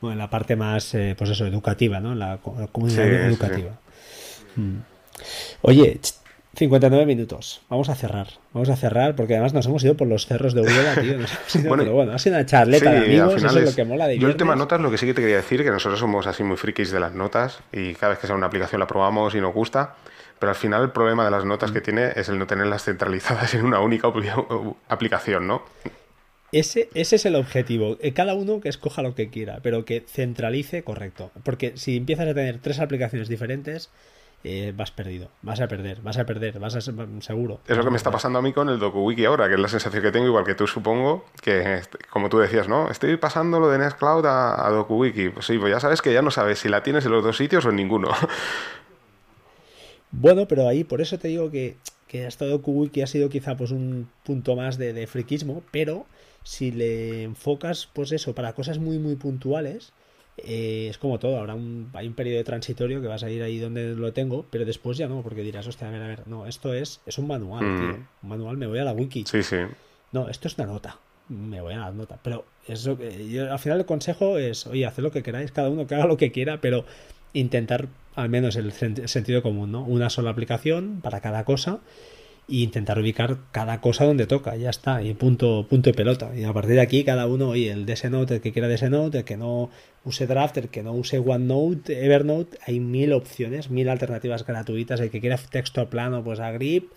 Bueno, 0.00 0.16
la 0.16 0.30
parte 0.30 0.56
más, 0.56 0.94
eh, 0.94 1.14
pues 1.16 1.30
eso, 1.30 1.46
educativa, 1.46 2.00
¿no? 2.00 2.14
La, 2.14 2.38
comunidad 2.38 3.06
educativa. 3.06 3.78
Mm. 4.56 4.78
Oye, 5.62 6.00
59 6.58 7.06
minutos. 7.06 7.62
Vamos 7.68 7.88
a 7.88 7.94
cerrar. 7.94 8.28
Vamos 8.52 8.68
a 8.68 8.76
cerrar 8.76 9.14
porque 9.14 9.34
además 9.34 9.54
nos 9.54 9.66
hemos 9.66 9.84
ido 9.84 9.96
por 9.96 10.08
los 10.08 10.26
cerros 10.26 10.54
de 10.54 10.62
Úbeda, 10.62 10.94
tío. 11.00 11.18
bueno, 11.68 11.84
pero 11.84 11.94
bueno, 11.94 12.12
ha 12.12 12.18
sido 12.18 12.36
una 12.36 12.46
charleta 12.46 12.90
de 12.90 12.98
amigos, 12.98 13.36
eso 13.36 13.58
es 13.58 13.64
lo 13.64 13.74
que 13.74 13.84
mola 13.84 14.08
de 14.08 14.18
Yo 14.18 14.28
el 14.28 14.36
tema 14.36 14.56
notas, 14.56 14.80
lo 14.80 14.90
que 14.90 14.98
sí 14.98 15.06
que 15.06 15.14
te 15.14 15.20
quería 15.20 15.36
decir, 15.36 15.62
que 15.62 15.70
nosotros 15.70 16.00
somos 16.00 16.26
así 16.26 16.42
muy 16.42 16.56
frikis 16.56 16.90
de 16.90 16.98
las 16.98 17.14
notas 17.14 17.60
y 17.72 17.94
cada 17.94 18.10
vez 18.10 18.18
que 18.18 18.26
sea 18.26 18.34
una 18.34 18.46
aplicación 18.46 18.80
la 18.80 18.88
probamos 18.88 19.34
y 19.36 19.40
nos 19.40 19.54
gusta, 19.54 19.94
pero 20.40 20.50
al 20.50 20.56
final 20.56 20.82
el 20.82 20.90
problema 20.90 21.24
de 21.24 21.30
las 21.30 21.44
notas 21.44 21.70
que 21.70 21.80
mm. 21.80 21.84
tiene 21.84 22.12
es 22.16 22.28
el 22.28 22.38
no 22.38 22.46
tenerlas 22.46 22.82
centralizadas 22.82 23.54
en 23.54 23.64
una 23.64 23.80
única 23.80 24.08
aplicación, 24.88 25.46
¿no? 25.46 25.62
Ese, 26.50 26.88
ese 26.94 27.16
es 27.16 27.26
el 27.26 27.34
objetivo. 27.34 27.98
Eh, 28.00 28.12
cada 28.12 28.34
uno 28.34 28.60
que 28.60 28.68
escoja 28.68 29.02
lo 29.02 29.14
que 29.14 29.28
quiera, 29.28 29.60
pero 29.62 29.84
que 29.84 30.04
centralice 30.06 30.82
correcto. 30.82 31.30
Porque 31.44 31.76
si 31.76 31.96
empiezas 31.96 32.28
a 32.28 32.34
tener 32.34 32.58
tres 32.58 32.80
aplicaciones 32.80 33.28
diferentes, 33.28 33.90
eh, 34.44 34.72
vas 34.74 34.90
perdido. 34.90 35.28
Vas 35.42 35.60
a 35.60 35.68
perder, 35.68 36.00
vas 36.00 36.16
a 36.16 36.24
perder, 36.24 36.58
vas 36.58 36.74
a 36.74 36.80
ser 36.80 36.94
seguro. 37.20 37.60
Es 37.66 37.76
lo 37.76 37.84
que 37.84 37.90
me 37.90 37.96
está 37.96 38.10
pasando 38.10 38.38
a 38.38 38.42
mí 38.42 38.52
con 38.52 38.68
el 38.68 38.78
DokuWiki 38.78 39.26
ahora, 39.26 39.48
que 39.48 39.54
es 39.54 39.60
la 39.60 39.68
sensación 39.68 40.02
que 40.02 40.10
tengo, 40.10 40.26
igual 40.26 40.44
que 40.44 40.54
tú 40.54 40.66
supongo, 40.66 41.26
que 41.42 41.82
como 42.08 42.28
tú 42.28 42.38
decías, 42.38 42.66
¿no? 42.66 42.90
Estoy 42.90 43.16
pasando 43.18 43.60
lo 43.60 43.68
de 43.68 43.78
Nextcloud 43.78 44.24
a, 44.24 44.66
a 44.66 44.70
DokuWiki. 44.70 45.30
Pues 45.30 45.46
sí, 45.46 45.58
pues 45.58 45.70
ya 45.70 45.80
sabes 45.80 46.00
que 46.00 46.12
ya 46.12 46.22
no 46.22 46.30
sabes 46.30 46.60
si 46.60 46.68
la 46.68 46.82
tienes 46.82 47.04
en 47.04 47.12
los 47.12 47.22
dos 47.22 47.36
sitios 47.36 47.66
o 47.66 47.70
en 47.70 47.76
ninguno. 47.76 48.08
Bueno, 50.10 50.48
pero 50.48 50.66
ahí 50.66 50.84
por 50.84 51.02
eso 51.02 51.18
te 51.18 51.28
digo 51.28 51.50
que, 51.50 51.76
que 52.08 52.26
hasta 52.26 52.46
DokuWiki 52.46 53.02
ha 53.02 53.06
sido 53.06 53.28
quizá 53.28 53.56
pues 53.56 53.70
un 53.70 54.08
punto 54.24 54.56
más 54.56 54.78
de, 54.78 54.92
de 54.92 55.06
friquismo, 55.06 55.62
pero 55.70 56.06
si 56.42 56.72
le 56.72 57.22
enfocas 57.22 57.88
pues 57.92 58.12
eso 58.12 58.34
para 58.34 58.54
cosas 58.54 58.78
muy 58.78 58.98
muy 58.98 59.16
puntuales, 59.16 59.92
eh, 60.44 60.86
es 60.88 60.98
como 60.98 61.18
todo, 61.18 61.38
habrá 61.38 61.54
un, 61.54 61.90
hay 61.94 62.06
un 62.06 62.14
periodo 62.14 62.42
transitorio 62.44 63.00
que 63.00 63.08
vas 63.08 63.22
a 63.22 63.30
ir 63.30 63.42
ahí 63.42 63.58
donde 63.58 63.94
lo 63.94 64.12
tengo, 64.12 64.46
pero 64.50 64.64
después 64.64 64.96
ya 64.96 65.08
no, 65.08 65.22
porque 65.22 65.42
dirás, 65.42 65.66
hostia, 65.66 65.88
a 65.88 65.90
ver, 65.90 66.02
a 66.02 66.06
ver, 66.06 66.28
no, 66.28 66.46
esto 66.46 66.74
es, 66.74 67.00
es 67.06 67.18
un 67.18 67.26
manual, 67.26 67.64
mm. 67.64 67.76
tío. 67.78 68.06
Un 68.22 68.28
manual, 68.28 68.56
me 68.56 68.66
voy 68.66 68.78
a 68.78 68.84
la 68.84 68.92
wiki. 68.92 69.24
Sí, 69.26 69.42
sí. 69.42 69.56
No, 70.12 70.28
esto 70.28 70.48
es 70.48 70.56
una 70.58 70.66
nota. 70.66 70.98
Me 71.28 71.60
voy 71.60 71.74
a 71.74 71.78
la 71.78 71.90
nota. 71.90 72.18
Pero 72.22 72.44
eso, 72.66 72.98
yo, 72.98 73.52
al 73.52 73.58
final 73.58 73.80
el 73.80 73.86
consejo 73.86 74.38
es, 74.38 74.66
oye, 74.66 74.86
haced 74.86 75.02
lo 75.02 75.10
que 75.10 75.22
queráis, 75.22 75.52
cada 75.52 75.68
uno 75.68 75.86
que 75.86 75.94
haga 75.94 76.06
lo 76.06 76.16
que 76.16 76.32
quiera, 76.32 76.60
pero 76.60 76.84
intentar 77.32 77.88
al 78.18 78.28
menos 78.28 78.56
el 78.56 78.72
sentido 78.72 79.42
común, 79.42 79.70
¿no? 79.70 79.84
Una 79.84 80.10
sola 80.10 80.30
aplicación 80.30 81.00
para 81.00 81.20
cada 81.20 81.44
cosa 81.44 81.78
y 82.48 82.64
intentar 82.64 82.98
ubicar 82.98 83.38
cada 83.52 83.80
cosa 83.80 84.06
donde 84.06 84.26
toca, 84.26 84.56
ya 84.56 84.70
está, 84.70 85.02
y 85.02 85.14
punto, 85.14 85.66
punto 85.68 85.90
de 85.90 85.94
pelota. 85.94 86.32
Y 86.34 86.44
a 86.44 86.52
partir 86.52 86.74
de 86.74 86.80
aquí, 86.80 87.04
cada 87.04 87.26
uno, 87.26 87.50
oye, 87.50 87.70
el 87.70 87.86
DS 87.86 88.10
Note, 88.10 88.36
el 88.36 88.40
que 88.40 88.52
quiera 88.52 88.68
DS 88.68 88.90
Note, 88.90 89.18
el 89.18 89.24
que 89.24 89.36
no 89.36 89.70
use 90.04 90.26
Draft, 90.26 90.56
el 90.56 90.68
que 90.68 90.82
no 90.82 90.92
use 90.92 91.18
OneNote, 91.18 92.04
Evernote, 92.06 92.58
hay 92.66 92.80
mil 92.80 93.12
opciones, 93.12 93.70
mil 93.70 93.88
alternativas 93.88 94.44
gratuitas, 94.44 94.98
el 95.00 95.10
que 95.10 95.20
quiera 95.20 95.36
texto 95.36 95.88
plano, 95.88 96.24
pues 96.24 96.40
a 96.40 96.50
Grip, 96.50 96.90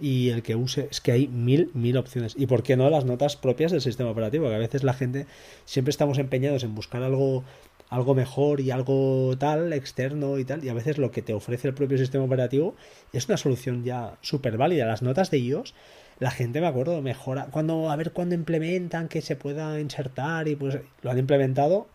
y 0.00 0.28
el 0.30 0.42
que 0.42 0.54
use, 0.54 0.88
es 0.90 1.00
que 1.00 1.12
hay 1.12 1.28
mil, 1.28 1.70
mil 1.74 1.96
opciones. 1.96 2.34
Y 2.36 2.46
por 2.46 2.62
qué 2.62 2.76
no 2.76 2.90
las 2.90 3.04
notas 3.04 3.36
propias 3.36 3.72
del 3.72 3.80
sistema 3.80 4.10
operativo, 4.10 4.48
que 4.48 4.54
a 4.54 4.58
veces 4.58 4.82
la 4.82 4.94
gente 4.94 5.26
siempre 5.64 5.90
estamos 5.90 6.18
empeñados 6.18 6.64
en 6.64 6.74
buscar 6.74 7.02
algo 7.02 7.44
algo 7.90 8.14
mejor 8.14 8.60
y 8.60 8.70
algo 8.70 9.36
tal, 9.38 9.72
externo 9.72 10.38
y 10.38 10.44
tal, 10.44 10.64
y 10.64 10.68
a 10.68 10.74
veces 10.74 10.98
lo 10.98 11.10
que 11.10 11.22
te 11.22 11.34
ofrece 11.34 11.68
el 11.68 11.74
propio 11.74 11.98
sistema 11.98 12.24
operativo 12.24 12.74
es 13.12 13.28
una 13.28 13.36
solución 13.36 13.84
ya 13.84 14.16
súper 14.20 14.56
válida. 14.56 14.86
Las 14.86 15.02
notas 15.02 15.30
de 15.30 15.38
iOS, 15.38 15.74
la 16.18 16.30
gente, 16.30 16.60
me 16.60 16.66
acuerdo, 16.66 17.00
mejora, 17.00 17.46
cuando, 17.50 17.90
a 17.90 17.96
ver 17.96 18.12
cuándo 18.12 18.34
implementan 18.34 19.08
que 19.08 19.22
se 19.22 19.36
pueda 19.36 19.80
insertar 19.80 20.48
y 20.48 20.56
pues 20.56 20.78
lo 21.02 21.10
han 21.10 21.18
implementado 21.18 21.86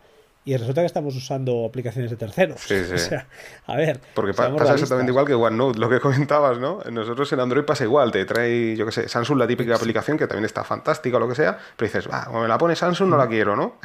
y 0.46 0.58
resulta 0.58 0.82
que 0.82 0.88
estamos 0.88 1.16
usando 1.16 1.66
aplicaciones 1.66 2.12
de 2.12 2.18
terceros. 2.18 2.60
Sí, 2.62 2.84
sí. 2.86 2.94
O 2.94 2.98
sea, 2.98 3.28
a 3.66 3.76
ver. 3.76 4.02
Porque 4.14 4.34
pasa 4.34 4.74
exactamente 4.74 5.12
igual 5.12 5.26
que 5.26 5.34
OneNote, 5.34 5.80
lo 5.80 5.90
que 5.90 6.00
comentabas, 6.02 6.58
¿no? 6.60 6.80
Nosotros 6.92 7.32
en 7.34 7.40
Android 7.40 7.64
pasa 7.64 7.84
igual, 7.84 8.12
te 8.12 8.26
trae, 8.26 8.76
yo 8.76 8.86
qué 8.86 8.92
sé, 8.92 9.10
Samsung 9.10 9.38
la 9.38 9.48
típica 9.48 9.76
aplicación 9.76 10.18
que 10.18 10.28
también 10.28 10.46
está 10.46 10.64
fantástica 10.64 11.18
o 11.18 11.20
lo 11.20 11.28
que 11.28 11.36
sea, 11.36 11.58
pero 11.78 11.88
dices, 11.88 12.10
va, 12.10 12.28
me 12.32 12.48
la 12.48 12.58
pone 12.58 12.76
Samsung 12.76 13.10
no 13.10 13.18
la 13.18 13.28
quiero, 13.28 13.56
¿no? 13.56 13.78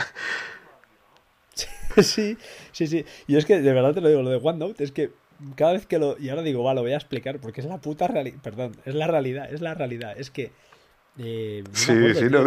sí, 2.02 2.36
sí, 2.72 2.86
sí. 2.86 3.04
Y 3.26 3.36
es 3.36 3.44
que 3.44 3.60
de 3.60 3.72
verdad 3.72 3.94
te 3.94 4.00
lo 4.00 4.08
digo, 4.08 4.22
lo 4.22 4.30
de 4.30 4.40
OneNote 4.42 4.84
es 4.84 4.92
que 4.92 5.10
cada 5.54 5.72
vez 5.72 5.86
que 5.86 5.98
lo. 5.98 6.18
Y 6.18 6.28
ahora 6.28 6.42
digo, 6.42 6.62
va, 6.62 6.74
lo 6.74 6.82
voy 6.82 6.92
a 6.92 6.96
explicar 6.96 7.40
porque 7.40 7.60
es 7.60 7.66
la 7.66 7.78
puta 7.78 8.08
realidad. 8.08 8.38
Perdón, 8.42 8.76
es 8.84 8.94
la 8.94 9.06
realidad, 9.06 9.52
es 9.52 9.60
la 9.60 9.74
realidad. 9.74 10.18
Es 10.18 10.30
que 10.30 10.52
eh, 11.20 11.64
sí, 11.72 12.14
sí, 12.14 12.24
no. 12.30 12.44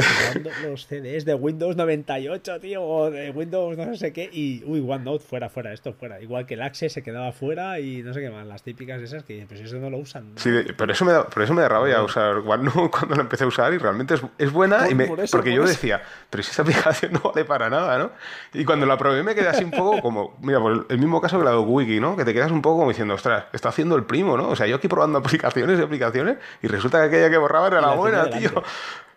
Los 0.64 0.88
CDs 0.88 1.26
de 1.26 1.34
Windows 1.34 1.76
98, 1.76 2.60
tío, 2.60 2.84
o 2.84 3.12
de 3.12 3.32
Windows 3.32 3.78
no 3.78 3.96
sé 3.96 4.14
qué, 4.14 4.30
y 4.32 4.64
uy, 4.66 4.80
OneNote 4.88 5.26
fuera, 5.26 5.50
fuera, 5.50 5.74
esto 5.74 5.94
fuera. 5.94 6.22
Igual 6.22 6.46
que 6.46 6.54
el 6.54 6.62
Access 6.62 6.94
se 6.94 7.04
quedaba 7.04 7.34
fuera 7.34 7.80
y 7.80 8.02
no 8.02 8.14
sé 8.14 8.22
qué 8.22 8.30
más, 8.30 8.48
las 8.48 8.64
típicas 8.64 9.02
esas 9.02 9.24
que 9.24 9.46
pues 9.48 9.60
eso 9.60 9.78
no 9.78 9.90
lo 9.90 9.98
usan. 9.98 10.32
Sí, 10.36 10.52
pero 10.78 10.94
eso 10.94 11.04
me 11.04 11.12
da, 11.12 11.28
por 11.28 11.44
eso 11.44 11.54
me 11.54 11.62
da 11.62 11.70
rabia 11.70 12.02
usar 12.02 12.38
OneNote 12.38 12.90
cuando 12.98 13.16
lo 13.16 13.22
empecé 13.22 13.44
a 13.44 13.48
usar 13.48 13.74
y 13.74 13.78
realmente 13.78 14.14
es, 14.14 14.22
es 14.38 14.52
buena, 14.52 14.90
y 14.90 14.96
me, 14.96 15.08
porque 15.32 15.54
yo 15.54 15.66
decía, 15.66 16.02
pero 16.30 16.42
si 16.42 16.52
esta 16.52 16.62
aplicación 16.64 17.12
no 17.14 17.20
vale 17.20 17.44
para 17.44 17.70
nada, 17.70 17.98
¿no? 17.98 18.12
Y 18.54 18.64
cuando 18.64 18.86
la 18.86 18.98
probé 18.98 19.22
me 19.24 19.36
quedé 19.36 19.50
así 19.50 19.66
un 19.66 19.72
poco 19.72 20.02
como, 20.02 20.38
mira, 20.42 20.60
por 20.60 20.86
el 20.88 20.98
mismo 20.98 21.20
caso 21.20 21.38
que 21.38 21.44
la 21.44 21.52
de 21.52 21.58
Wiki, 21.58 22.00
¿no? 22.00 22.16
Que 22.16 22.24
te 22.24 22.34
quedas 22.34 22.52
un 22.52 22.62
poco 22.62 22.78
como 22.78 22.90
diciendo, 22.90 23.16
ostras, 23.16 23.46
está 23.52 23.70
haciendo 23.70 23.98
el 23.98 24.06
primo, 24.06 24.38
¿no? 24.38 24.50
O 24.50 24.56
sea, 24.56 24.66
yo 24.68 24.78
aquí 24.78 24.88
probando 24.88 25.18
aplicaciones 25.20 25.80
y 25.80 25.84
aplicaciones 25.84 26.38
y 26.62 26.68
resulta 26.68 27.00
que 27.02 27.08
aquella 27.08 27.30
que 27.30 27.38
borraba 27.38 27.68
era 27.68 27.82
la 27.82 27.96
buena, 27.96 28.30
tío. 28.30 28.61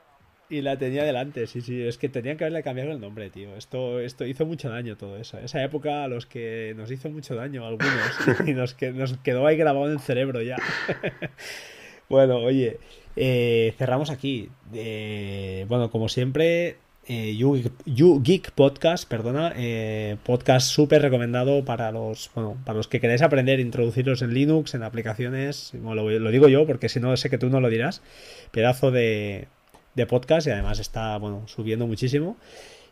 Y 0.51 0.61
la 0.61 0.77
tenía 0.77 1.05
delante, 1.05 1.47
sí, 1.47 1.63
sí. 1.63 1.83
Es 1.83 1.97
que 1.97 2.09
tenían 2.09 2.37
que 2.37 2.45
haberle 2.45 2.63
cambiado 2.63 2.93
el 2.93 3.01
nombre, 3.01 3.31
tío. 3.31 3.57
Esto, 3.57 3.99
esto 3.99 4.27
hizo 4.27 4.45
mucho 4.45 4.69
daño 4.69 4.97
todo 4.97 5.17
eso. 5.17 5.39
Esa 5.39 5.63
época 5.65 6.05
a 6.05 6.09
los 6.09 6.27
que 6.27 6.75
nos 6.77 6.91
hizo 6.91 7.09
mucho 7.09 7.35
daño 7.35 7.67
algunos 7.67 7.91
y 8.47 8.53
nos, 8.53 8.75
que, 8.75 8.93
nos 8.93 9.17
quedó 9.19 9.47
ahí 9.47 9.57
grabado 9.57 9.87
en 9.87 9.93
el 9.93 10.01
cerebro 10.01 10.43
ya. 10.43 10.57
bueno, 12.11 12.37
oye, 12.37 12.79
eh, 13.17 13.75
cerramos 13.79 14.11
aquí. 14.11 14.51
Eh, 14.75 15.65
bueno, 15.67 15.91
como 15.91 16.11
siempre, 16.11 16.77
eh, 17.07 17.37
you, 17.37 18.23
Geek 18.23 18.51
Podcast, 18.53 19.09
perdona, 19.09 19.53
eh, 19.57 20.17
podcast 20.25 20.69
súper 20.69 21.03
recomendado 21.03 21.65
para 21.65 21.93
los, 21.93 22.31
bueno, 22.35 22.57
para 22.65 22.77
los 22.79 22.89
que 22.89 23.01
queráis 23.01 23.23
aprender, 23.23 23.61
introducirlos 23.61 24.23
en 24.23 24.33
Linux, 24.33 24.75
en 24.75 24.83
aplicaciones, 24.83 25.73
lo, 25.75 25.95
lo, 25.95 26.31
digo 26.31 26.49
yo 26.49 26.67
porque 26.67 26.89
si 26.89 27.01
no 27.01 27.17
sé 27.17 27.31
que 27.31 27.39
tú 27.39 27.51
no 27.51 27.61
lo 27.61 27.69
dirás, 27.69 28.03
pedazo 28.51 28.91
de, 28.91 29.49
de 29.95 30.07
podcast 30.07 30.47
y 30.47 30.51
además 30.51 30.79
está 30.79 31.17
bueno 31.19 31.43
subiendo 31.47 31.87
muchísimo. 31.87 32.37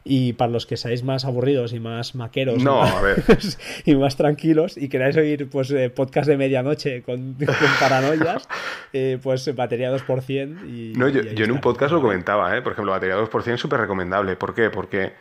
Y 0.04 0.32
para 0.32 0.50
los 0.50 0.66
que 0.66 0.76
seáis 0.76 1.04
más 1.04 1.24
aburridos 1.24 1.72
y 1.72 1.80
más 1.80 2.14
maqueros 2.14 2.62
y, 3.84 3.94
más, 3.94 4.16
tranquilos 4.16 4.76
y 4.76 4.88
queráis 4.88 5.16
oír 5.16 5.48
pues 5.48 5.70
eh, 5.70 5.90
podcast 5.90 6.28
de 6.28 6.36
medianoche 6.36 7.02
con, 7.02 7.36
paranoias, 7.80 8.48
eh, 8.92 9.18
pues 9.22 9.54
batería 9.54 9.94
2%. 9.94 10.68
Y, 10.68 10.92
no, 10.96 11.08
yo, 11.08 11.22
en 11.22 11.52
un 11.52 11.60
podcast 11.60 11.92
lo 11.92 12.00
comentaba, 12.00 12.56
¿eh? 12.56 12.62
por 12.62 12.72
ejemplo, 12.72 12.92
batería 12.92 13.16
2% 13.16 13.54
es 13.54 13.60
súper 13.60 13.80
recomendable. 13.80 14.36
¿Por 14.36 14.54
qué? 14.54 14.70
Porque, 14.70 15.12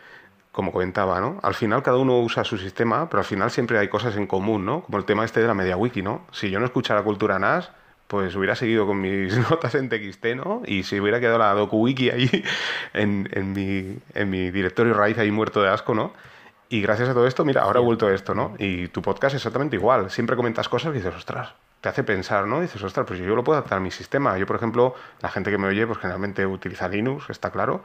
como 0.51 0.71
comentaba, 0.71 1.19
¿no? 1.21 1.39
al 1.43 1.53
final 1.53 1.83
cada 1.83 1.97
uno 1.97 2.19
usa 2.19 2.43
su 2.43 2.57
sistema, 2.57 3.09
pero 3.09 3.19
al 3.19 3.25
final 3.25 3.51
siempre 3.51 3.77
hay 3.77 3.87
cosas 3.87 4.17
en 4.17 4.27
común, 4.27 4.65
¿no? 4.65 4.83
como 4.83 4.97
el 4.97 5.05
tema 5.05 5.23
este 5.25 5.41
de 5.41 5.47
la 5.47 5.53
media 5.53 5.77
wiki. 5.77 6.01
¿no? 6.01 6.25
Si 6.31 6.49
yo 6.49 6.59
no 6.59 6.65
escuchara 6.65 7.03
Cultura 7.03 7.39
NAS, 7.39 7.71
pues 8.11 8.35
hubiera 8.35 8.55
seguido 8.55 8.85
con 8.85 8.99
mis 8.99 9.37
notas 9.49 9.73
en 9.75 9.87
TXT, 9.87 10.35
¿no? 10.35 10.63
Y 10.65 10.83
si 10.83 10.99
hubiera 10.99 11.21
quedado 11.21 11.37
la 11.37 11.53
DokuWiki 11.53 12.09
ahí 12.09 12.43
en, 12.93 13.29
en, 13.31 13.53
mi, 13.53 13.99
en 14.13 14.29
mi 14.29 14.51
directorio 14.51 14.93
raíz 14.93 15.17
ahí 15.17 15.31
muerto 15.31 15.61
de 15.61 15.69
asco, 15.69 15.95
¿no? 15.95 16.11
Y 16.67 16.81
gracias 16.81 17.07
a 17.07 17.13
todo 17.13 17.25
esto, 17.25 17.45
mira, 17.45 17.61
ahora 17.61 17.79
ha 17.79 17.83
vuelto 17.83 18.09
esto, 18.09 18.35
¿no? 18.35 18.53
Y 18.57 18.89
tu 18.89 19.01
podcast 19.01 19.35
es 19.35 19.39
exactamente 19.39 19.77
igual. 19.77 20.11
Siempre 20.11 20.35
comentas 20.35 20.67
cosas 20.67 20.91
y 20.91 20.97
dices, 20.97 21.15
ostras, 21.15 21.53
te 21.79 21.87
hace 21.87 22.03
pensar, 22.03 22.47
¿no? 22.47 22.59
dices, 22.59 22.83
ostras, 22.83 23.05
pues 23.07 23.17
yo 23.17 23.33
lo 23.33 23.45
puedo 23.45 23.57
adaptar 23.57 23.77
a 23.77 23.81
mi 23.81 23.91
sistema. 23.91 24.37
Yo, 24.37 24.45
por 24.45 24.57
ejemplo, 24.57 24.93
la 25.21 25.29
gente 25.29 25.49
que 25.49 25.57
me 25.57 25.67
oye, 25.67 25.87
pues 25.87 25.99
generalmente 25.99 26.45
utiliza 26.45 26.89
Linux, 26.89 27.29
está 27.29 27.49
claro. 27.49 27.81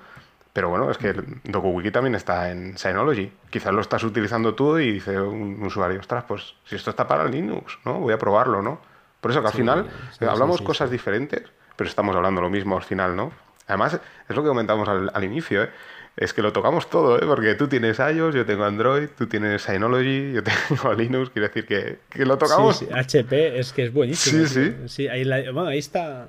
Pero 0.53 0.71
bueno, 0.71 0.91
es 0.91 0.99
que 0.99 1.15
DokuWiki 1.45 1.93
también 1.93 2.17
está 2.17 2.51
en 2.51 2.77
Synology. 2.79 3.31
Quizás 3.49 3.73
lo 3.73 3.81
estás 3.81 4.03
utilizando 4.03 4.57
tú 4.57 4.77
y 4.79 4.91
dice 4.91 5.21
un 5.21 5.63
usuario, 5.63 6.01
ostras, 6.01 6.25
pues 6.27 6.57
si 6.65 6.75
esto 6.75 6.91
está 6.91 7.07
para 7.07 7.27
Linux, 7.27 7.79
¿no? 7.85 8.01
Voy 8.01 8.13
a 8.13 8.19
probarlo, 8.19 8.61
¿no? 8.61 8.96
Por 9.27 9.33
eso 9.33 9.41
que 9.41 9.49
al 9.49 9.55
final 9.55 9.87
hablamos 10.21 10.63
cosas 10.63 10.89
diferentes, 10.89 11.43
pero 11.75 11.91
estamos 11.91 12.15
hablando 12.15 12.41
lo 12.41 12.49
mismo 12.49 12.77
al 12.77 12.85
final, 12.85 13.17
¿no? 13.17 13.33
Además, 13.67 13.99
es 14.29 14.37
lo 14.37 14.41
que 14.45 14.49
comentamos 14.49 14.89
al, 14.89 15.25
inicio, 15.25 15.65
¿eh? 15.65 15.71
Es 16.17 16.33
que 16.33 16.43
lo 16.43 16.53
tocamos 16.53 16.89
todo, 16.89 17.19
¿eh? 17.19 17.27
Porque 17.27 17.57
tú 17.57 17.67
tienes 17.67 17.99
iOS, 17.99 18.37
yo 18.37 18.47
tengo 18.47 18.63
Android, 18.63 19.09
tú 19.19 19.27
tienes 19.27 19.63
Synology, 19.63 20.33
yo 20.33 20.45
tengo 20.45 20.95
Linux, 20.97 21.31
quiere 21.31 21.49
decir 21.49 21.67
que, 21.67 21.99
que 22.09 22.25
lo 22.25 22.39
tocamos. 22.39 22.79
Sí, 22.79 22.87
HP 22.89 23.59
es 23.59 23.73
que 23.73 23.87
es 23.87 23.93
buenísimo. 23.93 24.47
Sí, 24.47 24.55
sí. 24.55 24.77
Sí, 24.87 25.09
ahí, 25.09 25.25
bueno, 25.51 25.71
ahí 25.71 25.79
está. 25.79 26.29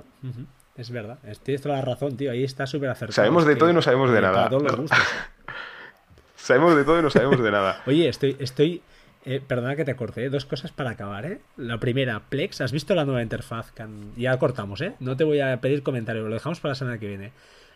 Es 0.76 0.90
verdad, 0.90 1.18
tienes 1.44 1.62
toda 1.62 1.76
la 1.76 1.82
razón, 1.82 2.16
tío. 2.16 2.32
Ahí 2.32 2.42
está 2.42 2.66
súper 2.66 2.90
acertado. 2.90 3.14
Sabemos 3.14 3.46
de 3.46 3.54
todo 3.54 3.70
y 3.70 3.74
no 3.74 3.80
sabemos 3.80 4.10
de 4.10 4.20
nada. 4.20 4.50
sabemos 6.34 6.74
de 6.74 6.82
todo 6.82 6.98
y 6.98 7.02
no 7.02 7.10
sabemos 7.10 7.40
de 7.40 7.50
nada. 7.52 7.80
Oye, 7.86 8.08
estoy, 8.08 8.36
estoy, 8.40 8.82
eh, 9.28 9.42
perdona 9.46 9.76
que 9.76 9.84
te 9.84 9.94
corte, 9.94 10.24
¿eh? 10.24 10.30
dos 10.30 10.46
cosas 10.46 10.72
para 10.72 10.88
acabar, 10.88 11.26
¿eh? 11.26 11.42
La 11.58 11.78
primera, 11.78 12.18
Plex, 12.30 12.62
¿has 12.62 12.72
visto 12.72 12.94
la 12.94 13.04
nueva 13.04 13.22
interfaz? 13.22 13.74
Ya 14.16 14.38
cortamos, 14.38 14.80
¿eh? 14.80 14.94
No 15.00 15.18
te 15.18 15.24
voy 15.24 15.40
a 15.40 15.60
pedir 15.60 15.82
comentario, 15.82 16.26
lo 16.26 16.32
dejamos 16.32 16.60
para 16.60 16.70
la 16.70 16.76
semana 16.76 16.98
que 16.98 17.08
viene. 17.08 17.32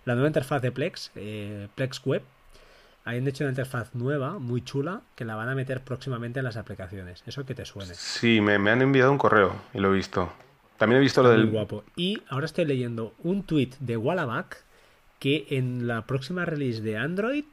La 0.07 0.14
nueva 0.14 0.28
interfaz 0.28 0.62
de 0.62 0.72
Plex, 0.72 1.11
eh, 1.14 1.68
Plex 1.74 2.00
Web, 2.07 2.22
han 3.05 3.28
hecho 3.28 3.44
una 3.44 3.50
interfaz 3.50 3.94
nueva, 3.94 4.38
muy 4.38 4.64
chula, 4.64 5.03
que 5.14 5.26
la 5.26 5.34
van 5.34 5.50
a 5.50 5.55
meter 5.55 5.82
próximamente 5.84 6.38
en 6.38 6.46
las 6.46 6.57
aplicaciones. 6.57 7.22
Eso 7.26 7.44
que 7.44 7.55
te 7.55 7.66
suene. 7.66 7.92
Sí, 7.96 8.40
me, 8.40 8.55
han 8.55 8.80
enviado 8.80 9.12
un 9.12 9.18
correo 9.18 9.55
y 9.74 9.78
lo 9.78 9.92
he 9.92 9.96
visto. 9.96 10.32
También 10.78 11.00
he 11.00 11.03
visto 11.03 11.22
lo 11.22 11.28
del... 11.28 11.50
guapo. 11.50 11.84
Y 11.96 12.22
ahora 12.30 12.46
estoy 12.46 12.64
leyendo 12.64 13.12
un 13.24 13.42
tweet 13.42 13.72
de 13.78 13.98
Wallaback 13.98 14.64
que 15.18 15.48
en 15.50 15.86
la 15.86 16.07
próxima 16.07 16.46
release 16.46 16.80
de 16.80 16.96
Android, 16.96 17.44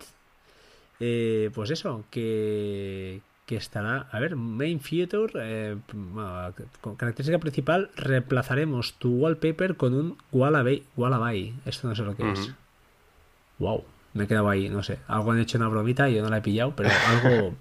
pues 0.98 1.70
eso, 1.70 2.06
que, 2.10 3.20
que 3.50 3.56
estará, 3.56 4.06
a 4.12 4.20
ver, 4.20 4.36
main 4.36 4.80
feature, 4.80 5.34
eh, 5.38 5.76
característica 6.98 7.40
principal, 7.40 7.90
reemplazaremos 7.96 8.94
tu 9.00 9.10
wallpaper 9.16 9.76
con 9.76 9.96
un 9.96 10.18
Wallaby. 10.32 11.56
Esto 11.66 11.88
no 11.88 11.96
sé 11.96 12.04
lo 12.04 12.16
que 12.16 12.32
es. 12.32 12.52
Wow, 13.58 13.86
me 14.14 14.26
he 14.26 14.28
quedado 14.28 14.50
ahí, 14.50 14.70
no 14.70 14.84
sé. 14.84 15.00
Algo 15.08 15.32
han 15.32 15.40
hecho 15.40 15.58
una 15.58 15.68
bromita 15.68 16.08
y 16.08 16.14
yo 16.14 16.22
no 16.22 16.30
la 16.30 16.38
he 16.38 16.42
pillado, 16.42 16.76
pero 16.76 16.92
algo. 17.08 17.56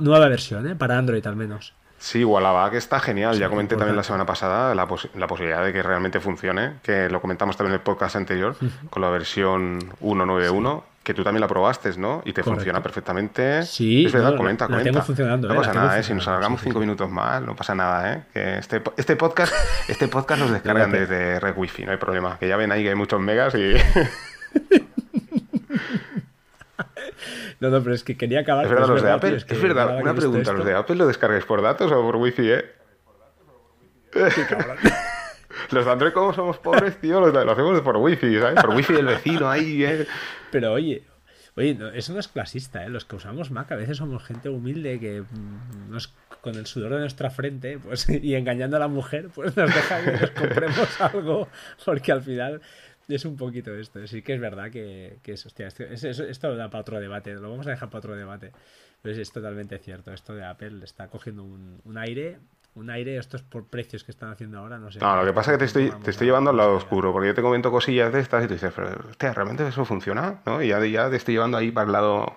nueva 0.00 0.28
versión, 0.30 0.66
¿eh? 0.66 0.76
Para 0.76 0.96
Android 0.96 1.26
al 1.26 1.36
menos. 1.36 1.74
Sí, 1.98 2.24
Wallaback 2.24 2.72
está 2.72 2.98
genial. 2.98 3.38
ya 3.38 3.50
comenté 3.50 3.76
también 3.76 3.96
la 3.96 4.02
semana 4.02 4.24
pasada 4.24 4.74
la, 4.74 4.86
posibilidad 4.86 5.62
de 5.62 5.74
que 5.74 5.82
realmente 5.82 6.20
funcione, 6.20 6.76
que 6.82 7.10
lo 7.10 7.20
comentamos 7.20 7.58
también 7.58 7.74
en 7.74 7.80
el 7.80 7.84
podcast 7.84 8.16
anterior 8.16 8.56
con 8.88 9.02
la 9.02 9.10
versión 9.10 9.78
191, 10.00 10.84
que 11.04 11.12
tú 11.12 11.22
también 11.22 11.42
la 11.42 11.48
probaste, 11.48 11.96
¿no? 11.98 12.22
Y 12.24 12.32
te 12.32 12.42
funciona 12.42 12.82
perfectamente. 12.82 13.62
Sí, 13.64 14.06
es 14.06 14.12
verdad, 14.12 14.36
comenta, 14.36 14.66
comenta. 14.66 15.02
funcionando, 15.02 15.48
no 15.48 15.54
eh, 15.54 15.56
pasa 15.58 15.74
nada, 15.74 15.98
¿eh? 15.98 16.02
Si 16.02 16.14
nos 16.14 16.26
alargamos 16.26 16.62
cinco 16.62 16.80
minutos 16.80 17.10
más, 17.10 17.42
no 17.42 17.54
pasa 17.54 17.74
nada, 17.74 18.14
¿eh? 18.14 18.22
Que 18.32 18.58
este, 18.58 18.82
este 18.96 19.14
podcast, 19.14 19.52
este 19.88 20.08
podcast 20.08 20.40
los 20.40 20.50
descargan 20.50 20.90
desde 20.90 21.38
Red 21.38 21.56
Wi-Fi, 21.56 21.84
no 21.84 21.92
hay 21.92 21.98
problema. 21.98 22.38
Que 22.38 22.48
ya 22.48 22.56
ven 22.56 22.72
ahí 22.72 22.82
que 22.82 22.88
hay 22.88 22.94
muchos 22.94 23.20
megas 23.20 23.54
y. 23.54 23.74
No, 27.60 27.70
no, 27.70 27.82
pero 27.82 27.94
es 27.94 28.02
que 28.04 28.16
quería 28.16 28.40
acabar. 28.40 28.64
Es 28.64 28.70
verdad, 28.70 28.88
los 28.88 29.02
de 29.02 29.10
Apple. 29.10 29.36
es, 29.36 29.62
verdad, 29.62 29.98
una 29.98 30.12
pregunta: 30.12 30.52
¿los 30.52 30.66
de 30.66 30.74
Apple 30.74 30.96
lo 30.96 31.06
descargáis 31.06 31.44
por 31.44 31.62
datos 31.62 31.90
o 31.92 32.02
por 32.02 32.16
wifi, 32.16 32.50
eh? 32.50 32.64
los 35.70 35.84
de 35.84 35.90
Android, 35.90 36.12
como 36.12 36.34
somos 36.34 36.58
pobres, 36.58 37.00
tío, 37.00 37.20
lo, 37.20 37.52
hacemos 37.52 37.80
por 37.80 37.96
wifi, 37.96 38.38
¿sabes? 38.38 38.60
Por 38.60 38.74
wifi 38.74 38.92
del 38.92 39.06
vecino 39.06 39.48
ahí, 39.48 39.84
¿eh? 39.84 40.06
Pero 40.54 40.72
oye, 40.72 41.02
Oye, 41.56 41.76
eso 41.94 42.12
no 42.12 42.20
es 42.20 42.28
clasista, 42.28 42.84
¿eh? 42.84 42.88
Los 42.88 43.04
que 43.04 43.16
usamos 43.16 43.50
Mac 43.50 43.70
a 43.72 43.76
veces 43.76 43.96
somos 43.96 44.22
gente 44.24 44.48
humilde 44.48 45.00
que 45.00 45.22
mm, 45.22 45.90
nos, 45.90 46.08
con 46.40 46.54
el 46.54 46.66
sudor 46.66 46.92
de 46.94 47.00
nuestra 47.00 47.30
frente 47.30 47.78
pues, 47.78 48.08
y 48.08 48.34
engañando 48.36 48.76
a 48.76 48.80
la 48.80 48.88
mujer, 48.88 49.30
pues 49.34 49.56
nos 49.56 49.72
deja 49.72 50.04
que 50.04 50.12
nos 50.12 50.30
compremos 50.30 51.00
algo, 51.00 51.48
porque 51.84 52.12
al 52.12 52.22
final 52.22 52.60
es 53.08 53.24
un 53.24 53.36
poquito 53.36 53.74
esto. 53.74 54.04
Sí 54.06 54.22
que 54.22 54.34
es 54.34 54.40
verdad 54.40 54.70
que, 54.70 55.18
que 55.24 55.32
es, 55.32 55.44
hostia, 55.44 55.66
esto, 55.66 55.84
esto, 55.84 56.54
da 56.54 56.70
para 56.70 56.82
otro 56.82 57.00
debate, 57.00 57.34
lo 57.34 57.50
vamos 57.50 57.66
a 57.66 57.70
dejar 57.70 57.88
para 57.88 57.98
otro 57.98 58.16
debate. 58.16 58.52
Pero 59.02 59.20
es, 59.20 59.32
totalmente 59.32 59.78
cierto, 59.78 60.12
esto 60.12 60.34
de 60.36 60.44
Apple 60.44 60.84
está 60.84 61.08
cogiendo 61.08 61.42
un 61.42 61.98
aire 61.98 62.38
un 62.74 62.90
aire, 62.90 63.16
estos 63.18 63.42
por 63.42 63.66
precios 63.66 64.04
que 64.04 64.10
están 64.10 64.30
haciendo 64.30 64.58
ahora, 64.58 64.78
no 64.78 64.90
sé. 64.90 64.98
No, 64.98 65.16
lo 65.16 65.24
que 65.24 65.32
pasa 65.32 65.52
es 65.52 65.54
que 65.54 65.58
te 65.60 65.64
estoy, 65.66 65.92
te 66.02 66.10
estoy 66.10 66.26
llevando 66.26 66.50
al 66.50 66.56
lado 66.56 66.74
oscuro, 66.74 67.12
porque 67.12 67.28
yo 67.28 67.34
te 67.34 67.42
comento 67.42 67.70
cosillas 67.70 68.12
de 68.12 68.20
estas 68.20 68.44
y 68.44 68.48
tú 68.48 68.54
dices, 68.54 68.72
pero, 68.74 68.88
hostia, 69.08 69.32
¿realmente 69.32 69.66
eso 69.66 69.84
funciona? 69.84 70.40
¿No? 70.44 70.62
Y 70.62 70.68
ya, 70.68 70.84
ya 70.84 71.10
te 71.10 71.16
estoy 71.16 71.34
llevando 71.34 71.56
ahí 71.56 71.70
para 71.70 71.86
el 71.86 71.92
lado... 71.92 72.34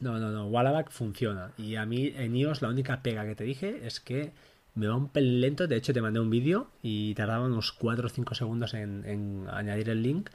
No, 0.00 0.18
no, 0.18 0.30
no, 0.30 0.46
Wallaback 0.46 0.90
funciona. 0.90 1.50
Y 1.56 1.74
a 1.74 1.84
mí 1.84 2.12
en 2.16 2.36
iOS 2.36 2.62
la 2.62 2.68
única 2.68 3.02
pega 3.02 3.24
que 3.24 3.34
te 3.34 3.42
dije 3.42 3.80
es 3.84 3.98
que 3.98 4.32
me 4.78 4.86
va 4.86 4.94
un 4.94 5.08
pelín 5.08 5.40
lento. 5.40 5.66
De 5.66 5.76
hecho, 5.76 5.92
te 5.92 6.00
mandé 6.00 6.20
un 6.20 6.30
vídeo 6.30 6.68
y 6.82 7.14
tardaba 7.14 7.44
unos 7.46 7.72
4 7.72 8.06
o 8.06 8.08
5 8.08 8.34
segundos 8.34 8.74
en, 8.74 9.46
añadir 9.50 9.90
el 9.90 10.02
link. 10.02 10.30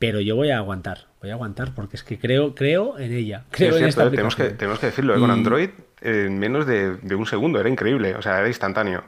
Pero 0.00 0.20
yo 0.20 0.34
voy 0.34 0.50
a 0.50 0.56
aguantar, 0.56 1.08
voy 1.20 1.30
a 1.30 1.34
aguantar 1.34 1.74
porque 1.74 1.96
es 1.96 2.02
que 2.02 2.18
creo, 2.18 2.54
creo 2.54 2.98
en 2.98 3.12
ella. 3.12 3.44
Creo 3.50 3.76
en 3.76 3.84
esta 3.84 4.06
¿eh? 4.06 4.10
tenemos, 4.10 4.34
que, 4.34 4.44
tenemos 4.50 4.78
que 4.78 4.86
decirlo, 4.86 5.14
¿eh? 5.14 5.20
con 5.20 5.30
Android 5.30 5.68
en 6.00 6.38
menos 6.38 6.66
de, 6.66 7.14
un 7.14 7.26
segundo, 7.26 7.60
era 7.60 7.68
increíble, 7.68 8.14
o 8.14 8.22
sea, 8.22 8.38
era 8.38 8.48
instantáneo. 8.48 9.04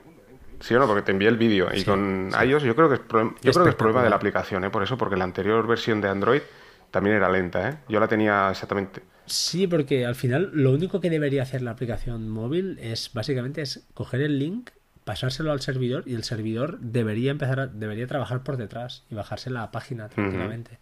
Sí 0.60 0.74
o 0.74 0.78
no, 0.78 0.86
porque 0.86 1.02
te 1.02 1.10
envié 1.10 1.28
el 1.28 1.38
vídeo. 1.38 1.68
Y 1.74 1.82
con 1.82 2.30
iOS 2.46 2.62
yo 2.64 2.76
creo 2.76 2.90
que 2.90 2.96
es, 2.96 3.00
yo 3.42 3.52
creo 3.52 3.64
que 3.64 3.70
es 3.70 3.76
problema 3.76 4.04
de 4.04 4.10
la 4.10 4.16
aplicación, 4.16 4.64
¿eh? 4.64 4.70
por 4.70 4.82
eso, 4.82 4.98
porque 4.98 5.16
la 5.16 5.24
anterior 5.24 5.66
versión 5.66 6.02
de 6.02 6.08
Android 6.08 6.42
también 6.90 7.16
era 7.16 7.30
lenta, 7.30 7.70
¿eh? 7.70 7.74
Yo 7.88 7.98
la 7.98 8.06
tenía 8.06 8.50
exactamente 8.50 9.00
Sí, 9.26 9.66
porque 9.66 10.04
al 10.04 10.14
final 10.14 10.50
lo 10.52 10.72
único 10.72 11.00
que 11.00 11.08
debería 11.08 11.42
hacer 11.42 11.62
la 11.62 11.70
aplicación 11.70 12.28
móvil 12.28 12.78
es 12.80 13.12
básicamente 13.14 13.62
es 13.62 13.86
coger 13.94 14.20
el 14.20 14.38
link, 14.38 14.70
pasárselo 15.04 15.52
al 15.52 15.60
servidor 15.60 16.04
y 16.06 16.14
el 16.14 16.24
servidor 16.24 16.78
debería 16.80 17.30
empezar 17.30 17.60
a, 17.60 17.66
debería 17.66 18.06
trabajar 18.06 18.42
por 18.42 18.56
detrás 18.56 19.04
y 19.10 19.14
bajarse 19.14 19.50
la 19.50 19.70
página 19.70 20.08
tranquilamente. 20.08 20.78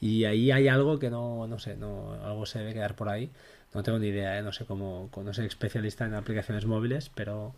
Y 0.00 0.24
ahí 0.24 0.50
hay 0.50 0.68
algo 0.68 0.98
que 0.98 1.10
no, 1.10 1.46
no 1.46 1.58
sé, 1.58 1.76
no, 1.76 2.14
algo 2.24 2.46
se 2.46 2.58
debe 2.58 2.74
quedar 2.74 2.96
por 2.96 3.08
ahí. 3.08 3.30
No 3.72 3.82
tengo 3.82 3.98
ni 3.98 4.08
idea, 4.08 4.38
¿eh? 4.38 4.42
no 4.42 4.52
sé 4.52 4.64
cómo, 4.64 5.10
no 5.16 5.34
soy 5.34 5.46
especialista 5.46 6.04
en 6.04 6.14
aplicaciones 6.14 6.66
móviles, 6.66 7.10
pero, 7.14 7.54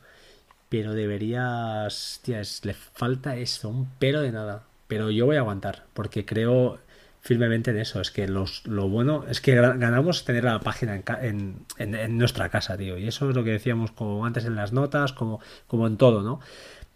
pero 0.69 0.95
deberías, 0.95 2.21
tía, 2.23 2.41
le 2.63 2.75
falta 2.75 3.37
eso, 3.37 3.69
un 3.69 3.91
pero 3.99 4.21
de 4.21 4.33
nada. 4.33 4.63
Pero 4.87 5.11
yo 5.11 5.27
voy 5.27 5.37
a 5.37 5.41
aguantar, 5.41 5.85
porque 5.93 6.25
creo, 6.25 6.79
firmemente 7.27 7.73
en 7.73 7.79
eso. 7.79 8.01
Es 8.01 8.13
que 8.13 8.29
los, 8.29 8.65
lo 8.67 8.89
bueno 8.89 9.25
es 9.29 9.41
que 9.41 9.57
ganamos 9.57 10.25
tener 10.25 10.45
la 10.45 10.61
página 10.61 11.03
en, 11.21 11.67
en, 11.77 12.19
nuestra 12.19 12.49
casa, 12.51 12.77
tío. 12.77 12.97
Y 12.97 13.09
eso 13.09 13.29
es 13.29 13.35
lo 13.35 13.43
que 13.43 13.51
decíamos 13.51 13.91
como 13.91 14.25
antes 14.25 14.45
en 14.45 14.55
las 14.55 14.73
notas, 14.73 15.13
como, 15.13 15.41
como 15.67 15.89
en 15.89 15.97
todo, 15.97 16.23
¿no? 16.23 16.41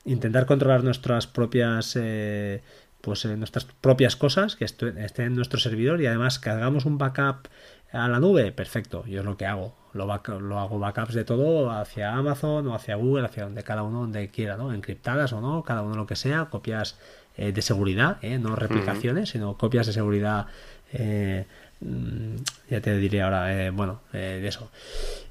Intentar 0.05 0.47
controlar 0.47 0.85
nuestras 0.85 1.27
propias... 1.27 1.97
Eh, 2.01 2.63
pues 3.01 3.25
eh, 3.25 3.35
nuestras 3.35 3.65
propias 3.65 4.15
cosas 4.15 4.57
que 4.57 4.67
estén 4.67 5.27
en 5.27 5.35
nuestro 5.35 5.59
servidor 5.59 6.03
y 6.03 6.07
además 6.07 6.39
que 6.39 6.51
hagamos 6.51 6.85
un 6.85 6.99
backup 6.99 7.49
a 7.93 8.09
la 8.09 8.21
nube, 8.21 8.53
perfecto, 8.53 9.07
yo 9.07 9.21
es 9.21 9.25
lo 9.25 9.39
que 9.39 9.47
hago. 9.47 9.75
Lo, 9.95 10.05
lo, 10.07 10.59
hago 10.59 10.79
backups 10.79 11.15
de 11.15 11.25
todo 11.25 11.71
hacia 11.71 12.13
Amazon 12.13 12.67
o 12.69 12.75
hacia 12.75 12.97
Google, 12.97 13.25
hacia 13.25 13.45
donde 13.45 13.65
cada 13.65 13.83
uno 13.83 14.01
donde 14.01 14.29
quiera, 14.29 14.59
¿no? 14.59 14.75
Encriptadas 14.75 15.33
o 15.33 15.41
no, 15.41 15.65
cada 15.65 15.81
uno 15.81 15.97
lo 15.97 16.07
que 16.07 16.15
sea, 16.15 16.51
copias 16.51 16.99
eh, 17.37 17.53
de 17.53 17.63
seguridad, 17.63 18.19
¿eh? 18.23 18.39
no 18.39 18.57
replicaciones, 18.57 19.31
sino 19.31 19.57
copias 19.57 19.87
de 19.87 19.93
seguridad. 19.93 20.47
Eh, 20.93 21.47
mm, 21.81 22.37
ya 22.69 22.81
te 22.81 22.97
diré 22.99 23.23
ahora, 23.23 23.71
bueno, 23.71 24.01
de 24.13 24.47
eso. 24.47 24.71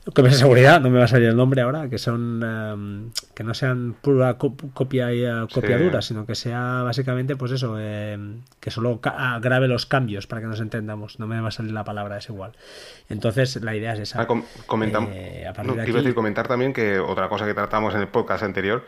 Copias 0.06 0.34
de 0.34 0.40
seguridad, 0.40 0.82
no 0.82 0.90
me 0.90 0.98
va 0.98 1.06
a 1.06 1.08
salir 1.08 1.28
el 1.28 1.36
nombre 1.36 1.62
ahora, 1.62 1.88
que 1.88 2.00
son 2.00 2.42
em, 2.42 3.12
que 3.36 3.44
no 3.44 3.54
sean 3.54 3.96
pura 4.02 4.38
copia 4.40 5.14
y 5.14 5.24
copiadura, 5.54 6.02
sino 6.02 6.26
que 6.26 6.34
sea 6.34 6.82
básicamente, 6.84 7.36
pues 7.36 7.52
eso, 7.52 7.78
em, 7.80 8.42
que 8.60 8.72
solo 8.72 9.00
grabe 9.42 9.68
los 9.68 9.86
cambios 9.86 10.26
para 10.26 10.42
que 10.42 10.48
nos 10.48 10.62
entendamos. 10.62 11.20
No 11.20 11.28
me 11.28 11.40
va 11.40 11.50
a 11.50 11.52
salir 11.52 11.74
la 11.74 11.84
palabra, 11.84 12.18
es 12.18 12.30
igual. 12.30 12.54
Entonces, 13.10 13.62
la 13.62 13.76
idea 13.76 13.94
es 13.94 14.00
esa. 14.00 14.22
Ah, 14.22 14.28
comentamos. 14.66 15.12
decir, 15.14 16.16
comentar 16.16 16.48
también 16.48 16.74
que 16.74 16.98
otra 16.98 17.30
cosa 17.30 17.46
que 17.46 17.54
tratamos 17.54 17.94
en 17.94 18.02
el 18.02 18.08
podcast 18.08 18.44
anterior 18.44 18.84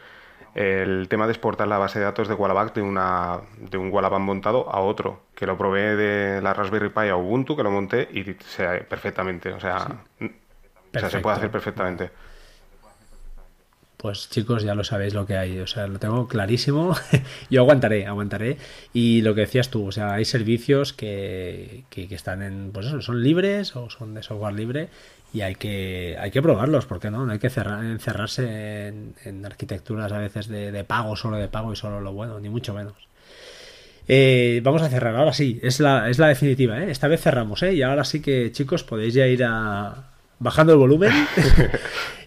el 0.53 1.07
tema 1.07 1.27
de 1.27 1.31
exportar 1.31 1.67
la 1.67 1.77
base 1.77 1.99
de 1.99 2.05
datos 2.05 2.27
de 2.27 2.33
Wallaback 2.33 2.75
de, 2.75 2.81
una, 2.81 3.39
de 3.57 3.77
un 3.77 3.91
Wallaback 3.91 4.19
montado 4.19 4.69
a 4.69 4.81
otro, 4.81 5.23
que 5.35 5.45
lo 5.45 5.57
probé 5.57 5.95
de 5.95 6.41
la 6.41 6.53
Raspberry 6.53 6.89
Pi 6.89 7.07
a 7.07 7.15
Ubuntu, 7.15 7.55
que 7.55 7.63
lo 7.63 7.71
monté 7.71 8.09
y 8.11 8.23
se 8.43 8.65
perfectamente, 8.81 9.53
o 9.53 9.59
sea, 9.59 10.03
o 10.19 10.99
sea 10.99 11.09
se 11.09 11.19
puede 11.19 11.37
hacer 11.37 11.51
perfectamente. 11.51 12.11
Pues 14.01 14.31
chicos, 14.31 14.63
ya 14.63 14.73
lo 14.73 14.83
sabéis 14.83 15.13
lo 15.13 15.27
que 15.27 15.37
hay, 15.37 15.59
o 15.59 15.67
sea, 15.67 15.85
lo 15.85 15.99
tengo 15.99 16.27
clarísimo. 16.27 16.95
Yo 17.51 17.61
aguantaré, 17.61 18.07
aguantaré. 18.07 18.57
Y 18.93 19.21
lo 19.21 19.35
que 19.35 19.41
decías 19.41 19.69
tú, 19.69 19.85
o 19.85 19.91
sea, 19.91 20.13
hay 20.13 20.25
servicios 20.25 20.91
que, 20.91 21.83
que, 21.91 22.07
que 22.07 22.15
están 22.15 22.41
en, 22.41 22.71
pues 22.71 22.87
eso, 22.87 22.99
son 23.01 23.21
libres 23.21 23.75
o 23.75 23.91
son 23.91 24.15
de 24.15 24.23
software 24.23 24.55
libre 24.55 24.89
y 25.33 25.41
hay 25.41 25.55
que, 25.55 26.17
hay 26.19 26.31
que 26.31 26.41
probarlos, 26.41 26.85
porque 26.85 27.09
no, 27.09 27.25
no 27.25 27.31
hay 27.31 27.39
que 27.39 27.49
cerrar, 27.49 27.83
encerrarse 27.83 28.87
en, 29.23 29.45
arquitecturas 29.45 30.11
a 30.11 30.17
veces 30.17 30.47
de, 30.47 30.83
pago, 30.83 31.15
solo 31.15 31.37
de 31.37 31.47
pago 31.47 31.71
y 31.71 31.75
solo 31.75 32.01
lo 32.01 32.13
bueno, 32.13 32.39
ni 32.39 32.49
mucho 32.49 32.73
menos. 32.73 32.93
Eh, 34.07 34.59
vamos 34.63 34.81
a 34.81 34.89
cerrar, 34.89 35.15
ahora 35.15 35.31
sí, 35.31 35.59
es 35.63 35.79
la, 35.79 36.09
es 36.09 36.19
la 36.19 36.27
definitiva, 36.27 36.83
¿eh? 36.83 36.91
esta 36.91 37.07
vez 37.07 37.21
cerramos, 37.21 37.63
¿eh? 37.63 37.73
y 37.73 37.81
ahora 37.81 38.03
sí 38.03 38.21
que 38.21 38.51
chicos 38.51 38.83
podéis 38.83 39.13
ya 39.13 39.27
ir 39.27 39.43
a, 39.43 40.11
bajando 40.39 40.73
el 40.73 40.79
volumen. 40.79 41.11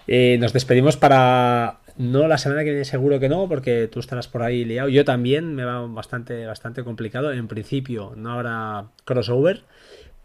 Eh, 0.06 0.36
nos 0.38 0.52
despedimos 0.52 0.98
para 0.98 1.78
no 1.96 2.28
la 2.28 2.36
semana 2.36 2.62
que 2.62 2.70
viene 2.70 2.84
seguro 2.84 3.20
que 3.20 3.30
no, 3.30 3.48
porque 3.48 3.88
tú 3.90 4.00
estarás 4.00 4.28
por 4.28 4.42
ahí 4.42 4.64
liado. 4.64 4.90
Yo 4.90 5.04
también 5.04 5.54
me 5.54 5.64
va 5.64 5.86
bastante, 5.86 6.44
bastante 6.44 6.84
complicado. 6.84 7.32
En 7.32 7.48
principio 7.48 8.12
no 8.14 8.32
habrá 8.32 8.88
crossover. 9.06 9.62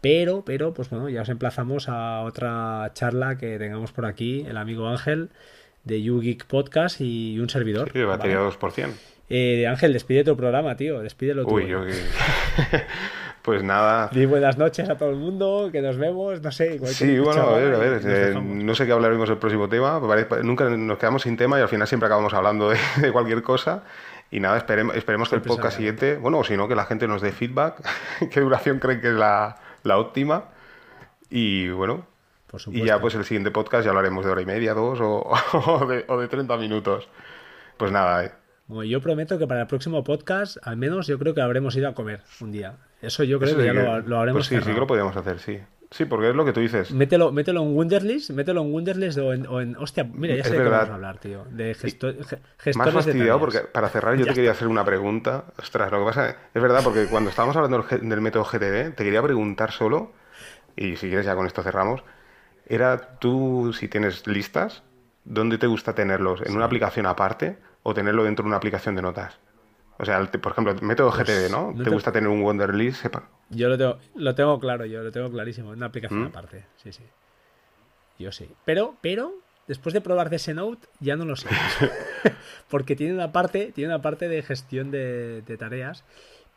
Pero, 0.00 0.42
pero, 0.44 0.72
pues 0.72 0.88
bueno, 0.88 1.08
ya 1.08 1.22
os 1.22 1.28
emplazamos 1.28 1.88
a 1.88 2.22
otra 2.22 2.90
charla 2.94 3.36
que 3.36 3.58
tengamos 3.58 3.92
por 3.92 4.06
aquí, 4.06 4.44
el 4.48 4.56
amigo 4.56 4.88
Ángel 4.88 5.30
de 5.84 6.02
YouGeek 6.02 6.46
Podcast 6.46 7.00
y 7.00 7.38
un 7.38 7.48
servidor. 7.48 7.90
Sí, 7.92 8.02
batería 8.02 8.40
2%. 8.40 8.88
Eh, 9.28 9.66
Ángel, 9.66 9.92
despide 9.92 10.24
tu 10.24 10.36
programa, 10.36 10.76
tío. 10.76 11.00
Despídelo 11.00 11.44
tú. 11.44 11.54
Uy, 11.54 11.68
yo 11.68 11.84
Pues 13.42 13.62
nada. 13.62 14.10
Di 14.12 14.26
buenas 14.26 14.58
noches 14.58 14.88
a 14.90 14.98
todo 14.98 15.10
el 15.10 15.16
mundo, 15.16 15.70
que 15.72 15.80
nos 15.80 15.96
vemos, 15.96 16.42
no 16.42 16.52
sé. 16.52 16.78
Sí, 16.88 17.18
bueno, 17.18 17.42
a 17.42 17.56
ver, 17.56 17.74
a 17.74 17.78
ver. 17.78 18.02
Eh, 18.04 18.34
no 18.38 18.74
sé 18.74 18.84
qué 18.84 18.92
hablaremos 18.92 19.30
el 19.30 19.38
próximo 19.38 19.68
tema. 19.68 19.98
Nunca 20.42 20.68
nos 20.68 20.98
quedamos 20.98 21.22
sin 21.22 21.38
tema 21.38 21.58
y 21.58 21.62
al 21.62 21.68
final 21.68 21.88
siempre 21.88 22.06
acabamos 22.06 22.34
hablando 22.34 22.68
de, 22.68 22.78
cualquier 23.12 23.42
cosa. 23.42 23.84
Y 24.30 24.40
nada, 24.40 24.58
esperemos, 24.58 24.94
esperemos 24.94 25.30
que 25.30 25.36
el 25.36 25.42
podcast 25.42 25.76
siguiente, 25.76 26.16
bueno, 26.16 26.38
o 26.38 26.44
si 26.44 26.56
no, 26.56 26.68
que 26.68 26.74
la 26.74 26.84
gente 26.84 27.08
nos 27.08 27.22
dé 27.22 27.32
feedback. 27.32 27.82
¿Qué 28.30 28.40
duración 28.40 28.78
creen 28.78 29.00
que 29.00 29.08
es 29.08 29.14
la, 29.14 29.56
la 29.82 29.98
óptima. 29.98 30.46
Y 31.28 31.68
bueno, 31.68 32.06
y 32.68 32.84
ya 32.84 33.00
pues 33.00 33.14
el 33.14 33.24
siguiente 33.24 33.50
podcast 33.50 33.84
ya 33.84 33.90
hablaremos 33.90 34.24
de 34.24 34.32
hora 34.32 34.42
y 34.42 34.46
media, 34.46 34.74
dos 34.74 34.98
o, 35.00 35.86
de, 35.88 36.04
o 36.08 36.18
de 36.18 36.28
30 36.28 36.56
minutos. 36.56 37.08
Pues 37.76 37.92
nada, 37.92 38.24
eh. 38.24 38.32
yo 38.88 39.00
prometo 39.00 39.38
que 39.38 39.46
para 39.46 39.62
el 39.62 39.66
próximo 39.66 40.02
podcast, 40.04 40.56
al 40.62 40.76
menos 40.76 41.06
yo 41.06 41.18
creo 41.18 41.34
que 41.34 41.40
habremos 41.40 41.76
ido 41.76 41.88
a 41.88 41.94
comer 41.94 42.22
un 42.40 42.52
día. 42.52 42.76
Eso 43.00 43.24
yo 43.24 43.38
creo 43.38 43.56
que 43.56 43.64
ya 43.64 43.72
lo, 43.72 44.00
lo, 44.00 44.20
haremos. 44.20 44.48
Pues 44.48 44.62
sí, 44.62 44.68
sí 44.68 44.74
que 44.74 44.80
lo 44.80 44.86
podríamos 44.86 45.16
hacer, 45.16 45.38
sí. 45.38 45.60
Sí, 45.90 46.04
porque 46.04 46.30
es 46.30 46.36
lo 46.36 46.44
que 46.44 46.52
tú 46.52 46.60
dices. 46.60 46.92
Mételo, 46.92 47.32
mételo 47.32 47.62
en 47.62 47.74
Wunderlist, 47.74 48.30
mételo 48.30 48.62
en 48.62 48.72
Wunderlist 48.72 49.18
o 49.18 49.32
en, 49.32 49.46
o 49.48 49.60
en 49.60 49.76
hostia, 49.76 50.04
mira, 50.04 50.36
ya 50.36 50.44
sé 50.44 50.52
de 50.52 50.62
qué 50.62 50.68
vamos 50.68 50.88
a 50.88 50.94
hablar, 50.94 51.18
tío. 51.18 51.44
De 51.50 51.74
gesto, 51.74 52.12
gestores 52.58 52.76
Más 52.76 52.92
fastidiado 52.92 53.40
porque 53.40 53.58
para 53.60 53.88
cerrar 53.88 54.16
yo 54.16 54.24
te 54.24 54.34
quería 54.34 54.52
hacer 54.52 54.68
una 54.68 54.84
pregunta. 54.84 55.46
Ostras, 55.58 55.90
lo 55.90 55.98
que 55.98 56.04
pasa 56.04 56.36
es 56.54 56.62
verdad 56.62 56.82
porque 56.84 57.06
cuando 57.06 57.30
estábamos 57.30 57.56
hablando 57.56 57.82
del 57.82 58.20
método 58.20 58.44
GTD, 58.44 58.94
te 58.94 59.04
quería 59.04 59.20
preguntar 59.20 59.72
solo, 59.72 60.12
y 60.76 60.94
si 60.94 61.08
quieres 61.08 61.26
ya 61.26 61.34
con 61.34 61.46
esto 61.46 61.62
cerramos, 61.62 62.04
era 62.66 63.18
tú, 63.18 63.72
si 63.72 63.88
tienes 63.88 64.28
listas, 64.28 64.84
¿dónde 65.24 65.58
te 65.58 65.66
gusta 65.66 65.92
tenerlos? 65.92 66.40
¿En 66.42 66.54
una 66.54 66.66
aplicación 66.66 67.06
aparte 67.06 67.58
o 67.82 67.94
tenerlo 67.94 68.22
dentro 68.22 68.44
de 68.44 68.48
una 68.48 68.58
aplicación 68.58 68.94
de 68.94 69.02
notas? 69.02 69.40
O 70.00 70.04
sea, 70.04 70.24
por 70.24 70.52
ejemplo, 70.52 70.74
método 70.80 71.10
GTD, 71.10 71.24
pues, 71.24 71.50
¿no? 71.50 71.74
¿Te, 71.84 71.90
gusta 71.90 72.10
tener 72.10 72.28
un 72.30 72.42
Wonderlist? 72.42 73.04
Yo 73.50 73.68
lo 73.68 73.76
tengo, 73.76 73.98
lo 74.14 74.34
tengo 74.34 74.58
claro, 74.58 74.86
yo 74.86 75.02
lo 75.02 75.12
tengo 75.12 75.30
clarísimo, 75.30 75.70
una 75.70 75.86
aplicación 75.86 76.22
¿Mm? 76.22 76.26
aparte. 76.26 76.64
Sí, 76.82 76.90
sí. 76.92 77.02
Yo 78.18 78.32
sí. 78.32 78.48
Pero, 78.64 78.96
pero, 79.02 79.34
después 79.66 79.92
de 79.92 80.00
probar 80.00 80.32
ese 80.32 80.54
Note, 80.54 80.88
ya 81.00 81.16
no 81.16 81.26
lo 81.26 81.36
sé. 81.36 81.48
Porque 82.70 82.96
tiene 82.96 83.12
una 83.12 83.30
parte, 83.30 83.72
tiene 83.74 83.92
una 83.92 84.00
parte 84.00 84.28
de 84.28 84.42
gestión 84.42 84.90
de, 84.90 85.56
tareas. 85.58 86.04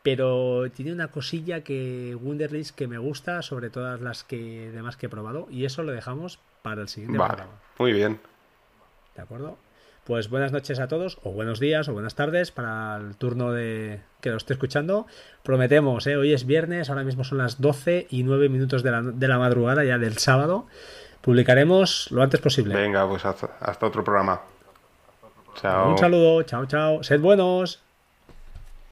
Pero 0.02 0.70
tiene 0.70 0.92
una 0.92 1.08
cosilla 1.08 1.62
que 1.62 2.16
Wunderlist 2.20 2.74
que 2.74 2.86
me 2.86 2.98
gusta 2.98 3.42
sobre 3.42 3.70
todas 3.70 4.00
las 4.00 4.24
que 4.24 4.70
demás 4.70 4.96
que 4.96 5.06
he 5.06 5.08
probado. 5.10 5.48
Y 5.50 5.66
eso 5.66 5.82
lo 5.82 5.92
dejamos 5.92 6.38
para 6.62 6.82
el 6.82 6.88
siguiente 6.88 7.18
programa. 7.18 7.52
Muy 7.78 7.92
bien. 7.92 8.20
¿De 9.16 9.22
acuerdo? 9.22 9.56
Pues 10.04 10.28
buenas 10.28 10.52
noches 10.52 10.80
a 10.80 10.88
todos, 10.88 11.18
o 11.22 11.30
buenos 11.32 11.60
días, 11.60 11.88
o 11.88 11.94
buenas 11.94 12.14
tardes 12.14 12.50
para 12.50 12.96
el 12.96 13.16
turno 13.16 13.52
de 13.52 14.00
que 14.20 14.28
lo 14.28 14.36
esté 14.36 14.52
escuchando. 14.52 15.06
Prometemos, 15.42 16.06
¿eh? 16.06 16.16
hoy 16.16 16.34
es 16.34 16.44
viernes, 16.44 16.90
ahora 16.90 17.04
mismo 17.04 17.24
son 17.24 17.38
las 17.38 17.58
12 17.58 18.08
y 18.10 18.22
9 18.22 18.50
minutos 18.50 18.82
de 18.82 18.90
la, 18.90 19.00
de 19.00 19.28
la 19.28 19.38
madrugada 19.38 19.82
ya 19.82 19.96
del 19.96 20.18
sábado. 20.18 20.66
Publicaremos 21.22 22.10
lo 22.10 22.22
antes 22.22 22.38
posible. 22.38 22.74
Venga, 22.74 23.08
pues 23.08 23.24
hasta, 23.24 23.56
hasta 23.60 23.86
otro 23.86 24.04
programa. 24.04 24.42
Chao. 25.54 25.92
Un 25.92 25.96
saludo, 25.96 26.42
chao, 26.42 26.66
chao. 26.66 27.02
Sed 27.02 27.20
buenos. 27.20 27.83